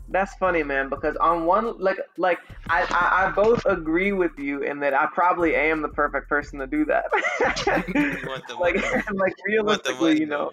That's 0.09 0.35
funny, 0.35 0.61
man. 0.61 0.89
Because 0.89 1.15
on 1.15 1.45
one, 1.45 1.79
like, 1.79 1.97
like 2.17 2.39
I, 2.69 2.83
I, 2.89 3.25
I 3.25 3.31
both 3.31 3.65
agree 3.65 4.11
with 4.11 4.37
you 4.37 4.61
in 4.61 4.79
that 4.81 4.93
I 4.93 5.07
probably 5.13 5.55
am 5.55 5.81
the 5.81 5.87
perfect 5.87 6.29
person 6.29 6.59
to 6.59 6.67
do 6.67 6.85
that. 6.85 7.05
like, 8.59 9.09
like 9.13 9.33
realistically, 9.47 10.19
you 10.19 10.27
know. 10.27 10.51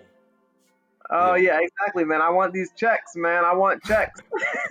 Oh 1.11 1.35
yeah. 1.35 1.59
yeah, 1.59 1.67
exactly, 1.67 2.05
man. 2.05 2.23
I 2.23 2.31
want 2.31 2.55
these 2.55 2.71
checks, 2.77 3.17
man. 3.17 3.45
I 3.45 3.53
want 3.53 3.83
checks. 3.83 4.21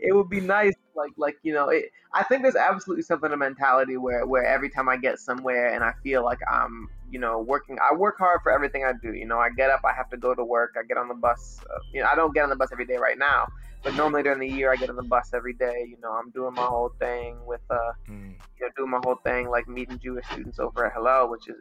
it 0.00 0.14
would 0.14 0.30
be 0.30 0.40
nice, 0.40 0.74
like, 0.94 1.10
like 1.16 1.36
you 1.42 1.52
know. 1.52 1.68
It, 1.68 1.90
I 2.14 2.22
think 2.22 2.42
there's 2.42 2.56
absolutely 2.56 3.02
something 3.02 3.30
in 3.30 3.38
mentality 3.38 3.96
where, 3.96 4.24
where 4.26 4.44
every 4.44 4.70
time 4.70 4.88
I 4.88 4.96
get 4.96 5.18
somewhere 5.18 5.74
and 5.74 5.84
I 5.84 5.92
feel 6.02 6.24
like 6.24 6.38
I'm, 6.50 6.88
you 7.10 7.18
know, 7.18 7.38
working. 7.38 7.78
I 7.80 7.94
work 7.94 8.18
hard 8.18 8.40
for 8.42 8.52
everything 8.52 8.84
I 8.84 8.92
do. 9.00 9.12
You 9.12 9.26
know, 9.26 9.38
I 9.38 9.50
get 9.50 9.70
up, 9.70 9.80
I 9.84 9.92
have 9.92 10.10
to 10.10 10.16
go 10.16 10.34
to 10.34 10.44
work. 10.44 10.74
I 10.78 10.84
get 10.86 10.96
on 10.96 11.08
the 11.08 11.14
bus. 11.14 11.60
Uh, 11.70 11.78
you 11.92 12.00
know, 12.02 12.08
I 12.10 12.14
don't 12.14 12.34
get 12.34 12.42
on 12.44 12.50
the 12.50 12.56
bus 12.56 12.70
every 12.72 12.86
day 12.86 12.96
right 12.96 13.18
now, 13.18 13.46
but 13.82 13.94
normally 13.94 14.22
during 14.22 14.40
the 14.40 14.48
year, 14.48 14.72
I 14.72 14.76
get 14.76 14.90
on 14.90 14.96
the 14.96 15.02
bus 15.02 15.30
every 15.34 15.54
day. 15.54 15.86
You 15.88 15.98
know, 16.02 16.12
I'm 16.12 16.30
doing 16.30 16.54
my 16.54 16.64
whole 16.64 16.92
thing 16.98 17.36
with, 17.46 17.60
uh, 17.70 17.92
mm. 18.08 18.34
you 18.58 18.66
know, 18.66 18.68
doing 18.76 18.90
my 18.90 19.00
whole 19.04 19.16
thing 19.24 19.48
like 19.48 19.68
meeting 19.68 19.98
Jewish 19.98 20.26
students 20.26 20.58
over 20.58 20.86
at 20.86 20.92
Hillel, 20.92 21.30
which 21.30 21.48
is, 21.48 21.56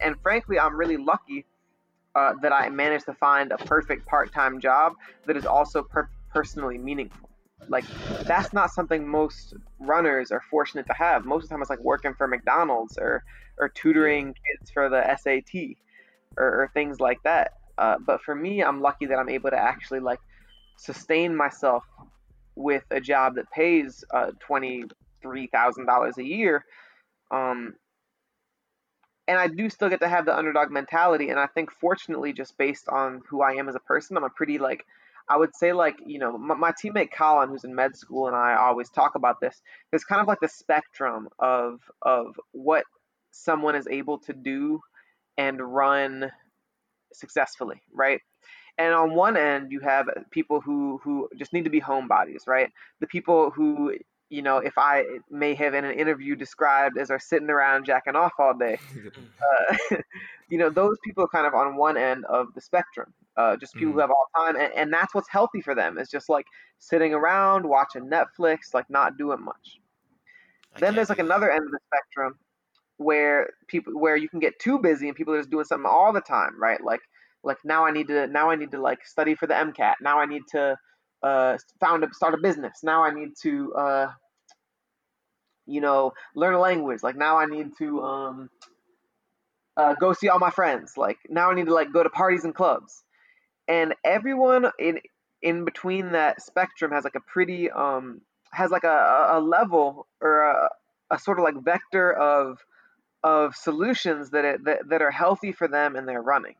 and 0.00 0.16
frankly, 0.22 0.58
I'm 0.58 0.76
really 0.76 0.96
lucky 0.96 1.46
uh, 2.14 2.32
that 2.42 2.52
I 2.52 2.68
managed 2.70 3.04
to 3.06 3.14
find 3.14 3.52
a 3.52 3.58
perfect 3.58 4.06
part-time 4.06 4.60
job 4.60 4.94
that 5.26 5.36
is 5.36 5.44
also 5.44 5.82
per- 5.82 6.08
personally 6.32 6.78
meaningful. 6.78 7.28
Like 7.68 7.84
that's 8.24 8.52
not 8.52 8.70
something 8.70 9.06
most 9.06 9.54
runners 9.80 10.30
are 10.30 10.42
fortunate 10.50 10.86
to 10.86 10.92
have. 10.92 11.24
Most 11.24 11.44
of 11.44 11.48
the 11.48 11.54
time, 11.54 11.62
it's 11.62 11.70
like 11.70 11.80
working 11.80 12.14
for 12.14 12.26
McDonald's 12.26 12.96
or 12.98 13.24
or 13.58 13.68
tutoring 13.68 14.34
kids 14.34 14.70
for 14.70 14.88
the 14.88 15.02
SAT 15.16 15.76
or, 16.36 16.62
or 16.62 16.70
things 16.74 17.00
like 17.00 17.22
that. 17.24 17.52
Uh, 17.78 17.96
but 17.98 18.22
for 18.22 18.34
me, 18.34 18.62
I'm 18.62 18.80
lucky 18.80 19.06
that 19.06 19.18
I'm 19.18 19.28
able 19.28 19.50
to 19.50 19.58
actually 19.58 20.00
like 20.00 20.20
sustain 20.78 21.34
myself 21.36 21.84
with 22.54 22.84
a 22.90 23.00
job 23.00 23.34
that 23.36 23.50
pays 23.50 24.04
uh, 24.12 24.30
twenty 24.40 24.84
three 25.22 25.46
thousand 25.46 25.86
dollars 25.86 26.18
a 26.18 26.24
year. 26.24 26.64
Um, 27.30 27.74
and 29.28 29.38
I 29.38 29.48
do 29.48 29.68
still 29.68 29.88
get 29.88 30.00
to 30.00 30.08
have 30.08 30.24
the 30.24 30.36
underdog 30.36 30.70
mentality. 30.70 31.30
And 31.30 31.38
I 31.40 31.46
think, 31.46 31.70
fortunately, 31.72 32.32
just 32.32 32.56
based 32.56 32.88
on 32.88 33.22
who 33.28 33.42
I 33.42 33.52
am 33.52 33.68
as 33.68 33.74
a 33.74 33.80
person, 33.80 34.16
I'm 34.16 34.24
a 34.24 34.30
pretty 34.30 34.58
like, 34.58 34.86
I 35.28 35.36
would 35.36 35.54
say 35.56 35.72
like 35.72 35.96
you 36.06 36.18
know 36.18 36.38
my, 36.38 36.54
my 36.54 36.72
teammate 36.72 37.10
Colin, 37.12 37.48
who's 37.48 37.64
in 37.64 37.74
med 37.74 37.96
school, 37.96 38.28
and 38.28 38.36
I 38.36 38.56
always 38.56 38.88
talk 38.88 39.16
about 39.16 39.40
this. 39.40 39.60
There's 39.90 40.04
kind 40.04 40.20
of 40.20 40.28
like 40.28 40.40
the 40.40 40.48
spectrum 40.48 41.28
of 41.38 41.80
of 42.02 42.38
what 42.52 42.84
someone 43.36 43.74
is 43.74 43.86
able 43.88 44.18
to 44.18 44.32
do 44.32 44.80
and 45.38 45.60
run 45.60 46.30
successfully, 47.12 47.82
right? 47.92 48.20
And 48.78 48.92
on 48.94 49.14
one 49.14 49.36
end, 49.36 49.72
you 49.72 49.80
have 49.80 50.06
people 50.30 50.60
who 50.60 51.00
who 51.02 51.28
just 51.36 51.52
need 51.52 51.64
to 51.64 51.70
be 51.70 51.80
homebodies, 51.80 52.46
right? 52.46 52.70
The 53.00 53.06
people 53.06 53.50
who 53.50 53.94
you 54.28 54.42
know, 54.42 54.58
if 54.58 54.76
I 54.76 55.04
may 55.30 55.54
have 55.54 55.74
in 55.74 55.84
an 55.84 55.96
interview 55.96 56.34
described 56.34 56.98
as 56.98 57.10
are 57.10 57.18
sitting 57.18 57.48
around 57.48 57.84
jacking 57.84 58.16
off 58.16 58.32
all 58.38 58.54
day, 58.54 58.78
uh, 59.90 59.96
you 60.48 60.58
know, 60.58 60.68
those 60.68 60.96
people 61.04 61.24
are 61.24 61.28
kind 61.28 61.46
of 61.46 61.54
on 61.54 61.76
one 61.76 61.96
end 61.96 62.24
of 62.26 62.48
the 62.54 62.60
spectrum. 62.60 63.12
Uh, 63.36 63.54
just 63.56 63.74
people 63.74 63.90
mm. 63.90 63.94
who 63.94 64.00
have 64.00 64.10
all 64.10 64.26
time, 64.34 64.56
and, 64.56 64.72
and 64.74 64.92
that's 64.92 65.14
what's 65.14 65.28
healthy 65.28 65.60
for 65.60 65.74
them. 65.74 65.98
Is 65.98 66.08
just 66.08 66.28
like 66.28 66.46
sitting 66.78 67.12
around 67.12 67.68
watching 67.68 68.10
Netflix, 68.10 68.72
like 68.72 68.88
not 68.88 69.18
doing 69.18 69.42
much. 69.42 69.78
I 70.74 70.80
then 70.80 70.94
there's 70.94 71.10
like 71.10 71.18
another 71.18 71.50
end 71.50 71.64
of 71.64 71.70
the 71.70 71.78
spectrum 71.86 72.38
where 72.98 73.50
people 73.68 73.92
where 73.98 74.16
you 74.16 74.28
can 74.28 74.40
get 74.40 74.58
too 74.58 74.78
busy 74.78 75.08
and 75.08 75.16
people 75.16 75.34
are 75.34 75.38
just 75.38 75.50
doing 75.50 75.64
something 75.64 75.90
all 75.90 76.12
the 76.12 76.20
time, 76.20 76.60
right? 76.60 76.82
Like 76.82 77.00
like 77.42 77.58
now 77.64 77.86
I 77.86 77.92
need 77.92 78.08
to 78.08 78.26
now 78.26 78.50
I 78.50 78.56
need 78.56 78.72
to 78.72 78.80
like 78.80 79.06
study 79.06 79.34
for 79.34 79.46
the 79.46 79.54
MCAT. 79.54 79.94
Now 80.00 80.18
I 80.20 80.26
need 80.26 80.42
to 80.52 80.76
uh, 81.22 81.56
found 81.80 82.04
a 82.04 82.12
start 82.12 82.34
a 82.34 82.38
business. 82.38 82.80
Now 82.82 83.04
I 83.04 83.12
need 83.12 83.30
to 83.42 83.74
uh, 83.74 84.06
you 85.66 85.80
know 85.80 86.12
learn 86.34 86.54
a 86.54 86.60
language. 86.60 87.02
Like 87.02 87.16
now 87.16 87.38
I 87.38 87.46
need 87.46 87.76
to 87.78 88.02
um, 88.02 88.50
uh, 89.76 89.94
go 89.94 90.12
see 90.12 90.28
all 90.28 90.38
my 90.38 90.50
friends. 90.50 90.94
Like 90.96 91.18
now 91.28 91.50
I 91.50 91.54
need 91.54 91.66
to 91.66 91.74
like 91.74 91.92
go 91.92 92.02
to 92.02 92.10
parties 92.10 92.44
and 92.44 92.54
clubs. 92.54 93.02
And 93.68 93.94
everyone 94.04 94.70
in 94.78 95.00
in 95.42 95.64
between 95.64 96.12
that 96.12 96.42
spectrum 96.42 96.92
has 96.92 97.04
like 97.04 97.14
a 97.14 97.20
pretty 97.20 97.70
um 97.70 98.22
has 98.52 98.70
like 98.70 98.84
a, 98.84 99.26
a 99.32 99.40
level 99.40 100.06
or 100.20 100.50
a, 100.50 100.70
a 101.10 101.18
sort 101.18 101.38
of 101.38 101.44
like 101.44 101.62
vector 101.62 102.12
of 102.12 102.58
of 103.26 103.56
solutions 103.56 104.30
that, 104.30 104.44
it, 104.44 104.64
that 104.64 104.88
that 104.88 105.02
are 105.02 105.10
healthy 105.10 105.52
for 105.52 105.68
them 105.68 105.96
and 105.96 106.08
they're 106.08 106.22
running 106.22 106.54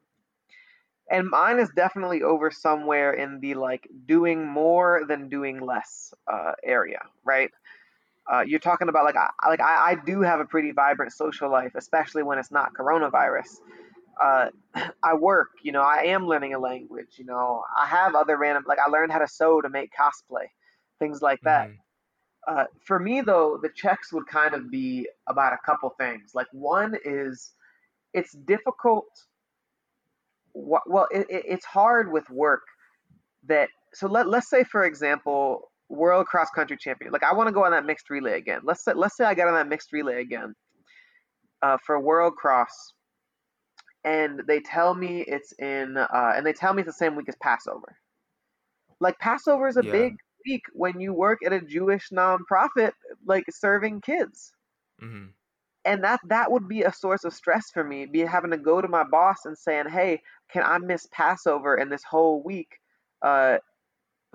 and 1.10 1.28
mine 1.28 1.58
is 1.58 1.70
definitely 1.76 2.22
over 2.22 2.50
somewhere 2.50 3.12
in 3.12 3.40
the 3.40 3.54
like 3.54 3.88
doing 4.06 4.46
more 4.46 5.02
than 5.06 5.28
doing 5.28 5.60
less 5.60 6.12
uh, 6.32 6.52
area, 6.64 7.02
right? 7.24 7.50
Uh, 8.32 8.40
you're 8.40 8.60
talking 8.60 8.88
about 8.88 9.04
like 9.04 9.16
I, 9.16 9.48
like 9.48 9.60
I, 9.60 9.92
I 9.92 9.96
do 10.04 10.20
have 10.22 10.40
a 10.40 10.44
pretty 10.44 10.72
vibrant 10.72 11.12
social 11.12 11.50
life, 11.50 11.72
especially 11.76 12.24
when 12.24 12.38
it's 12.38 12.50
not 12.50 12.74
coronavirus. 12.74 13.60
Uh, 14.20 14.48
I 15.02 15.14
work, 15.14 15.50
you 15.62 15.70
know, 15.70 15.82
I 15.82 16.04
am 16.06 16.26
learning 16.26 16.54
a 16.54 16.58
language, 16.58 17.18
you 17.18 17.24
know, 17.24 17.62
I 17.80 17.86
have 17.86 18.16
other 18.16 18.36
random 18.36 18.64
like 18.66 18.78
I 18.84 18.90
learned 18.90 19.12
how 19.12 19.20
to 19.20 19.28
sew 19.28 19.60
to 19.60 19.68
make 19.68 19.90
cosplay, 19.96 20.46
things 20.98 21.22
like 21.22 21.40
that. 21.42 21.68
Mm-hmm. 21.68 21.80
Uh, 22.46 22.64
for 22.84 22.98
me 22.98 23.20
though, 23.20 23.58
the 23.60 23.68
checks 23.68 24.12
would 24.12 24.26
kind 24.26 24.54
of 24.54 24.70
be 24.70 25.08
about 25.26 25.52
a 25.52 25.58
couple 25.64 25.90
things. 25.90 26.32
Like 26.34 26.46
one 26.52 26.96
is 27.04 27.52
it's 28.14 28.32
difficult 28.32 29.06
well, 30.56 31.06
it, 31.10 31.26
it, 31.28 31.44
it's 31.46 31.64
hard 31.64 32.10
with 32.10 32.28
work 32.30 32.62
that. 33.46 33.68
So 33.94 34.06
let 34.06 34.28
let's 34.28 34.48
say 34.48 34.64
for 34.64 34.84
example, 34.84 35.70
world 35.88 36.26
cross 36.26 36.48
country 36.54 36.76
champion. 36.76 37.12
Like 37.12 37.22
I 37.22 37.34
want 37.34 37.48
to 37.48 37.52
go 37.52 37.64
on 37.64 37.72
that 37.72 37.84
mixed 37.84 38.10
relay 38.10 38.38
again. 38.38 38.60
Let's 38.64 38.84
say 38.84 38.92
let's 38.94 39.16
say 39.16 39.24
I 39.24 39.34
get 39.34 39.48
on 39.48 39.54
that 39.54 39.68
mixed 39.68 39.92
relay 39.92 40.20
again 40.20 40.54
uh, 41.62 41.78
for 41.84 41.98
world 42.00 42.36
cross, 42.36 42.92
and 44.04 44.42
they 44.46 44.60
tell 44.60 44.94
me 44.94 45.20
it's 45.26 45.52
in, 45.52 45.96
uh, 45.96 46.32
and 46.34 46.44
they 46.46 46.52
tell 46.52 46.72
me 46.72 46.82
it's 46.82 46.88
the 46.88 46.92
same 46.92 47.16
week 47.16 47.28
as 47.28 47.36
Passover. 47.36 47.96
Like 49.00 49.18
Passover 49.18 49.68
is 49.68 49.76
a 49.76 49.84
yeah. 49.84 49.92
big 49.92 50.16
week 50.46 50.64
when 50.72 51.00
you 51.00 51.12
work 51.12 51.44
at 51.44 51.52
a 51.52 51.60
Jewish 51.60 52.10
nonprofit, 52.10 52.92
like 53.26 53.44
serving 53.50 54.00
kids. 54.00 54.52
Mm-hmm. 55.02 55.26
And 55.84 56.02
that 56.02 56.20
that 56.26 56.50
would 56.50 56.68
be 56.68 56.82
a 56.82 56.92
source 56.92 57.24
of 57.24 57.32
stress 57.32 57.70
for 57.70 57.84
me 57.84 58.06
be 58.06 58.20
having 58.20 58.50
to 58.50 58.56
go 58.56 58.80
to 58.80 58.88
my 58.88 59.04
boss 59.04 59.44
and 59.44 59.56
saying 59.56 59.88
hey 59.88 60.20
can 60.50 60.64
i 60.64 60.78
miss 60.78 61.06
passover 61.12 61.76
in 61.76 61.88
this 61.88 62.02
whole 62.02 62.42
week 62.42 62.80
uh, 63.22 63.58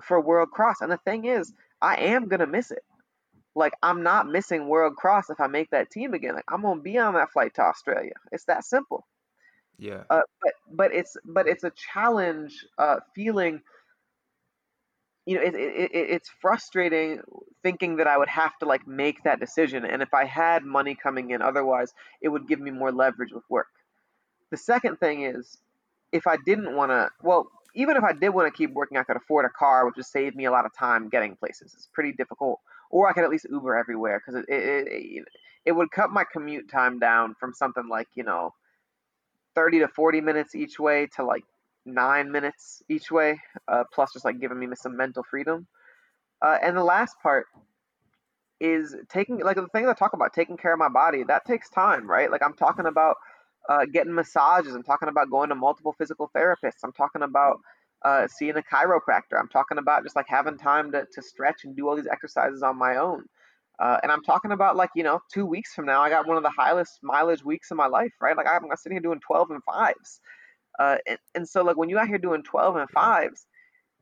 for 0.02 0.20
world 0.20 0.50
cross? 0.50 0.80
And 0.80 0.90
the 0.90 0.96
thing 0.98 1.26
is 1.26 1.52
i 1.82 1.96
am 1.96 2.28
gonna 2.28 2.46
miss 2.46 2.70
it. 2.70 2.82
Like 3.54 3.74
i'm 3.82 4.02
not 4.02 4.28
missing 4.28 4.66
world 4.66 4.96
cross 4.96 5.28
if 5.28 5.40
i 5.40 5.46
make 5.46 5.68
that 5.70 5.90
team 5.90 6.14
again. 6.14 6.34
Like 6.34 6.50
i'm 6.50 6.62
gonna 6.62 6.80
be 6.80 6.96
on 6.96 7.14
that 7.14 7.32
flight 7.32 7.54
to 7.56 7.62
australia. 7.62 8.14
It's 8.30 8.44
that 8.44 8.64
simple. 8.64 9.06
Yeah. 9.78 10.04
Uh, 10.10 10.22
but 10.40 10.52
but 10.70 10.94
it's 10.94 11.16
but 11.24 11.48
it's 11.48 11.64
a 11.64 11.72
challenge 11.92 12.64
uh, 12.78 13.00
feeling 13.14 13.60
you 15.26 15.36
know, 15.36 15.42
it, 15.42 15.54
it, 15.54 15.90
it, 15.92 16.10
it's 16.10 16.30
frustrating 16.40 17.20
thinking 17.62 17.96
that 17.96 18.06
I 18.06 18.18
would 18.18 18.28
have 18.28 18.56
to 18.58 18.66
like 18.66 18.86
make 18.86 19.22
that 19.24 19.40
decision. 19.40 19.84
And 19.84 20.02
if 20.02 20.12
I 20.12 20.24
had 20.24 20.64
money 20.64 20.96
coming 21.00 21.30
in 21.30 21.42
otherwise, 21.42 21.92
it 22.20 22.28
would 22.28 22.48
give 22.48 22.60
me 22.60 22.70
more 22.70 22.90
leverage 22.90 23.32
with 23.32 23.44
work. 23.48 23.68
The 24.50 24.56
second 24.56 24.96
thing 24.98 25.22
is, 25.24 25.58
if 26.12 26.26
I 26.26 26.36
didn't 26.44 26.76
want 26.76 26.90
to, 26.90 27.08
well, 27.22 27.46
even 27.74 27.96
if 27.96 28.04
I 28.04 28.12
did 28.12 28.30
want 28.30 28.52
to 28.52 28.56
keep 28.56 28.72
working, 28.72 28.98
I 28.98 29.04
could 29.04 29.16
afford 29.16 29.46
a 29.46 29.48
car, 29.48 29.86
which 29.86 29.96
would 29.96 30.04
save 30.04 30.34
me 30.34 30.44
a 30.44 30.50
lot 30.50 30.66
of 30.66 30.74
time 30.76 31.08
getting 31.08 31.36
places. 31.36 31.72
It's 31.74 31.88
pretty 31.92 32.12
difficult. 32.12 32.60
Or 32.90 33.08
I 33.08 33.12
could 33.12 33.24
at 33.24 33.30
least 33.30 33.46
Uber 33.50 33.74
everywhere 33.74 34.20
because 34.20 34.42
it, 34.42 34.52
it, 34.52 34.88
it, 34.90 35.24
it 35.64 35.72
would 35.72 35.90
cut 35.90 36.10
my 36.10 36.24
commute 36.30 36.70
time 36.70 36.98
down 36.98 37.34
from 37.40 37.54
something 37.54 37.88
like, 37.88 38.08
you 38.14 38.24
know, 38.24 38.52
30 39.54 39.80
to 39.80 39.88
40 39.88 40.20
minutes 40.20 40.54
each 40.54 40.78
way 40.78 41.08
to 41.16 41.24
like 41.24 41.44
nine 41.84 42.30
minutes 42.30 42.82
each 42.88 43.10
way, 43.10 43.38
uh, 43.68 43.84
plus 43.92 44.12
just 44.12 44.24
like 44.24 44.40
giving 44.40 44.58
me 44.58 44.66
some 44.74 44.96
mental 44.96 45.24
freedom. 45.30 45.66
Uh, 46.40 46.58
and 46.62 46.76
the 46.76 46.84
last 46.84 47.14
part 47.22 47.46
is 48.60 48.94
taking 49.08 49.40
like 49.40 49.56
the 49.56 49.66
things 49.68 49.88
I 49.88 49.94
talk 49.94 50.12
about, 50.12 50.32
taking 50.32 50.56
care 50.56 50.72
of 50.72 50.78
my 50.78 50.88
body. 50.88 51.24
That 51.24 51.44
takes 51.44 51.68
time, 51.70 52.08
right? 52.08 52.30
Like 52.30 52.42
I'm 52.42 52.54
talking 52.54 52.86
about 52.86 53.16
uh, 53.68 53.86
getting 53.92 54.14
massages. 54.14 54.74
I'm 54.74 54.82
talking 54.82 55.08
about 55.08 55.30
going 55.30 55.48
to 55.48 55.54
multiple 55.54 55.94
physical 55.98 56.30
therapists. 56.36 56.82
I'm 56.84 56.92
talking 56.92 57.22
about 57.22 57.58
uh, 58.04 58.26
seeing 58.28 58.56
a 58.56 58.62
chiropractor. 58.62 59.38
I'm 59.38 59.48
talking 59.48 59.78
about 59.78 60.04
just 60.04 60.16
like 60.16 60.26
having 60.28 60.58
time 60.58 60.92
to, 60.92 61.06
to 61.12 61.22
stretch 61.22 61.64
and 61.64 61.76
do 61.76 61.88
all 61.88 61.96
these 61.96 62.06
exercises 62.06 62.62
on 62.62 62.78
my 62.78 62.96
own. 62.96 63.24
Uh, 63.78 63.98
and 64.02 64.12
I'm 64.12 64.22
talking 64.22 64.52
about 64.52 64.76
like 64.76 64.90
you 64.94 65.02
know 65.02 65.20
two 65.32 65.46
weeks 65.46 65.74
from 65.74 65.86
now, 65.86 66.00
I 66.02 66.08
got 66.08 66.26
one 66.26 66.36
of 66.36 66.42
the 66.44 66.52
highest 66.56 67.00
mileage 67.02 67.44
weeks 67.44 67.70
of 67.70 67.76
my 67.76 67.86
life, 67.86 68.12
right? 68.20 68.36
Like 68.36 68.46
I'm 68.46 68.62
sitting 68.76 68.94
here 68.96 69.02
doing 69.02 69.20
12 69.26 69.50
and 69.50 69.64
fives, 69.64 70.20
uh, 70.78 70.96
and, 71.06 71.18
and 71.34 71.48
so 71.48 71.62
like 71.62 71.76
when 71.76 71.88
you 71.88 71.98
out 71.98 72.08
here 72.08 72.18
doing 72.18 72.42
12 72.42 72.76
and 72.76 72.90
fives, 72.90 73.46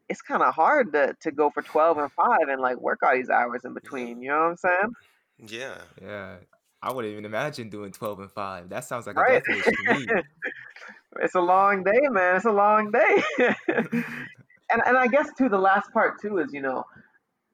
it's 0.08 0.22
kind 0.22 0.42
of 0.42 0.54
hard 0.54 0.92
to 0.92 1.16
to 1.20 1.30
go 1.30 1.50
for 1.50 1.62
12 1.62 1.98
and 1.98 2.12
five 2.12 2.48
and 2.48 2.60
like 2.60 2.80
work 2.80 3.00
all 3.02 3.14
these 3.14 3.30
hours 3.30 3.64
in 3.64 3.74
between. 3.74 4.20
You 4.20 4.30
know 4.30 4.38
what 4.38 4.50
I'm 4.50 4.56
saying? 4.56 4.92
Yeah. 5.46 5.78
Yeah. 6.02 6.36
I 6.82 6.92
wouldn't 6.92 7.12
even 7.12 7.24
imagine 7.24 7.68
doing 7.68 7.92
12 7.92 8.20
and 8.20 8.30
5. 8.30 8.70
That 8.70 8.84
sounds 8.84 9.06
like 9.06 9.16
right? 9.16 9.36
a 9.36 9.40
definition 9.40 9.74
to 9.86 9.94
me. 9.98 10.22
it's 11.20 11.34
a 11.34 11.40
long 11.40 11.84
day, 11.84 12.00
man. 12.08 12.36
It's 12.36 12.46
a 12.46 12.52
long 12.52 12.90
day. 12.90 13.22
and 13.68 14.82
and 14.86 14.96
I 14.96 15.06
guess 15.06 15.30
too 15.36 15.48
the 15.48 15.58
last 15.58 15.92
part 15.92 16.20
too 16.20 16.38
is, 16.38 16.52
you 16.52 16.62
know, 16.62 16.84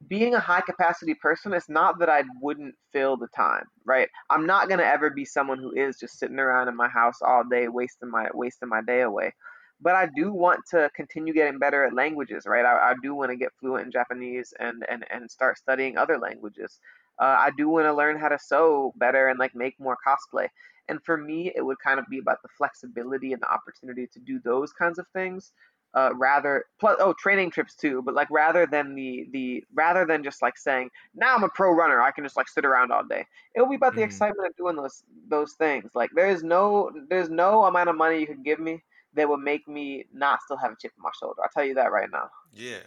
being 0.08 0.34
a 0.34 0.40
high 0.40 0.60
capacity 0.60 1.14
person, 1.14 1.52
it's 1.52 1.68
not 1.68 1.98
that 1.98 2.08
I 2.08 2.24
wouldn't 2.40 2.74
fill 2.92 3.16
the 3.16 3.28
time, 3.28 3.64
right? 3.84 4.08
I'm 4.30 4.46
not 4.46 4.68
gonna 4.68 4.82
ever 4.82 5.10
be 5.10 5.24
someone 5.24 5.58
who 5.58 5.72
is 5.72 5.98
just 5.98 6.18
sitting 6.18 6.38
around 6.38 6.68
in 6.68 6.76
my 6.76 6.88
house 6.88 7.18
all 7.22 7.44
day 7.44 7.68
wasting 7.68 8.10
my 8.10 8.28
wasting 8.34 8.68
my 8.68 8.82
day 8.82 9.02
away. 9.02 9.32
But 9.80 9.94
I 9.94 10.08
do 10.16 10.32
want 10.32 10.60
to 10.70 10.90
continue 10.96 11.34
getting 11.34 11.58
better 11.58 11.84
at 11.84 11.92
languages, 11.94 12.44
right? 12.46 12.64
I, 12.64 12.92
I 12.92 12.94
do 13.02 13.14
want 13.14 13.30
to 13.30 13.36
get 13.36 13.52
fluent 13.60 13.84
in 13.86 13.92
Japanese 13.92 14.54
and, 14.58 14.84
and, 14.88 15.04
and 15.10 15.30
start 15.30 15.58
studying 15.58 15.98
other 15.98 16.18
languages. 16.18 16.80
Uh, 17.20 17.36
I 17.38 17.50
do 17.56 17.68
want 17.68 17.84
to 17.84 17.92
learn 17.92 18.18
how 18.18 18.28
to 18.28 18.38
sew 18.38 18.94
better 18.96 19.28
and 19.28 19.38
like 19.38 19.54
make 19.54 19.78
more 19.78 19.96
cosplay. 20.06 20.48
And 20.88 21.02
for 21.04 21.16
me, 21.18 21.52
it 21.54 21.62
would 21.62 21.78
kind 21.84 21.98
of 21.98 22.06
be 22.08 22.18
about 22.18 22.40
the 22.42 22.48
flexibility 22.56 23.32
and 23.32 23.42
the 23.42 23.52
opportunity 23.52 24.06
to 24.12 24.20
do 24.20 24.40
those 24.44 24.72
kinds 24.72 24.98
of 24.98 25.06
things 25.12 25.52
uh, 25.96 26.10
rather 26.14 26.66
plus 26.78 26.96
oh 27.00 27.12
training 27.18 27.50
trips 27.50 27.74
too 27.74 28.02
but 28.02 28.14
like 28.14 28.30
rather 28.30 28.66
than 28.66 28.94
the 28.94 29.26
the 29.32 29.64
rather 29.74 30.04
than 30.04 30.22
just 30.22 30.42
like 30.42 30.56
saying 30.56 30.88
now 31.14 31.34
i'm 31.34 31.42
a 31.42 31.48
pro 31.48 31.72
runner 31.72 32.00
i 32.00 32.10
can 32.10 32.22
just 32.22 32.36
like 32.36 32.48
sit 32.48 32.64
around 32.64 32.92
all 32.92 33.04
day. 33.04 33.24
It'll 33.54 33.68
be 33.68 33.76
about 33.76 33.94
the 33.94 34.02
mm. 34.02 34.06
excitement 34.06 34.48
of 34.48 34.56
doing 34.56 34.76
those 34.76 35.02
those 35.28 35.52
things. 35.54 35.90
Like 35.94 36.10
there's 36.14 36.42
no 36.42 36.90
there's 37.08 37.30
no 37.30 37.64
amount 37.64 37.88
of 37.88 37.96
money 37.96 38.20
you 38.20 38.26
can 38.26 38.42
give 38.42 38.60
me 38.60 38.82
that 39.14 39.28
would 39.28 39.40
make 39.40 39.66
me 39.66 40.04
not 40.12 40.42
still 40.42 40.58
have 40.58 40.72
a 40.72 40.76
chip 40.76 40.92
on 40.98 41.04
my 41.04 41.10
shoulder. 41.18 41.42
I'll 41.42 41.50
tell 41.52 41.64
you 41.64 41.74
that 41.74 41.92
right 41.92 42.10
now. 42.10 42.28
Yeah. 42.52 42.82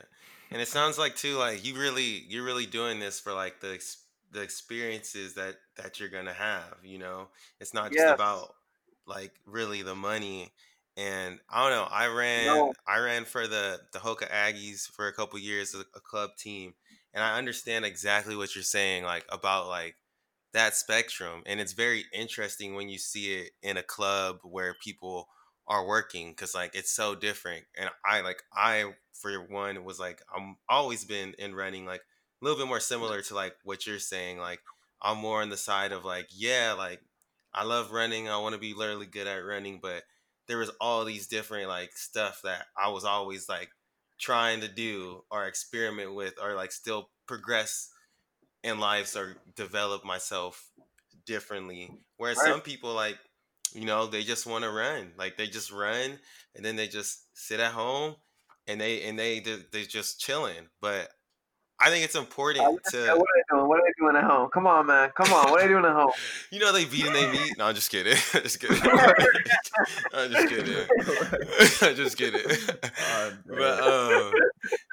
And 0.52 0.62
it 0.62 0.68
sounds 0.68 0.98
like 0.98 1.16
too 1.16 1.38
like 1.38 1.66
you 1.66 1.80
really 1.80 2.26
you're 2.28 2.44
really 2.44 2.66
doing 2.66 3.00
this 3.00 3.20
for 3.20 3.34
like 3.34 3.60
the 3.62 3.80
the 4.32 4.42
experiences 4.42 5.34
that 5.34 5.56
that 5.78 6.00
you're 6.00 6.10
gonna 6.10 6.34
have 6.34 6.78
you 6.84 7.00
know? 7.00 7.28
It's 7.60 7.74
not 7.74 7.92
just 7.92 8.06
yes. 8.06 8.14
about 8.14 8.56
like 9.06 9.32
really 9.46 9.82
the 9.82 9.96
money 9.96 10.52
and 11.00 11.40
I 11.50 11.64
don't 11.64 11.78
know. 11.78 11.88
I 11.90 12.08
ran 12.08 12.46
no. 12.48 12.74
I 12.86 13.00
ran 13.00 13.24
for 13.24 13.48
the 13.48 13.80
the 13.94 14.00
Hoka 14.00 14.30
Aggies 14.30 14.88
for 14.92 15.08
a 15.08 15.14
couple 15.14 15.40
years, 15.40 15.74
a, 15.74 15.80
a 15.96 16.02
club 16.02 16.32
team, 16.38 16.74
and 17.14 17.24
I 17.24 17.38
understand 17.38 17.86
exactly 17.86 18.36
what 18.36 18.54
you're 18.54 18.64
saying, 18.64 19.04
like 19.04 19.26
about 19.30 19.68
like 19.68 19.96
that 20.54 20.76
spectrum. 20.76 21.44
And 21.46 21.62
it's 21.62 21.74
very 21.74 22.06
interesting 22.14 22.76
when 22.76 22.90
you 22.90 22.98
see 22.98 23.36
it 23.36 23.52
in 23.64 23.78
a 23.78 23.84
club 23.84 24.40
where 24.44 24.74
people 24.74 25.30
are 25.68 25.88
working 25.88 26.32
because 26.32 26.54
like 26.54 26.76
it's 26.76 26.92
so 26.92 27.16
different. 27.16 27.66
And 27.78 27.90
I 28.06 28.20
like 28.22 28.44
I 28.54 28.94
for 29.14 29.32
one 29.42 29.86
was 29.86 30.00
like 30.00 30.22
I'm 30.36 30.58
always 30.68 31.06
been 31.06 31.34
in 31.40 31.56
running 31.56 31.86
like 31.86 32.02
a 32.02 32.46
little 32.46 32.60
bit 32.60 32.68
more 32.68 32.80
similar 32.82 33.22
to 33.22 33.36
like 33.36 33.56
what 33.64 33.88
you're 33.88 34.00
saying. 34.00 34.38
Like 34.38 34.60
I'm 35.02 35.18
more 35.18 35.42
on 35.42 35.50
the 35.50 35.58
side 35.58 35.94
of 35.94 36.04
like 36.04 36.28
yeah, 36.32 36.74
like 36.78 37.00
I 37.54 37.64
love 37.64 37.92
running. 37.92 38.28
I 38.28 38.38
want 38.40 38.54
to 38.54 38.60
be 38.60 38.74
literally 38.74 39.06
good 39.06 39.28
at 39.28 39.38
running, 39.38 39.80
but 39.82 40.04
there 40.50 40.58
was 40.58 40.72
all 40.82 41.06
these 41.06 41.28
different 41.28 41.70
like 41.70 41.92
stuff 41.96 42.42
that 42.44 42.66
I 42.76 42.90
was 42.90 43.06
always 43.06 43.48
like 43.48 43.70
trying 44.20 44.62
to 44.62 44.68
do 44.68 45.24
or 45.32 45.46
experiment 45.46 46.16
with 46.16 46.34
or 46.42 46.56
like 46.56 46.72
still 46.72 47.12
progress 47.28 47.90
in 48.64 48.80
life 48.80 49.16
or 49.16 49.38
develop 49.56 50.04
myself 50.04 50.68
differently. 51.26 51.92
Whereas 52.18 52.38
right. 52.38 52.48
some 52.48 52.62
people 52.62 52.94
like, 52.94 53.18
you 53.74 53.86
know, 53.86 54.08
they 54.08 54.24
just 54.24 54.48
want 54.48 54.64
to 54.64 54.72
run. 54.72 55.12
Like 55.18 55.38
they 55.38 55.46
just 55.46 55.72
run 55.72 56.18
and 56.56 56.66
then 56.66 56.76
they 56.76 56.88
just 56.88 57.26
sit 57.36 57.60
at 57.60 57.72
home 57.72 58.16
and 58.68 58.82
they 58.82 59.04
and 59.04 59.18
they 59.18 59.40
they're 59.40 59.84
just 59.84 60.20
chilling. 60.20 60.68
But 60.82 61.10
I 61.82 61.90
think 61.90 62.04
it's 62.04 62.16
important 62.16 62.66
to. 62.92 62.98
What 62.98 63.10
are 63.10 63.16
they 63.16 63.56
doing? 63.56 63.68
What 63.68 63.80
are 63.80 63.84
they 63.86 63.94
doing 63.98 64.16
at 64.18 64.24
home? 64.26 64.50
Come 64.50 64.68
on, 64.68 64.86
man. 64.88 65.12
Come 65.16 65.32
on. 65.32 65.50
What 65.50 65.62
are 65.62 65.68
they 65.68 65.74
doing 65.74 65.86
at 65.86 65.94
home? 65.94 66.12
you 66.52 66.60
know 66.60 66.74
they 66.74 66.84
beating 66.86 67.14
they 67.14 67.32
meat. 67.32 67.58
No, 67.58 67.66
I'm 67.68 67.76
just 67.76 67.90
kidding. 67.90 68.14
just 68.14 68.60
kidding. 68.62 68.78
I'm 70.14 70.32
just 70.32 70.50
kidding. 70.50 70.88
I'm 71.90 71.96
just 71.96 72.18
kidding. 72.18 72.42
Oh, 73.14 73.32
but 73.48 73.82
um, 73.82 74.34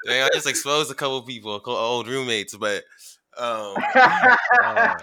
dang, 0.05 0.23
I 0.23 0.29
just 0.33 0.47
exposed 0.47 0.89
a 0.89 0.95
couple 0.95 1.21
people, 1.23 1.61
old 1.65 2.07
roommates. 2.07 2.55
But 2.55 2.85
um, 3.37 3.75
uh, 4.63 4.95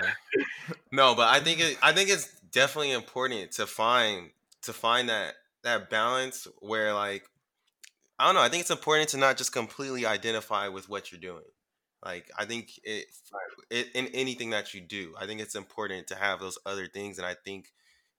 no, 0.91 1.14
but 1.14 1.28
I 1.28 1.41
think 1.41 1.61
it, 1.61 1.78
I 1.82 1.93
think 1.93 2.09
it's 2.09 2.28
definitely 2.51 2.93
important 2.93 3.53
to 3.53 3.66
find 3.66 4.30
to 4.62 4.72
find 4.72 5.11
that 5.11 5.35
that 5.64 5.91
balance 5.91 6.49
where 6.61 6.95
like 6.95 7.24
I 8.18 8.26
don't 8.26 8.37
know. 8.37 8.41
I 8.41 8.49
think 8.49 8.62
it's 8.62 8.70
important 8.70 9.11
to 9.11 9.18
not 9.18 9.37
just 9.37 9.53
completely 9.53 10.07
identify 10.07 10.68
with 10.68 10.89
what 10.89 11.12
you're 11.12 11.20
doing. 11.20 11.45
Like 12.05 12.31
I 12.39 12.45
think 12.45 12.79
it, 12.85 13.07
it 13.71 13.89
in 13.95 14.09
anything 14.09 14.51
that 14.51 14.75
you 14.75 14.81
do, 14.83 15.15
I 15.19 15.27
think 15.27 15.41
it's 15.41 15.55
important 15.55 16.07
to 16.09 16.17
have 16.17 16.39
those 16.39 16.59
other 16.67 16.87
things, 16.87 17.19
and 17.19 17.27
I 17.27 17.35
think 17.35 17.73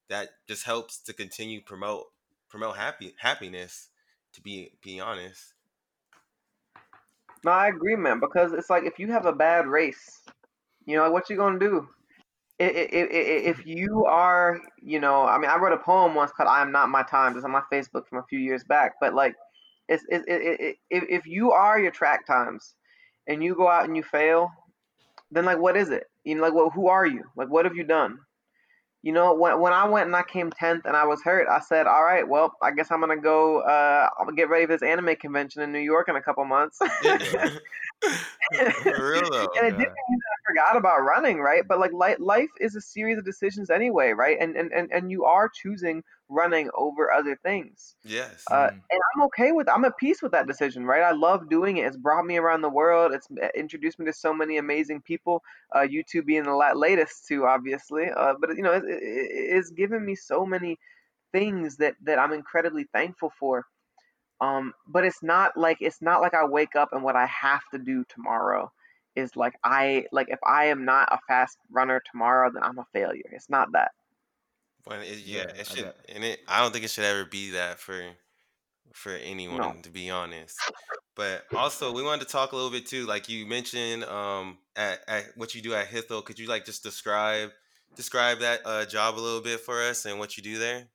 that 0.10 0.30
just 0.48 0.66
helps 0.66 0.98
to 1.04 1.14
continue 1.14 1.62
promote 1.62 2.08
promote 2.50 2.78
happy 2.78 3.14
happiness. 3.20 3.90
To 4.34 4.42
be 4.42 4.74
be 4.82 5.00
honest. 5.00 5.54
No, 7.44 7.52
I 7.52 7.68
agree, 7.68 7.96
man. 7.96 8.20
Because 8.20 8.54
it's 8.54 8.70
like 8.70 8.84
if 8.84 8.98
you 8.98 9.12
have 9.12 9.28
a 9.28 9.32
bad 9.32 9.68
race, 9.68 10.24
you 10.86 10.98
know, 10.98 11.10
what 11.12 11.30
you 11.30 11.38
gonna 11.38 11.60
do? 11.60 11.88
If 12.58 13.66
you 13.66 14.06
are, 14.06 14.62
you 14.82 15.00
know, 15.00 15.24
I 15.26 15.38
mean, 15.38 15.50
I 15.50 15.58
wrote 15.58 15.74
a 15.74 15.78
poem 15.78 16.16
once 16.16 16.32
called 16.32 16.50
"I 16.50 16.62
Am 16.62 16.72
Not 16.72 16.90
My 16.90 17.04
Time." 17.04 17.36
It's 17.36 17.46
on 17.46 17.52
my 17.52 17.64
Facebook 17.72 18.08
from 18.08 18.20
a 18.20 18.26
few 18.30 18.40
years 18.40 18.64
back. 18.64 18.94
But 19.00 19.14
like, 19.14 19.36
it's, 19.88 20.04
it, 20.10 20.24
it, 20.28 20.78
it, 20.90 21.04
if 21.10 21.28
you 21.28 21.52
are 21.52 21.80
your 21.80 21.92
track 21.92 22.26
times, 22.26 22.76
and 23.28 23.44
you 23.44 23.56
go 23.56 23.68
out 23.68 23.86
and 23.86 23.96
you 23.96 24.04
fail, 24.04 24.52
then 25.32 25.46
like 25.46 25.60
what 25.60 25.78
is 25.78 25.90
it? 25.90 26.06
You 26.24 26.36
know, 26.36 26.42
like 26.42 26.54
well, 26.54 26.70
who 26.70 26.88
are 26.88 27.06
you? 27.06 27.24
Like 27.36 27.50
what 27.50 27.66
have 27.66 27.76
you 27.76 27.84
done? 27.84 28.20
You 29.04 29.12
know, 29.12 29.36
when 29.36 29.60
when 29.60 29.72
I 29.72 29.88
went 29.88 30.08
and 30.08 30.16
I 30.16 30.24
came 30.24 30.50
tenth 30.50 30.86
and 30.86 30.96
I 30.96 31.06
was 31.06 31.22
hurt, 31.22 31.48
I 31.48 31.60
said, 31.60 31.86
all 31.86 32.04
right, 32.04 32.28
well, 32.28 32.54
I 32.62 32.72
guess 32.72 32.92
I'm 32.92 33.00
gonna 33.02 33.18
go. 33.18 33.60
Uh, 33.60 34.10
I'm 34.20 34.26
gonna 34.26 34.36
get 34.36 34.50
ready 34.50 34.66
for 34.66 34.74
this 34.74 34.82
anime 34.82 35.16
convention 35.18 35.62
in 35.62 35.72
New 35.72 35.80
York 35.80 36.10
in 36.10 36.16
a 36.16 36.22
couple 36.22 36.44
months. 36.46 36.80
For 38.84 39.12
real 39.12 39.30
though. 39.30 39.48
and 39.58 39.68
it 39.68 39.72
didn't 39.72 39.80
mean 39.80 40.20
that 40.20 40.34
I 40.34 40.52
forgot 40.52 40.78
about 40.78 41.04
running, 41.04 41.40
right? 41.40 41.64
But 41.68 41.80
like 41.80 41.92
life, 41.94 42.18
life 42.20 42.50
is 42.60 42.76
a 42.76 42.82
series 42.82 43.18
of 43.18 43.26
decisions 43.26 43.70
anyway, 43.70 44.12
right? 44.12 44.38
And 44.40 44.56
and 44.56 44.72
and, 44.72 44.92
and 44.92 45.12
you 45.12 45.26
are 45.26 45.50
choosing 45.50 46.04
running 46.30 46.70
over 46.76 47.12
other 47.12 47.36
things. 47.36 47.96
Yes. 48.04 48.44
Uh, 48.50 48.68
mm. 48.68 48.70
And 48.70 49.02
I'm 49.16 49.24
okay 49.24 49.52
with 49.52 49.70
I'm 49.70 49.86
at 49.86 49.98
peace 49.98 50.22
with 50.22 50.32
that 50.34 50.48
decision, 50.48 50.86
right? 50.86 51.04
I 51.04 51.12
love 51.12 51.50
doing 51.50 51.78
it. 51.78 51.86
It's 51.86 51.98
brought 51.98 52.26
me 52.26 52.38
around 52.38 52.62
the 52.62 52.70
world. 52.70 53.14
It's 53.14 53.28
uh, 53.42 53.48
introduced 53.56 54.00
me 54.00 54.06
to 54.06 54.14
so 54.14 54.34
many 54.34 54.58
amazing 54.58 55.02
people. 55.02 55.44
Uh, 55.74 55.80
YouTube 55.80 56.26
being 56.26 56.44
the 56.44 56.74
latest 56.76 57.28
too, 57.28 57.46
obviously. 57.46 58.10
Uh, 58.16 58.34
but 58.40 58.56
you 58.56 58.64
know, 58.64 58.74
it, 58.74 58.84
it, 58.86 58.98
it's 59.00 59.72
given 59.72 60.06
me 60.06 60.16
so 60.16 60.46
many 60.46 60.78
things 61.32 61.78
that 61.78 61.96
that 62.04 62.20
I'm 62.20 62.34
incredibly 62.34 62.86
thankful 62.94 63.32
for. 63.40 63.66
Um, 64.42 64.74
but 64.88 65.06
it's 65.06 65.24
not 65.24 65.56
like 65.56 65.78
it's 65.80 66.02
not 66.02 66.22
like 66.22 66.34
I 66.34 66.46
wake 66.46 66.76
up 66.76 66.90
and 66.92 67.04
what 67.04 67.16
I 67.16 67.26
have 67.26 67.62
to 67.72 67.78
do 67.78 68.04
tomorrow 68.10 68.72
is 69.16 69.36
like 69.36 69.54
I 69.64 70.06
like 70.12 70.28
if 70.30 70.40
I 70.46 70.66
am 70.66 70.84
not 70.84 71.08
a 71.12 71.20
fast 71.28 71.58
runner 71.72 72.02
tomorrow, 72.12 72.52
then 72.54 72.64
I'm 72.64 72.78
a 72.78 72.86
failure. 72.94 73.30
It's 73.32 73.50
not 73.50 73.72
that. 73.72 73.92
Well, 74.86 75.02
it, 75.02 75.20
yeah, 75.26 75.46
yeah, 75.48 75.62
it 75.62 75.68
should, 75.68 75.94
and 76.14 76.24
it. 76.24 76.40
I 76.48 76.62
don't 76.62 76.72
think 76.72 76.86
it 76.86 76.92
should 76.92 77.06
ever 77.06 77.26
be 77.26 77.52
that 77.52 77.80
for 77.80 78.02
for 78.94 79.12
anyone, 79.12 79.58
no. 79.58 79.76
to 79.84 79.90
be 79.90 80.10
honest. 80.10 80.58
But 81.16 81.46
also, 81.56 81.94
we 81.94 82.04
wanted 82.04 82.26
to 82.26 82.32
talk 82.32 82.52
a 82.52 82.56
little 82.56 82.72
bit 82.72 82.86
too, 82.86 83.06
like 83.06 83.30
you 83.30 83.46
mentioned, 83.46 84.04
um, 84.04 84.58
at, 84.76 85.00
at 85.08 85.26
what 85.36 85.56
you 85.56 85.62
do 85.62 85.74
at 85.74 85.88
Hillel. 85.88 86.22
Could 86.22 86.40
you 86.40 86.48
like 86.48 86.66
just 86.66 86.84
describe 86.84 87.52
describe 87.96 88.40
that 88.40 88.62
uh, 88.66 88.86
job 88.86 89.18
a 89.18 89.22
little 89.22 89.42
bit 89.42 89.62
for 89.62 89.82
us 89.82 90.06
and 90.06 90.20
what 90.20 90.38
you 90.38 90.44
do 90.44 90.60
there? 90.60 90.88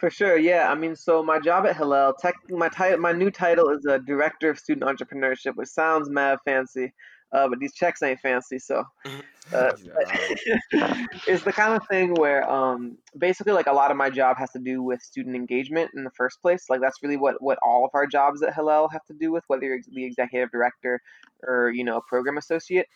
For 0.00 0.08
sure, 0.08 0.38
yeah. 0.38 0.70
I 0.70 0.74
mean, 0.74 0.96
so 0.96 1.22
my 1.22 1.38
job 1.38 1.66
at 1.66 1.76
Hillel, 1.76 2.14
tech, 2.14 2.34
my 2.48 2.70
title, 2.70 2.98
my 2.98 3.12
new 3.12 3.30
title 3.30 3.68
is 3.68 3.84
a 3.84 3.98
director 3.98 4.48
of 4.48 4.58
student 4.58 4.86
entrepreneurship, 4.86 5.56
which 5.56 5.68
sounds 5.68 6.08
mad 6.08 6.38
fancy, 6.42 6.94
uh, 7.32 7.46
but 7.48 7.58
these 7.58 7.74
checks 7.74 8.02
ain't 8.02 8.18
fancy. 8.18 8.58
So 8.58 8.82
mm-hmm. 9.06 9.54
uh, 9.54 9.72
it's 11.26 11.44
the 11.44 11.52
kind 11.52 11.74
of 11.74 11.86
thing 11.88 12.14
where 12.14 12.50
um, 12.50 12.96
basically, 13.18 13.52
like 13.52 13.66
a 13.66 13.74
lot 13.74 13.90
of 13.90 13.98
my 13.98 14.08
job 14.08 14.38
has 14.38 14.50
to 14.52 14.58
do 14.58 14.82
with 14.82 15.02
student 15.02 15.36
engagement 15.36 15.90
in 15.94 16.02
the 16.02 16.10
first 16.16 16.40
place. 16.40 16.64
Like 16.70 16.80
that's 16.80 17.02
really 17.02 17.18
what 17.18 17.34
what 17.42 17.58
all 17.62 17.84
of 17.84 17.90
our 17.92 18.06
jobs 18.06 18.42
at 18.42 18.54
Hillel 18.54 18.88
have 18.88 19.04
to 19.08 19.14
do 19.20 19.30
with, 19.30 19.44
whether 19.48 19.64
you're 19.64 19.80
the 19.86 20.06
executive 20.06 20.50
director 20.50 21.02
or 21.42 21.72
you 21.74 21.84
know 21.84 21.98
a 21.98 22.02
program 22.08 22.38
associate. 22.38 22.86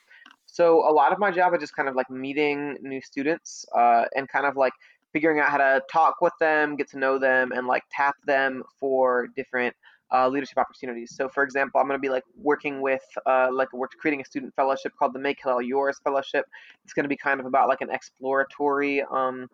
So 0.47 0.89
a 0.89 0.93
lot 0.93 1.13
of 1.13 1.19
my 1.19 1.31
job 1.31 1.53
is 1.55 1.61
just 1.61 1.75
kind 1.75 1.89
of 1.89 1.97
like 1.97 2.09
meeting 2.09 2.79
new 2.81 3.03
students 3.03 3.67
uh, 3.77 4.05
and 4.17 4.29
kind 4.29 4.47
of 4.47 4.57
like 4.57 4.73
figuring 5.15 5.39
out 5.41 5.49
how 5.49 5.57
to 5.57 5.81
talk 5.91 6.17
with 6.21 6.35
them, 6.41 6.77
get 6.77 6.91
to 6.91 6.99
know 6.99 7.19
them, 7.19 7.53
and 7.53 7.67
like 7.67 7.85
tap 7.91 8.17
them 8.27 8.63
for 8.79 9.29
different 9.35 9.75
uh, 10.13 10.29
leadership 10.29 10.59
opportunities. 10.59 11.15
So, 11.17 11.29
for 11.29 11.43
example, 11.43 11.81
I'm 11.81 11.87
going 11.87 11.99
to 11.99 12.03
be 12.03 12.11
like 12.11 12.25
working 12.37 12.83
with, 12.83 13.03
uh, 13.25 13.49
like 13.53 13.73
we're 13.73 13.89
creating 13.89 14.21
a 14.21 14.25
student 14.25 14.55
fellowship 14.55 14.93
called 14.99 15.15
the 15.15 15.19
Make 15.19 15.39
Hillel 15.43 15.63
Yours 15.63 15.99
Fellowship. 16.05 16.45
It's 16.85 16.93
going 16.93 17.05
to 17.05 17.09
be 17.09 17.17
kind 17.17 17.41
of 17.41 17.47
about 17.47 17.69
like 17.69 17.81
an 17.81 17.91
exploratory, 17.91 19.03
um, 19.11 19.49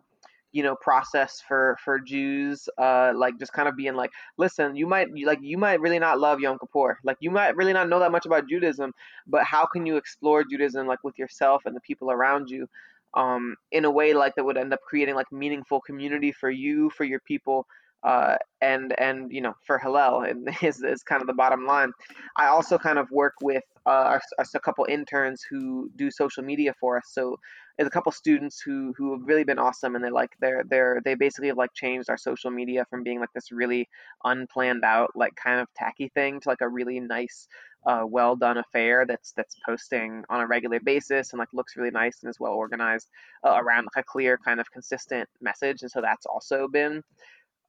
you 0.51 0.63
know, 0.63 0.75
process 0.81 1.41
for 1.47 1.77
for 1.83 1.97
Jews, 1.99 2.67
uh, 2.77 3.13
like 3.15 3.39
just 3.39 3.53
kind 3.53 3.69
of 3.69 3.77
being 3.77 3.95
like, 3.95 4.11
listen, 4.37 4.75
you 4.75 4.85
might 4.85 5.07
like 5.25 5.39
you 5.41 5.57
might 5.57 5.79
really 5.79 5.99
not 5.99 6.19
love 6.19 6.41
Yom 6.41 6.59
Kippur, 6.59 6.99
like 7.05 7.17
you 7.21 7.31
might 7.31 7.55
really 7.55 7.71
not 7.71 7.87
know 7.87 7.99
that 7.99 8.11
much 8.11 8.25
about 8.25 8.49
Judaism, 8.49 8.91
but 9.27 9.45
how 9.45 9.65
can 9.65 9.85
you 9.85 9.95
explore 9.95 10.43
Judaism 10.43 10.87
like 10.87 11.03
with 11.05 11.17
yourself 11.17 11.61
and 11.65 11.73
the 11.73 11.79
people 11.81 12.11
around 12.11 12.49
you? 12.49 12.67
Um, 13.13 13.55
in 13.71 13.85
a 13.85 13.91
way 13.91 14.13
like 14.13 14.35
that 14.35 14.45
would 14.45 14.57
end 14.57 14.73
up 14.73 14.79
creating 14.87 15.15
like 15.15 15.31
meaningful 15.31 15.81
community 15.81 16.31
for 16.31 16.49
you, 16.49 16.89
for 16.91 17.03
your 17.03 17.19
people, 17.21 17.65
uh, 18.03 18.35
and 18.61 18.99
and 18.99 19.31
you 19.31 19.41
know 19.41 19.53
for 19.65 19.77
Hillel 19.77 20.21
and 20.21 20.49
is, 20.61 20.81
is 20.81 21.03
kind 21.03 21.21
of 21.21 21.27
the 21.27 21.33
bottom 21.33 21.65
line. 21.65 21.91
I 22.37 22.47
also 22.47 22.77
kind 22.77 22.97
of 22.97 23.09
work 23.11 23.33
with 23.41 23.63
uh, 23.85 24.19
a 24.37 24.59
couple 24.59 24.85
interns 24.89 25.43
who 25.49 25.89
do 25.95 26.09
social 26.11 26.43
media 26.43 26.73
for 26.79 26.97
us. 26.97 27.05
So 27.11 27.37
there's 27.77 27.87
a 27.87 27.91
couple 27.91 28.11
students 28.11 28.61
who 28.61 28.93
who 28.97 29.13
have 29.13 29.27
really 29.27 29.43
been 29.43 29.59
awesome, 29.59 29.95
and 29.95 30.03
they're 30.03 30.11
like 30.11 30.31
they're 30.39 30.63
they're 30.69 31.01
they 31.03 31.15
basically 31.15 31.47
have 31.47 31.57
like 31.57 31.73
changed 31.73 32.09
our 32.09 32.17
social 32.17 32.51
media 32.51 32.85
from 32.89 33.03
being 33.03 33.19
like 33.19 33.33
this 33.33 33.51
really 33.51 33.87
unplanned 34.23 34.83
out 34.83 35.11
like 35.15 35.33
kind 35.35 35.59
of 35.59 35.67
tacky 35.75 36.09
thing 36.13 36.39
to 36.39 36.49
like 36.49 36.61
a 36.61 36.69
really 36.69 36.99
nice. 36.99 37.47
Uh, 37.83 38.03
well 38.05 38.35
done 38.35 38.59
affair 38.59 39.07
that's 39.07 39.31
that's 39.31 39.55
posting 39.65 40.23
on 40.29 40.39
a 40.39 40.45
regular 40.45 40.79
basis 40.81 41.33
and 41.33 41.39
like 41.39 41.47
looks 41.51 41.75
really 41.75 41.89
nice 41.89 42.19
and 42.21 42.29
is 42.29 42.39
well 42.39 42.51
organized 42.53 43.07
uh, 43.43 43.55
around 43.55 43.85
like 43.85 44.05
a 44.05 44.07
clear 44.07 44.37
kind 44.45 44.59
of 44.59 44.69
consistent 44.69 45.27
message 45.41 45.81
and 45.81 45.89
so 45.89 45.99
that's 45.99 46.27
also 46.27 46.67
been 46.67 47.01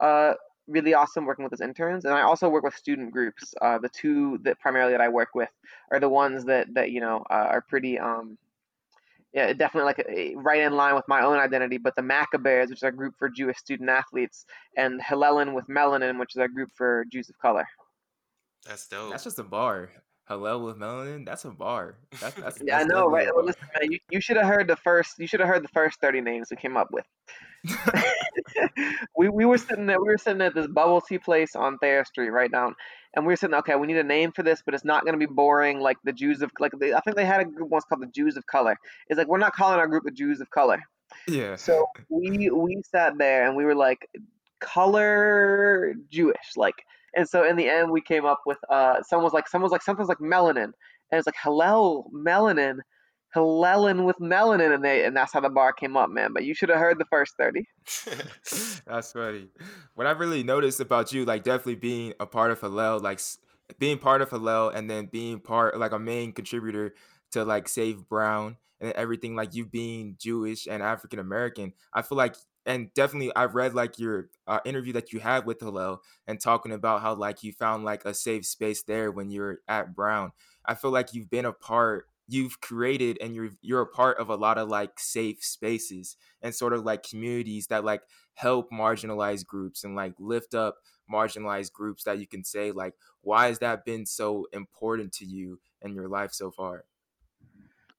uh, 0.03 0.35
really 0.69 0.95
awesome 0.95 1.24
working 1.24 1.45
with 1.45 1.53
as 1.53 1.61
interns, 1.61 2.05
and 2.05 2.15
I 2.15 2.23
also 2.23 2.49
work 2.49 2.65
with 2.65 2.74
student 2.74 3.12
groups. 3.12 3.55
Uh, 3.61 3.79
the 3.79 3.89
two 3.89 4.39
that 4.43 4.59
primarily 4.61 4.93
that 4.93 5.01
I 5.01 5.09
work 5.09 5.31
with 5.35 5.51
are 5.91 6.01
the 6.01 6.09
ones 6.09 6.45
that 6.45 6.73
that 6.74 6.91
you 6.91 7.01
know 7.01 7.24
uh, 7.31 7.47
are 7.51 7.62
pretty 7.62 7.99
um, 7.99 8.37
yeah, 9.33 9.53
definitely 9.53 9.87
like 9.87 10.07
a, 10.09 10.35
right 10.37 10.61
in 10.61 10.74
line 10.74 10.95
with 10.95 11.09
my 11.09 11.23
own 11.23 11.39
identity. 11.39 11.79
But 11.79 11.97
the 11.97 12.03
Maccabees, 12.03 12.69
which 12.69 12.81
is 12.81 12.83
a 12.83 12.93
group 12.93 13.15
for 13.19 13.29
Jewish 13.29 13.59
student 13.59 13.89
athletes, 13.89 14.45
and 14.77 15.01
Hillelin 15.01 15.55
with 15.55 15.66
Melanin, 15.69 16.19
which 16.19 16.37
is 16.37 16.43
a 16.43 16.49
group 16.49 16.70
for 16.74 17.05
Jews 17.11 17.31
of 17.31 17.39
color. 17.39 17.66
That's 18.66 18.87
dope. 18.89 19.11
That's 19.11 19.24
just 19.24 19.39
a 19.39 19.45
bar. 19.45 19.91
Hillel 20.33 20.65
with 20.65 20.77
melanin. 20.77 21.25
That's 21.25 21.45
a 21.45 21.51
bar. 21.51 21.97
That's, 22.21 22.35
that's, 22.35 22.61
yeah, 22.65 22.79
that's 22.79 22.85
I 22.85 22.95
know, 22.95 23.09
right? 23.09 23.29
Well, 23.35 23.45
listen, 23.45 23.69
man, 23.79 23.93
you, 23.93 23.99
you 24.11 24.21
should 24.21 24.37
have 24.37 24.47
heard 24.47 24.69
the 24.69 24.77
first. 24.77 25.19
You 25.19 25.27
should 25.27 25.41
have 25.41 25.49
heard 25.49 25.65
the 25.65 25.69
first 25.69 26.01
thirty 26.01 26.21
names 26.21 26.49
we 26.51 26.57
came 26.57 26.77
up 26.77 26.89
with. 26.91 27.07
we 29.17 29.29
we 29.29 29.45
were 29.45 29.59
sitting 29.59 29.87
there. 29.87 30.01
We 30.01 30.09
were 30.09 30.19
sitting 30.19 30.43
at 30.43 30.55
this 30.55 30.67
bubble 30.67 31.01
tea 31.01 31.19
place 31.19 31.55
on 31.55 31.79
Thayer 31.79 32.05
Street, 32.05 32.31
right 32.31 32.51
down, 32.51 32.75
and 33.15 33.27
we 33.27 33.33
were 33.33 33.37
sitting. 33.37 33.55
Okay, 33.57 33.75
we 33.77 33.87
need 33.87 33.99
a 33.99 34.05
name 34.05 34.33
for 34.33 34.43
this, 34.43 34.63
but 34.65 34.75
it's 34.75 34.85
not 34.85 35.05
going 35.05 35.19
to 35.19 35.27
be 35.27 35.33
boring 35.33 35.81
like 35.81 35.99
the 36.05 36.13
Jews 36.13 36.43
of 36.43 36.51
like. 36.59 36.73
They, 36.79 36.95
I 36.95 37.01
think 37.01 37.17
they 37.17 37.25
had 37.25 37.41
a 37.41 37.45
group 37.45 37.71
once 37.71 37.85
called 37.85 38.03
the 38.03 38.07
Jews 38.07 38.37
of 38.37 38.47
Color. 38.47 38.77
It's 39.09 39.19
like 39.19 39.29
we're 39.29 39.39
not 39.39 39.55
calling 39.55 39.79
our 39.79 39.87
group 39.87 40.05
the 40.05 40.11
Jews 40.11 40.41
of 40.41 40.51
Color. 40.51 40.83
Yeah. 41.29 41.57
So 41.57 41.87
we 42.09 42.51
we 42.51 42.83
sat 42.91 43.19
there 43.19 43.47
and 43.47 43.57
we 43.57 43.65
were 43.65 43.75
like, 43.75 44.09
color 44.61 45.95
Jewish, 46.11 46.57
like. 46.57 46.85
And 47.14 47.28
so 47.28 47.47
in 47.47 47.56
the 47.56 47.68
end, 47.68 47.90
we 47.90 48.01
came 48.01 48.24
up 48.24 48.40
with 48.47 48.59
uh, 48.70 49.02
someone 49.02 49.24
was 49.24 49.32
like 49.32 49.48
someone 49.48 49.64
was 49.64 49.72
like 49.72 49.82
something's 49.82 50.09
like 50.09 50.18
melanin, 50.18 50.64
and 50.64 50.74
it's 51.12 51.26
like 51.26 51.36
Hillel 51.43 52.10
melanin 52.14 52.78
Hillelin 53.34 54.05
with 54.05 54.16
melanin, 54.18 54.74
and 54.74 54.84
they 54.84 55.05
and 55.05 55.16
that's 55.16 55.32
how 55.32 55.40
the 55.40 55.48
bar 55.48 55.72
came 55.72 55.97
up, 55.97 56.10
man. 56.10 56.32
But 56.32 56.44
you 56.44 56.55
should 56.55 56.68
have 56.68 56.78
heard 56.78 56.98
the 56.98 57.06
first 57.06 57.34
thirty. 57.39 57.66
that's 58.86 59.12
funny. 59.12 59.48
What 59.94 60.06
I 60.06 60.10
really 60.12 60.43
noticed 60.43 60.80
about 60.80 61.12
you, 61.12 61.24
like 61.24 61.43
definitely 61.43 61.76
being 61.76 62.12
a 62.20 62.26
part 62.26 62.51
of 62.51 62.60
Hillel, 62.60 63.01
like 63.01 63.20
being 63.78 63.98
part 63.98 64.20
of 64.20 64.30
Hillel, 64.30 64.68
and 64.68 64.89
then 64.89 65.06
being 65.06 65.40
part 65.40 65.78
like 65.78 65.93
a 65.93 65.98
main 65.98 66.32
contributor 66.32 66.94
to 67.32 67.44
like 67.44 67.68
Save 67.68 68.06
Brown 68.09 68.59
and 68.80 68.93
everything, 68.93 69.34
like 69.34 69.55
you 69.55 69.64
being 69.64 70.16
Jewish 70.18 70.66
and 70.66 70.82
African 70.82 71.18
American. 71.18 71.72
I 71.94 72.02
feel 72.02 72.18
like 72.18 72.36
and 72.66 72.93
definitely 72.94 73.32
I've 73.34 73.55
read 73.55 73.74
like 73.74 73.98
your 73.98 74.30
uh, 74.47 74.60
interview 74.64 74.93
that 74.94 75.12
you 75.12 75.20
had 75.20 75.47
with 75.47 75.60
Hillel 75.60 76.02
and 76.26 76.40
talking 76.40 76.72
about 76.72 77.02
how 77.02 77.14
like 77.14 77.43
you 77.43 77.52
found 77.52 77.84
like 77.84 78.05
a 78.05 78.14
safe 78.14 78.47
space 78.47 78.82
there 78.82 79.10
when 79.10 79.30
you're 79.30 79.60
at 79.68 79.94
Brown. 79.94 80.32
I 80.64 80.74
feel 80.74 80.90
like 80.90 81.12
you've 81.12 81.30
been 81.30 81.44
a 81.44 81.52
part 81.52 82.06
you've 82.28 82.60
created 82.60 83.18
and 83.20 83.34
you're 83.34 83.51
you're 83.60 83.82
a 83.82 83.86
part 83.86 84.18
of 84.18 84.28
a 84.28 84.36
lot 84.36 84.56
of 84.56 84.68
like 84.68 84.98
safe 84.98 85.43
spaces 85.43 86.16
and 86.40 86.55
sort 86.55 86.72
of 86.72 86.84
like 86.84 87.02
communities 87.02 87.66
that 87.66 87.84
like 87.84 88.02
help 88.34 88.70
marginalized 88.72 89.44
groups 89.44 89.84
and 89.84 89.97
like 89.97 90.14
lift 90.18 90.55
up 90.55 90.76
marginalized 91.12 91.72
groups 91.72 92.05
that 92.05 92.18
you 92.18 92.26
can 92.26 92.44
say 92.44 92.70
like 92.70 92.94
why 93.22 93.48
has 93.48 93.59
that 93.59 93.84
been 93.84 94.06
so 94.06 94.47
important 94.52 95.12
to 95.12 95.26
you 95.26 95.60
in 95.82 95.94
your 95.94 96.09
life 96.09 96.32
so 96.32 96.51
far 96.51 96.84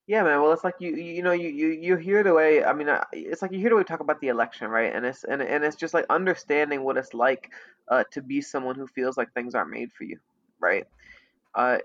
yeah 0.06 0.22
man 0.22 0.40
well 0.40 0.52
it's 0.52 0.64
like 0.64 0.74
you 0.80 0.94
you 0.96 1.22
know 1.22 1.32
you 1.32 1.48
you, 1.48 1.68
you 1.68 1.96
hear 1.96 2.22
the 2.22 2.32
way 2.32 2.64
i 2.64 2.72
mean 2.72 2.88
it's 3.12 3.42
like 3.42 3.52
you 3.52 3.58
hear 3.58 3.70
the 3.70 3.76
way 3.76 3.80
we 3.80 3.84
talk 3.84 4.00
about 4.00 4.20
the 4.20 4.28
election 4.28 4.68
right 4.68 4.94
and 4.94 5.06
it's 5.06 5.24
and, 5.24 5.42
and 5.42 5.64
it's 5.64 5.76
just 5.76 5.94
like 5.94 6.06
understanding 6.10 6.82
what 6.84 6.96
it's 6.96 7.14
like 7.14 7.50
uh, 7.88 8.04
to 8.10 8.22
be 8.22 8.40
someone 8.40 8.76
who 8.76 8.86
feels 8.86 9.16
like 9.16 9.32
things 9.32 9.54
aren't 9.54 9.70
made 9.70 9.92
for 9.92 10.04
you 10.04 10.18
right 10.60 10.86
uh, 11.54 11.78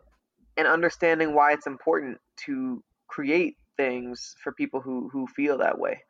and 0.58 0.68
understanding 0.68 1.34
why 1.34 1.54
it's 1.54 1.68
important 1.68 2.20
to 2.38 2.84
create 3.08 3.58
things 3.78 4.36
for 4.44 4.52
people 4.52 4.82
who 4.82 5.10
who 5.10 5.26
feel 5.28 5.58
that 5.58 5.80
way. 5.80 6.04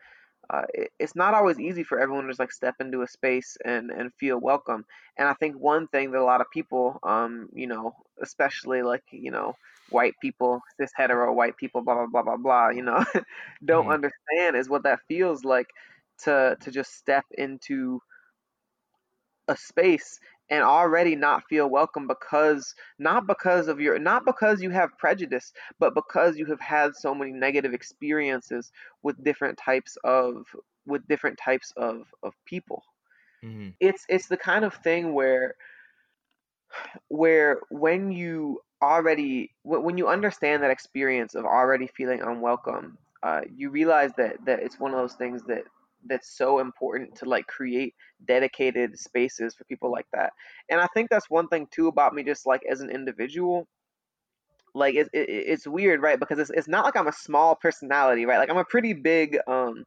Uh, 0.49 0.63
it, 0.73 0.91
it's 0.99 1.15
not 1.15 1.33
always 1.33 1.59
easy 1.59 1.83
for 1.83 1.99
everyone 1.99 2.23
to 2.23 2.29
just 2.29 2.39
like 2.39 2.51
step 2.51 2.75
into 2.79 3.01
a 3.03 3.07
space 3.07 3.57
and 3.63 3.91
and 3.91 4.13
feel 4.15 4.39
welcome. 4.39 4.85
And 5.17 5.27
I 5.27 5.33
think 5.33 5.55
one 5.55 5.87
thing 5.87 6.11
that 6.11 6.21
a 6.21 6.23
lot 6.23 6.41
of 6.41 6.49
people, 6.51 6.99
um, 7.03 7.49
you 7.53 7.67
know, 7.67 7.93
especially 8.21 8.81
like 8.81 9.03
you 9.11 9.31
know, 9.31 9.53
white 9.89 10.15
people, 10.21 10.61
cis 10.79 10.91
hetero 10.95 11.31
white 11.33 11.57
people, 11.57 11.81
blah 11.81 11.95
blah 11.95 12.07
blah 12.07 12.23
blah 12.23 12.37
blah, 12.37 12.69
you 12.69 12.81
know, 12.81 13.03
don't 13.65 13.83
mm-hmm. 13.83 13.91
understand 13.91 14.55
is 14.55 14.69
what 14.69 14.83
that 14.83 14.99
feels 15.07 15.43
like 15.43 15.69
to 16.23 16.57
to 16.61 16.71
just 16.71 16.95
step 16.95 17.25
into 17.37 18.01
a 19.47 19.57
space 19.57 20.19
and 20.49 20.63
already 20.63 21.15
not 21.15 21.43
feel 21.47 21.69
welcome 21.69 22.07
because 22.07 22.73
not 22.97 23.27
because 23.27 23.67
of 23.67 23.79
your 23.79 23.99
not 23.99 24.25
because 24.25 24.61
you 24.61 24.69
have 24.69 24.97
prejudice 24.97 25.53
but 25.79 25.93
because 25.95 26.37
you 26.37 26.45
have 26.45 26.59
had 26.59 26.95
so 26.95 27.13
many 27.13 27.31
negative 27.31 27.73
experiences 27.73 28.71
with 29.03 29.23
different 29.23 29.57
types 29.57 29.97
of 30.03 30.45
with 30.85 31.07
different 31.07 31.37
types 31.37 31.71
of 31.77 32.03
of 32.23 32.33
people 32.45 32.83
mm-hmm. 33.43 33.69
it's 33.79 34.05
it's 34.09 34.27
the 34.27 34.37
kind 34.37 34.65
of 34.65 34.73
thing 34.75 35.13
where 35.13 35.55
where 37.07 37.59
when 37.69 38.11
you 38.11 38.59
already 38.81 39.51
when 39.63 39.97
you 39.97 40.07
understand 40.07 40.63
that 40.63 40.71
experience 40.71 41.35
of 41.35 41.45
already 41.45 41.87
feeling 41.87 42.21
unwelcome 42.21 42.97
uh, 43.23 43.41
you 43.53 43.69
realize 43.69 44.11
that 44.17 44.37
that 44.45 44.61
it's 44.61 44.79
one 44.79 44.91
of 44.93 44.97
those 44.97 45.15
things 45.15 45.43
that 45.43 45.63
that's 46.07 46.37
so 46.37 46.59
important 46.59 47.15
to 47.15 47.25
like 47.25 47.47
create 47.47 47.93
dedicated 48.27 48.97
spaces 48.97 49.55
for 49.55 49.63
people 49.65 49.91
like 49.91 50.07
that. 50.13 50.31
And 50.69 50.79
I 50.79 50.87
think 50.93 51.09
that's 51.09 51.29
one 51.29 51.47
thing 51.47 51.67
too 51.71 51.87
about 51.87 52.13
me, 52.13 52.23
just 52.23 52.45
like 52.45 52.61
as 52.69 52.81
an 52.81 52.89
individual. 52.89 53.67
Like 54.75 54.95
it, 54.95 55.09
it, 55.13 55.29
it's 55.29 55.67
weird, 55.67 56.01
right? 56.01 56.19
Because 56.19 56.39
it's, 56.39 56.51
it's 56.51 56.67
not 56.67 56.85
like 56.85 56.95
I'm 56.95 57.07
a 57.07 57.13
small 57.13 57.55
personality, 57.55 58.25
right? 58.25 58.37
Like 58.37 58.49
I'm 58.49 58.57
a 58.57 58.65
pretty 58.65 58.93
big 58.93 59.37
um 59.47 59.83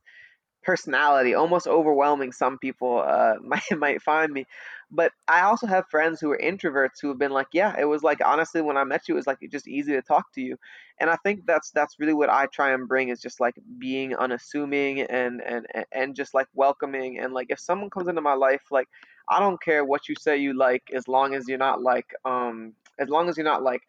personality, 0.62 1.34
almost 1.34 1.66
overwhelming. 1.66 2.32
Some 2.32 2.58
people 2.58 3.02
uh, 3.06 3.34
might 3.42 3.62
might 3.76 4.02
find 4.02 4.32
me, 4.32 4.46
but 4.90 5.12
I 5.28 5.42
also 5.42 5.66
have 5.66 5.88
friends 5.90 6.20
who 6.20 6.30
are 6.32 6.38
introverts 6.38 7.00
who 7.00 7.08
have 7.08 7.18
been 7.18 7.32
like, 7.32 7.48
yeah, 7.52 7.74
it 7.78 7.84
was 7.84 8.02
like 8.02 8.20
honestly 8.24 8.60
when 8.62 8.76
I 8.76 8.84
met 8.84 9.08
you, 9.08 9.14
it 9.14 9.18
was 9.18 9.26
like 9.26 9.38
just 9.50 9.68
easy 9.68 9.92
to 9.92 10.02
talk 10.02 10.32
to 10.34 10.40
you, 10.40 10.56
and 11.00 11.10
I 11.10 11.16
think 11.16 11.46
that's 11.46 11.70
that's 11.70 11.98
really 11.98 12.14
what 12.14 12.30
I 12.30 12.46
try 12.46 12.72
and 12.72 12.88
bring 12.88 13.08
is 13.08 13.20
just 13.20 13.40
like 13.40 13.54
being 13.78 14.14
unassuming 14.14 15.00
and 15.02 15.40
and 15.42 15.66
and 15.92 16.14
just 16.14 16.34
like 16.34 16.48
welcoming. 16.54 17.18
And 17.18 17.32
like 17.32 17.48
if 17.50 17.58
someone 17.60 17.90
comes 17.90 18.08
into 18.08 18.20
my 18.20 18.34
life, 18.34 18.62
like 18.70 18.88
I 19.28 19.40
don't 19.40 19.60
care 19.62 19.84
what 19.84 20.08
you 20.08 20.14
say 20.18 20.36
you 20.38 20.56
like 20.56 20.82
as 20.94 21.08
long 21.08 21.34
as 21.34 21.48
you're 21.48 21.58
not 21.58 21.82
like 21.82 22.06
um 22.24 22.74
as 22.98 23.08
long 23.08 23.28
as 23.28 23.36
you're 23.36 23.44
not 23.44 23.62
like 23.62 23.82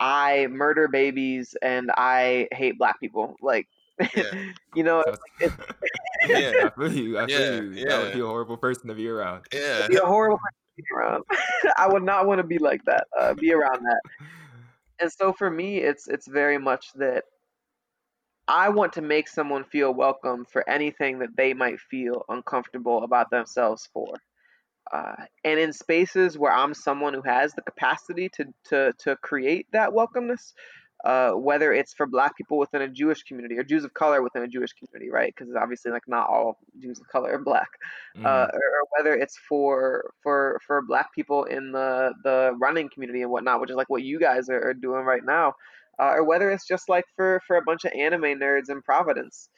I 0.00 0.48
murder 0.50 0.88
babies 0.88 1.56
and 1.62 1.90
I 1.96 2.48
hate 2.52 2.78
black 2.78 3.00
people. 3.00 3.36
Like 3.40 3.68
yeah. 4.16 4.52
you 4.74 4.82
know, 4.82 5.02
yeah, 5.40 6.52
I 6.64 6.70
feel 6.76 6.92
you. 6.92 7.18
I 7.18 7.26
feel 7.26 7.40
yeah, 7.40 7.60
you. 7.60 7.70
Yeah. 7.70 7.84
That 7.88 8.02
would 8.02 8.14
be 8.14 8.20
a 8.20 8.26
horrible 8.26 8.56
person 8.56 8.88
to 8.88 8.94
be 8.94 9.08
around. 9.08 9.44
Yeah, 9.52 9.86
be 9.88 9.96
a 9.96 10.06
horrible 10.06 10.38
person 10.38 10.58
to 10.76 10.82
be 10.82 10.84
around. 10.96 11.24
I 11.76 11.88
would 11.88 12.02
not 12.02 12.26
want 12.26 12.38
to 12.38 12.46
be 12.46 12.58
like 12.58 12.84
that. 12.84 13.06
Uh, 13.18 13.34
be 13.34 13.52
around 13.52 13.84
that. 13.84 14.00
And 15.00 15.10
so 15.10 15.32
for 15.32 15.50
me, 15.50 15.78
it's 15.78 16.06
it's 16.06 16.28
very 16.28 16.56
much 16.56 16.92
that 16.94 17.24
I 18.46 18.68
want 18.68 18.92
to 18.94 19.02
make 19.02 19.28
someone 19.28 19.64
feel 19.64 19.92
welcome 19.92 20.44
for 20.44 20.68
anything 20.68 21.18
that 21.18 21.36
they 21.36 21.54
might 21.54 21.80
feel 21.80 22.24
uncomfortable 22.28 23.02
about 23.02 23.30
themselves 23.30 23.88
for. 23.92 24.14
Uh, 24.92 25.24
and 25.44 25.58
in 25.58 25.72
spaces 25.72 26.36
where 26.36 26.52
I'm 26.52 26.74
someone 26.74 27.14
who 27.14 27.22
has 27.22 27.54
the 27.54 27.62
capacity 27.62 28.28
to 28.30 28.44
to 28.66 28.92
to 28.98 29.16
create 29.16 29.66
that 29.72 29.90
welcomeness, 29.90 30.52
uh, 31.04 31.32
whether 31.32 31.72
it's 31.72 31.92
for 31.92 32.06
black 32.06 32.34
people 32.34 32.56
within 32.56 32.80
a 32.80 32.88
Jewish 32.88 33.22
community 33.24 33.58
or 33.58 33.62
Jews 33.62 33.84
of 33.84 33.92
color 33.92 34.22
within 34.22 34.42
a 34.42 34.48
Jewish 34.48 34.72
community, 34.72 35.10
right? 35.10 35.34
Because 35.36 35.54
obviously, 35.54 35.92
like 35.92 36.08
not 36.08 36.28
all 36.28 36.58
Jews 36.80 36.98
of 36.98 37.06
color 37.08 37.32
are 37.32 37.38
black, 37.38 37.68
mm. 38.16 38.24
uh, 38.24 38.48
or, 38.52 38.60
whether 38.96 39.14
it's 39.14 39.36
for 39.36 40.12
for 40.22 40.60
for 40.66 40.80
black 40.80 41.12
people 41.14 41.44
in 41.44 41.72
the 41.72 42.14
the 42.24 42.56
running 42.58 42.88
community 42.88 43.20
and 43.20 43.30
whatnot, 43.30 43.60
which 43.60 43.70
is 43.70 43.76
like 43.76 43.90
what 43.90 44.02
you 44.02 44.18
guys 44.18 44.48
are, 44.48 44.68
are 44.68 44.74
doing 44.74 45.04
right 45.04 45.24
now, 45.24 45.52
uh, 45.98 46.12
or 46.14 46.24
whether 46.24 46.50
it's 46.50 46.66
just 46.66 46.88
like 46.88 47.04
for 47.16 47.40
for 47.46 47.56
a 47.56 47.62
bunch 47.62 47.84
of 47.84 47.92
anime 47.92 48.22
nerds 48.22 48.70
in 48.70 48.80
Providence. 48.80 49.50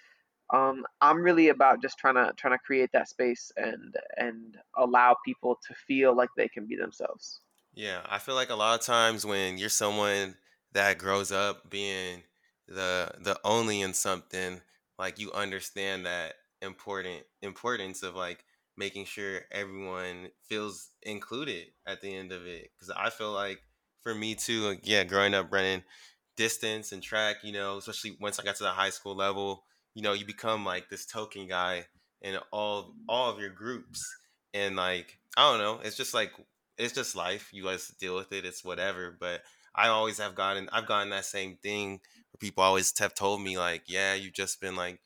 Um, 0.52 0.84
I'm 1.00 1.22
really 1.22 1.48
about 1.48 1.82
just 1.82 1.98
trying 1.98 2.14
to 2.14 2.32
trying 2.36 2.54
to 2.54 2.58
create 2.58 2.90
that 2.92 3.08
space 3.08 3.52
and 3.56 3.94
and 4.16 4.56
allow 4.76 5.14
people 5.24 5.58
to 5.68 5.74
feel 5.74 6.16
like 6.16 6.30
they 6.36 6.48
can 6.48 6.66
be 6.66 6.76
themselves. 6.76 7.40
Yeah, 7.74 8.00
I 8.08 8.18
feel 8.18 8.34
like 8.34 8.50
a 8.50 8.56
lot 8.56 8.80
of 8.80 8.84
times 8.84 9.24
when 9.26 9.58
you're 9.58 9.68
someone 9.68 10.34
that 10.76 10.98
grows 10.98 11.32
up 11.32 11.70
being 11.70 12.22
the 12.68 13.10
the 13.20 13.38
only 13.44 13.80
in 13.80 13.94
something 13.94 14.60
like 14.98 15.18
you 15.18 15.32
understand 15.32 16.04
that 16.04 16.34
important 16.60 17.22
importance 17.40 18.02
of 18.02 18.14
like 18.14 18.44
making 18.76 19.06
sure 19.06 19.40
everyone 19.50 20.28
feels 20.42 20.90
included 21.02 21.64
at 21.86 22.02
the 22.02 22.14
end 22.14 22.30
of 22.30 22.46
it 22.46 22.68
because 22.74 22.92
i 22.94 23.08
feel 23.08 23.32
like 23.32 23.58
for 24.02 24.14
me 24.14 24.34
too 24.34 24.68
like, 24.68 24.80
yeah 24.82 25.02
growing 25.02 25.32
up 25.32 25.50
running 25.50 25.82
distance 26.36 26.92
and 26.92 27.02
track 27.02 27.36
you 27.42 27.52
know 27.52 27.78
especially 27.78 28.14
once 28.20 28.38
i 28.38 28.44
got 28.44 28.56
to 28.56 28.64
the 28.64 28.68
high 28.68 28.90
school 28.90 29.16
level 29.16 29.62
you 29.94 30.02
know 30.02 30.12
you 30.12 30.26
become 30.26 30.62
like 30.62 30.90
this 30.90 31.06
token 31.06 31.48
guy 31.48 31.86
in 32.20 32.36
all 32.52 32.92
all 33.08 33.30
of 33.30 33.40
your 33.40 33.48
groups 33.50 34.04
and 34.52 34.76
like 34.76 35.18
i 35.38 35.50
don't 35.50 35.58
know 35.58 35.80
it's 35.82 35.96
just 35.96 36.12
like 36.12 36.32
it's 36.76 36.92
just 36.92 37.16
life 37.16 37.48
you 37.52 37.64
guys 37.64 37.88
deal 37.98 38.14
with 38.14 38.30
it 38.32 38.44
it's 38.44 38.62
whatever 38.62 39.16
but 39.18 39.40
I 39.76 39.88
always 39.88 40.18
have 40.18 40.34
gotten 40.34 40.68
I've 40.72 40.86
gotten 40.86 41.10
that 41.10 41.26
same 41.26 41.56
thing 41.58 42.00
where 42.30 42.38
people 42.40 42.64
always 42.64 42.96
have 42.98 43.14
told 43.14 43.42
me 43.42 43.58
like, 43.58 43.84
yeah, 43.88 44.14
you've 44.14 44.34
just 44.34 44.60
been 44.60 44.76
like 44.76 45.00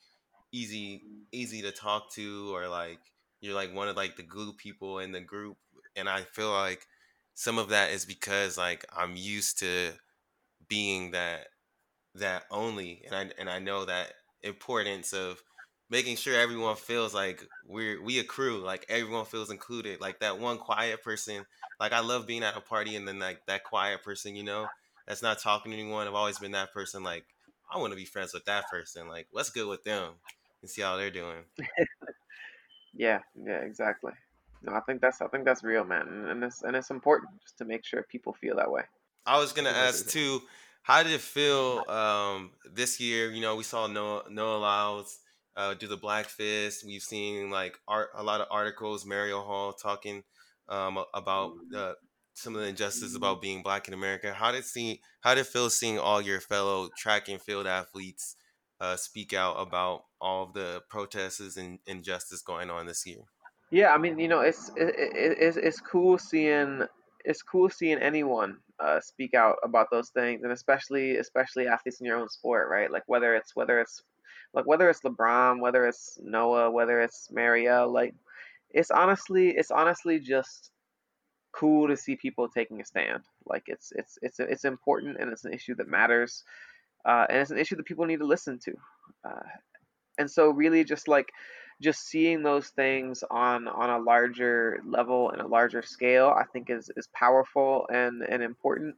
easy 0.51 1.03
easy 1.31 1.61
to 1.63 1.71
talk 1.71 2.11
to 2.13 2.55
or 2.55 2.67
like 2.67 2.99
you're 3.41 3.55
like 3.55 3.73
one 3.73 3.87
of 3.89 3.95
like 3.95 4.15
the 4.17 4.23
glue 4.23 4.53
people 4.53 4.99
in 4.99 5.11
the 5.11 5.21
group 5.21 5.57
and 5.95 6.09
I 6.09 6.23
feel 6.23 6.51
like 6.51 6.87
some 7.35 7.57
of 7.57 7.69
that 7.69 7.91
is 7.91 8.05
because 8.05 8.57
like 8.57 8.85
I'm 8.95 9.15
used 9.15 9.59
to 9.59 9.93
being 10.67 11.11
that 11.11 11.47
that 12.15 12.45
only 12.51 13.03
and 13.05 13.15
I 13.15 13.31
and 13.39 13.49
I 13.49 13.59
know 13.59 13.85
that 13.85 14.13
importance 14.43 15.13
of 15.13 15.41
making 15.91 16.15
sure 16.15 16.39
everyone 16.39 16.77
feels 16.77 17.13
like 17.13 17.45
we're 17.67 18.01
we 18.01 18.17
a 18.19 18.23
crew, 18.23 18.59
like 18.59 18.85
everyone 18.89 19.25
feels 19.25 19.51
included. 19.51 19.99
Like 19.99 20.21
that 20.21 20.39
one 20.39 20.57
quiet 20.57 21.03
person. 21.03 21.45
Like 21.79 21.91
I 21.91 21.99
love 21.99 22.25
being 22.25 22.43
at 22.43 22.57
a 22.57 22.61
party 22.61 22.95
and 22.95 23.07
then 23.07 23.19
like 23.19 23.45
that 23.47 23.65
quiet 23.65 24.01
person, 24.01 24.35
you 24.35 24.43
know, 24.43 24.67
that's 25.05 25.21
not 25.21 25.39
talking 25.39 25.71
to 25.71 25.77
anyone. 25.77 26.07
I've 26.07 26.15
always 26.15 26.39
been 26.39 26.53
that 26.53 26.73
person. 26.73 27.03
Like 27.03 27.25
I 27.69 27.77
want 27.77 27.91
to 27.91 27.97
be 27.97 28.05
friends 28.05 28.33
with 28.33 28.45
that 28.45 28.69
person. 28.69 29.09
Like 29.09 29.27
what's 29.31 29.49
good 29.49 29.67
with 29.67 29.83
them 29.83 30.13
and 30.61 30.71
see 30.71 30.81
how 30.81 30.95
they're 30.95 31.11
doing. 31.11 31.43
yeah, 32.93 33.19
yeah, 33.35 33.59
exactly. 33.59 34.13
No, 34.63 34.73
I 34.73 34.79
think 34.81 35.01
that's 35.01 35.21
I 35.21 35.27
think 35.27 35.43
that's 35.43 35.63
real, 35.63 35.83
man, 35.83 36.07
and, 36.07 36.27
and 36.29 36.43
it's 36.43 36.61
and 36.61 36.75
it's 36.75 36.91
important 36.91 37.31
just 37.41 37.57
to 37.57 37.65
make 37.65 37.83
sure 37.83 38.03
people 38.03 38.31
feel 38.33 38.55
that 38.57 38.71
way. 38.71 38.83
I 39.25 39.39
was 39.39 39.51
gonna 39.51 39.69
ask 39.69 40.07
too. 40.07 40.41
How 40.83 41.03
did 41.03 41.11
it 41.11 41.21
feel 41.21 41.83
um, 41.89 42.51
this 42.71 42.99
year? 42.99 43.31
You 43.31 43.41
know, 43.41 43.55
we 43.55 43.63
saw 43.63 43.87
Noah, 43.87 44.23
Noah 44.29 44.57
Lyles 44.57 45.19
uh, 45.55 45.73
do 45.73 45.87
the 45.87 45.97
Black 45.97 46.27
Fist. 46.27 46.85
We've 46.85 47.01
seen 47.01 47.49
like 47.49 47.77
art, 47.87 48.09
a 48.15 48.23
lot 48.23 48.41
of 48.41 48.47
articles, 48.51 49.05
Marielle 49.05 49.45
Hall 49.45 49.73
talking 49.73 50.23
um, 50.69 51.03
about 51.13 51.53
uh, 51.75 51.93
some 52.33 52.55
of 52.55 52.61
the 52.61 52.67
injustices 52.67 53.15
about 53.15 53.41
being 53.41 53.61
black 53.61 53.87
in 53.87 53.93
America. 53.93 54.33
How 54.33 54.51
did 54.51 54.65
see 54.65 55.01
how 55.21 55.35
did 55.35 55.41
it 55.41 55.47
feel 55.47 55.69
seeing 55.69 55.99
all 55.99 56.21
your 56.21 56.39
fellow 56.39 56.89
track 56.97 57.29
and 57.29 57.41
field 57.41 57.67
athletes 57.67 58.35
uh, 58.79 58.95
speak 58.95 59.33
out 59.33 59.55
about 59.55 60.05
all 60.19 60.43
of 60.43 60.53
the 60.53 60.81
protests 60.89 61.57
and 61.57 61.79
injustice 61.85 62.41
going 62.41 62.69
on 62.69 62.85
this 62.85 63.05
year? 63.05 63.21
Yeah, 63.69 63.93
I 63.93 63.97
mean, 63.97 64.19
you 64.19 64.27
know, 64.27 64.41
it's 64.41 64.69
it, 64.75 64.95
it, 64.97 65.37
it's 65.39 65.57
it's 65.57 65.79
cool 65.79 66.17
seeing 66.17 66.83
it's 67.23 67.41
cool 67.41 67.69
seeing 67.69 67.99
anyone 67.99 68.57
uh, 68.79 68.99
speak 68.99 69.33
out 69.33 69.57
about 69.63 69.87
those 69.91 70.09
things, 70.09 70.43
and 70.43 70.51
especially 70.51 71.17
especially 71.17 71.67
athletes 71.67 71.99
in 71.99 72.05
your 72.05 72.17
own 72.17 72.29
sport, 72.29 72.69
right? 72.69 72.91
Like 72.91 73.03
whether 73.05 73.35
it's 73.35 73.55
whether 73.55 73.79
it's 73.79 74.01
like 74.53 74.65
whether 74.65 74.89
it's 74.89 75.01
LeBron, 75.01 75.59
whether 75.61 75.87
it's 75.87 76.19
Noah, 76.21 76.71
whether 76.71 77.01
it's 77.01 77.29
Marielle, 77.33 77.91
like 77.91 78.13
it's 78.71 78.91
honestly 78.91 79.49
it's 79.49 79.71
honestly 79.71 80.19
just 80.19 80.71
cool 81.51 81.87
to 81.87 81.97
see 81.97 82.15
people 82.15 82.47
taking 82.49 82.81
a 82.81 82.85
stand. 82.85 83.23
Like 83.45 83.63
it's 83.67 83.91
it's 83.95 84.17
it's 84.21 84.39
it's 84.39 84.65
important 84.65 85.17
and 85.19 85.31
it's 85.31 85.45
an 85.45 85.53
issue 85.53 85.75
that 85.75 85.87
matters, 85.87 86.43
uh, 87.05 87.25
and 87.29 87.39
it's 87.39 87.51
an 87.51 87.57
issue 87.57 87.75
that 87.77 87.85
people 87.85 88.05
need 88.05 88.19
to 88.19 88.25
listen 88.25 88.59
to. 88.59 88.73
Uh, 89.23 89.47
and 90.17 90.29
so 90.29 90.49
really 90.49 90.83
just 90.83 91.07
like 91.07 91.31
just 91.81 92.07
seeing 92.07 92.43
those 92.43 92.69
things 92.69 93.23
on 93.31 93.67
on 93.67 93.89
a 93.89 94.03
larger 94.03 94.81
level 94.85 95.31
and 95.31 95.41
a 95.41 95.47
larger 95.47 95.81
scale, 95.81 96.33
I 96.37 96.43
think 96.51 96.69
is 96.69 96.91
is 96.97 97.07
powerful 97.13 97.87
and 97.91 98.21
and 98.23 98.43
important. 98.43 98.95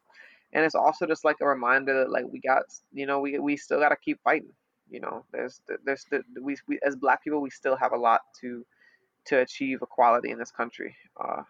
And 0.53 0.63
it's 0.63 0.75
also 0.75 1.07
just 1.07 1.25
like 1.25 1.37
a 1.41 1.47
reminder 1.47 1.99
that 1.99 2.11
like 2.11 2.25
we 2.31 2.39
got 2.39 2.63
you 2.91 3.05
know 3.05 3.19
we 3.19 3.39
we 3.39 3.57
still 3.57 3.79
got 3.79 3.89
to 3.89 3.95
keep 3.95 4.21
fighting 4.23 4.51
you 4.89 4.99
know 4.99 5.25
there's 5.31 5.61
there's 5.85 6.05
the, 6.11 6.23
we, 6.41 6.55
we 6.67 6.79
as 6.85 6.95
black 6.95 7.23
people 7.23 7.41
we 7.41 7.49
still 7.49 7.75
have 7.75 7.93
a 7.93 7.97
lot 7.97 8.21
to 8.39 8.65
to 9.25 9.39
achieve 9.39 9.79
equality 9.81 10.31
in 10.31 10.37
this 10.37 10.51
country 10.51 10.95
uh, 11.23 11.41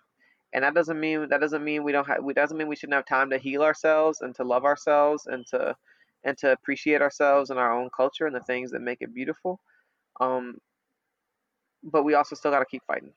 and 0.54 0.64
that 0.64 0.74
doesn't 0.74 1.00
mean 1.00 1.28
that 1.30 1.42
doesn't 1.42 1.64
mean 1.64 1.84
we 1.84 1.92
don't 1.92 2.08
have 2.08 2.24
we 2.24 2.34
doesn't 2.34 2.58
mean 2.58 2.68
we 2.68 2.76
shouldn't 2.76 2.96
have 2.96 3.06
time 3.06 3.30
to 3.30 3.38
heal 3.38 3.64
ourselves 3.64 4.22
and 4.22 4.36
to 4.36 4.44
love 4.44 4.66
ourselves 4.66 5.28
and 5.28 5.46
to 5.48 5.76
and 6.24 6.38
to 6.38 6.52
appreciate 6.52 7.02
ourselves 7.02 7.50
and 7.50 7.60
our 7.60 7.78
own 7.78 7.90
culture 7.96 8.28
and 8.28 8.36
the 8.36 8.42
things 8.42 8.72
that 8.72 8.82
make 8.82 9.02
it 9.02 9.14
beautiful 9.14 9.60
um, 10.22 10.58
but 11.84 12.04
we 12.04 12.14
also 12.14 12.36
still 12.36 12.52
got 12.52 12.60
to 12.60 12.66
keep 12.66 12.84
fighting. 12.86 13.12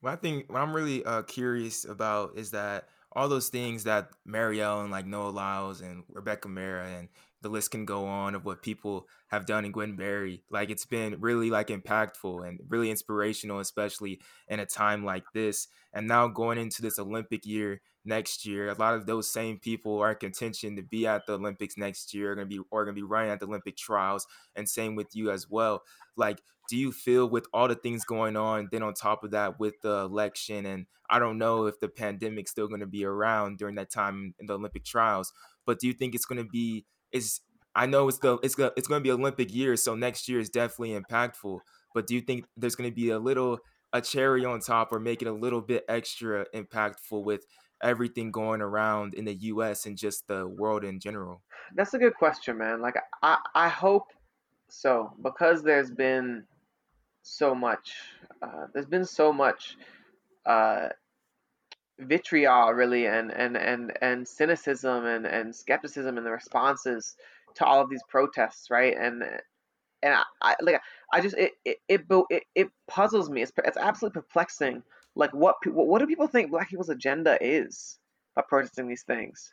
What 0.00 0.12
i 0.12 0.16
think 0.16 0.50
what 0.50 0.62
i'm 0.62 0.72
really 0.72 1.04
uh, 1.04 1.22
curious 1.22 1.84
about 1.84 2.32
is 2.34 2.52
that 2.52 2.88
all 3.12 3.28
those 3.28 3.48
things 3.48 3.84
that 3.84 4.10
Marielle 4.26 4.82
and 4.82 4.90
like 4.90 5.06
Noah 5.06 5.30
Lyles 5.30 5.80
and 5.80 6.04
Rebecca 6.08 6.48
Mehra 6.48 6.86
and 6.98 7.08
the 7.42 7.48
list 7.48 7.70
can 7.70 7.84
go 7.84 8.06
on 8.06 8.34
of 8.34 8.44
what 8.44 8.62
people 8.62 9.06
have 9.28 9.46
done 9.46 9.64
in 9.64 9.72
Gwen 9.72 9.96
Berry. 9.96 10.42
Like 10.50 10.70
it's 10.70 10.84
been 10.84 11.20
really 11.20 11.50
like 11.50 11.68
impactful 11.68 12.46
and 12.46 12.60
really 12.68 12.90
inspirational, 12.90 13.60
especially 13.60 14.20
in 14.48 14.60
a 14.60 14.66
time 14.66 15.04
like 15.04 15.24
this. 15.32 15.68
And 15.92 16.06
now 16.06 16.28
going 16.28 16.58
into 16.58 16.82
this 16.82 16.98
Olympic 16.98 17.46
year 17.46 17.80
next 18.04 18.46
year, 18.46 18.68
a 18.68 18.74
lot 18.74 18.94
of 18.94 19.06
those 19.06 19.30
same 19.30 19.58
people 19.58 19.98
are 19.98 20.12
in 20.12 20.16
contention 20.16 20.76
to 20.76 20.82
be 20.82 21.06
at 21.06 21.26
the 21.26 21.34
Olympics 21.34 21.76
next 21.76 22.14
year, 22.14 22.32
are 22.32 22.34
gonna 22.34 22.46
be 22.46 22.60
or 22.70 22.84
gonna 22.84 22.94
be 22.94 23.02
running 23.02 23.30
at 23.30 23.40
the 23.40 23.46
Olympic 23.46 23.76
trials, 23.76 24.26
and 24.54 24.68
same 24.68 24.94
with 24.94 25.08
you 25.14 25.30
as 25.30 25.48
well. 25.48 25.82
Like, 26.16 26.40
do 26.68 26.76
you 26.76 26.92
feel 26.92 27.28
with 27.28 27.46
all 27.52 27.68
the 27.68 27.74
things 27.74 28.04
going 28.04 28.36
on, 28.36 28.68
then 28.70 28.82
on 28.82 28.94
top 28.94 29.24
of 29.24 29.32
that 29.32 29.58
with 29.58 29.80
the 29.82 30.00
election, 30.00 30.66
and 30.66 30.86
I 31.08 31.18
don't 31.18 31.38
know 31.38 31.66
if 31.66 31.80
the 31.80 31.88
pandemic's 31.88 32.52
still 32.52 32.68
gonna 32.68 32.86
be 32.86 33.04
around 33.04 33.58
during 33.58 33.74
that 33.74 33.90
time 33.90 34.34
in 34.38 34.46
the 34.46 34.54
Olympic 34.54 34.84
trials, 34.84 35.32
but 35.66 35.80
do 35.80 35.86
you 35.86 35.92
think 35.92 36.14
it's 36.14 36.26
gonna 36.26 36.44
be 36.44 36.86
is 37.12 37.40
I 37.74 37.86
know 37.86 38.08
it's 38.08 38.18
the 38.18 38.38
it's 38.42 38.56
it's 38.58 38.88
going 38.88 39.00
to 39.00 39.02
be 39.02 39.12
Olympic 39.12 39.54
year, 39.54 39.76
so 39.76 39.94
next 39.94 40.28
year 40.28 40.40
is 40.40 40.50
definitely 40.50 40.98
impactful. 40.98 41.60
But 41.94 42.06
do 42.06 42.14
you 42.14 42.20
think 42.20 42.46
there's 42.56 42.76
going 42.76 42.90
to 42.90 42.94
be 42.94 43.10
a 43.10 43.18
little 43.18 43.58
a 43.92 44.00
cherry 44.00 44.44
on 44.44 44.60
top, 44.60 44.92
or 44.92 44.98
make 45.00 45.22
it 45.22 45.28
a 45.28 45.32
little 45.32 45.60
bit 45.60 45.84
extra 45.88 46.46
impactful 46.54 47.24
with 47.24 47.44
everything 47.82 48.30
going 48.30 48.60
around 48.60 49.14
in 49.14 49.24
the 49.24 49.34
U.S. 49.34 49.86
and 49.86 49.96
just 49.96 50.26
the 50.28 50.46
world 50.46 50.84
in 50.84 51.00
general? 51.00 51.42
That's 51.74 51.94
a 51.94 51.98
good 51.98 52.14
question, 52.14 52.58
man. 52.58 52.80
Like 52.80 52.96
I 53.22 53.38
I 53.54 53.68
hope 53.68 54.08
so 54.68 55.12
because 55.22 55.62
there's 55.62 55.90
been 55.90 56.44
so 57.22 57.54
much. 57.54 57.92
Uh, 58.42 58.66
there's 58.72 58.86
been 58.86 59.04
so 59.04 59.32
much 59.32 59.76
uh, 60.46 60.88
vitriol 62.00 62.72
really 62.72 63.06
and 63.06 63.30
and 63.32 63.56
and 63.56 63.92
and 64.02 64.26
cynicism 64.26 65.06
and 65.06 65.26
and 65.26 65.54
skepticism 65.54 66.16
and 66.16 66.26
the 66.26 66.30
responses 66.30 67.16
to 67.54 67.64
all 67.64 67.80
of 67.80 67.90
these 67.90 68.02
protests 68.08 68.70
right? 68.70 68.96
And 68.96 69.22
and 70.02 70.14
I, 70.14 70.22
I 70.42 70.56
like 70.62 70.80
I 71.12 71.20
just 71.20 71.36
it 71.36 71.52
it 71.64 71.78
it, 71.88 72.04
it, 72.30 72.44
it 72.54 72.68
puzzles 72.88 73.30
me. 73.30 73.42
It's, 73.42 73.52
it's 73.64 73.76
absolutely 73.76 74.20
perplexing 74.20 74.82
like 75.14 75.32
what 75.34 75.56
what 75.66 75.98
do 75.98 76.06
people 76.06 76.26
think 76.26 76.50
black 76.50 76.68
people's 76.68 76.88
agenda 76.88 77.36
is 77.40 77.98
by 78.34 78.42
protesting 78.48 78.88
these 78.88 79.02
things 79.02 79.52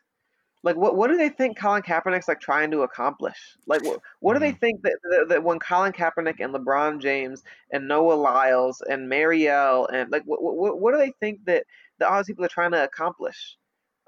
like 0.63 0.75
what 0.75 0.95
what 0.95 1.09
do 1.09 1.17
they 1.17 1.29
think 1.29 1.57
Colin 1.57 1.81
Kaepernick's 1.81 2.27
like 2.27 2.39
trying 2.39 2.71
to 2.71 2.81
accomplish? 2.81 3.38
Like 3.67 3.84
what 3.84 4.01
what 4.19 4.34
do 4.34 4.39
they 4.39 4.51
mm-hmm. 4.51 4.59
think 4.59 4.81
that, 4.84 4.97
that, 5.03 5.25
that 5.29 5.43
when 5.43 5.59
Colin 5.59 5.93
Kaepernick 5.93 6.39
and 6.39 6.53
LeBron 6.53 6.99
James 7.01 7.43
and 7.71 7.88
Noah 7.88 8.15
Lyles 8.15 8.81
and 8.89 9.09
Marielle 9.09 9.88
and 9.93 10.11
like 10.11 10.23
what 10.25 10.41
what, 10.41 10.79
what 10.79 10.91
do 10.91 10.97
they 10.97 11.13
think 11.19 11.45
that 11.45 11.63
that 11.99 12.09
all 12.09 12.17
these 12.17 12.27
people 12.27 12.45
are 12.45 12.49
trying 12.49 12.71
to 12.71 12.84
accomplish 12.84 13.57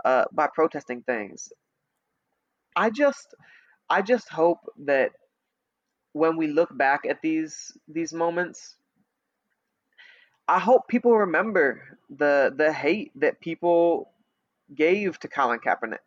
uh, 0.05 0.25
by 0.31 0.47
protesting 0.53 1.01
things. 1.03 1.51
I 2.75 2.89
just 2.89 3.35
I 3.89 4.01
just 4.01 4.29
hope 4.29 4.59
that 4.85 5.11
when 6.13 6.37
we 6.37 6.47
look 6.47 6.75
back 6.77 7.01
at 7.07 7.21
these 7.21 7.77
these 7.87 8.13
moments, 8.13 8.75
I 10.47 10.59
hope 10.59 10.87
people 10.87 11.15
remember 11.15 11.97
the 12.09 12.53
the 12.55 12.73
hate 12.73 13.11
that 13.15 13.39
people 13.39 14.11
gave 14.75 15.19
to 15.19 15.27
Colin 15.27 15.59
Kaepernick. 15.59 15.99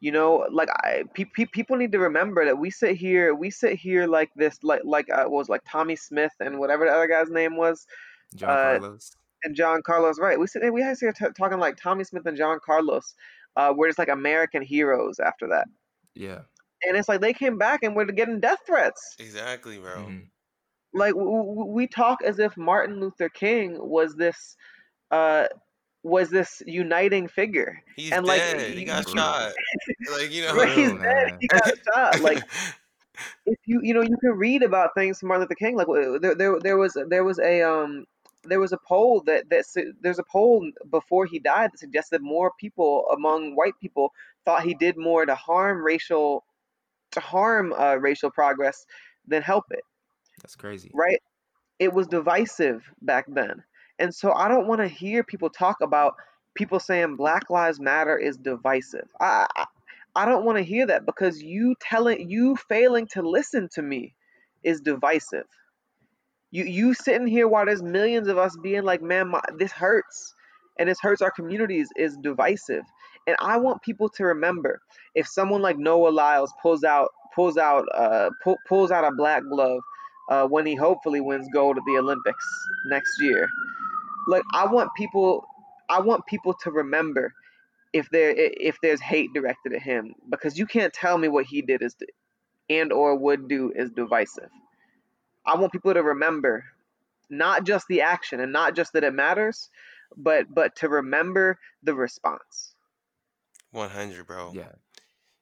You 0.00 0.12
know, 0.12 0.46
like 0.50 0.68
I, 0.70 1.04
pe- 1.14 1.24
pe- 1.24 1.46
people 1.46 1.76
need 1.76 1.92
to 1.92 1.98
remember 1.98 2.44
that 2.44 2.58
we 2.58 2.70
sit 2.70 2.96
here, 2.96 3.34
we 3.34 3.50
sit 3.50 3.78
here 3.78 4.06
like 4.06 4.30
this, 4.36 4.58
like 4.62 4.82
like 4.84 5.08
uh, 5.10 5.24
was 5.26 5.48
like 5.48 5.62
Tommie 5.68 5.96
Smith 5.96 6.32
and 6.40 6.58
whatever 6.58 6.84
the 6.84 6.92
other 6.92 7.06
guy's 7.06 7.30
name 7.30 7.56
was, 7.56 7.86
John 8.34 8.50
uh, 8.50 8.78
Carlos. 8.78 9.12
and 9.44 9.54
John 9.56 9.80
Carlos. 9.82 10.18
Right? 10.18 10.38
We 10.38 10.46
sit, 10.46 10.70
we 10.72 10.82
guys 10.82 11.00
here 11.00 11.12
t- 11.12 11.26
talking 11.36 11.58
like 11.58 11.76
Tommie 11.76 12.04
Smith 12.04 12.26
and 12.26 12.36
John 12.36 12.58
Carlos. 12.64 13.14
Uh, 13.56 13.72
we're 13.74 13.88
just 13.88 13.98
like 13.98 14.08
American 14.08 14.62
heroes 14.62 15.18
after 15.20 15.46
that, 15.48 15.66
Yeah. 16.14 16.40
and 16.82 16.96
it's 16.96 17.08
like 17.08 17.20
they 17.20 17.32
came 17.32 17.56
back 17.56 17.82
and 17.82 17.94
we're 17.96 18.04
getting 18.06 18.40
death 18.40 18.58
threats. 18.66 19.14
Exactly, 19.18 19.78
bro. 19.78 19.96
Mhm. 19.96 20.26
Like 20.92 21.14
w- 21.14 21.30
w- 21.30 21.64
we 21.72 21.86
talk 21.86 22.22
as 22.22 22.38
if 22.38 22.56
Martin 22.56 23.00
Luther 23.00 23.28
King 23.28 23.78
was 23.80 24.16
this, 24.16 24.56
uh, 25.12 25.46
was 26.04 26.30
this 26.30 26.62
uniting 26.66 27.26
figure. 27.26 27.82
He's 27.96 28.12
And, 28.12 28.24
like, 28.24 28.40
dead. 28.40 28.74
he 28.74 28.80
you- 28.80 28.86
got 28.86 29.08
you- 29.08 29.14
shot. 29.16 29.52
Like 30.12 30.30
you 30.32 30.42
know. 30.46 30.54
Right, 30.54 30.68
he's 30.68 30.92
real, 30.92 31.02
dead. 31.02 31.38
He 31.40 31.48
got 31.48 31.72
shot. 31.92 32.20
Like 32.20 32.42
if 33.46 33.58
you 33.66 33.80
you 33.82 33.94
know 33.94 34.02
you 34.02 34.16
can 34.18 34.32
read 34.32 34.62
about 34.62 34.90
things 34.94 35.18
from 35.18 35.28
Martin 35.28 35.42
Luther 35.42 35.54
King. 35.54 35.76
Like 35.76 35.86
there 36.20 36.34
there, 36.34 36.58
there 36.60 36.76
was 36.76 36.96
there 37.08 37.24
was 37.24 37.38
a 37.38 37.62
um 37.62 38.04
there 38.44 38.60
was 38.60 38.72
a 38.72 38.78
poll 38.86 39.22
that 39.26 39.48
that 39.50 39.64
there's 40.02 40.18
a 40.18 40.24
poll 40.24 40.68
before 40.90 41.24
he 41.26 41.38
died 41.38 41.70
that 41.72 41.78
suggested 41.78 42.20
more 42.22 42.52
people 42.60 43.06
among 43.12 43.54
white 43.56 43.74
people 43.80 44.12
thought 44.44 44.62
he 44.62 44.74
did 44.74 44.96
more 44.98 45.24
to 45.24 45.34
harm 45.34 45.82
racial 45.82 46.44
to 47.12 47.20
harm 47.20 47.72
uh, 47.72 47.94
racial 47.94 48.30
progress 48.30 48.84
than 49.26 49.40
help 49.42 49.64
it. 49.70 49.84
That's 50.42 50.56
crazy. 50.56 50.90
Right? 50.92 51.22
It 51.78 51.92
was 51.92 52.06
divisive 52.08 52.82
back 53.00 53.24
then, 53.28 53.62
and 53.98 54.14
so 54.14 54.32
I 54.32 54.48
don't 54.48 54.66
want 54.66 54.80
to 54.80 54.88
hear 54.88 55.22
people 55.22 55.50
talk 55.50 55.76
about 55.82 56.14
people 56.54 56.80
saying 56.80 57.16
Black 57.16 57.50
Lives 57.50 57.80
Matter 57.80 58.16
is 58.16 58.36
divisive. 58.36 59.08
I, 59.20 59.46
I 59.56 59.66
I 60.16 60.24
don't 60.26 60.44
want 60.44 60.58
to 60.58 60.64
hear 60.64 60.86
that 60.86 61.06
because 61.06 61.42
you 61.42 61.74
telling 61.80 62.30
you 62.30 62.56
failing 62.56 63.06
to 63.08 63.22
listen 63.22 63.68
to 63.74 63.82
me 63.82 64.14
is 64.62 64.80
divisive. 64.80 65.46
You 66.50 66.64
you 66.64 66.94
sitting 66.94 67.26
here 67.26 67.48
while 67.48 67.66
there's 67.66 67.82
millions 67.82 68.28
of 68.28 68.38
us 68.38 68.56
being 68.62 68.84
like, 68.84 69.02
man, 69.02 69.28
my, 69.28 69.40
this 69.58 69.72
hurts, 69.72 70.34
and 70.78 70.88
this 70.88 71.00
hurts 71.00 71.20
our 71.20 71.32
communities 71.32 71.88
is 71.96 72.16
divisive. 72.18 72.84
And 73.26 73.36
I 73.40 73.56
want 73.56 73.82
people 73.82 74.08
to 74.10 74.24
remember 74.24 74.80
if 75.14 75.26
someone 75.26 75.62
like 75.62 75.78
Noah 75.78 76.10
Lyles 76.10 76.52
pulls 76.62 76.84
out 76.84 77.08
pulls 77.34 77.56
out 77.56 77.84
uh 77.94 78.30
pull, 78.44 78.56
pulls 78.68 78.92
out 78.92 79.04
a 79.04 79.10
black 79.16 79.42
glove 79.48 79.80
uh, 80.30 80.46
when 80.46 80.64
he 80.66 80.74
hopefully 80.76 81.20
wins 81.20 81.48
gold 81.52 81.76
at 81.76 81.82
the 81.86 81.98
Olympics 81.98 82.44
next 82.88 83.20
year. 83.20 83.48
Like 84.26 84.42
I 84.52 84.66
want 84.66 84.90
people 84.96 85.46
I 85.88 86.00
want 86.00 86.26
people 86.26 86.54
to 86.62 86.70
remember 86.70 87.34
if 87.92 88.08
there 88.10 88.32
if 88.36 88.78
there's 88.82 89.00
hate 89.00 89.32
directed 89.34 89.72
at 89.74 89.82
him 89.82 90.14
because 90.30 90.58
you 90.58 90.66
can't 90.66 90.92
tell 90.92 91.16
me 91.18 91.28
what 91.28 91.46
he 91.46 91.62
did 91.62 91.82
is 91.82 91.96
and 92.68 92.92
or 92.92 93.16
would 93.16 93.48
do 93.48 93.72
is 93.74 93.90
divisive. 93.90 94.50
I 95.46 95.56
want 95.56 95.72
people 95.72 95.92
to 95.92 96.02
remember 96.02 96.64
not 97.30 97.64
just 97.64 97.86
the 97.88 98.00
action 98.00 98.40
and 98.40 98.52
not 98.52 98.74
just 98.74 98.92
that 98.94 99.04
it 99.04 99.12
matters, 99.14 99.70
but 100.16 100.46
but 100.52 100.76
to 100.76 100.88
remember 100.88 101.58
the 101.82 101.94
response. 101.94 102.74
One 103.70 103.90
hundred, 103.90 104.26
bro. 104.26 104.52
Yeah. 104.54 104.72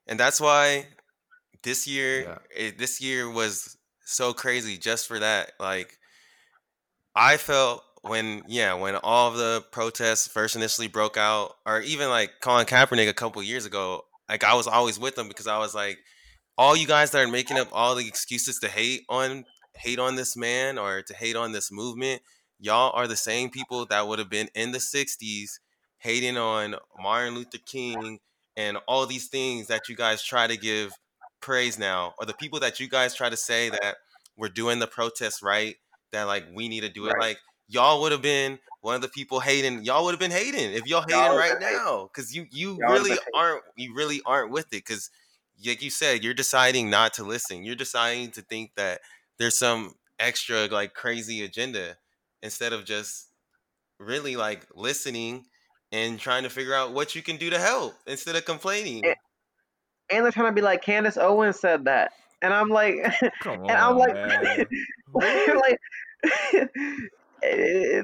And 0.06 0.18
that's 0.18 0.40
why 0.40 0.86
this 1.62 1.86
year, 1.86 2.22
Yeah. 2.22 2.38
it, 2.54 2.78
this 2.78 3.00
year 3.00 3.30
was 3.30 3.76
so 4.04 4.32
crazy 4.32 4.76
just 4.78 5.06
for 5.06 5.18
that. 5.20 5.52
Like, 5.60 5.98
I 7.14 7.36
felt 7.36 7.84
when, 8.02 8.42
yeah, 8.48 8.74
when 8.74 8.96
all 8.96 9.30
the 9.30 9.64
protests 9.70 10.28
first 10.28 10.56
initially 10.56 10.88
broke 10.88 11.16
out, 11.16 11.56
or 11.66 11.80
even 11.80 12.08
like 12.08 12.32
Colin 12.40 12.66
Kaepernick 12.66 13.08
a 13.08 13.14
couple 13.14 13.42
years 13.42 13.64
ago, 13.66 14.02
like 14.28 14.44
I 14.44 14.54
was 14.54 14.66
always 14.66 14.98
with 14.98 15.14
them 15.14 15.28
because 15.28 15.46
I 15.46 15.58
was 15.58 15.74
like, 15.74 15.98
all 16.58 16.76
you 16.76 16.86
guys 16.86 17.10
that 17.12 17.22
are 17.24 17.28
making 17.30 17.58
up 17.58 17.68
all 17.72 17.94
the 17.94 18.06
excuses 18.06 18.58
to 18.60 18.68
hate 18.68 19.02
on 19.08 19.44
hate 19.74 19.98
on 19.98 20.16
this 20.16 20.36
man 20.36 20.78
or 20.78 21.02
to 21.02 21.14
hate 21.14 21.36
on 21.36 21.52
this 21.52 21.72
movement, 21.72 22.22
y'all 22.58 22.92
are 22.94 23.06
the 23.06 23.16
same 23.16 23.48
people 23.50 23.86
that 23.86 24.06
would 24.06 24.18
have 24.18 24.28
been 24.30 24.48
in 24.54 24.72
the 24.72 24.78
'60s 24.78 25.58
hating 25.98 26.36
on 26.36 26.74
Martin 27.00 27.34
Luther 27.34 27.58
King 27.64 28.18
and 28.56 28.76
all 28.86 29.06
these 29.06 29.28
things 29.28 29.68
that 29.68 29.88
you 29.88 29.96
guys 29.96 30.22
try 30.22 30.46
to 30.46 30.56
give 30.56 30.92
praise 31.40 31.78
now, 31.78 32.14
or 32.18 32.26
the 32.26 32.34
people 32.34 32.60
that 32.60 32.80
you 32.80 32.88
guys 32.88 33.14
try 33.14 33.30
to 33.30 33.36
say 33.36 33.70
that 33.70 33.96
we're 34.36 34.48
doing 34.48 34.78
the 34.78 34.86
protests 34.86 35.42
right, 35.42 35.76
that 36.12 36.24
like 36.24 36.44
we 36.54 36.68
need 36.68 36.80
to 36.80 36.88
do 36.88 37.06
it 37.06 37.12
Right. 37.14 37.20
like 37.20 37.38
y'all 37.72 38.00
would 38.02 38.12
have 38.12 38.22
been 38.22 38.58
one 38.80 38.94
of 38.94 39.00
the 39.02 39.08
people 39.08 39.40
hating. 39.40 39.84
Y'all 39.84 40.04
would 40.04 40.12
have 40.12 40.20
been 40.20 40.30
hating 40.30 40.72
if 40.72 40.86
y'all 40.86 41.02
hating 41.02 41.16
Y'all 41.18 41.36
right 41.36 41.58
hating. 41.60 41.76
now, 41.76 42.08
because 42.12 42.34
you 42.34 42.46
you 42.50 42.78
Y'all 42.80 42.92
really 42.92 43.16
aren't 43.34 43.62
you 43.76 43.94
really 43.94 44.20
aren't 44.26 44.50
with 44.50 44.66
it, 44.66 44.84
because 44.84 45.10
like 45.64 45.82
you 45.82 45.90
said, 45.90 46.24
you're 46.24 46.34
deciding 46.34 46.90
not 46.90 47.14
to 47.14 47.24
listen. 47.24 47.64
You're 47.64 47.74
deciding 47.76 48.32
to 48.32 48.42
think 48.42 48.74
that 48.76 49.00
there's 49.38 49.56
some 49.56 49.94
extra 50.18 50.66
like 50.66 50.94
crazy 50.94 51.42
agenda 51.42 51.96
instead 52.42 52.72
of 52.72 52.84
just 52.84 53.28
really 53.98 54.36
like 54.36 54.66
listening 54.74 55.46
and 55.92 56.18
trying 56.18 56.42
to 56.42 56.50
figure 56.50 56.74
out 56.74 56.92
what 56.92 57.14
you 57.14 57.22
can 57.22 57.36
do 57.36 57.50
to 57.50 57.58
help 57.58 57.94
instead 58.06 58.34
of 58.34 58.44
complaining. 58.44 59.04
Eh, 59.04 59.14
And 60.10 60.24
they're 60.24 60.32
trying 60.32 60.46
to 60.46 60.52
be 60.52 60.60
like 60.60 60.82
Candace 60.82 61.16
Owens 61.16 61.60
said 61.60 61.84
that. 61.84 62.12
And 62.40 62.52
I'm 62.52 62.68
like 62.68 62.96
Come 63.40 63.60
on, 63.60 63.70
and 63.70 63.78
I'm 63.78 63.96
like 63.96 64.16
like 65.14 65.78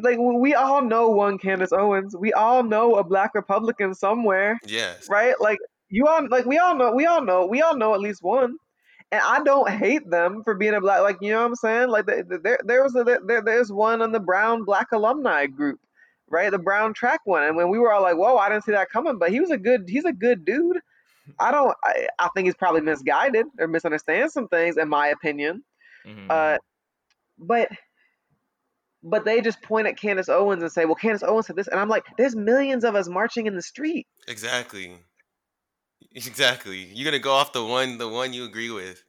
like 0.02 0.18
we 0.18 0.54
all 0.54 0.82
know 0.82 1.08
one 1.08 1.38
Candace 1.38 1.72
Owens. 1.72 2.16
We 2.16 2.32
all 2.32 2.62
know 2.62 2.96
a 2.96 3.04
black 3.04 3.34
Republican 3.34 3.94
somewhere. 3.94 4.58
yes. 4.66 5.08
right? 5.08 5.34
Like 5.40 5.58
you 5.90 6.06
all 6.06 6.28
like 6.28 6.44
we 6.44 6.58
all 6.58 6.74
know 6.76 6.92
we 6.92 7.06
all 7.06 7.22
know 7.22 7.46
we 7.46 7.62
all 7.62 7.76
know 7.76 7.94
at 7.94 8.00
least 8.00 8.22
one. 8.22 8.56
And 9.10 9.22
I 9.24 9.42
don't 9.42 9.70
hate 9.70 10.08
them 10.10 10.42
for 10.44 10.54
being 10.54 10.74
a 10.74 10.80
black 10.80 11.00
like 11.00 11.16
you 11.22 11.30
know 11.30 11.40
what 11.40 11.46
I'm 11.46 11.54
saying? 11.54 11.88
Like 11.88 12.06
th- 12.06 12.28
th- 12.28 12.40
there 12.42 12.58
there 12.64 12.82
was 12.82 12.94
a 12.94 13.04
there, 13.04 13.40
there's 13.42 13.72
one 13.72 14.02
on 14.02 14.12
the 14.12 14.20
Brown 14.20 14.64
Black 14.64 14.88
alumni 14.92 15.46
group, 15.46 15.80
right? 16.28 16.50
The 16.50 16.58
Brown 16.58 16.92
track 16.92 17.20
one. 17.24 17.44
And 17.44 17.56
when 17.56 17.70
we 17.70 17.78
were 17.78 17.90
all 17.90 18.02
like, 18.02 18.16
"Whoa, 18.16 18.36
I 18.36 18.50
didn't 18.50 18.64
see 18.64 18.72
that 18.72 18.90
coming," 18.90 19.18
but 19.18 19.30
he 19.30 19.40
was 19.40 19.50
a 19.50 19.56
good 19.56 19.84
he's 19.88 20.04
a 20.04 20.12
good 20.12 20.44
dude. 20.44 20.78
I 21.40 21.50
don't 21.50 21.74
I, 21.84 22.06
I 22.18 22.28
think 22.34 22.46
he's 22.46 22.54
probably 22.54 22.82
misguided 22.82 23.46
or 23.58 23.66
misunderstands 23.66 24.34
some 24.34 24.48
things 24.48 24.76
in 24.76 24.88
my 24.90 25.08
opinion. 25.08 25.64
Mhm. 26.06 26.26
Uh 26.28 26.58
but 27.38 27.68
but 29.02 29.24
they 29.24 29.40
just 29.40 29.62
point 29.62 29.86
at 29.86 29.96
Candace 29.96 30.28
Owens 30.28 30.62
and 30.62 30.72
say, 30.72 30.84
"Well, 30.84 30.94
Candace 30.94 31.22
Owens 31.22 31.46
said 31.46 31.56
this," 31.56 31.68
and 31.68 31.78
I'm 31.78 31.88
like, 31.88 32.06
"There's 32.16 32.36
millions 32.36 32.84
of 32.84 32.94
us 32.94 33.08
marching 33.08 33.46
in 33.46 33.54
the 33.54 33.62
street. 33.62 34.06
Exactly. 34.26 34.98
Exactly. 36.14 36.84
You're 36.84 37.04
gonna 37.04 37.18
go 37.18 37.32
off 37.32 37.52
the 37.52 37.64
one 37.64 37.98
the 37.98 38.08
one 38.08 38.32
you 38.32 38.44
agree 38.44 38.70
with. 38.70 39.04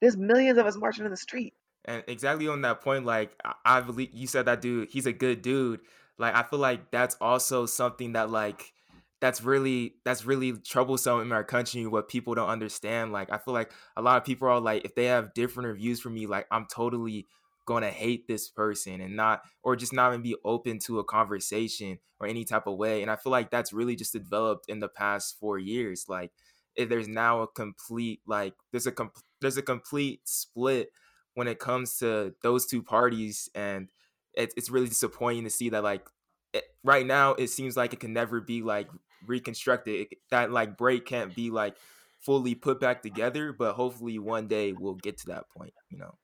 There's 0.00 0.16
millions 0.16 0.58
of 0.58 0.66
us 0.66 0.76
marching 0.76 1.04
in 1.04 1.10
the 1.10 1.16
street." 1.16 1.54
And 1.84 2.04
exactly 2.06 2.48
on 2.48 2.62
that 2.62 2.80
point, 2.80 3.04
like 3.04 3.32
I, 3.44 3.54
I 3.64 3.80
believe 3.80 4.10
you 4.12 4.26
said 4.26 4.46
that 4.46 4.60
dude, 4.60 4.90
he's 4.90 5.06
a 5.06 5.12
good 5.12 5.42
dude. 5.42 5.80
Like 6.18 6.34
I 6.34 6.42
feel 6.42 6.58
like 6.58 6.90
that's 6.90 7.16
also 7.20 7.66
something 7.66 8.12
that 8.12 8.30
like 8.30 8.72
that's 9.20 9.42
really 9.42 9.94
that's 10.04 10.24
really 10.24 10.52
troublesome 10.52 11.20
in 11.20 11.32
our 11.32 11.44
country 11.44 11.86
what 11.86 12.08
people 12.08 12.34
don't 12.34 12.48
understand. 12.48 13.12
Like 13.12 13.32
I 13.32 13.38
feel 13.38 13.54
like 13.54 13.72
a 13.96 14.02
lot 14.02 14.16
of 14.16 14.24
people 14.24 14.48
are 14.48 14.60
like 14.60 14.84
if 14.84 14.94
they 14.94 15.06
have 15.06 15.34
different 15.34 15.68
reviews 15.68 16.00
from 16.00 16.14
me, 16.14 16.26
like 16.26 16.46
I'm 16.50 16.66
totally 16.66 17.26
gonna 17.68 17.90
hate 17.90 18.26
this 18.26 18.48
person 18.48 19.02
and 19.02 19.14
not 19.14 19.42
or 19.62 19.76
just 19.76 19.92
not 19.92 20.10
even 20.10 20.22
be 20.22 20.34
open 20.42 20.78
to 20.78 20.98
a 21.00 21.04
conversation 21.04 21.98
or 22.18 22.26
any 22.26 22.46
type 22.46 22.66
of 22.66 22.78
way. 22.78 23.02
And 23.02 23.10
I 23.10 23.16
feel 23.16 23.30
like 23.30 23.50
that's 23.50 23.74
really 23.74 23.94
just 23.94 24.14
developed 24.14 24.70
in 24.70 24.80
the 24.80 24.88
past 24.88 25.36
four 25.38 25.58
years. 25.58 26.06
Like 26.08 26.32
if 26.76 26.88
there's 26.88 27.08
now 27.08 27.42
a 27.42 27.46
complete 27.46 28.20
like 28.26 28.54
there's 28.72 28.86
a 28.86 28.92
com- 28.92 29.12
there's 29.42 29.58
a 29.58 29.62
complete 29.62 30.22
split 30.24 30.88
when 31.34 31.46
it 31.46 31.58
comes 31.58 31.98
to 31.98 32.32
those 32.42 32.64
two 32.64 32.82
parties 32.82 33.50
and 33.54 33.90
it, 34.32 34.54
it's 34.56 34.70
really 34.70 34.88
disappointing 34.88 35.44
to 35.44 35.50
see 35.50 35.68
that 35.68 35.84
like 35.84 36.08
it, 36.54 36.64
right 36.82 37.06
now 37.06 37.34
it 37.34 37.48
seems 37.48 37.76
like 37.76 37.92
it 37.92 38.00
can 38.00 38.14
never 38.14 38.40
be 38.40 38.62
like 38.62 38.88
reconstructed 39.26 39.94
it, 39.94 40.18
that 40.30 40.50
like 40.50 40.78
break 40.78 41.04
can't 41.04 41.34
be 41.34 41.50
like 41.50 41.76
fully 42.18 42.54
put 42.54 42.80
back 42.80 43.02
together 43.02 43.52
but 43.52 43.74
hopefully 43.74 44.18
one 44.18 44.48
day 44.48 44.72
we'll 44.72 44.94
get 44.94 45.18
to 45.18 45.26
that 45.26 45.44
point 45.54 45.74
you 45.90 45.98
know 45.98 46.14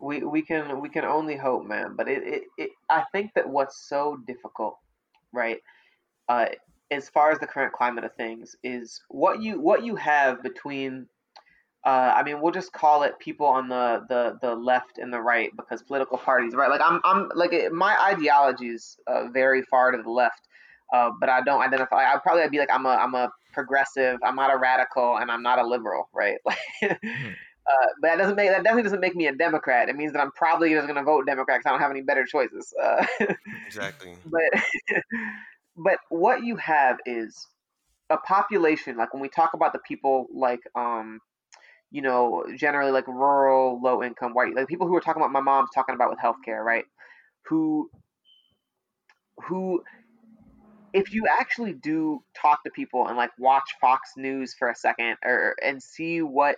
We 0.00 0.22
we 0.24 0.42
can 0.42 0.80
we 0.80 0.88
can 0.88 1.04
only 1.04 1.36
hope, 1.36 1.66
man. 1.66 1.94
But 1.96 2.08
it, 2.08 2.22
it, 2.24 2.42
it 2.58 2.70
I 2.90 3.04
think 3.12 3.32
that 3.34 3.48
what's 3.48 3.88
so 3.88 4.18
difficult, 4.26 4.78
right? 5.32 5.58
Uh, 6.28 6.46
as 6.90 7.08
far 7.08 7.32
as 7.32 7.38
the 7.40 7.46
current 7.46 7.72
climate 7.72 8.04
of 8.04 8.14
things 8.16 8.56
is 8.64 9.00
what 9.08 9.42
you 9.42 9.60
what 9.60 9.84
you 9.84 9.96
have 9.96 10.42
between 10.42 11.06
uh, 11.84 12.12
I 12.14 12.22
mean, 12.22 12.40
we'll 12.42 12.52
just 12.52 12.72
call 12.72 13.04
it 13.04 13.18
people 13.18 13.46
on 13.46 13.68
the, 13.68 14.04
the, 14.08 14.38
the 14.42 14.54
left 14.54 14.98
and 14.98 15.12
the 15.12 15.20
right 15.20 15.50
because 15.56 15.82
political 15.82 16.18
parties, 16.18 16.54
right? 16.54 16.68
Like 16.70 16.82
I'm, 16.82 17.00
I'm 17.04 17.30
like 17.34 17.52
it- 17.54 17.72
my 17.72 17.96
ideology 18.02 18.68
is 18.68 18.98
uh, 19.06 19.28
very 19.28 19.62
far 19.62 19.90
to 19.92 20.02
the 20.02 20.10
left, 20.10 20.46
uh, 20.92 21.10
but 21.18 21.30
I 21.30 21.40
don't 21.40 21.62
identify. 21.62 22.04
I'd 22.04 22.22
probably 22.22 22.46
be 22.50 22.58
like 22.58 22.70
I'm 22.70 22.84
a, 22.84 22.90
I'm 22.90 23.14
a 23.14 23.30
progressive. 23.54 24.18
I'm 24.22 24.36
not 24.36 24.52
a 24.52 24.58
radical, 24.58 25.16
and 25.16 25.30
I'm 25.30 25.42
not 25.42 25.58
a 25.58 25.66
liberal, 25.66 26.08
right? 26.12 26.36
Like, 26.44 26.58
uh, 27.66 27.86
but 28.00 28.08
that 28.08 28.18
doesn't 28.18 28.36
make 28.36 28.50
that 28.50 28.62
definitely 28.62 28.82
doesn't 28.82 29.00
make 29.00 29.14
me 29.14 29.26
a 29.26 29.34
Democrat. 29.34 29.88
It 29.88 29.96
means 29.96 30.12
that 30.12 30.20
I'm 30.20 30.32
probably 30.32 30.70
just 30.70 30.86
going 30.86 30.96
to 30.96 31.02
vote 31.02 31.26
Democrat 31.26 31.58
because 31.58 31.68
I 31.68 31.72
don't 31.72 31.80
have 31.80 31.90
any 31.90 32.02
better 32.02 32.24
choices. 32.24 32.72
Uh, 32.82 33.04
Exactly. 33.66 34.16
but 34.24 34.62
but 35.76 35.98
what 36.08 36.42
you 36.42 36.56
have 36.56 36.98
is 37.06 37.46
a 38.10 38.16
population 38.16 38.96
like 38.96 39.14
when 39.14 39.22
we 39.22 39.28
talk 39.28 39.54
about 39.54 39.72
the 39.72 39.78
people 39.86 40.26
like 40.34 40.60
um 40.74 41.20
you 41.92 42.02
know 42.02 42.44
generally 42.56 42.90
like 42.90 43.06
rural 43.06 43.80
low 43.80 44.02
income 44.02 44.32
white 44.32 44.54
like 44.54 44.66
people 44.66 44.88
who 44.88 44.96
are 44.96 45.00
talking 45.00 45.22
about 45.22 45.30
my 45.30 45.40
mom's 45.40 45.68
talking 45.72 45.94
about 45.94 46.10
with 46.10 46.18
healthcare 46.18 46.62
right 46.64 46.84
who 47.46 47.88
who 49.44 49.80
if 50.92 51.12
you 51.12 51.26
actually 51.28 51.72
do 51.72 52.20
talk 52.36 52.64
to 52.64 52.70
people 52.70 53.06
and 53.06 53.16
like 53.16 53.30
watch 53.38 53.76
Fox 53.80 54.10
News 54.16 54.54
for 54.58 54.68
a 54.68 54.74
second 54.74 55.16
or 55.24 55.54
and 55.62 55.80
see 55.80 56.20
what 56.20 56.56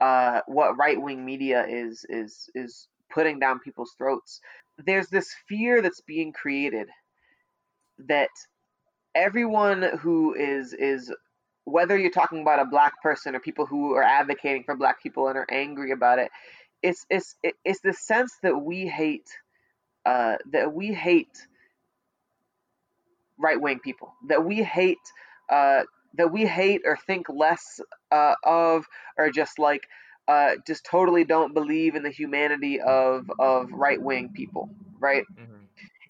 uh 0.00 0.40
what 0.46 0.76
right 0.78 1.00
wing 1.00 1.24
media 1.24 1.66
is 1.68 2.04
is 2.08 2.48
is 2.54 2.88
putting 3.12 3.38
down 3.38 3.60
people's 3.60 3.94
throats, 3.98 4.40
there's 4.86 5.08
this 5.08 5.34
fear 5.48 5.82
that's 5.82 6.00
being 6.02 6.32
created 6.32 6.88
that 8.08 8.30
everyone 9.14 9.82
who 10.00 10.34
is 10.34 10.72
is 10.74 11.12
whether 11.64 11.96
you're 11.98 12.10
talking 12.10 12.42
about 12.42 12.60
a 12.60 12.66
black 12.66 13.00
person 13.02 13.34
or 13.34 13.40
people 13.40 13.66
who 13.66 13.94
are 13.94 14.02
advocating 14.02 14.64
for 14.64 14.76
black 14.76 15.02
people 15.02 15.28
and 15.28 15.38
are 15.38 15.46
angry 15.50 15.92
about 15.92 16.18
it, 16.18 16.30
it's 16.82 17.06
it's 17.10 17.36
it's 17.64 17.80
the 17.82 17.92
sense 17.92 18.34
that 18.42 18.56
we 18.58 18.86
hate 18.86 19.28
uh, 20.06 20.36
that 20.52 20.72
we 20.72 20.92
hate 20.92 21.36
right 23.38 23.60
wing 23.60 23.80
people, 23.80 24.14
that 24.28 24.44
we 24.44 24.62
hate 24.62 24.98
uh, 25.50 25.82
that 26.16 26.32
we 26.32 26.46
hate 26.46 26.82
or 26.84 26.96
think 27.06 27.28
less 27.28 27.80
uh, 28.10 28.34
of, 28.44 28.86
or 29.18 29.30
just 29.30 29.58
like 29.58 29.82
uh, 30.28 30.52
just 30.66 30.84
totally 30.84 31.24
don't 31.24 31.54
believe 31.54 31.94
in 31.94 32.02
the 32.02 32.10
humanity 32.10 32.80
of 32.80 33.30
of 33.38 33.70
right 33.72 34.00
wing 34.00 34.30
people, 34.34 34.70
right? 34.98 35.24
Mm-hmm. 35.34 35.52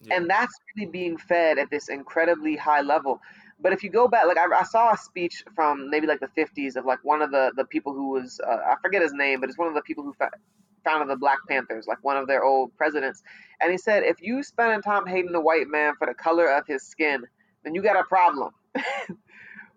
Yeah. 0.03 0.17
And 0.17 0.29
that's 0.29 0.53
really 0.75 0.89
being 0.89 1.17
fed 1.17 1.57
at 1.57 1.69
this 1.69 1.89
incredibly 1.89 2.55
high 2.55 2.81
level. 2.81 3.19
But 3.59 3.73
if 3.73 3.83
you 3.83 3.89
go 3.89 4.07
back, 4.07 4.25
like 4.27 4.37
I, 4.37 4.45
I, 4.53 4.63
saw 4.63 4.91
a 4.93 4.97
speech 4.97 5.43
from 5.55 5.89
maybe 5.89 6.05
like 6.05 6.19
the 6.19 6.27
50s 6.27 6.75
of 6.75 6.85
like 6.85 6.99
one 7.03 7.21
of 7.21 7.31
the 7.31 7.51
the 7.55 7.65
people 7.65 7.93
who 7.93 8.11
was 8.11 8.39
uh, 8.45 8.57
I 8.67 8.75
forget 8.81 9.01
his 9.01 9.13
name, 9.13 9.39
but 9.39 9.49
it's 9.49 9.57
one 9.57 9.67
of 9.67 9.73
the 9.73 9.81
people 9.81 10.03
who 10.03 10.13
fa- 10.13 10.31
founded 10.83 11.09
the 11.09 11.17
Black 11.17 11.39
Panthers, 11.49 11.87
like 11.87 12.01
one 12.03 12.15
of 12.15 12.27
their 12.27 12.43
old 12.43 12.75
presidents. 12.77 13.23
And 13.59 13.71
he 13.71 13.77
said, 13.77 14.03
if 14.03 14.21
you 14.21 14.43
spend 14.43 14.83
time 14.83 15.05
hating 15.05 15.31
the 15.31 15.41
white 15.41 15.67
man 15.67 15.93
for 15.97 16.07
the 16.07 16.13
color 16.13 16.47
of 16.47 16.65
his 16.67 16.83
skin, 16.83 17.25
then 17.63 17.75
you 17.75 17.81
got 17.81 17.97
a 17.97 18.03
problem. 18.03 18.53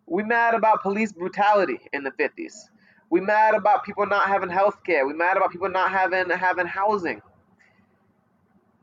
we 0.08 0.22
mad 0.22 0.54
about 0.54 0.82
police 0.82 1.12
brutality 1.12 1.80
in 1.92 2.02
the 2.02 2.10
50s. 2.12 2.68
We 3.10 3.20
mad 3.20 3.54
about 3.54 3.84
people 3.84 4.06
not 4.06 4.28
having 4.28 4.50
health 4.50 4.82
care. 4.84 5.06
We 5.06 5.14
mad 5.14 5.36
about 5.36 5.50
people 5.52 5.68
not 5.68 5.90
having 5.90 6.30
having 6.30 6.66
housing. 6.66 7.22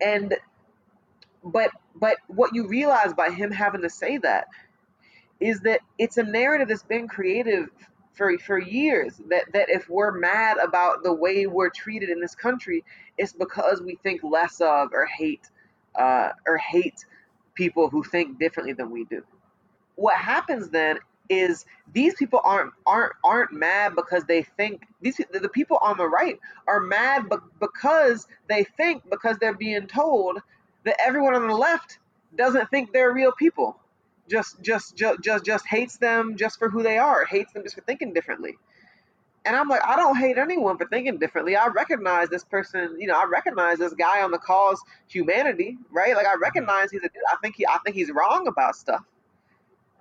And 0.02 0.36
but 1.44 1.72
but 1.96 2.18
what 2.28 2.54
you 2.54 2.68
realize 2.68 3.14
by 3.14 3.30
him 3.30 3.52
having 3.52 3.82
to 3.82 3.90
say 3.90 4.18
that 4.18 4.48
is 5.40 5.60
that 5.62 5.82
it's 5.98 6.18
a 6.18 6.24
narrative 6.24 6.68
that's 6.68 6.84
been 6.84 7.08
creative 7.08 7.70
for 8.14 8.38
for 8.40 8.58
years 8.58 9.22
that 9.30 9.46
that 9.54 9.70
if 9.70 9.90
we're 9.90 10.12
mad 10.12 10.58
about 10.58 11.04
the 11.04 11.14
way 11.14 11.46
we're 11.46 11.70
treated 11.70 12.10
in 12.10 12.20
this 12.20 12.36
country, 12.36 12.84
it's 13.18 13.34
because 13.34 13.82
we 13.82 13.96
think 14.04 14.24
less 14.24 14.60
of 14.60 14.90
or 14.92 15.06
hate 15.06 15.50
uh, 15.96 16.30
or 16.48 16.58
hate 16.58 17.06
people 17.54 17.90
who 17.90 18.04
think 18.04 18.40
differently 18.40 18.74
than 18.74 18.90
we 18.90 19.06
do. 19.06 19.24
What 19.96 20.18
happens 20.18 20.70
then 20.70 20.98
is 21.30 21.66
these 21.94 22.16
people 22.16 22.40
aren't 22.44 22.74
aren't 22.86 23.14
aren't 23.24 23.54
mad 23.54 23.94
because 23.96 24.26
they 24.26 24.44
think 24.44 24.84
these 25.02 25.20
the 25.34 25.50
people 25.50 25.78
on 25.82 25.98
the 25.98 26.08
right 26.08 26.40
are 26.68 26.80
mad 26.82 27.30
because 27.60 28.28
they 28.50 28.64
think 28.64 29.04
because 29.10 29.38
they're 29.40 29.56
being 29.58 29.88
told 29.88 30.40
that 30.86 30.96
everyone 31.06 31.36
on 31.36 31.48
the 31.48 31.56
left 31.56 32.00
doesn't 32.38 32.70
think 32.70 32.92
they're 32.94 33.14
real 33.14 33.32
people. 33.34 33.80
Just 34.30 34.62
just 34.62 34.96
just 34.96 35.22
just 35.22 35.46
just 35.46 35.68
hates 35.68 35.98
them 35.98 36.36
just 36.38 36.60
for 36.60 36.70
who 36.70 36.84
they 36.84 36.98
are 36.98 37.26
hates 37.26 37.54
them 37.54 37.64
just 37.64 37.76
for 37.76 37.82
thinking 37.82 38.14
differently. 38.14 38.56
And 39.46 39.56
i'm 39.56 39.70
like 39.70 39.84
i 39.86 39.96
don't 39.96 40.18
hate 40.18 40.38
anyone 40.38 40.78
for 40.78 40.88
thinking 40.88 41.20
differently. 41.20 41.56
I 41.56 41.68
recognize 41.68 42.30
this 42.30 42.44
person 42.46 42.98
you 43.00 43.08
know 43.08 43.16
i 43.20 43.26
recognize 43.26 43.80
this 43.80 43.94
guy 43.94 44.22
on 44.24 44.32
the 44.32 44.40
cause 44.40 44.82
humanity 45.08 45.78
right? 45.92 46.16
Like 46.16 46.28
i 46.28 46.36
recognize 46.36 46.92
he's 46.92 47.02
a 47.04 47.10
dude. 47.10 47.24
I 47.34 47.38
think 47.44 47.56
he 47.58 47.68
i 47.68 47.78
think 47.86 47.96
he's 47.96 48.12
wrong 48.12 48.48
about 48.48 48.76
stuff 48.76 49.04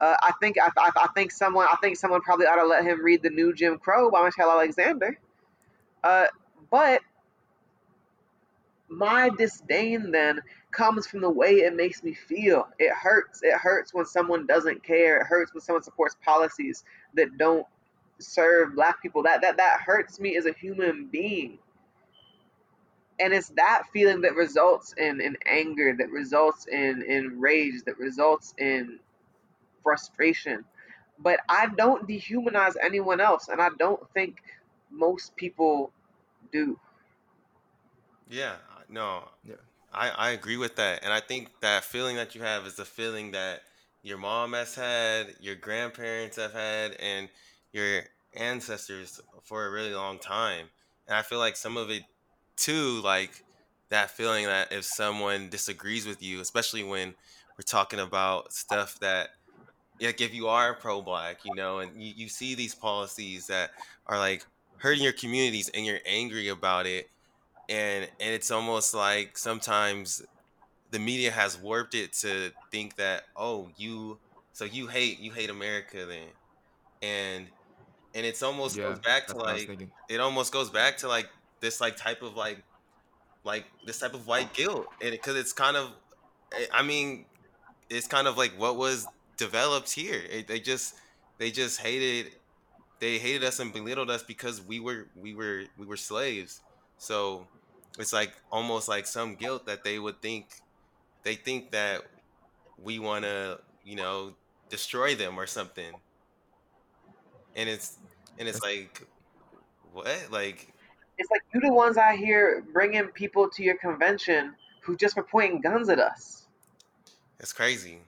uh, 0.01 0.17
I 0.23 0.33
think 0.41 0.57
I, 0.59 0.69
I, 0.77 0.91
I, 0.97 1.07
think 1.15 1.31
someone 1.31 1.67
I 1.71 1.77
think 1.77 1.97
someone 1.97 2.21
probably 2.21 2.47
ought 2.47 2.57
to 2.57 2.67
let 2.67 2.85
him 2.85 3.03
read 3.03 3.23
the 3.23 3.31
new 3.31 3.55
Jim 3.55 3.79
Crow 3.79 4.11
by 4.11 4.25
Michelle 4.25 4.51
Alexander. 4.51 5.19
Uh, 6.03 6.27
but 6.71 7.01
my 8.89 9.31
disdain 9.31 10.11
then 10.11 10.41
comes 10.73 11.07
from 11.07 11.21
the 11.21 11.31
way 11.31 11.53
it 11.53 11.75
makes 11.75 12.03
me 12.03 12.13
feel. 12.13 12.69
It 12.79 12.93
hurts. 12.93 13.43
It 13.43 13.55
hurts 13.55 13.95
when 13.95 14.05
someone 14.05 14.47
doesn't 14.47 14.83
care. 14.83 15.21
It 15.21 15.27
hurts 15.27 15.55
when 15.55 15.61
someone 15.61 15.83
supports 15.83 16.17
policies 16.25 16.85
that 17.15 17.39
don't 17.39 17.67
serve 18.19 18.75
black 18.75 19.01
people. 19.01 19.23
That 19.23 19.43
that 19.43 19.57
that 19.57 19.81
hurts 19.81 20.19
me 20.19 20.37
as 20.37 20.47
a 20.47 20.53
human 20.53 21.07
being. 21.07 21.59
And 23.21 23.33
it's 23.33 23.51
that 23.51 23.85
feeling 23.93 24.23
that 24.23 24.35
results 24.35 24.93
in, 24.99 25.21
in 25.21 25.37
anger, 25.47 25.95
that 25.97 26.11
results 26.11 26.67
in, 26.67 27.03
in 27.03 27.39
rage, 27.39 27.85
that 27.87 27.97
results 27.97 28.55
in 28.59 28.99
frustration. 29.85 30.65
But 31.21 31.39
I 31.49 31.69
don't 31.77 32.09
dehumanize 32.09 32.75
anyone 32.83 33.21
else, 33.21 33.49
and 33.49 33.63
I 33.63 33.69
don't 33.79 34.03
think 34.13 34.43
most 34.91 35.37
people 35.37 35.93
do. 36.51 36.79
Yeah, 38.29 38.57
no, 38.89 39.29
yeah. 39.45 39.55
I, 39.93 40.11
I 40.11 40.31
agree 40.31 40.57
with 40.57 40.75
that. 40.77 41.05
And 41.05 41.13
I 41.13 41.21
think 41.21 41.51
that 41.61 41.85
feeling 41.85 42.17
that 42.17 42.35
you 42.35 42.43
have 42.43 42.67
is 42.67 42.75
the 42.75 42.85
feeling 42.85 43.31
that 43.31 43.63
your 44.03 44.19
mom 44.19 44.55
has 44.55 44.75
had, 44.75 45.35
your 45.41 45.55
grandparents 45.55 46.37
have 46.37 46.53
had, 46.53 46.97
and 47.01 47.29
your 47.73 48.03
ancestors 48.35 49.21
for 49.45 49.67
a 49.67 49.71
really 49.71 49.95
long 49.95 50.19
time. 50.19 50.67
And 51.07 51.17
I 51.17 51.23
feel 51.23 51.39
like 51.39 51.57
some 51.57 51.77
of 51.77 51.91
it 51.91 52.03
too, 52.57 53.01
like 53.03 53.45
that 53.91 54.11
feeling 54.11 54.47
that 54.47 54.73
if 54.73 54.85
someone 54.85 55.49
disagrees 55.49 56.07
with 56.07 56.23
you, 56.23 56.41
especially 56.41 56.83
when 56.83 57.15
we're 57.57 57.63
talking 57.65 58.01
about 58.01 58.53
stuff 58.53 58.99
that 59.01 59.29
like 60.01 60.21
if 60.21 60.35
you 60.35 60.49
are 60.49 60.75
pro-black, 60.75 61.45
you 61.45 61.55
know, 61.55 61.79
and 61.79 62.01
you, 62.01 62.13
you 62.17 62.29
see 62.29 62.55
these 62.55 62.75
policies 62.75 63.47
that 63.47 63.71
are 64.07 64.19
like 64.19 64.45
hurting 64.79 65.03
your 65.03 65.13
communities 65.13 65.71
and 65.73 65.87
you're 65.87 66.01
angry 66.07 66.49
about 66.49 66.87
it, 66.87 67.11
and 67.69 68.05
and 68.21 68.35
it's 68.35 68.51
almost 68.51 68.95
like 68.95 69.39
sometimes 69.39 70.23
the 70.91 70.99
media 70.99 71.31
has 71.31 71.59
warped 71.59 71.95
it 71.95 72.13
to 72.13 72.51
think 72.71 72.97
that 72.97 73.25
oh 73.37 73.69
you 73.77 74.19
so 74.53 74.65
you 74.65 74.87
hate 74.87 75.19
you 75.21 75.33
hate 75.33 75.51
America 75.51 76.07
then, 76.07 76.29
and 77.03 77.47
and 78.15 78.25
it's 78.25 78.43
almost 78.43 78.77
yeah, 78.77 78.85
goes 78.85 78.99
back 79.01 79.27
to 79.27 79.37
like 79.37 79.89
it 80.09 80.21
almost 80.21 80.53
goes 80.53 80.71
back 80.71 80.97
to 80.99 81.09
like 81.09 81.29
this 81.61 81.81
like 81.81 81.97
type 81.97 82.23
of 82.23 82.37
like 82.37 82.63
like 83.45 83.65
this 83.85 83.99
type 83.99 84.15
of 84.15 84.27
white 84.27 84.53
guilt 84.55 84.87
and 85.03 85.13
because 85.13 85.37
it, 85.37 85.41
it's 85.41 85.53
kind 85.53 85.77
of 85.77 85.91
eh, 86.53 86.67
I 86.73 86.83
mean 86.83 87.27
it's 87.91 88.07
kind 88.07 88.27
of 88.27 88.39
like 88.39 88.53
what 88.59 88.77
was 88.77 89.07
developed 89.37 89.93
here. 89.93 90.23
It, 90.31 90.49
they 90.49 90.61
just 90.61 90.95
they 91.39 91.51
just 91.51 91.81
hated 91.81 92.33
they 93.01 93.19
hated 93.19 93.45
us 93.45 93.59
and 93.61 93.73
belittled 93.73 94.11
us 94.11 94.23
because 94.23 94.63
we 94.63 94.81
were 94.81 95.09
we 95.17 95.35
were 95.35 95.65
we 95.77 95.87
were 95.87 95.97
slaves. 95.97 96.61
So 96.99 97.47
it's 97.99 98.13
like 98.13 98.33
almost 98.51 98.89
like 98.89 99.07
some 99.07 99.35
guilt 99.35 99.67
that 99.67 99.85
they 99.85 99.99
would 99.99 100.21
think 100.23 100.47
they 101.23 101.35
think 101.35 101.73
that 101.73 102.03
we 102.83 102.99
want 102.99 103.25
to 103.25 103.61
you 103.85 103.97
know 103.97 104.35
destroy 104.69 105.15
them 105.15 105.39
or 105.39 105.47
something. 105.47 105.93
And 107.57 107.69
it's 107.69 107.99
and 108.39 108.49
it's 108.49 108.63
like 108.63 109.07
what 109.93 110.07
like 110.31 110.73
it's 111.19 111.31
like 111.31 111.43
you 111.53 111.61
the 111.61 111.73
ones 111.73 111.97
out 111.97 112.17
here 112.17 112.65
bringing 112.73 113.07
people 113.09 113.49
to 113.49 113.63
your 113.63 113.77
convention 113.77 114.55
who 114.81 114.97
just 114.97 115.17
were 115.17 115.23
pointing 115.23 115.61
guns 115.61 115.89
at 115.89 115.99
us. 115.99 116.49
It's 117.39 117.53
crazy 117.53 118.01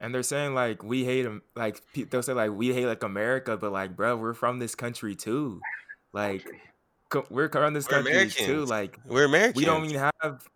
and 0.00 0.14
they're 0.14 0.22
saying 0.22 0.54
like 0.54 0.82
we 0.82 1.04
hate 1.04 1.22
them 1.22 1.42
like 1.54 1.82
they'll 2.10 2.22
say 2.22 2.32
like 2.32 2.50
we 2.52 2.72
hate 2.72 2.86
like 2.86 3.02
america 3.02 3.56
but 3.56 3.70
like 3.70 3.94
bro 3.94 4.16
we're 4.16 4.34
from 4.34 4.58
this 4.58 4.74
country 4.74 5.14
too. 5.14 5.60
Like 6.12 6.44
we're 7.28 7.48
from 7.48 7.74
this 7.74 7.86
country 7.86 8.12
Americans. 8.12 8.34
too 8.34 8.64
like 8.64 8.98
we're 9.04 9.26
american 9.26 9.58
we 9.58 9.64
don't 9.64 9.84
even 9.84 10.10
have 10.22 10.48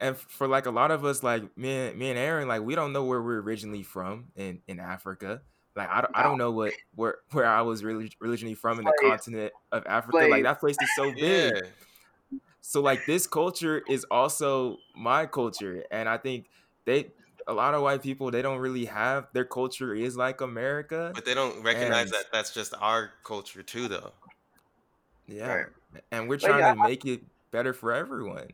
and 0.00 0.16
for 0.16 0.46
like 0.46 0.66
a 0.66 0.70
lot 0.70 0.90
of 0.90 1.04
us 1.04 1.22
like 1.22 1.56
me 1.56 1.88
and, 1.88 1.98
me 1.98 2.10
and 2.10 2.18
aaron 2.18 2.46
like 2.46 2.62
we 2.62 2.74
don't 2.74 2.92
know 2.92 3.04
where 3.04 3.22
we're 3.22 3.40
originally 3.40 3.82
from 3.82 4.26
in 4.36 4.60
in 4.68 4.78
africa. 4.78 5.40
Like 5.76 5.88
I 5.90 6.02
don't, 6.02 6.16
I 6.16 6.22
don't 6.22 6.38
know 6.38 6.52
what 6.52 6.72
where 6.94 7.16
where 7.32 7.46
i 7.46 7.60
was 7.62 7.82
really 7.82 8.12
originally 8.22 8.54
from 8.54 8.78
in 8.78 8.84
the 8.84 8.92
continent 9.02 9.52
of 9.72 9.84
africa. 9.86 10.28
Like 10.28 10.44
that 10.44 10.60
place 10.60 10.76
is 10.80 10.88
so 10.94 11.12
big. 11.12 11.52
Yeah. 11.54 12.38
so 12.60 12.80
like 12.80 13.06
this 13.06 13.26
culture 13.26 13.82
is 13.88 14.06
also 14.10 14.78
my 14.96 15.26
culture 15.26 15.84
and 15.90 16.08
i 16.08 16.16
think 16.16 16.46
they 16.84 17.08
a 17.46 17.52
lot 17.52 17.74
of 17.74 17.82
white 17.82 18.02
people 18.02 18.30
they 18.30 18.42
don't 18.42 18.58
really 18.58 18.84
have 18.86 19.28
their 19.32 19.44
culture 19.44 19.94
is 19.94 20.16
like 20.16 20.40
America, 20.40 21.12
but 21.14 21.24
they 21.24 21.34
don't 21.34 21.62
recognize 21.62 22.06
and, 22.06 22.12
that 22.12 22.26
that's 22.32 22.52
just 22.52 22.74
our 22.80 23.10
culture 23.24 23.62
too, 23.62 23.88
though. 23.88 24.12
Yeah, 25.26 25.46
right. 25.46 25.66
and 26.10 26.28
we're 26.28 26.38
trying 26.38 26.60
yeah, 26.60 26.74
to 26.74 26.82
make 26.82 27.04
it 27.04 27.22
better 27.50 27.72
for 27.72 27.92
everyone. 27.92 28.48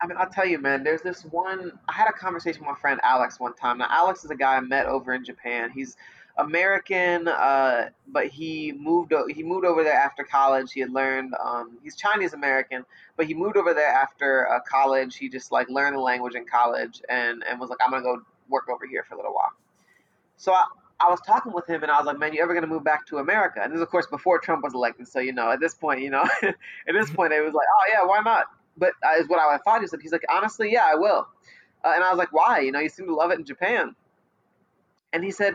I 0.00 0.06
mean, 0.06 0.16
I'll 0.18 0.28
tell 0.28 0.46
you, 0.46 0.58
man. 0.58 0.84
There's 0.84 1.02
this 1.02 1.22
one. 1.24 1.72
I 1.88 1.92
had 1.92 2.08
a 2.08 2.12
conversation 2.12 2.60
with 2.60 2.68
my 2.68 2.80
friend 2.80 3.00
Alex 3.02 3.40
one 3.40 3.54
time. 3.54 3.78
Now, 3.78 3.86
Alex 3.90 4.24
is 4.24 4.30
a 4.30 4.36
guy 4.36 4.56
I 4.56 4.60
met 4.60 4.86
over 4.86 5.14
in 5.14 5.24
Japan. 5.24 5.70
He's 5.70 5.96
American, 6.38 7.28
uh, 7.28 7.88
but 8.08 8.26
he 8.26 8.72
moved. 8.72 9.12
He 9.34 9.42
moved 9.42 9.64
over 9.64 9.82
there 9.82 9.94
after 9.94 10.22
college. 10.22 10.72
He 10.72 10.80
had 10.80 10.92
learned. 10.92 11.34
Um, 11.42 11.78
he's 11.82 11.96
Chinese 11.96 12.34
American, 12.34 12.84
but 13.16 13.26
he 13.26 13.34
moved 13.34 13.56
over 13.56 13.72
there 13.72 13.88
after 13.88 14.48
uh, 14.48 14.60
college. 14.60 15.16
He 15.16 15.28
just 15.28 15.50
like 15.50 15.68
learned 15.70 15.96
the 15.96 16.00
language 16.00 16.34
in 16.34 16.44
college, 16.44 17.00
and 17.08 17.42
and 17.48 17.58
was 17.58 17.70
like, 17.70 17.78
I'm 17.82 17.90
gonna 17.90 18.02
go 18.02 18.20
work 18.48 18.68
over 18.68 18.86
here 18.86 19.04
for 19.08 19.14
a 19.14 19.16
little 19.16 19.32
while. 19.32 19.52
So 20.36 20.52
I, 20.52 20.64
I 21.00 21.10
was 21.10 21.20
talking 21.26 21.52
with 21.52 21.66
him, 21.66 21.82
and 21.82 21.90
I 21.90 21.96
was 21.96 22.06
like, 22.06 22.18
man, 22.18 22.34
you 22.34 22.42
ever 22.42 22.52
gonna 22.52 22.66
move 22.66 22.84
back 22.84 23.06
to 23.06 23.18
America? 23.18 23.60
And 23.62 23.72
this, 23.72 23.78
is, 23.78 23.82
of 23.82 23.88
course, 23.88 24.06
before 24.06 24.38
Trump 24.38 24.62
was 24.62 24.74
elected. 24.74 25.08
So 25.08 25.20
you 25.20 25.32
know, 25.32 25.50
at 25.50 25.60
this 25.60 25.74
point, 25.74 26.02
you 26.02 26.10
know, 26.10 26.28
at 26.42 26.54
this 26.92 27.10
point, 27.10 27.32
it 27.32 27.40
was 27.40 27.54
like, 27.54 27.66
oh 27.66 27.92
yeah, 27.92 28.04
why 28.04 28.20
not? 28.20 28.46
But 28.76 28.92
uh, 29.02 29.18
is 29.18 29.26
what 29.28 29.40
I 29.40 29.56
thought. 29.58 29.80
He 29.80 29.86
said, 29.86 30.00
he's 30.02 30.12
like, 30.12 30.24
honestly, 30.30 30.70
yeah, 30.70 30.84
I 30.86 30.96
will. 30.96 31.26
Uh, 31.82 31.92
and 31.94 32.04
I 32.04 32.10
was 32.10 32.18
like, 32.18 32.32
why? 32.32 32.60
You 32.60 32.72
know, 32.72 32.80
you 32.80 32.90
seem 32.90 33.06
to 33.06 33.14
love 33.14 33.30
it 33.30 33.38
in 33.38 33.44
Japan. 33.44 33.94
And 35.12 35.24
he 35.24 35.30
said, 35.30 35.54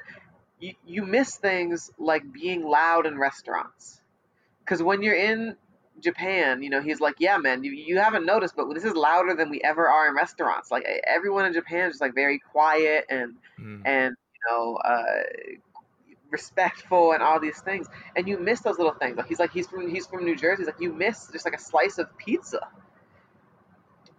you, 0.61 0.75
you 0.85 1.05
miss 1.05 1.35
things 1.35 1.91
like 1.97 2.31
being 2.31 2.63
loud 2.63 3.05
in 3.05 3.17
restaurants. 3.17 3.99
Because 4.59 4.81
when 4.81 5.01
you're 5.01 5.15
in 5.15 5.57
Japan, 5.99 6.63
you 6.63 6.69
know, 6.69 6.81
he's 6.81 7.01
like, 7.01 7.15
yeah, 7.19 7.37
man, 7.37 7.63
you, 7.63 7.71
you 7.71 7.97
haven't 7.97 8.25
noticed, 8.25 8.55
but 8.55 8.71
this 8.73 8.85
is 8.85 8.93
louder 8.93 9.35
than 9.35 9.49
we 9.49 9.61
ever 9.61 9.87
are 9.89 10.07
in 10.07 10.15
restaurants. 10.15 10.71
Like 10.71 10.85
everyone 11.05 11.45
in 11.45 11.53
Japan 11.53 11.87
is 11.87 11.93
just 11.93 12.01
like 12.01 12.15
very 12.15 12.39
quiet 12.39 13.05
and 13.09 13.35
mm. 13.59 13.81
and 13.85 14.15
you 14.33 14.41
know 14.49 14.75
uh, 14.75 15.23
respectful 16.29 17.11
and 17.11 17.23
all 17.23 17.39
these 17.39 17.59
things, 17.61 17.87
and 18.15 18.27
you 18.27 18.39
miss 18.39 18.61
those 18.61 18.77
little 18.77 18.93
things. 18.93 19.17
Like 19.17 19.27
he's 19.27 19.39
like 19.39 19.51
he's 19.51 19.67
from 19.67 19.89
he's 19.89 20.05
from 20.05 20.23
New 20.23 20.35
Jersey. 20.35 20.61
He's 20.61 20.67
like 20.67 20.79
you 20.79 20.93
miss 20.93 21.27
just 21.31 21.45
like 21.45 21.55
a 21.55 21.61
slice 21.61 21.97
of 21.97 22.15
pizza, 22.17 22.67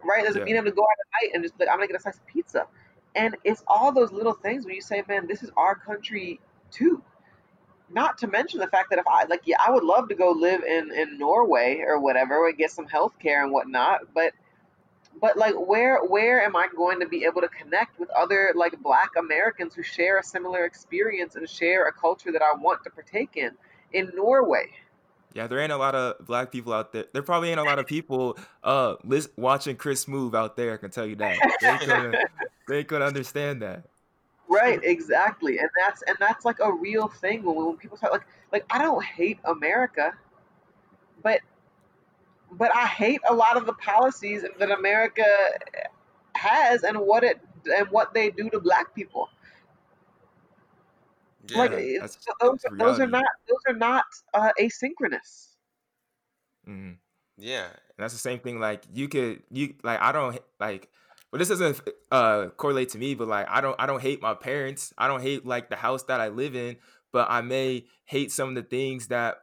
right? 0.05 0.25
There's 0.25 0.37
yeah. 0.37 0.45
being 0.45 0.57
able 0.57 0.67
to 0.67 0.73
go 0.73 0.83
out 0.83 0.97
at 1.01 1.27
night 1.27 1.35
and 1.35 1.45
just 1.45 1.59
like 1.59 1.69
I'm 1.69 1.77
gonna 1.77 1.87
get 1.87 1.97
a 1.97 2.03
slice 2.03 2.19
of 2.19 2.27
pizza. 2.27 2.67
And 3.15 3.37
it's 3.45 3.63
all 3.67 3.93
those 3.93 4.13
little 4.13 4.33
things 4.33 4.65
where 4.65 4.75
you 4.75 4.81
say, 4.81 5.03
man, 5.09 5.27
this 5.27 5.43
is 5.43 5.51
our 5.57 5.75
country 5.75 6.41
too. 6.71 7.03
Not 7.91 8.17
to 8.19 8.27
mention 8.27 8.59
the 8.59 8.69
fact 8.69 8.91
that 8.91 8.99
if 8.99 9.07
I 9.07 9.25
like, 9.25 9.43
yeah, 9.45 9.57
I 9.65 9.71
would 9.71 9.85
love 9.85 10.09
to 10.09 10.15
go 10.15 10.31
live 10.31 10.63
in 10.63 10.91
in 10.93 11.19
Norway 11.19 11.83
or 11.87 12.01
whatever 12.01 12.49
and 12.49 12.57
get 12.57 12.71
some 12.71 12.87
health 12.87 13.19
care 13.19 13.43
and 13.43 13.53
whatnot, 13.53 14.15
but 14.15 14.33
but 15.21 15.37
like 15.37 15.55
where 15.55 16.03
where 16.05 16.43
am 16.43 16.57
I 16.57 16.69
going 16.75 17.01
to 17.01 17.07
be 17.09 17.25
able 17.25 17.43
to 17.43 17.49
connect 17.49 17.99
with 17.99 18.09
other 18.11 18.53
like 18.57 18.81
black 18.83 19.11
Americans 19.19 19.75
who 19.75 19.83
share 19.83 20.19
a 20.19 20.23
similar 20.23 20.65
experience 20.65 21.37
and 21.37 21.49
share 21.49 21.87
a 21.87 21.93
culture 21.93 22.33
that 22.33 22.43
I 22.43 22.55
want 22.55 22.83
to 22.85 22.91
partake 22.91 23.37
in 23.37 23.51
in 23.93 24.11
Norway? 24.15 24.71
Yeah, 25.35 25.47
there 25.47 25.61
ain't 25.61 25.73
a 25.73 25.77
lot 25.77 25.95
of 25.95 26.27
black 26.27 26.53
people 26.53 26.73
out 26.73 26.93
there. 26.93 27.07
There 27.13 27.23
probably 27.23 27.51
ain't 27.51 27.61
a 27.61 27.65
lot 27.65 27.79
of 27.79 27.87
people 27.87 28.37
uh 28.63 28.97
list, 29.05 29.31
watching 29.37 29.77
Chris 29.77 30.05
Smoove 30.05 30.35
out 30.35 30.57
there. 30.57 30.75
I 30.75 30.77
can 30.77 30.91
tell 30.91 31.07
you 31.07 31.17
that. 31.17 31.39
They 31.61 31.87
could 31.87 32.17
they 32.69 32.85
could 32.85 33.03
understand 33.03 33.63
that. 33.63 33.85
Right, 34.49 34.81
exactly, 34.83 35.59
and 35.59 35.69
that's 35.81 36.03
and 36.03 36.17
that's 36.21 36.45
like 36.45 36.59
a 36.61 36.73
real 36.73 37.09
thing 37.09 37.43
when 37.43 37.57
when 37.57 37.77
people 37.77 37.97
start 37.97 38.13
like 38.13 38.27
like 38.53 38.65
I 38.71 38.83
don't 38.83 39.03
hate 39.03 39.39
America, 39.45 40.13
but 41.23 41.41
but 42.53 42.71
I 42.75 42.87
hate 42.87 43.21
a 43.29 43.35
lot 43.35 43.57
of 43.57 43.65
the 43.65 43.73
policies 43.73 44.45
that 44.59 44.71
America 44.71 45.25
has 46.35 46.83
and 46.83 46.99
what 46.99 47.25
it 47.25 47.41
and 47.75 47.89
what 47.89 48.13
they 48.13 48.31
do 48.31 48.51
to 48.51 48.61
black 48.61 48.95
people. 48.95 49.29
Yeah, 51.49 51.59
like 51.59 51.71
that's, 51.71 52.19
those, 52.41 52.59
that's 52.63 52.79
those 52.79 53.01
are 53.01 53.07
not 53.07 53.25
those 53.49 53.59
are 53.75 53.77
not 53.77 54.05
uh, 54.33 54.51
asynchronous. 54.61 55.49
Mm-hmm. 56.69 56.93
Yeah, 57.39 57.65
and 57.65 57.99
that's 57.99 58.13
the 58.13 58.21
same 58.21 58.39
thing. 58.39 58.61
Like 58.61 58.85
you 58.93 59.09
could 59.09 59.43
you 59.51 59.75
like 59.83 60.01
I 60.01 60.13
don't 60.13 60.39
like. 60.61 60.89
But 61.33 61.39
this 61.39 61.49
doesn't 61.49 61.81
uh, 62.11 62.49
correlate 62.59 62.91
to 62.91 62.99
me. 62.99 63.15
But 63.15 63.27
like 63.27 63.47
I 63.49 63.61
don't 63.61 63.75
I 63.79 63.87
don't 63.87 64.03
hate 64.03 64.23
my 64.23 64.35
parents. 64.35 64.93
I 64.97 65.09
don't 65.09 65.23
hate 65.23 65.45
like 65.45 65.69
the 65.69 65.77
house 65.77 66.05
that 66.05 66.21
I 66.21 66.29
live 66.29 66.55
in. 66.55 66.77
But 67.13 67.29
I 67.31 67.41
may 67.41 67.87
hate 68.05 68.31
some 68.31 68.51
of 68.51 68.55
the 68.55 68.63
things 68.63 69.09
that 69.09 69.39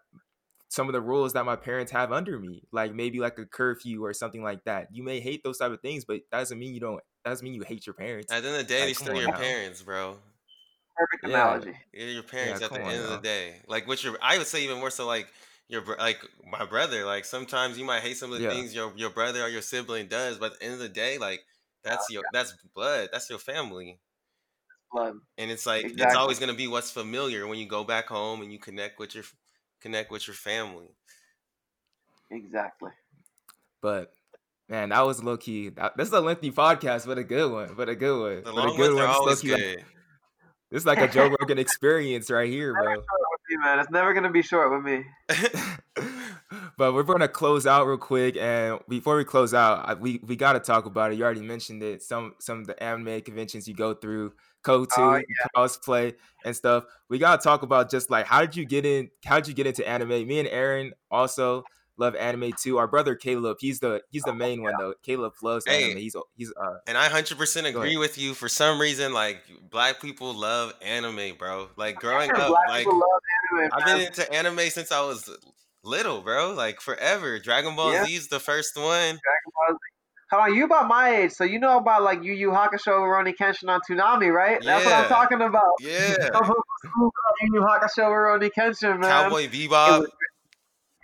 some 0.70 0.88
of 0.88 0.94
the 0.94 1.02
rules 1.02 1.34
that 1.34 1.46
my 1.46 1.56
parents 1.56 1.92
have 1.92 2.12
under 2.12 2.40
me, 2.40 2.64
like 2.72 2.94
maybe 2.94 3.20
like 3.20 3.38
a 3.40 3.46
curfew 3.46 4.06
or 4.06 4.14
something 4.14 4.44
like 4.44 4.64
that. 4.66 4.88
You 4.92 5.04
may 5.04 5.20
hate 5.20 5.44
those 5.44 5.58
type 5.58 5.72
of 5.72 5.82
things, 5.82 6.06
but 6.06 6.22
that 6.32 6.40
doesn't 6.40 6.58
mean 6.58 6.74
you 6.74 6.80
don't. 6.80 7.02
That 7.26 7.32
doesn't 7.32 7.44
mean 7.44 7.56
you 7.56 7.64
hate 7.64 7.86
your 7.86 7.96
parents. 7.96 8.32
At 8.32 8.44
the 8.44 8.50
end 8.50 8.62
of 8.62 8.68
the 8.68 8.74
day, 8.74 8.80
like, 8.80 8.88
they 8.88 8.94
still 8.94 9.16
your 9.16 9.32
now. 9.32 9.38
parents, 9.38 9.82
bro 9.82 10.18
perfect 11.00 11.24
yeah. 11.24 11.30
analogy. 11.30 11.74
Yeah, 11.94 12.06
your 12.06 12.24
parents 12.24 12.62
yeah, 12.62 12.68
at 12.68 12.74
the 12.74 12.82
end 12.82 13.04
of 13.04 13.10
the 13.10 13.18
day. 13.20 13.56
Like 13.68 13.88
what 13.88 14.04
your 14.04 14.18
I 14.22 14.38
would 14.38 14.48
say 14.48 14.64
even 14.64 14.80
more 14.80 14.90
so 14.90 15.08
like 15.08 15.28
your 15.70 15.84
like 15.98 16.20
my 16.52 16.66
brother. 16.66 17.06
Like 17.06 17.26
sometimes 17.26 17.78
you 17.78 17.86
might 17.86 18.02
hate 18.02 18.18
some 18.18 18.34
of 18.34 18.40
the 18.40 18.50
things 18.50 18.76
your 18.76 18.92
your 18.96 19.10
brother 19.10 19.44
or 19.44 19.48
your 19.48 19.62
sibling 19.62 20.08
does, 20.08 20.38
but 20.38 20.54
at 20.54 20.60
the 20.60 20.66
end 20.66 20.74
of 20.74 20.80
the 20.80 20.90
day, 20.90 21.18
like 21.18 21.42
that's 21.84 22.10
your 22.10 22.24
that's 22.34 22.54
blood. 22.76 23.10
That's 23.12 23.30
your 23.30 23.40
family. 23.40 24.00
Blood. 24.92 25.16
And 25.38 25.52
it's 25.52 25.66
like 25.66 25.86
exactly. 25.86 26.06
it's 26.06 26.16
always 26.16 26.40
gonna 26.40 26.54
be 26.54 26.68
what's 26.68 26.92
familiar 26.92 27.48
when 27.48 27.60
you 27.60 27.68
go 27.68 27.84
back 27.84 28.08
home 28.08 28.42
and 28.42 28.52
you 28.52 28.60
connect 28.60 29.00
with 29.00 29.16
your 29.16 29.24
connect 29.80 30.12
with 30.12 30.28
your 30.28 30.36
family. 30.36 30.90
Exactly. 32.32 32.92
But 33.82 34.12
man, 34.68 34.90
that 34.90 35.06
was 35.06 35.24
low 35.24 35.38
key. 35.38 35.70
This 35.96 36.08
is 36.08 36.14
a 36.14 36.20
lengthy 36.20 36.52
podcast, 36.52 37.06
but 37.06 37.18
a 37.18 37.24
good 37.24 37.52
one. 37.52 37.74
But 37.78 37.90
a 37.90 37.96
good 37.96 38.20
one. 38.20 38.44
The 38.44 38.52
but 38.52 38.74
a 38.74 38.76
good 38.76 38.96
one. 38.96 39.06
Always 39.06 39.42
good. 39.42 39.78
Like, 39.78 39.86
this 40.72 40.82
is 40.82 40.86
like 40.86 41.00
a 41.00 41.08
Joe 41.08 41.36
Rogan 41.40 41.58
experience 41.58 42.30
right 42.30 42.50
here, 42.50 42.74
bro. 42.74 42.96
Man. 43.64 43.80
It's 43.80 43.90
never 43.90 44.14
gonna 44.14 44.30
be 44.30 44.44
short 44.44 44.72
with 44.72 44.84
me. 44.84 45.06
but 46.78 46.94
we're 46.94 47.02
gonna 47.02 47.28
close 47.28 47.66
out 47.66 47.88
real 47.88 47.98
quick, 47.98 48.38
and 48.38 48.80
before 48.88 49.18
we 49.18 49.24
close 49.26 49.56
out, 49.56 50.00
we 50.00 50.20
we 50.28 50.36
gotta 50.36 50.60
talk 50.60 50.86
about 50.86 51.12
it. 51.12 51.18
You 51.18 51.24
already 51.24 51.42
mentioned 51.42 51.82
it. 51.82 52.04
Some 52.04 52.36
some 52.40 52.60
of 52.60 52.68
the 52.68 52.82
anime 52.82 53.22
conventions 53.22 53.68
you 53.68 53.74
go 53.74 53.96
through, 53.96 54.34
go 54.62 54.86
to, 54.86 55.02
oh, 55.02 55.16
yeah. 55.16 55.24
cosplay 55.58 56.14
and 56.46 56.56
stuff. 56.56 56.84
We 57.10 57.18
gotta 57.18 57.42
talk 57.42 57.64
about 57.64 57.90
just 57.90 58.12
like 58.12 58.28
how 58.28 58.42
did 58.42 58.56
you 58.56 58.66
get 58.66 58.86
in? 58.86 59.10
How 59.26 59.38
did 59.38 59.48
you 59.48 59.56
get 59.56 59.66
into 59.66 59.88
anime? 59.88 60.10
Me 60.10 60.38
and 60.38 60.48
Aaron 60.48 60.94
also 61.10 61.64
love 62.00 62.16
anime 62.16 62.54
too. 62.54 62.78
Our 62.78 62.88
brother 62.88 63.16
Caleb, 63.16 63.58
he's 63.60 63.80
the 63.80 64.02
he's 64.10 64.24
the 64.24 64.32
oh, 64.32 64.36
main 64.36 64.64
one 64.64 64.74
though. 64.80 64.94
Caleb 65.04 65.34
loves 65.44 65.66
hey, 65.68 65.86
anime. 65.86 66.00
He's 66.00 66.16
he's 66.36 66.52
uh 66.52 66.78
And 66.88 66.98
I 66.98 67.10
hundred 67.10 67.38
percent 67.38 67.68
agree 67.68 67.98
with 67.98 68.18
you. 68.18 68.34
For 68.34 68.50
some 68.50 68.80
reason, 68.80 69.14
like 69.14 69.44
black 69.70 70.02
people 70.02 70.34
love 70.34 70.74
anime, 70.82 71.36
bro. 71.38 71.68
Like 71.76 71.98
growing 71.98 72.32
up, 72.32 72.52
like 72.70 72.88
anime, 72.88 73.72
I've 73.74 73.86
been 73.86 74.02
into 74.08 74.32
anime 74.34 74.60
since 74.70 74.92
I 74.92 75.02
was 75.02 75.30
little, 75.84 76.22
bro. 76.22 76.54
Like 76.54 76.82
forever. 76.82 77.40
Dragon 77.40 77.76
Ball 77.76 77.94
yeah. 77.94 78.06
Z's 78.06 78.30
the 78.30 78.40
first 78.40 78.76
one. 78.76 78.86
Dragon 78.86 79.20
Ball 79.54 79.74
Z. 79.74 79.78
Come 80.30 80.42
on, 80.42 80.54
you 80.54 80.66
about 80.66 80.88
my 80.88 81.22
age, 81.22 81.32
so 81.32 81.44
you 81.44 81.58
know 81.58 81.80
about 81.80 82.04
like 82.04 82.24
Yu 82.24 82.34
Yu 82.34 82.52
Hakusho, 82.52 82.90
Rurouni 82.90 83.34
Kenshin 83.36 83.68
on 83.68 83.80
Toonami, 83.90 84.32
right? 84.32 84.60
That's 84.64 84.86
yeah. 84.86 84.92
what 84.92 85.04
I'm 85.04 85.10
talking 85.10 85.42
about. 85.42 85.72
Yeah. 85.82 86.16
Yu 86.94 87.12
Yu 87.54 87.62
Hakusho, 87.62 88.06
Rurouni 88.06 88.52
Kenshin, 88.56 89.00
man. 89.00 89.10
Cowboy 89.10 89.48
Bebop. 89.48 90.06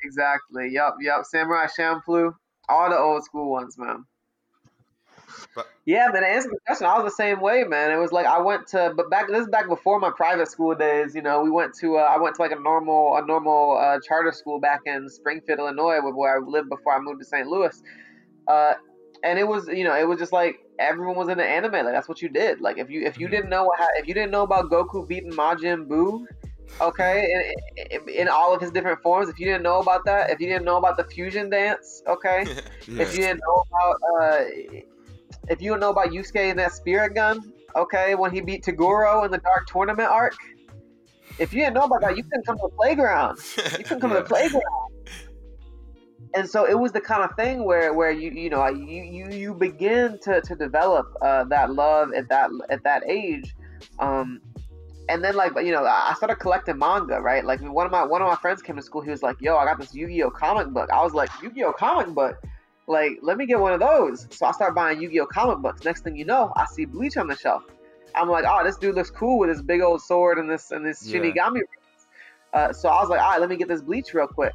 Exactly. 0.06 0.70
Yep. 0.72 0.96
Yep. 1.02 1.26
Samurai 1.26 1.68
Champloo. 1.78 2.34
All 2.70 2.90
the 2.90 2.98
old 2.98 3.24
school 3.24 3.52
ones, 3.52 3.78
man. 3.78 4.06
But, 5.56 5.68
yeah, 5.86 6.08
man. 6.12 6.22
To 6.22 6.28
answer 6.28 6.50
the 6.50 6.60
question, 6.66 6.88
I 6.88 6.98
was 7.00 7.12
the 7.12 7.16
same 7.16 7.42
way, 7.42 7.64
man. 7.64 7.92
It 7.92 7.98
was 7.98 8.12
like 8.12 8.26
I 8.26 8.40
went 8.40 8.68
to, 8.68 8.94
but 8.96 9.10
back 9.10 9.28
this 9.28 9.42
is 9.42 9.48
back 9.50 9.68
before 9.68 10.00
my 10.00 10.12
private 10.16 10.48
school 10.50 10.76
days. 10.76 11.14
You 11.16 11.22
know, 11.22 11.44
we 11.44 11.50
went 11.50 11.74
to, 11.82 11.98
uh, 11.98 12.02
I 12.02 12.18
went 12.18 12.36
to 12.36 12.42
like 12.42 12.52
a 12.52 12.60
normal, 12.60 13.18
a 13.18 13.26
normal 13.26 13.78
uh, 13.78 14.00
charter 14.08 14.32
school 14.32 14.60
back 14.60 14.82
in 14.86 15.10
Springfield, 15.10 15.60
Illinois, 15.60 16.00
where 16.02 16.38
I 16.38 16.40
lived 16.40 16.70
before 16.70 16.96
I 16.96 17.00
moved 17.00 17.20
to 17.22 17.26
St. 17.26 17.48
Louis. 17.48 17.82
Uh, 18.48 18.74
and 19.24 19.40
it 19.40 19.48
was, 19.48 19.68
you 19.68 19.84
know, 19.84 19.96
it 19.96 20.08
was 20.08 20.20
just 20.20 20.32
like 20.32 20.60
everyone 20.80 21.16
was 21.16 21.30
in 21.30 21.38
the 21.38 21.46
anime. 21.46 21.72
Like 21.72 21.94
that's 21.94 22.08
what 22.08 22.22
you 22.22 22.30
did. 22.30 22.62
Like 22.62 22.78
if 22.78 22.90
you 22.90 23.06
if 23.06 23.20
you 23.20 23.28
mm-hmm. 23.28 23.36
didn't 23.36 23.50
know 23.50 23.66
what, 23.66 23.80
if 23.96 24.08
you 24.08 24.14
didn't 24.14 24.32
know 24.32 24.44
about 24.44 24.70
Goku 24.70 25.08
beating 25.08 25.32
Majin 25.32 25.88
Buu, 25.88 26.26
okay, 26.82 27.44
in, 27.92 28.10
in, 28.10 28.28
all 28.28 28.54
of 28.54 28.62
his 28.62 28.72
different 28.72 29.02
forms. 29.02 29.30
If 29.30 29.40
you 29.40 29.46
didn't 29.46 29.64
know 29.64 29.80
about 29.80 30.06
that, 30.06 30.30
if 30.30 30.40
you 30.40 30.48
didn't 30.48 30.66
know 30.66 30.78
about 30.78 30.98
the 30.98 31.04
fusion 31.04 31.50
dance, 31.50 32.02
okay, 32.08 32.42
if 32.88 33.16
you 33.16 33.22
didn't 33.22 33.42
know 33.46 33.64
about, 33.70 33.96
uh, 34.22 34.44
if 35.50 35.62
you 35.62 35.72
don't 35.72 35.80
know 35.80 35.92
about 35.92 36.10
Yusuke 36.10 36.50
and 36.50 36.60
that 36.60 36.74
spirit 36.74 37.16
gun, 37.16 37.54
okay, 37.76 38.16
when 38.16 38.32
he 38.32 38.42
beat 38.42 38.64
Toguro 38.64 39.26
in 39.26 39.32
the 39.32 39.38
Dark 39.38 39.68
Tournament 39.68 40.10
arc, 40.10 40.36
if 41.40 41.54
you 41.54 41.62
didn't 41.62 41.76
know 41.76 41.84
about 41.84 42.02
that, 42.02 42.16
you 42.16 42.24
couldn't 42.24 42.46
come 42.46 42.58
to 42.58 42.70
the 42.70 42.76
playground. 42.76 43.38
You 43.58 43.84
couldn't 43.84 44.00
come 44.00 44.12
yeah. 44.12 44.18
to 44.18 44.24
the 44.24 44.30
playground. 44.30 44.64
And 46.34 46.50
so 46.50 46.66
it 46.66 46.78
was 46.78 46.92
the 46.92 47.02
kind 47.02 47.24
of 47.24 47.36
thing 47.38 47.64
where, 47.64 47.94
where 47.94 48.12
you 48.12 48.30
you 48.32 48.50
know 48.50 48.68
you 48.68 49.04
you, 49.04 49.30
you 49.32 49.54
begin 49.54 50.20
to, 50.24 50.42
to 50.42 50.56
develop 50.56 51.08
uh, 51.22 51.46
that 51.46 51.72
love 51.72 52.12
at 52.14 52.28
that 52.28 52.50
at 52.70 52.84
that 52.84 53.04
age, 53.08 53.56
um, 54.00 54.42
and 55.10 55.24
then 55.24 55.36
like 55.36 55.54
you 55.58 55.72
know 55.72 55.86
I 55.86 56.14
started 56.16 56.36
collecting 56.38 56.78
manga 56.78 57.20
right? 57.20 57.44
Like 57.44 57.62
one 57.62 57.86
of 57.86 57.92
my 57.92 58.04
one 58.04 58.22
of 58.22 58.28
my 58.28 58.36
friends 58.36 58.62
came 58.62 58.76
to 58.76 58.82
school 58.82 59.02
he 59.02 59.12
was 59.12 59.24
like 59.24 59.40
yo 59.40 59.58
I 59.58 59.66
got 59.66 59.80
this 59.80 59.94
Yu-Gi-Oh 59.94 60.32
comic 60.32 60.68
book. 60.68 60.90
I 60.92 61.04
was 61.04 61.14
like 61.14 61.30
Yu-Gi-Oh 61.42 61.74
comic 61.74 62.14
book? 62.14 62.38
Like 62.88 63.20
let 63.22 63.38
me 63.38 63.46
get 63.46 63.60
one 63.60 63.74
of 63.74 63.80
those. 63.80 64.28
So 64.32 64.46
I 64.46 64.52
start 64.52 64.76
buying 64.76 65.02
Yu-Gi-Oh 65.02 65.28
comic 65.28 65.60
books. 65.60 65.84
Next 65.84 66.02
thing 66.02 66.16
you 66.16 66.26
know 66.26 66.52
I 66.56 66.66
see 66.66 66.86
Bleach 66.86 67.18
on 67.18 67.28
the 67.28 67.36
shelf. 67.36 67.64
I'm 68.16 68.30
like 68.30 68.46
oh 68.48 68.64
this 68.64 68.78
dude 68.78 68.96
looks 68.96 69.12
cool 69.12 69.40
with 69.40 69.50
his 69.50 69.62
big 69.62 69.82
old 69.82 70.02
sword 70.02 70.38
and 70.38 70.50
this 70.50 70.72
and 70.72 70.86
this 70.86 71.06
yeah. 71.06 71.20
Shinigami 71.20 71.62
uh, 72.54 72.72
so 72.72 72.90
I 72.90 73.02
was 73.02 73.10
like 73.10 73.20
all 73.20 73.32
right 73.32 73.42
let 73.42 73.50
me 73.50 73.58
get 73.58 73.68
this 73.68 73.82
Bleach 73.82 74.14
real 74.14 74.28
quick. 74.28 74.54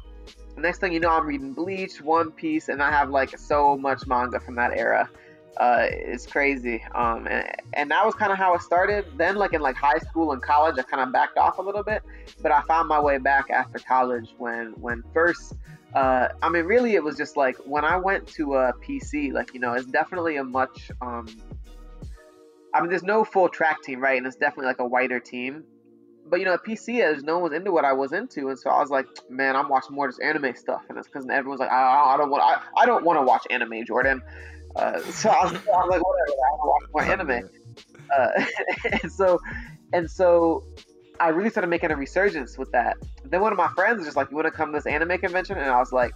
Next 0.57 0.79
thing 0.79 0.91
you 0.91 0.99
know, 0.99 1.09
I'm 1.09 1.25
reading 1.25 1.53
Bleach, 1.53 2.01
One 2.01 2.31
Piece, 2.31 2.69
and 2.69 2.83
I 2.83 2.91
have 2.91 3.09
like 3.09 3.37
so 3.37 3.77
much 3.77 4.05
manga 4.05 4.39
from 4.39 4.55
that 4.55 4.77
era. 4.77 5.09
Uh, 5.57 5.85
it's 5.89 6.25
crazy. 6.25 6.83
Um, 6.95 7.27
and, 7.27 7.51
and 7.73 7.91
that 7.91 8.05
was 8.05 8.15
kind 8.15 8.31
of 8.31 8.37
how 8.37 8.53
it 8.55 8.61
started. 8.61 9.05
Then, 9.17 9.35
like 9.35 9.53
in 9.53 9.61
like 9.61 9.75
high 9.75 9.99
school 9.99 10.31
and 10.31 10.41
college, 10.41 10.75
I 10.79 10.83
kind 10.83 11.03
of 11.03 11.11
backed 11.11 11.37
off 11.37 11.57
a 11.57 11.61
little 11.61 11.83
bit, 11.83 12.03
but 12.41 12.51
I 12.51 12.61
found 12.63 12.87
my 12.87 12.99
way 12.99 13.17
back 13.17 13.49
after 13.49 13.79
college 13.79 14.33
when 14.37 14.73
when 14.79 15.03
first. 15.13 15.53
Uh, 15.93 16.29
I 16.41 16.47
mean, 16.47 16.63
really, 16.65 16.95
it 16.95 17.03
was 17.03 17.17
just 17.17 17.35
like 17.35 17.57
when 17.65 17.83
I 17.83 17.97
went 17.97 18.25
to 18.35 18.55
a 18.55 18.73
PC. 18.73 19.33
Like 19.33 19.53
you 19.53 19.59
know, 19.59 19.73
it's 19.73 19.85
definitely 19.85 20.37
a 20.37 20.43
much. 20.43 20.89
Um, 21.01 21.27
I 22.73 22.79
mean, 22.79 22.89
there's 22.89 23.03
no 23.03 23.25
full 23.25 23.49
track 23.49 23.83
team, 23.83 23.99
right? 23.99 24.17
And 24.17 24.25
it's 24.25 24.37
definitely 24.37 24.67
like 24.67 24.79
a 24.79 24.85
wider 24.85 25.19
team 25.19 25.65
but 26.31 26.39
you 26.39 26.45
know, 26.45 26.53
at 26.53 26.63
PC, 26.63 27.01
as 27.01 27.23
no 27.23 27.39
one 27.39 27.51
was 27.51 27.53
into 27.53 27.71
what 27.71 27.83
I 27.83 27.91
was 27.91 28.13
into, 28.13 28.47
and 28.47 28.57
so 28.57 28.69
I 28.69 28.79
was 28.79 28.89
like, 28.89 29.05
man, 29.29 29.55
I'm 29.55 29.67
watching 29.67 29.93
more 29.93 30.07
just 30.07 30.21
anime 30.21 30.55
stuff, 30.55 30.83
and 30.87 30.97
it's 30.97 31.07
because 31.07 31.27
everyone's 31.27 31.59
like, 31.59 31.71
I, 31.71 32.13
I 32.13 32.17
don't 32.17 32.29
want, 32.29 32.41
I, 32.41 32.81
I 32.81 32.85
don't 32.85 33.03
want 33.03 33.19
to 33.19 33.23
watch 33.23 33.45
anime, 33.49 33.85
Jordan. 33.85 34.21
Uh, 34.75 34.99
so 35.01 35.29
I 35.29 35.43
was, 35.43 35.53
I 35.53 35.55
was, 35.55 35.89
like, 35.89 36.05
whatever, 36.05 36.31
I 36.31 36.55
want 36.55 36.85
to 36.85 36.91
watch 36.91 37.05
more 37.05 37.13
anime. 37.13 37.49
Uh, 38.15 38.45
and 39.03 39.11
so, 39.11 39.39
and 39.93 40.09
so, 40.09 40.63
I 41.19 41.29
really 41.29 41.49
started 41.49 41.67
making 41.67 41.91
a 41.91 41.95
resurgence 41.95 42.57
with 42.57 42.71
that. 42.71 42.97
Then 43.25 43.41
one 43.41 43.51
of 43.51 43.57
my 43.57 43.69
friends 43.69 43.97
was 43.97 44.07
just 44.07 44.17
like, 44.17 44.31
"You 44.31 44.37
want 44.37 44.47
to 44.47 44.51
come 44.51 44.71
to 44.71 44.77
this 44.77 44.85
anime 44.85 45.19
convention?" 45.19 45.57
And 45.57 45.69
I 45.69 45.77
was 45.77 45.91
like, 45.91 46.13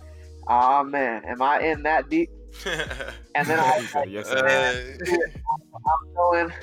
"Oh 0.47 0.83
man, 0.83 1.23
am 1.25 1.41
I 1.41 1.59
in 1.61 1.83
that 1.83 2.09
deep?" 2.09 2.29
and 3.35 3.47
then 3.47 3.59
I 3.59 3.77
was 3.77 3.93
like, 3.93 4.09
yes, 4.09 4.33
man, 4.33 4.97
I'm 5.73 6.13
going. 6.15 6.53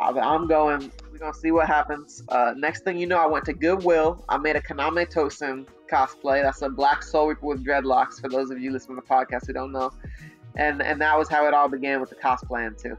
I'm 0.00 0.46
going 0.48 0.90
we're 1.14 1.18
gonna 1.18 1.32
see 1.32 1.52
what 1.52 1.68
happens. 1.68 2.24
Uh, 2.28 2.54
next 2.56 2.82
thing 2.82 2.98
you 2.98 3.06
know, 3.06 3.18
I 3.18 3.26
went 3.26 3.44
to 3.44 3.52
Goodwill. 3.52 4.24
I 4.28 4.36
made 4.36 4.56
a 4.56 4.60
Kaname 4.60 5.08
Tosen 5.08 5.64
cosplay. 5.88 6.42
That's 6.42 6.60
a 6.62 6.68
black 6.68 7.04
soul 7.04 7.28
reaper 7.28 7.46
with 7.46 7.64
dreadlocks. 7.64 8.20
For 8.20 8.28
those 8.28 8.50
of 8.50 8.58
you 8.58 8.72
listening 8.72 8.96
to 8.96 9.02
the 9.06 9.14
podcast 9.14 9.46
who 9.46 9.52
don't 9.52 9.70
know, 9.70 9.92
and 10.56 10.82
and 10.82 11.00
that 11.00 11.18
was 11.18 11.28
how 11.28 11.46
it 11.46 11.54
all 11.54 11.68
began 11.68 12.00
with 12.00 12.10
the 12.10 12.16
cosplaying 12.16 12.80
too. 12.80 12.96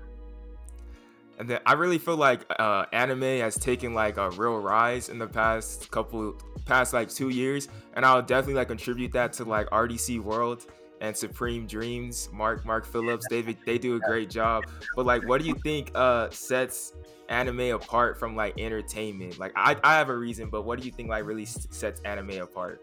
And 1.37 1.49
then 1.49 1.59
I 1.65 1.73
really 1.73 1.97
feel 1.97 2.15
like 2.15 2.45
uh, 2.59 2.85
anime 2.93 3.21
has 3.21 3.55
taken 3.55 3.93
like 3.93 4.17
a 4.17 4.29
real 4.31 4.59
rise 4.59 5.09
in 5.09 5.19
the 5.19 5.27
past 5.27 5.91
couple, 5.91 6.35
past 6.65 6.93
like 6.93 7.09
two 7.09 7.29
years, 7.29 7.67
and 7.93 8.05
I'll 8.05 8.21
definitely 8.21 8.55
like 8.55 8.69
contribute 8.69 9.11
that 9.13 9.33
to 9.33 9.43
like 9.43 9.69
RDC 9.69 10.21
World 10.21 10.65
and 11.01 11.15
Supreme 11.15 11.67
Dreams, 11.67 12.29
Mark 12.31 12.65
Mark 12.65 12.85
Phillips. 12.85 13.25
David, 13.29 13.57
they 13.65 13.77
do 13.77 13.95
a 13.95 13.99
great 13.99 14.29
job. 14.29 14.63
But 14.95 15.05
like, 15.05 15.27
what 15.27 15.41
do 15.41 15.47
you 15.47 15.55
think 15.55 15.91
uh, 15.93 16.29
sets 16.29 16.93
anime 17.27 17.71
apart 17.71 18.17
from 18.17 18.35
like 18.35 18.57
entertainment? 18.57 19.37
Like 19.37 19.51
I, 19.57 19.75
I 19.83 19.97
have 19.97 20.07
a 20.09 20.17
reason, 20.17 20.49
but 20.49 20.61
what 20.61 20.79
do 20.79 20.85
you 20.85 20.91
think 20.91 21.09
like 21.09 21.25
really 21.25 21.45
sets 21.45 21.99
anime 22.01 22.41
apart? 22.41 22.81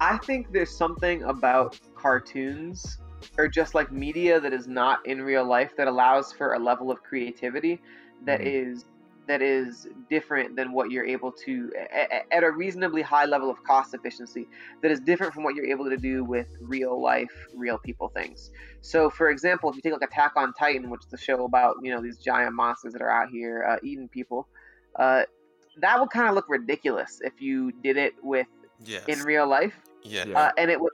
I 0.00 0.16
think 0.18 0.50
there's 0.50 0.74
something 0.74 1.22
about 1.24 1.78
cartoons 1.94 2.98
or 3.38 3.48
just 3.48 3.74
like 3.74 3.92
media 3.92 4.40
that 4.40 4.52
is 4.52 4.66
not 4.66 5.04
in 5.06 5.22
real 5.22 5.44
life 5.44 5.72
that 5.76 5.88
allows 5.88 6.32
for 6.32 6.54
a 6.54 6.58
level 6.58 6.90
of 6.90 7.02
creativity 7.02 7.80
that 8.24 8.40
mm-hmm. 8.40 8.72
is 8.72 8.84
that 9.26 9.42
is 9.42 9.88
different 10.08 10.54
than 10.54 10.72
what 10.72 10.90
you're 10.90 11.04
able 11.04 11.32
to 11.32 11.72
at 12.30 12.44
a 12.44 12.50
reasonably 12.50 13.02
high 13.02 13.24
level 13.24 13.50
of 13.50 13.62
cost 13.64 13.92
efficiency 13.94 14.46
that 14.82 14.90
is 14.90 15.00
different 15.00 15.34
from 15.34 15.42
what 15.42 15.54
you're 15.54 15.66
able 15.66 15.88
to 15.88 15.96
do 15.96 16.24
with 16.24 16.46
real 16.60 17.00
life 17.00 17.32
real 17.54 17.78
people 17.78 18.08
things 18.08 18.50
so 18.80 19.10
for 19.10 19.30
example 19.30 19.68
if 19.68 19.76
you 19.76 19.82
take 19.82 19.92
like 19.92 20.02
attack 20.02 20.32
on 20.36 20.52
titan 20.54 20.90
which 20.90 21.04
is 21.04 21.12
a 21.12 21.18
show 21.18 21.44
about 21.44 21.76
you 21.82 21.92
know 21.92 22.00
these 22.00 22.18
giant 22.18 22.54
monsters 22.54 22.92
that 22.92 23.02
are 23.02 23.10
out 23.10 23.28
here 23.28 23.64
uh, 23.68 23.76
eating 23.82 24.08
people 24.08 24.46
uh, 24.96 25.22
that 25.80 25.98
would 25.98 26.10
kind 26.10 26.28
of 26.28 26.34
look 26.34 26.48
ridiculous 26.48 27.20
if 27.22 27.40
you 27.40 27.72
did 27.82 27.96
it 27.96 28.14
with 28.22 28.46
yes. 28.84 29.04
in 29.06 29.18
real 29.20 29.46
life 29.46 29.74
yeah 30.02 30.24
uh, 30.34 30.52
and 30.56 30.70
it 30.70 30.80
would 30.80 30.92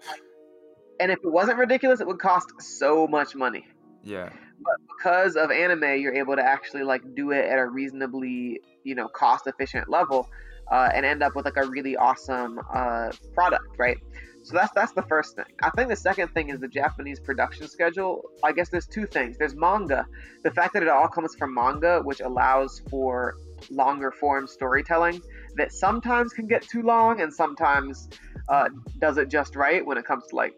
and 1.03 1.13
if 1.13 1.19
it 1.19 1.31
wasn't 1.31 1.59
ridiculous 1.59 2.01
it 2.01 2.07
would 2.07 2.19
cost 2.19 2.51
so 2.61 3.07
much 3.07 3.35
money 3.35 3.67
yeah 4.03 4.31
but 4.65 4.75
because 4.97 5.37
of 5.37 5.51
anime, 5.51 6.01
you're 6.01 6.15
able 6.15 6.37
to 6.37 6.43
actually 6.43 6.85
like 6.85 7.03
do 7.15 7.31
it 7.33 7.45
at 7.47 7.59
a 7.59 7.67
reasonably, 7.67 8.61
you 8.85 8.95
know, 8.95 9.09
cost 9.09 9.47
efficient 9.47 9.89
level, 9.89 10.29
uh, 10.71 10.91
and 10.95 11.05
end 11.05 11.23
up 11.23 11.35
with 11.35 11.45
like 11.45 11.57
a 11.57 11.67
really 11.67 11.97
awesome 11.97 12.61
uh, 12.73 13.11
product, 13.35 13.65
right? 13.79 13.99
So 14.45 14.55
that's 14.55 14.73
that's 14.73 14.93
the 14.93 15.03
first 15.03 15.37
thing. 15.37 15.45
I 15.63 15.71
think 15.71 15.89
the 15.89 15.97
second 15.97 16.29
thing 16.29 16.49
is 16.49 16.59
the 16.59 16.69
Japanese 16.69 17.21
production 17.21 17.69
schedule. 17.69 18.23
I 18.43 18.53
guess 18.53 18.69
there's 18.69 18.87
two 18.87 19.07
things. 19.07 19.39
There's 19.39 19.55
manga, 19.55 20.05
the 20.43 20.51
fact 20.51 20.75
that 20.75 20.83
it 20.83 20.89
all 20.89 21.09
comes 21.09 21.35
from 21.37 21.55
manga, 21.55 22.01
which 22.03 22.21
allows 22.21 22.83
for 22.91 23.35
longer 23.71 24.11
form 24.11 24.49
storytelling 24.49 25.23
that 25.57 25.73
sometimes 25.73 26.33
can 26.33 26.49
get 26.49 26.63
too 26.63 26.83
long 26.83 27.21
and 27.21 27.33
sometimes 27.33 28.09
uh, 28.49 28.69
does 28.99 29.19
it 29.19 29.29
just 29.29 29.55
right 29.55 29.87
when 29.87 29.97
it 29.97 30.05
comes 30.05 30.27
to 30.27 30.35
like 30.35 30.53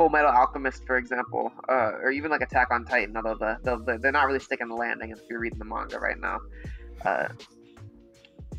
Full 0.00 0.08
Metal 0.08 0.30
Alchemist, 0.30 0.86
for 0.86 0.96
example, 0.96 1.52
uh, 1.68 1.92
or 2.02 2.10
even 2.10 2.30
like 2.30 2.40
Attack 2.40 2.68
on 2.70 2.86
Titan, 2.86 3.14
although 3.18 3.34
the, 3.34 3.76
the, 3.84 3.98
they're 3.98 4.10
not 4.10 4.26
really 4.26 4.38
sticking 4.38 4.66
the 4.66 4.74
landing 4.74 5.10
if 5.10 5.18
you're 5.28 5.40
reading 5.40 5.58
the 5.58 5.64
manga 5.66 5.98
right 5.98 6.18
now. 6.18 6.38
Uh, 7.04 7.28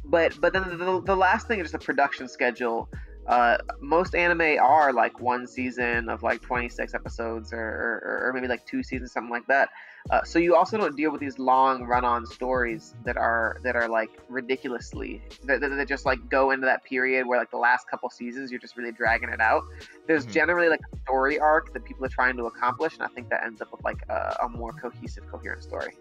but 0.06 0.40
but 0.40 0.54
then 0.54 0.78
the, 0.78 1.02
the 1.02 1.16
last 1.16 1.48
thing 1.48 1.60
is 1.60 1.72
the 1.72 1.80
production 1.80 2.28
schedule. 2.28 2.88
Uh, 3.26 3.58
most 3.82 4.14
anime 4.14 4.60
are 4.62 4.94
like 4.94 5.20
one 5.20 5.48
season 5.48 6.10
of 6.10 6.22
like 6.22 6.44
26 6.44 6.94
episodes 6.94 7.52
or, 7.52 7.58
or, 7.58 8.28
or 8.28 8.34
maybe 8.36 8.48
like 8.48 8.64
two 8.68 8.84
seasons, 8.84 9.12
something 9.12 9.32
like 9.32 9.48
that. 9.48 9.70
Uh, 10.10 10.24
so 10.24 10.40
you 10.40 10.56
also 10.56 10.78
don't 10.78 10.96
deal 10.96 11.12
with 11.12 11.22
these 11.22 11.38
long 11.38 11.84
run-on 11.84 12.26
stories 12.26 12.96
that 13.06 13.18
are 13.18 13.60
that 13.64 13.76
are 13.76 13.88
like 13.88 14.10
ridiculously 14.30 15.22
that, 15.46 15.62
that, 15.62 15.70
that, 15.70 15.88
just 15.88 16.06
like 16.06 16.18
go 16.30 16.52
into 16.52 16.66
that 16.66 16.84
period 16.84 17.28
where 17.28 17.38
like 17.40 17.52
the 17.52 17.58
last 17.58 17.88
couple 17.88 18.10
seasons 18.10 18.50
you're 18.50 18.60
just 18.60 18.76
really 18.78 18.92
dragging 18.92 19.30
it 19.30 19.40
out. 19.40 19.64
There's 20.08 20.24
mm-hmm. 20.24 20.34
generally 20.34 20.70
like 20.70 20.82
a 20.92 20.98
story 21.02 21.40
arc 21.40 21.74
that 21.74 21.86
people 21.86 22.06
are 22.06 22.10
trying 22.10 22.36
to 22.38 22.46
accomplish, 22.46 22.94
and 22.94 23.04
I 23.04 23.08
think 23.08 23.30
that 23.30 23.44
ends 23.44 23.62
up 23.62 23.72
with 23.72 23.84
like 23.84 24.02
a, 24.10 24.38
a 24.44 24.50
more 24.50 24.74
cohesive, 24.74 25.24
coherent 25.30 25.64
story. 25.64 25.94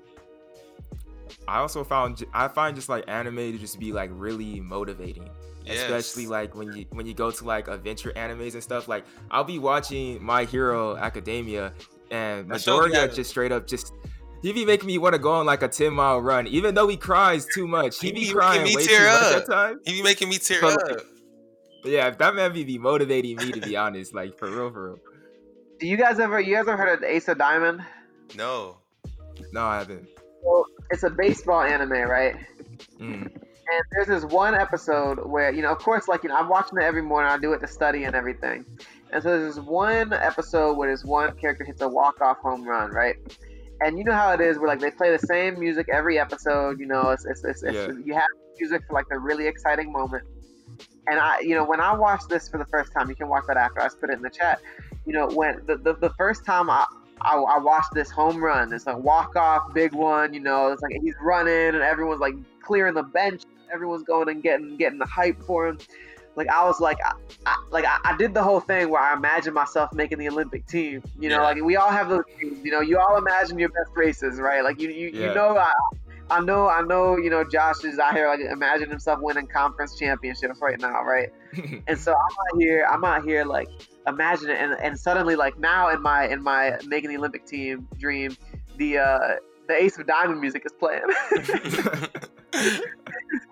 I 1.47 1.59
also 1.59 1.85
found 1.85 2.25
I 2.33 2.49
find 2.49 2.75
just 2.75 2.89
like 2.89 3.05
anime 3.09 3.53
to 3.53 3.59
just 3.59 3.79
be 3.79 3.93
like 3.93 4.11
really 4.13 4.61
motivating. 4.61 5.29
Yes. 5.65 5.83
Especially 5.83 6.27
like 6.27 6.55
when 6.55 6.73
you 6.73 6.87
when 6.91 7.07
you 7.07 7.15
go 7.15 7.31
to 7.31 7.45
like 7.45 7.69
adventure 7.69 8.13
animes 8.17 8.55
and 8.55 8.63
stuff. 8.63 8.89
Like 8.89 9.05
I'll 9.31 9.45
be 9.45 9.59
watching 9.59 10.23
My 10.23 10.45
Hero 10.45 10.97
Academia 10.97 11.73
and 12.11 12.49
Midoriya 12.49 13.15
just 13.15 13.31
straight 13.31 13.53
up 13.53 13.67
just 13.67 13.93
he 14.43 14.53
be 14.53 14.65
making 14.65 14.87
me 14.87 14.99
want 14.99 15.15
to 15.15 15.19
go 15.19 15.33
on 15.33 15.47
like 15.47 15.63
a 15.63 15.69
10 15.69 15.93
mile 15.93 16.21
run, 16.21 16.47
even 16.47 16.75
though 16.75 16.89
he 16.89 16.97
cries 16.97 17.47
too 17.55 17.67
much. 17.67 18.01
He, 18.01 18.09
he 18.09 18.13
be, 18.13 18.21
be 18.21 18.33
crying 18.33 18.63
way 18.63 18.87
too 18.87 19.07
up. 19.09 19.23
much 19.23 19.43
at 19.43 19.47
times. 19.47 19.81
He 19.85 19.93
be 19.93 20.03
making 20.03 20.29
me 20.29 20.39
tear 20.39 20.61
but, 20.63 20.93
up. 20.93 21.07
yeah, 21.85 22.09
if 22.09 22.19
that 22.19 22.35
man 22.35 22.53
be, 22.53 22.65
be 22.65 22.79
motivating 22.79 23.37
me 23.37 23.53
to 23.53 23.61
be 23.61 23.77
honest, 23.77 24.15
like 24.15 24.39
for 24.39 24.51
real, 24.51 24.71
for 24.71 24.91
real. 24.91 24.99
Do 25.79 25.87
you 25.87 25.97
guys 25.97 26.19
ever 26.21 26.41
you 26.41 26.55
guys 26.55 26.69
ever 26.69 26.77
heard 26.77 26.99
of 26.99 27.05
Ace 27.05 27.29
of 27.29 27.39
Diamond? 27.39 27.83
No. 28.37 28.79
No, 29.53 29.65
I 29.65 29.79
haven't. 29.79 30.09
Well, 30.43 30.65
it's 30.91 31.03
a 31.03 31.11
baseball 31.11 31.63
anime, 31.63 31.93
right? 31.93 32.37
Mm. 32.99 33.31
And 33.73 33.85
there's 33.93 34.09
this 34.09 34.25
one 34.25 34.55
episode 34.55 35.27
where, 35.27 35.53
you 35.53 35.63
know, 35.63 35.71
of 35.71 35.79
course, 35.79 36.09
like, 36.09 36.23
you 36.23 36.29
know, 36.29 36.37
I'm 36.37 36.49
watching 36.49 36.79
it 36.79 36.85
every 36.85 37.03
morning. 37.03 37.31
I 37.31 37.39
do 37.39 37.53
it 37.53 37.61
to 37.61 37.69
study 37.69 38.05
and 38.05 38.17
everything. 38.17 38.65
And 39.13 39.23
so 39.23 39.29
there's 39.29 39.57
this 39.57 39.65
one 39.65 40.13
episode 40.13 40.77
where 40.77 40.91
this 40.91 41.05
one 41.05 41.37
character 41.37 41.65
hits 41.65 41.81
a 41.83 41.89
walk-off 41.89 42.39
home 42.39 42.65
run, 42.65 42.91
right? 42.91 43.17
And 43.81 43.99
you 43.99 44.05
know 44.05 44.13
how 44.13 44.33
it 44.33 44.41
is, 44.41 44.59
where 44.59 44.69
like 44.69 44.81
they 44.81 44.91
play 44.91 45.11
the 45.11 45.19
same 45.19 45.59
music 45.59 45.89
every 45.91 46.19
episode. 46.19 46.79
You 46.79 46.87
know, 46.87 47.11
it's, 47.11 47.25
it's, 47.25 47.43
it's, 47.45 47.63
yeah. 47.63 47.91
you 48.05 48.15
have 48.15 48.29
music 48.59 48.83
for 48.87 48.95
like 48.95 49.07
the 49.09 49.19
really 49.19 49.47
exciting 49.47 49.91
moment. 49.91 50.25
And 51.07 51.19
I, 51.19 51.41
you 51.41 51.55
know, 51.55 51.65
when 51.65 51.81
I 51.81 51.95
watched 51.95 52.29
this 52.29 52.49
for 52.49 52.59
the 52.59 52.67
first 52.67 52.93
time, 52.93 53.09
you 53.09 53.17
can 53.17 53.29
watch 53.29 53.45
that 53.49 53.57
after 53.57 53.81
I 53.81 53.87
just 53.87 54.01
put 54.01 54.11
it 54.11 54.15
in 54.15 54.23
the 54.23 54.31
chat. 54.31 54.61
You 55.07 55.15
know, 55.15 55.29
when 55.29 55.63
the, 55.67 55.77
the, 55.77 55.95
the 55.95 56.11
first 56.11 56.45
time 56.45 56.71
I, 56.71 56.87
I, 57.23 57.37
I 57.37 57.59
watched 57.59 57.95
this 57.95 58.11
home 58.11 58.43
run, 58.43 58.73
it's 58.73 58.87
a 58.87 58.97
walk 58.97 59.35
off 59.35 59.75
big 59.75 59.93
one. 59.93 60.35
You 60.35 60.41
know, 60.41 60.69
it's 60.73 60.83
like 60.83 60.93
he's 61.03 61.17
running 61.21 61.75
and 61.75 61.83
everyone's 61.83 62.21
like 62.21 62.35
clearing 62.63 62.95
the 62.95 63.03
bench. 63.03 63.43
Everyone's 63.73 64.03
going 64.03 64.29
and 64.29 64.43
getting 64.43 64.77
getting 64.77 64.99
the 64.99 65.07
hype 65.07 65.41
for 65.43 65.69
him 65.69 65.79
like 66.37 66.49
I 66.49 66.65
was 66.65 66.81
like, 66.81 66.99
I, 67.05 67.13
I 67.47 67.57
like 67.71 67.85
I, 67.85 67.99
I, 68.05 68.17
did 68.17 68.35
the 68.35 68.43
whole 68.43 68.61
thing 68.61 68.89
where 68.89 69.03
I 69.03 69.15
imagined 69.15 69.55
myself 69.55 69.93
making 69.93 70.19
the 70.19 70.29
Olympic 70.29 70.67
team. 70.67 71.03
You 71.19 71.29
know, 71.29 71.37
yeah. 71.37 71.43
like 71.43 71.63
we 71.63 71.77
all 71.77 71.91
have 71.91 72.09
those 72.09 72.25
dreams. 72.39 72.65
You 72.65 72.71
know, 72.71 72.81
you 72.81 72.99
all 72.99 73.17
imagine 73.17 73.59
your 73.59 73.71
best 73.71 73.91
races, 73.95 74.39
right? 74.39 74.63
Like 74.63 74.81
you, 74.81 74.91
you, 74.91 75.11
yeah. 75.13 75.29
you 75.29 75.35
know, 75.35 75.59
I, 75.59 75.73
I 76.31 76.41
know, 76.41 76.69
I 76.69 76.83
know. 76.83 77.17
You 77.17 77.31
know, 77.31 77.45
Josh 77.45 77.85
is 77.85 77.99
out 77.99 78.15
here 78.15 78.29
like 78.29 78.41
imagine 78.41 78.89
himself 78.89 79.21
winning 79.21 79.49
conference 79.49 79.99
championships 79.99 80.61
right 80.61 80.81
now, 80.81 81.03
right? 81.03 81.31
and 81.87 81.99
so 81.99 82.13
I'm 82.13 82.19
out 82.19 82.61
here, 82.61 82.87
I'm 82.89 83.05
out 83.05 83.25
here 83.25 83.45
like 83.45 83.69
imagine 84.07 84.51
it, 84.51 84.59
and, 84.59 84.73
and 84.81 84.99
suddenly 84.99 85.37
like 85.37 85.59
now 85.59 85.91
in 85.91 86.01
my 86.01 86.29
in 86.29 86.43
my 86.43 86.79
making 86.87 87.11
the 87.11 87.17
Olympic 87.17 87.45
team 87.47 87.89
dream, 87.99 88.37
the 88.77 88.99
uh 88.99 89.37
the 89.67 89.75
Ace 89.75 89.99
of 89.99 90.07
Diamond 90.07 90.41
music 90.41 90.65
is 90.65 90.73
playing. 90.73 91.03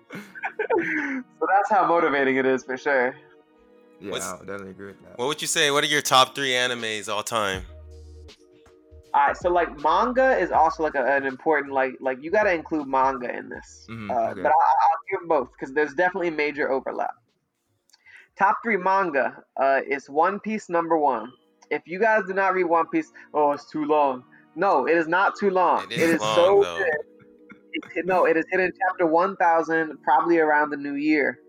so 0.79 1.47
that's 1.47 1.69
how 1.69 1.87
motivating 1.87 2.37
it 2.37 2.45
is 2.45 2.63
for 2.63 2.77
sure. 2.77 3.15
Yeah, 3.99 4.11
What's, 4.11 4.27
I 4.27 4.37
definitely 4.39 4.71
agree 4.71 4.87
with 4.87 5.01
that. 5.03 5.17
What 5.17 5.27
would 5.27 5.41
you 5.41 5.47
say? 5.47 5.71
What 5.71 5.83
are 5.83 5.87
your 5.87 6.01
top 6.01 6.35
three 6.35 6.51
animes 6.51 7.09
all 7.09 7.23
time? 7.23 7.63
All 9.13 9.27
right, 9.27 9.35
so 9.37 9.49
like 9.49 9.81
manga 9.81 10.37
is 10.37 10.51
also 10.51 10.83
like 10.83 10.95
a, 10.95 11.03
an 11.03 11.25
important 11.25 11.73
like 11.73 11.93
like 11.99 12.21
you 12.21 12.29
got 12.29 12.43
to 12.43 12.53
include 12.53 12.87
manga 12.87 13.35
in 13.35 13.49
this, 13.49 13.87
mm-hmm, 13.89 14.11
uh, 14.11 14.13
okay. 14.13 14.41
but 14.41 14.51
I, 14.51 14.51
will 14.51 15.19
give 15.19 15.27
both 15.27 15.49
because 15.51 15.73
there's 15.73 15.93
definitely 15.95 16.29
major 16.29 16.71
overlap. 16.71 17.15
top 18.37 18.57
three 18.63 18.77
manga 18.77 19.43
uh, 19.57 19.81
is 19.89 20.09
One 20.09 20.39
Piece 20.39 20.69
number 20.69 20.95
one. 20.95 21.31
If 21.71 21.81
you 21.87 21.99
guys 21.99 22.23
do 22.27 22.33
not 22.33 22.53
read 22.53 22.65
One 22.65 22.87
Piece, 22.87 23.11
oh, 23.33 23.51
it's 23.51 23.69
too 23.69 23.85
long. 23.85 24.23
No, 24.55 24.87
it 24.87 24.95
is 24.95 25.07
not 25.07 25.35
too 25.35 25.49
long. 25.49 25.85
It 25.85 25.93
is, 25.93 26.01
it 26.01 26.09
is 26.15 26.21
long, 26.21 26.35
so 26.35 26.61
though. 26.63 26.77
good. 26.77 27.08
It, 27.73 28.05
no, 28.05 28.25
it 28.25 28.37
is 28.37 28.45
hit 28.51 28.59
in 28.59 28.71
chapter 28.87 29.05
1000, 29.05 29.97
probably 30.03 30.39
around 30.39 30.71
the 30.71 30.77
new 30.77 30.95
year. 30.95 31.39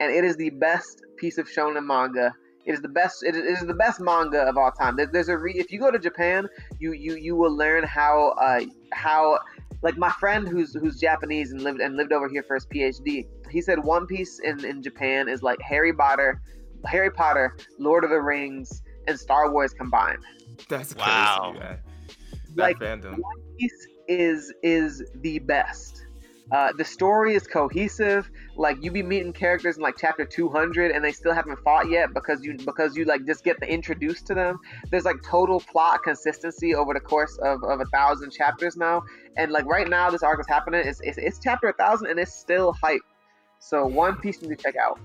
And 0.00 0.12
it 0.12 0.24
is 0.24 0.36
the 0.36 0.50
best 0.50 1.02
piece 1.16 1.38
of 1.38 1.48
shonen 1.48 1.84
manga. 1.86 2.34
It 2.66 2.72
is 2.72 2.80
the 2.80 2.88
best. 2.88 3.22
It 3.22 3.36
is 3.36 3.60
the 3.60 3.74
best 3.74 4.00
manga 4.00 4.42
of 4.42 4.58
all 4.58 4.72
time. 4.72 4.96
There, 4.96 5.06
there's 5.06 5.28
a 5.28 5.38
re, 5.38 5.52
if 5.54 5.70
you 5.70 5.78
go 5.78 5.90
to 5.90 5.98
Japan, 5.98 6.48
you 6.80 6.92
you 6.92 7.14
you 7.14 7.36
will 7.36 7.56
learn 7.56 7.84
how 7.84 8.34
uh, 8.40 8.60
how 8.92 9.38
like 9.82 9.96
my 9.96 10.10
friend 10.10 10.48
who's 10.48 10.74
who's 10.74 10.98
Japanese 10.98 11.52
and 11.52 11.62
lived 11.62 11.80
and 11.80 11.96
lived 11.96 12.12
over 12.12 12.28
here 12.28 12.42
for 12.42 12.54
his 12.54 12.66
PhD. 12.66 13.26
He 13.50 13.60
said 13.60 13.84
One 13.84 14.06
Piece 14.06 14.40
in, 14.40 14.64
in 14.64 14.82
Japan 14.82 15.28
is 15.28 15.42
like 15.44 15.60
Harry 15.60 15.92
Potter, 15.92 16.42
Harry 16.84 17.10
Potter, 17.10 17.56
Lord 17.78 18.02
of 18.02 18.10
the 18.10 18.20
Rings, 18.20 18.82
and 19.06 19.18
Star 19.18 19.52
Wars 19.52 19.72
combined. 19.72 20.24
That's 20.68 20.92
crazy, 20.92 21.08
wow. 21.08 21.54
That 21.58 21.80
like 22.56 22.78
fandom. 22.78 23.12
One 23.12 23.42
Piece 23.58 23.86
is 24.08 24.52
is 24.62 25.02
the 25.22 25.38
best. 25.40 26.06
Uh, 26.52 26.72
the 26.78 26.84
story 26.84 27.34
is 27.34 27.46
cohesive. 27.46 28.30
Like 28.56 28.82
you 28.82 28.92
be 28.92 29.02
meeting 29.02 29.32
characters 29.32 29.76
in 29.76 29.82
like 29.82 29.96
chapter 29.98 30.24
200 30.24 30.92
and 30.92 31.04
they 31.04 31.10
still 31.10 31.34
haven't 31.34 31.58
fought 31.64 31.90
yet 31.90 32.14
because 32.14 32.44
you 32.44 32.56
because 32.58 32.96
you 32.96 33.04
like 33.04 33.26
just 33.26 33.42
get 33.42 33.58
the 33.58 33.68
introduced 33.68 34.26
to 34.28 34.34
them. 34.34 34.58
There's 34.90 35.04
like 35.04 35.16
total 35.24 35.58
plot 35.58 36.04
consistency 36.04 36.74
over 36.74 36.94
the 36.94 37.00
course 37.00 37.36
of, 37.38 37.64
of 37.64 37.80
a 37.80 37.84
thousand 37.86 38.30
chapters 38.30 38.76
now. 38.76 39.02
And 39.36 39.50
like 39.50 39.66
right 39.66 39.88
now, 39.88 40.08
this 40.10 40.22
arc 40.22 40.38
is 40.38 40.46
happening. 40.46 40.86
It's, 40.86 41.00
it's, 41.02 41.18
it's 41.18 41.40
chapter 41.42 41.68
a 41.68 41.72
thousand 41.72 42.08
and 42.08 42.20
it's 42.20 42.34
still 42.34 42.72
hype. 42.80 43.02
So 43.58 43.84
one 43.84 44.16
piece 44.16 44.40
you 44.40 44.48
need 44.48 44.58
to 44.58 44.62
check 44.62 44.76
out. 44.76 45.00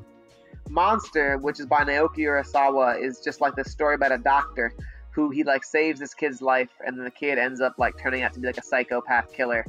Monster, 0.69 1.38
which 1.40 1.60
is 1.60 1.65
by 1.65 1.84
Naoki 1.84 2.19
Urasawa, 2.19 3.02
is 3.02 3.19
just 3.19 3.41
like 3.41 3.56
the 3.56 3.64
story 3.64 3.95
about 3.95 4.11
a 4.11 4.19
doctor 4.19 4.72
who 5.11 5.29
he 5.29 5.43
like 5.43 5.63
saves 5.63 5.99
this 5.99 6.13
kid's 6.13 6.41
life 6.41 6.69
and 6.85 6.97
then 6.97 7.03
the 7.03 7.11
kid 7.11 7.38
ends 7.38 7.61
up 7.61 7.75
like 7.77 7.97
turning 7.97 8.23
out 8.23 8.33
to 8.33 8.39
be 8.39 8.47
like 8.47 8.57
a 8.57 8.63
psychopath 8.63 9.31
killer. 9.33 9.65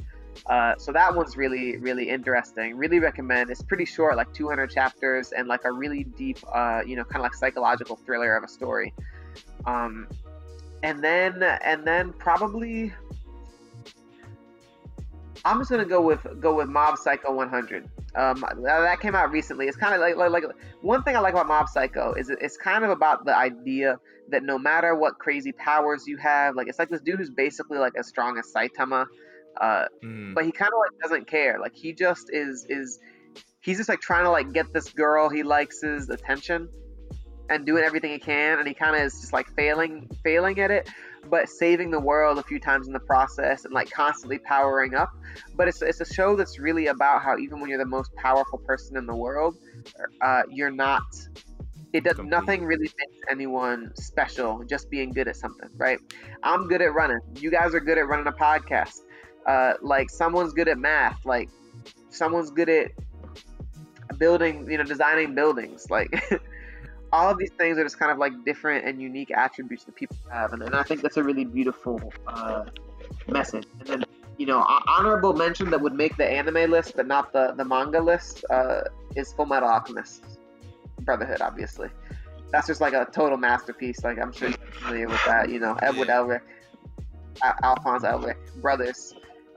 Uh, 0.47 0.73
so 0.77 0.91
that 0.91 1.13
one's 1.15 1.37
really 1.37 1.77
really 1.77 2.09
interesting. 2.09 2.75
Really 2.75 2.99
recommend. 2.99 3.49
It's 3.49 3.61
pretty 3.61 3.85
short 3.85 4.15
like 4.15 4.33
200 4.33 4.71
chapters 4.71 5.31
and 5.31 5.47
like 5.47 5.65
a 5.65 5.71
really 5.71 6.03
deep 6.03 6.39
uh, 6.51 6.81
you 6.85 6.95
know 6.95 7.03
kind 7.03 7.17
of 7.17 7.23
like 7.23 7.35
psychological 7.35 7.97
thriller 7.97 8.35
of 8.35 8.43
a 8.43 8.47
story. 8.47 8.93
Um, 9.65 10.07
and 10.83 11.01
then 11.03 11.41
and 11.43 11.85
then 11.85 12.13
probably 12.13 12.93
i'm 15.45 15.59
just 15.59 15.69
gonna 15.69 15.85
go 15.85 16.01
with 16.01 16.25
go 16.39 16.55
with 16.55 16.67
mob 16.67 16.97
psycho 16.97 17.33
100 17.33 17.89
um, 18.15 18.43
that 18.61 18.99
came 18.99 19.15
out 19.15 19.31
recently 19.31 19.67
it's 19.67 19.77
kind 19.77 19.95
of 19.95 19.99
like, 19.99 20.15
like 20.15 20.31
like 20.31 20.43
one 20.81 21.03
thing 21.03 21.15
i 21.15 21.19
like 21.19 21.33
about 21.33 21.47
mob 21.47 21.67
psycho 21.67 22.13
is 22.13 22.29
it's 22.29 22.57
kind 22.57 22.83
of 22.83 22.91
about 22.91 23.25
the 23.25 23.35
idea 23.35 23.99
that 24.29 24.43
no 24.43 24.57
matter 24.57 24.95
what 24.95 25.17
crazy 25.19 25.51
powers 25.51 26.07
you 26.07 26.17
have 26.17 26.55
like 26.55 26.67
it's 26.67 26.79
like 26.79 26.89
this 26.89 27.01
dude 27.01 27.17
who's 27.17 27.29
basically 27.29 27.77
like 27.77 27.93
as 27.97 28.07
strong 28.07 28.37
as 28.37 28.51
saitama 28.53 29.05
uh, 29.57 29.85
mm. 30.03 30.33
But 30.33 30.45
he 30.45 30.51
kind 30.51 30.71
of 30.73 30.79
like 30.79 30.99
doesn't 31.01 31.27
care. 31.27 31.59
Like 31.59 31.75
he 31.75 31.93
just 31.93 32.29
is 32.31 32.65
is 32.69 32.99
he's 33.61 33.77
just 33.77 33.89
like 33.89 34.01
trying 34.01 34.25
to 34.25 34.31
like 34.31 34.51
get 34.53 34.71
this 34.73 34.89
girl 34.89 35.29
he 35.29 35.43
likes 35.43 35.81
his 35.81 36.09
attention 36.09 36.69
and 37.49 37.65
doing 37.65 37.83
everything 37.83 38.11
he 38.11 38.19
can 38.19 38.59
and 38.59 38.67
he 38.67 38.73
kind 38.73 38.95
of 38.95 39.01
is 39.01 39.19
just 39.19 39.33
like 39.33 39.47
failing 39.55 40.09
failing 40.23 40.59
at 40.59 40.71
it 40.71 40.89
but 41.29 41.49
saving 41.49 41.91
the 41.91 41.99
world 41.99 42.37
a 42.37 42.43
few 42.43 42.59
times 42.59 42.87
in 42.87 42.93
the 42.93 42.99
process 42.99 43.65
and 43.65 43.73
like 43.73 43.89
constantly 43.91 44.39
powering 44.39 44.95
up. 44.95 45.09
But 45.55 45.67
it's, 45.67 45.81
it's 45.81 46.01
a 46.01 46.13
show 46.13 46.35
that's 46.35 46.59
really 46.59 46.87
about 46.87 47.21
how 47.21 47.37
even 47.37 47.59
when 47.59 47.69
you're 47.69 47.79
the 47.79 47.85
most 47.85 48.13
powerful 48.15 48.59
person 48.59 48.97
in 48.97 49.05
the 49.05 49.15
world 49.15 49.57
uh, 50.21 50.43
you're 50.49 50.71
not 50.71 51.03
it 51.93 52.03
does 52.03 52.17
nothing 52.19 52.65
really 52.65 52.89
makes 52.97 53.21
anyone 53.29 53.91
special 53.95 54.63
just 54.63 54.89
being 54.89 55.11
good 55.11 55.27
at 55.27 55.35
something 55.35 55.69
right? 55.77 55.99
I'm 56.41 56.67
good 56.67 56.81
at 56.81 56.93
running. 56.93 57.19
You 57.35 57.51
guys 57.51 57.75
are 57.75 57.79
good 57.79 57.97
at 57.97 58.07
running 58.07 58.27
a 58.27 58.31
podcast. 58.31 59.01
Uh, 59.45 59.73
like 59.81 60.09
someone's 60.09 60.53
good 60.53 60.67
at 60.67 60.77
math, 60.77 61.23
like 61.25 61.49
someone's 62.09 62.49
good 62.49 62.69
at 62.69 62.91
building, 64.17 64.69
you 64.69 64.77
know, 64.77 64.83
designing 64.83 65.35
buildings. 65.35 65.89
Like 65.89 66.11
all 67.13 67.29
of 67.29 67.37
these 67.37 67.51
things 67.51 67.77
are 67.77 67.83
just 67.83 67.99
kind 67.99 68.11
of 68.11 68.17
like 68.17 68.33
different 68.43 68.85
and 68.85 69.01
unique 69.01 69.31
attributes 69.31 69.83
that 69.85 69.95
people 69.95 70.17
have, 70.31 70.51
and, 70.51 70.61
and 70.63 70.75
I 70.75 70.83
think 70.83 71.01
that's 71.01 71.17
a 71.17 71.23
really 71.23 71.45
beautiful 71.45 72.01
uh, 72.27 72.65
message. 73.27 73.65
And 73.79 73.87
then, 73.87 74.05
you 74.37 74.47
know, 74.47 74.65
honorable 74.87 75.33
mention 75.33 75.69
that 75.69 75.79
would 75.79 75.93
make 75.93 76.17
the 76.17 76.25
anime 76.25 76.71
list, 76.71 76.93
but 76.95 77.07
not 77.07 77.31
the 77.31 77.53
the 77.55 77.63
manga 77.63 78.01
list, 78.01 78.43
uh, 78.49 78.81
is 79.15 79.31
Full 79.33 79.45
Metal 79.45 79.69
Alchemist 79.69 80.23
Brotherhood, 81.01 81.41
obviously. 81.41 81.89
That's 82.51 82.67
just 82.67 82.81
like 82.81 82.93
a 82.93 83.05
total 83.11 83.37
masterpiece. 83.37 84.03
Like 84.03 84.19
I'm 84.19 84.33
sure 84.33 84.49
you're 84.49 84.71
familiar 84.71 85.07
with 85.07 85.23
that. 85.25 85.49
You 85.49 85.59
know, 85.59 85.77
Edward 85.81 86.07
yeah. 86.07 86.17
Elric, 86.17 86.41
Al- 87.43 87.57
Alphonse 87.63 88.03
Elric, 88.03 88.37
brothers 88.61 89.13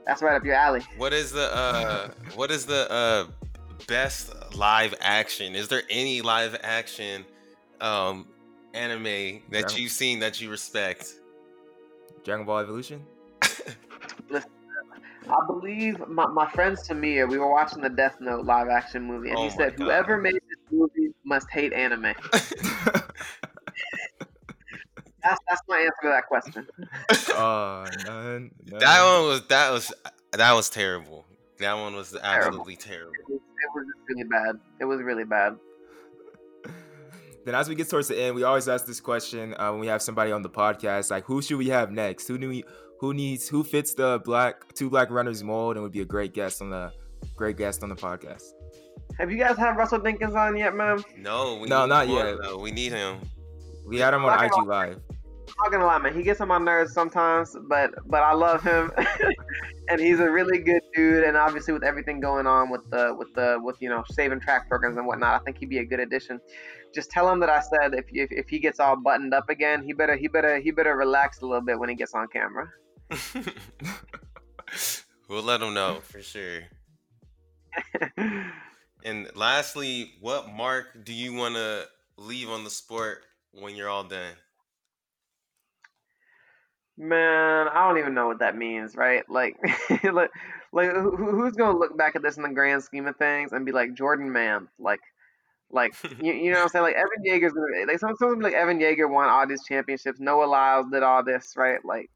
that's 0.07 0.21
right 0.21 0.35
up 0.35 0.45
your 0.45 0.55
alley. 0.55 0.81
What 0.95 1.13
is 1.13 1.31
the 1.33 1.53
uh 1.53 2.09
what 2.35 2.49
is 2.49 2.65
the 2.65 2.89
uh 2.89 3.25
best 3.87 4.33
live 4.55 4.95
action? 5.01 5.53
Is 5.53 5.67
there 5.67 5.83
any 5.89 6.21
live 6.21 6.57
action 6.63 7.25
um 7.81 8.27
anime 8.73 9.41
that 9.49 9.77
you've 9.77 9.91
seen 9.91 10.19
that 10.19 10.41
you 10.41 10.49
respect? 10.49 11.15
Dragon 12.23 12.45
Ball 12.45 12.59
Evolution? 12.59 13.05
I 15.29 15.45
believe 15.45 16.07
my, 16.07 16.25
my 16.27 16.49
friends 16.51 16.87
Tamir, 16.87 17.29
we 17.29 17.37
were 17.37 17.51
watching 17.51 17.81
the 17.81 17.89
Death 17.89 18.15
Note 18.19 18.45
live 18.45 18.69
action 18.69 19.03
movie, 19.03 19.29
and 19.29 19.37
oh 19.37 19.43
he 19.43 19.49
said, 19.49 19.75
God. 19.75 19.85
Whoever 19.85 20.17
made 20.17 20.35
this 20.35 20.71
movie 20.71 21.13
must 21.25 21.49
hate 21.49 21.73
anime. 21.73 22.13
That's 25.23 25.41
that's 25.49 25.61
my 25.67 25.77
answer 25.79 25.93
to 26.03 26.07
that 26.07 26.27
question. 26.27 26.67
Oh, 27.31 27.85
none, 28.05 28.51
none. 28.65 28.79
That 28.79 29.03
one 29.03 29.27
was 29.27 29.45
that 29.47 29.71
was 29.71 29.93
that 30.31 30.53
was 30.53 30.69
terrible. 30.69 31.25
That 31.59 31.73
one 31.73 31.95
was 31.95 32.15
absolutely 32.15 32.77
terrible. 32.77 33.11
terrible. 33.11 33.35
It, 33.35 33.41
was, 33.41 33.41
it 33.41 33.69
was 33.75 33.85
really 34.07 34.23
bad. 34.23 34.59
It 34.79 34.85
was 34.85 35.01
really 35.01 35.25
bad. 35.25 35.57
Then, 37.47 37.55
as 37.55 37.69
we 37.69 37.75
get 37.75 37.89
towards 37.89 38.09
the 38.09 38.21
end, 38.21 38.35
we 38.35 38.43
always 38.43 38.67
ask 38.67 38.85
this 38.85 38.99
question 38.99 39.55
uh, 39.57 39.71
when 39.71 39.79
we 39.79 39.87
have 39.87 40.01
somebody 40.01 40.33
on 40.33 40.41
the 40.41 40.49
podcast: 40.49 41.11
like, 41.11 41.23
who 41.23 41.41
should 41.41 41.55
we 41.55 41.69
have 41.69 41.93
next? 41.93 42.27
Who 42.27 42.37
do 42.37 42.49
we? 42.49 42.65
Who 42.99 43.13
needs? 43.13 43.47
Who 43.47 43.63
fits 43.63 43.93
the 43.93 44.21
black 44.25 44.73
two 44.73 44.89
black 44.89 45.09
runners 45.09 45.41
mold 45.45 45.77
and 45.77 45.83
would 45.83 45.93
be 45.93 46.01
a 46.01 46.05
great 46.05 46.33
guest 46.33 46.61
on 46.61 46.71
the 46.71 46.91
great 47.37 47.55
guest 47.55 47.83
on 47.83 47.89
the 47.89 47.95
podcast? 47.95 48.43
Have 49.17 49.31
you 49.31 49.37
guys 49.37 49.57
had 49.57 49.77
Russell 49.77 50.01
Dinkins 50.01 50.35
on 50.35 50.57
yet, 50.57 50.75
man? 50.75 51.01
No, 51.15 51.63
no, 51.63 51.85
not 51.85 52.09
yet. 52.09 52.35
Though. 52.41 52.57
We 52.57 52.71
need 52.71 52.91
him. 52.91 53.21
We 53.85 53.97
had 53.97 54.13
him 54.13 54.25
on 54.25 54.43
IG 54.43 54.51
Live. 54.65 54.99
Not 55.59 55.71
gonna 55.71 55.85
lie, 55.85 55.97
man. 55.97 56.13
He 56.15 56.23
gets 56.23 56.41
on 56.41 56.49
my 56.49 56.57
nerves 56.57 56.93
sometimes, 56.93 57.55
but 57.67 57.91
but 58.05 58.21
I 58.21 58.33
love 58.33 58.61
him, 58.63 58.91
and 59.89 59.99
he's 59.99 60.19
a 60.19 60.29
really 60.29 60.59
good 60.59 60.81
dude. 60.93 61.23
And 61.23 61.37
obviously, 61.37 61.73
with 61.73 61.83
everything 61.83 62.19
going 62.19 62.45
on 62.45 62.69
with 62.69 62.89
the 62.89 63.15
with 63.17 63.33
the 63.33 63.57
with 63.61 63.81
you 63.81 63.89
know 63.89 64.03
saving 64.11 64.41
track 64.41 64.67
programs 64.67 64.97
and 64.97 65.07
whatnot, 65.07 65.41
I 65.41 65.43
think 65.43 65.57
he'd 65.59 65.69
be 65.69 65.79
a 65.79 65.85
good 65.85 65.99
addition. 65.99 66.39
Just 66.93 67.11
tell 67.11 67.31
him 67.31 67.39
that 67.39 67.49
I 67.49 67.61
said 67.61 67.93
if 67.93 68.05
if, 68.11 68.31
if 68.31 68.49
he 68.49 68.59
gets 68.59 68.79
all 68.79 68.95
buttoned 68.97 69.33
up 69.33 69.49
again, 69.49 69.83
he 69.83 69.93
better 69.93 70.15
he 70.15 70.27
better 70.27 70.59
he 70.59 70.71
better 70.71 70.95
relax 70.95 71.41
a 71.41 71.45
little 71.45 71.61
bit 71.61 71.79
when 71.79 71.89
he 71.89 71.95
gets 71.95 72.13
on 72.13 72.27
camera. 72.27 72.69
we'll 75.29 75.43
let 75.43 75.61
him 75.61 75.73
know 75.73 75.99
for 76.03 76.21
sure. 76.21 76.63
and 79.03 79.29
lastly, 79.35 80.13
what 80.19 80.49
mark 80.49 80.87
do 81.03 81.13
you 81.13 81.33
want 81.33 81.55
to 81.55 81.87
leave 82.17 82.49
on 82.49 82.63
the 82.63 82.69
sport 82.69 83.23
when 83.51 83.75
you're 83.75 83.89
all 83.89 84.03
done? 84.03 84.33
Man, 86.99 87.67
I 87.67 87.87
don't 87.87 87.99
even 87.99 88.15
know 88.15 88.27
what 88.27 88.39
that 88.39 88.55
means, 88.55 88.95
right? 88.95 89.23
Like, 89.29 89.55
like, 90.03 90.31
like, 90.71 90.89
who, 90.91 91.15
who's 91.15 91.53
gonna 91.53 91.77
look 91.77 91.95
back 91.95 92.15
at 92.15 92.23
this 92.23 92.37
in 92.37 92.43
the 92.43 92.49
grand 92.49 92.83
scheme 92.83 93.05
of 93.07 93.15
things 93.17 93.51
and 93.51 93.65
be 93.65 93.71
like 93.71 93.93
Jordan, 93.93 94.31
man, 94.31 94.67
like, 94.79 94.99
like, 95.71 95.95
you, 96.21 96.33
you 96.33 96.51
know 96.51 96.57
what 96.59 96.63
I'm 96.65 96.69
saying? 96.69 96.83
Like 96.85 96.95
Evan 96.95 97.23
Jager's 97.25 97.53
gonna, 97.53 97.87
like, 97.87 97.99
some, 97.99 98.15
some 98.17 98.39
like 98.41 98.53
Evan 98.53 98.79
Jager 98.79 99.07
won 99.07 99.29
all 99.29 99.47
these 99.47 99.63
championships. 99.65 100.19
Noah 100.19 100.45
Lyles 100.45 100.87
did 100.91 101.03
all 101.03 101.23
this, 101.23 101.53
right? 101.57 101.83
Like, 101.85 102.09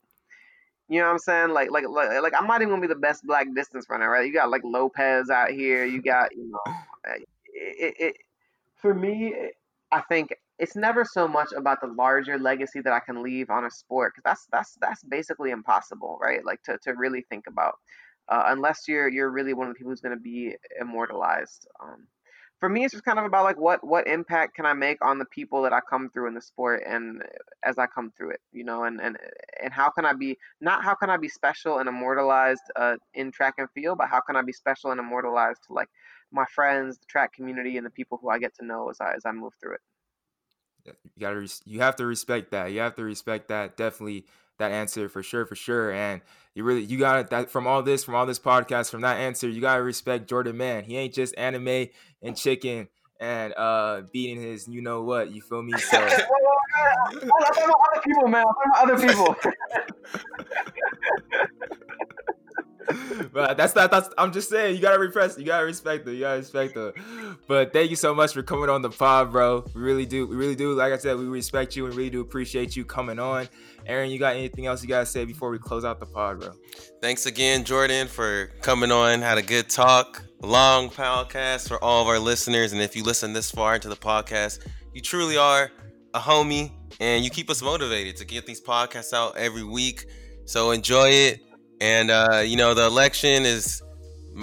you 0.89 0.99
know 0.99 1.05
what 1.07 1.13
I'm 1.13 1.19
saying? 1.19 1.49
Like, 1.51 1.71
like, 1.71 1.85
like, 1.89 2.21
like, 2.21 2.33
I'm 2.37 2.47
not 2.47 2.61
even 2.61 2.69
gonna 2.71 2.81
be 2.81 2.87
the 2.87 2.95
best 2.95 3.23
black 3.25 3.47
distance 3.55 3.85
runner, 3.89 4.09
right? 4.09 4.25
You 4.25 4.33
got 4.33 4.49
like 4.49 4.63
Lopez 4.65 5.29
out 5.29 5.51
here. 5.51 5.85
You 5.85 6.01
got, 6.01 6.35
you 6.35 6.51
know, 6.51 6.73
eh, 7.07 7.15
it, 7.53 7.77
it, 7.79 7.95
it 7.99 8.15
for 8.81 8.93
me, 8.93 9.35
I 9.91 10.01
think 10.01 10.35
it's 10.61 10.75
never 10.75 11.03
so 11.03 11.27
much 11.27 11.49
about 11.57 11.81
the 11.81 11.87
larger 11.87 12.37
legacy 12.37 12.81
that 12.81 12.93
I 12.93 12.99
can 12.99 13.23
leave 13.23 13.49
on 13.49 13.65
a 13.65 13.71
sport 13.71 14.13
because 14.13 14.23
that's 14.23 14.47
that's 14.51 14.77
that's 14.79 15.03
basically 15.03 15.49
impossible, 15.49 16.19
right? 16.21 16.45
Like 16.45 16.61
to, 16.63 16.77
to 16.83 16.91
really 16.91 17.25
think 17.31 17.45
about, 17.47 17.73
uh, 18.29 18.43
unless 18.45 18.83
you're 18.87 19.09
you're 19.09 19.31
really 19.31 19.55
one 19.55 19.67
of 19.67 19.73
the 19.73 19.77
people 19.79 19.91
who's 19.91 20.01
going 20.01 20.15
to 20.15 20.21
be 20.21 20.55
immortalized. 20.79 21.67
Um, 21.83 22.05
for 22.59 22.69
me, 22.69 22.83
it's 22.85 22.91
just 22.91 23.03
kind 23.03 23.17
of 23.17 23.25
about 23.25 23.43
like 23.43 23.59
what 23.59 23.83
what 23.83 24.05
impact 24.07 24.55
can 24.55 24.67
I 24.67 24.73
make 24.73 25.03
on 25.03 25.17
the 25.17 25.25
people 25.25 25.63
that 25.63 25.73
I 25.73 25.79
come 25.89 26.11
through 26.11 26.27
in 26.27 26.35
the 26.35 26.41
sport 26.41 26.83
and 26.87 27.23
as 27.63 27.79
I 27.79 27.87
come 27.87 28.11
through 28.15 28.31
it, 28.33 28.41
you 28.51 28.63
know, 28.63 28.83
and 28.83 29.01
and 29.01 29.17
and 29.63 29.73
how 29.73 29.89
can 29.89 30.05
I 30.05 30.13
be 30.13 30.37
not 30.61 30.83
how 30.83 30.93
can 30.93 31.09
I 31.09 31.17
be 31.17 31.27
special 31.27 31.79
and 31.79 31.89
immortalized 31.89 32.61
uh, 32.75 32.97
in 33.15 33.31
track 33.31 33.55
and 33.57 33.67
field, 33.71 33.97
but 33.97 34.09
how 34.09 34.21
can 34.21 34.35
I 34.35 34.43
be 34.43 34.53
special 34.53 34.91
and 34.91 34.99
immortalized 34.99 35.61
to 35.67 35.73
like 35.73 35.89
my 36.31 36.45
friends, 36.53 36.99
the 36.99 37.07
track 37.07 37.33
community, 37.33 37.77
and 37.77 37.85
the 37.85 37.89
people 37.89 38.19
who 38.21 38.29
I 38.29 38.37
get 38.37 38.53
to 38.59 38.65
know 38.65 38.91
as 38.91 39.01
I 39.01 39.13
as 39.15 39.23
I 39.25 39.31
move 39.31 39.53
through 39.59 39.73
it. 39.73 39.81
You 40.85 40.93
gotta 41.19 41.47
you 41.65 41.81
have 41.81 41.95
to 41.97 42.05
respect 42.05 42.51
that. 42.51 42.71
You 42.71 42.79
have 42.79 42.95
to 42.95 43.03
respect 43.03 43.49
that. 43.49 43.77
Definitely 43.77 44.25
that 44.57 44.71
answer 44.71 45.09
for 45.09 45.23
sure, 45.23 45.45
for 45.45 45.55
sure. 45.55 45.91
And 45.91 46.21
you 46.53 46.63
really 46.63 46.83
you 46.83 46.97
got 46.97 47.19
it 47.19 47.29
that 47.29 47.49
from 47.49 47.67
all 47.67 47.83
this, 47.83 48.03
from 48.03 48.15
all 48.15 48.25
this 48.25 48.39
podcast, 48.39 48.89
from 48.89 49.01
that 49.01 49.17
answer, 49.17 49.49
you 49.49 49.61
gotta 49.61 49.83
respect 49.83 50.29
Jordan 50.29 50.57
Mann. 50.57 50.83
He 50.83 50.97
ain't 50.97 51.13
just 51.13 51.37
anime 51.37 51.87
and 52.21 52.37
chicken 52.37 52.87
and 53.19 53.53
uh 53.53 54.01
beating 54.11 54.41
his 54.41 54.67
you 54.67 54.81
know 54.81 55.03
what, 55.03 55.31
you 55.31 55.41
feel 55.41 55.61
me? 55.61 55.73
So 55.77 55.97
I'm 55.97 56.09
talking 56.09 57.29
about 57.29 57.57
other 57.91 58.01
people, 58.03 58.27
man. 58.27 58.45
I'm 58.47 58.71
talking 58.71 58.71
about 58.71 58.91
other 58.91 59.07
people. 59.07 59.35
but 63.33 63.57
that's 63.57 63.75
not 63.75 63.91
that's 63.91 64.09
I'm 64.17 64.31
just 64.31 64.49
saying 64.49 64.75
you 64.75 64.81
gotta 64.81 64.99
repress 64.99 65.37
you 65.37 65.45
gotta 65.45 65.65
respect 65.65 66.07
it 66.07 66.13
you 66.13 66.21
gotta 66.21 66.39
respect 66.39 66.75
it 66.75 66.95
but 67.47 67.73
thank 67.73 67.89
you 67.89 67.95
so 67.95 68.13
much 68.13 68.33
for 68.33 68.43
coming 68.43 68.69
on 68.69 68.81
the 68.81 68.89
pod 68.89 69.31
bro. 69.31 69.65
We 69.73 69.81
really 69.81 70.05
do 70.05 70.27
we 70.27 70.35
really 70.35 70.55
do 70.55 70.73
like 70.73 70.93
I 70.93 70.97
said 70.97 71.17
we 71.17 71.25
respect 71.25 71.75
you 71.75 71.85
and 71.85 71.95
really 71.95 72.09
do 72.09 72.21
appreciate 72.21 72.75
you 72.75 72.85
coming 72.85 73.19
on. 73.19 73.47
Aaron 73.85 74.11
you 74.11 74.19
got 74.19 74.35
anything 74.35 74.65
else 74.65 74.81
you 74.81 74.89
gotta 74.89 75.05
say 75.05 75.25
before 75.25 75.49
we 75.49 75.59
close 75.59 75.85
out 75.85 75.99
the 75.99 76.05
pod 76.05 76.39
bro? 76.39 76.51
Thanks 77.01 77.25
again 77.25 77.63
Jordan 77.63 78.07
for 78.07 78.47
coming 78.61 78.91
on. 78.91 79.21
Had 79.21 79.37
a 79.37 79.43
good 79.43 79.69
talk 79.69 80.23
long 80.41 80.89
podcast 80.89 81.67
for 81.67 81.83
all 81.83 82.01
of 82.01 82.07
our 82.07 82.19
listeners. 82.19 82.73
And 82.73 82.81
if 82.81 82.95
you 82.95 83.03
listen 83.03 83.33
this 83.33 83.51
far 83.51 83.75
into 83.75 83.89
the 83.89 83.95
podcast 83.95 84.59
you 84.93 85.01
truly 85.01 85.37
are 85.37 85.71
a 86.13 86.19
homie 86.19 86.71
and 86.99 87.23
you 87.23 87.29
keep 87.29 87.49
us 87.49 87.61
motivated 87.61 88.17
to 88.17 88.25
get 88.25 88.45
these 88.45 88.61
podcasts 88.61 89.13
out 89.13 89.37
every 89.37 89.63
week. 89.63 90.05
So 90.45 90.71
enjoy 90.71 91.09
it 91.09 91.41
and 91.81 92.09
uh, 92.09 92.41
you 92.45 92.55
know 92.55 92.73
the 92.73 92.85
election 92.85 93.43
is 93.43 93.81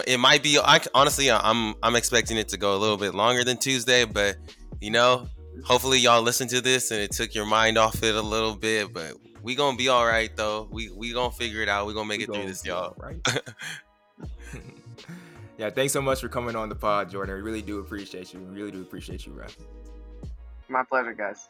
it 0.07 0.21
might 0.21 0.43
be 0.43 0.59
I, 0.59 0.81
honestly 0.93 1.31
i'm 1.31 1.75
i'm 1.83 1.97
expecting 1.97 2.37
it 2.37 2.49
to 2.49 2.59
go 2.59 2.77
a 2.77 2.79
little 2.79 2.99
bit 2.99 3.15
longer 3.15 3.43
than 3.43 3.57
tuesday 3.57 4.05
but 4.05 4.37
you 4.83 4.91
know 4.91 5.27
hopefully 5.65 5.99
y'all 5.99 6.21
listen 6.21 6.47
to 6.49 6.61
this 6.61 6.91
and 6.91 7.01
it 7.01 7.13
took 7.13 7.35
your 7.35 7.47
mind 7.47 7.79
off 7.79 8.03
it 8.03 8.15
a 8.15 8.21
little 8.21 8.55
bit 8.55 8.93
but 8.93 9.15
we 9.43 9.55
gonna 9.55 9.77
be 9.77 9.89
all 9.89 10.07
right 10.07 10.35
though. 10.37 10.69
We 10.71 10.91
we 10.91 11.13
gonna 11.13 11.31
figure 11.31 11.63
it 11.63 11.69
out. 11.69 11.87
We 11.87 11.95
gonna 11.95 12.07
make 12.07 12.19
we 12.19 12.25
it 12.25 12.35
through 12.35 12.47
this 12.47 12.65
y'all. 12.65 12.95
right. 12.99 13.17
Yeah 15.57 15.71
thanks 15.71 15.93
so 15.93 16.01
much 16.01 16.21
for 16.21 16.29
coming 16.29 16.55
on 16.55 16.69
the 16.69 16.77
pod 16.77 17.11
jordan. 17.11 17.35
We 17.35 17.41
really 17.41 17.63
do 17.63 17.81
appreciate 17.81 18.33
you. 18.33 18.39
We 18.39 18.61
really 18.61 18.71
do 18.71 18.81
appreciate 18.81 19.27
you 19.27 19.33
bro. 19.33 19.47
My 20.69 20.85
pleasure 20.85 21.15
guys 21.15 21.49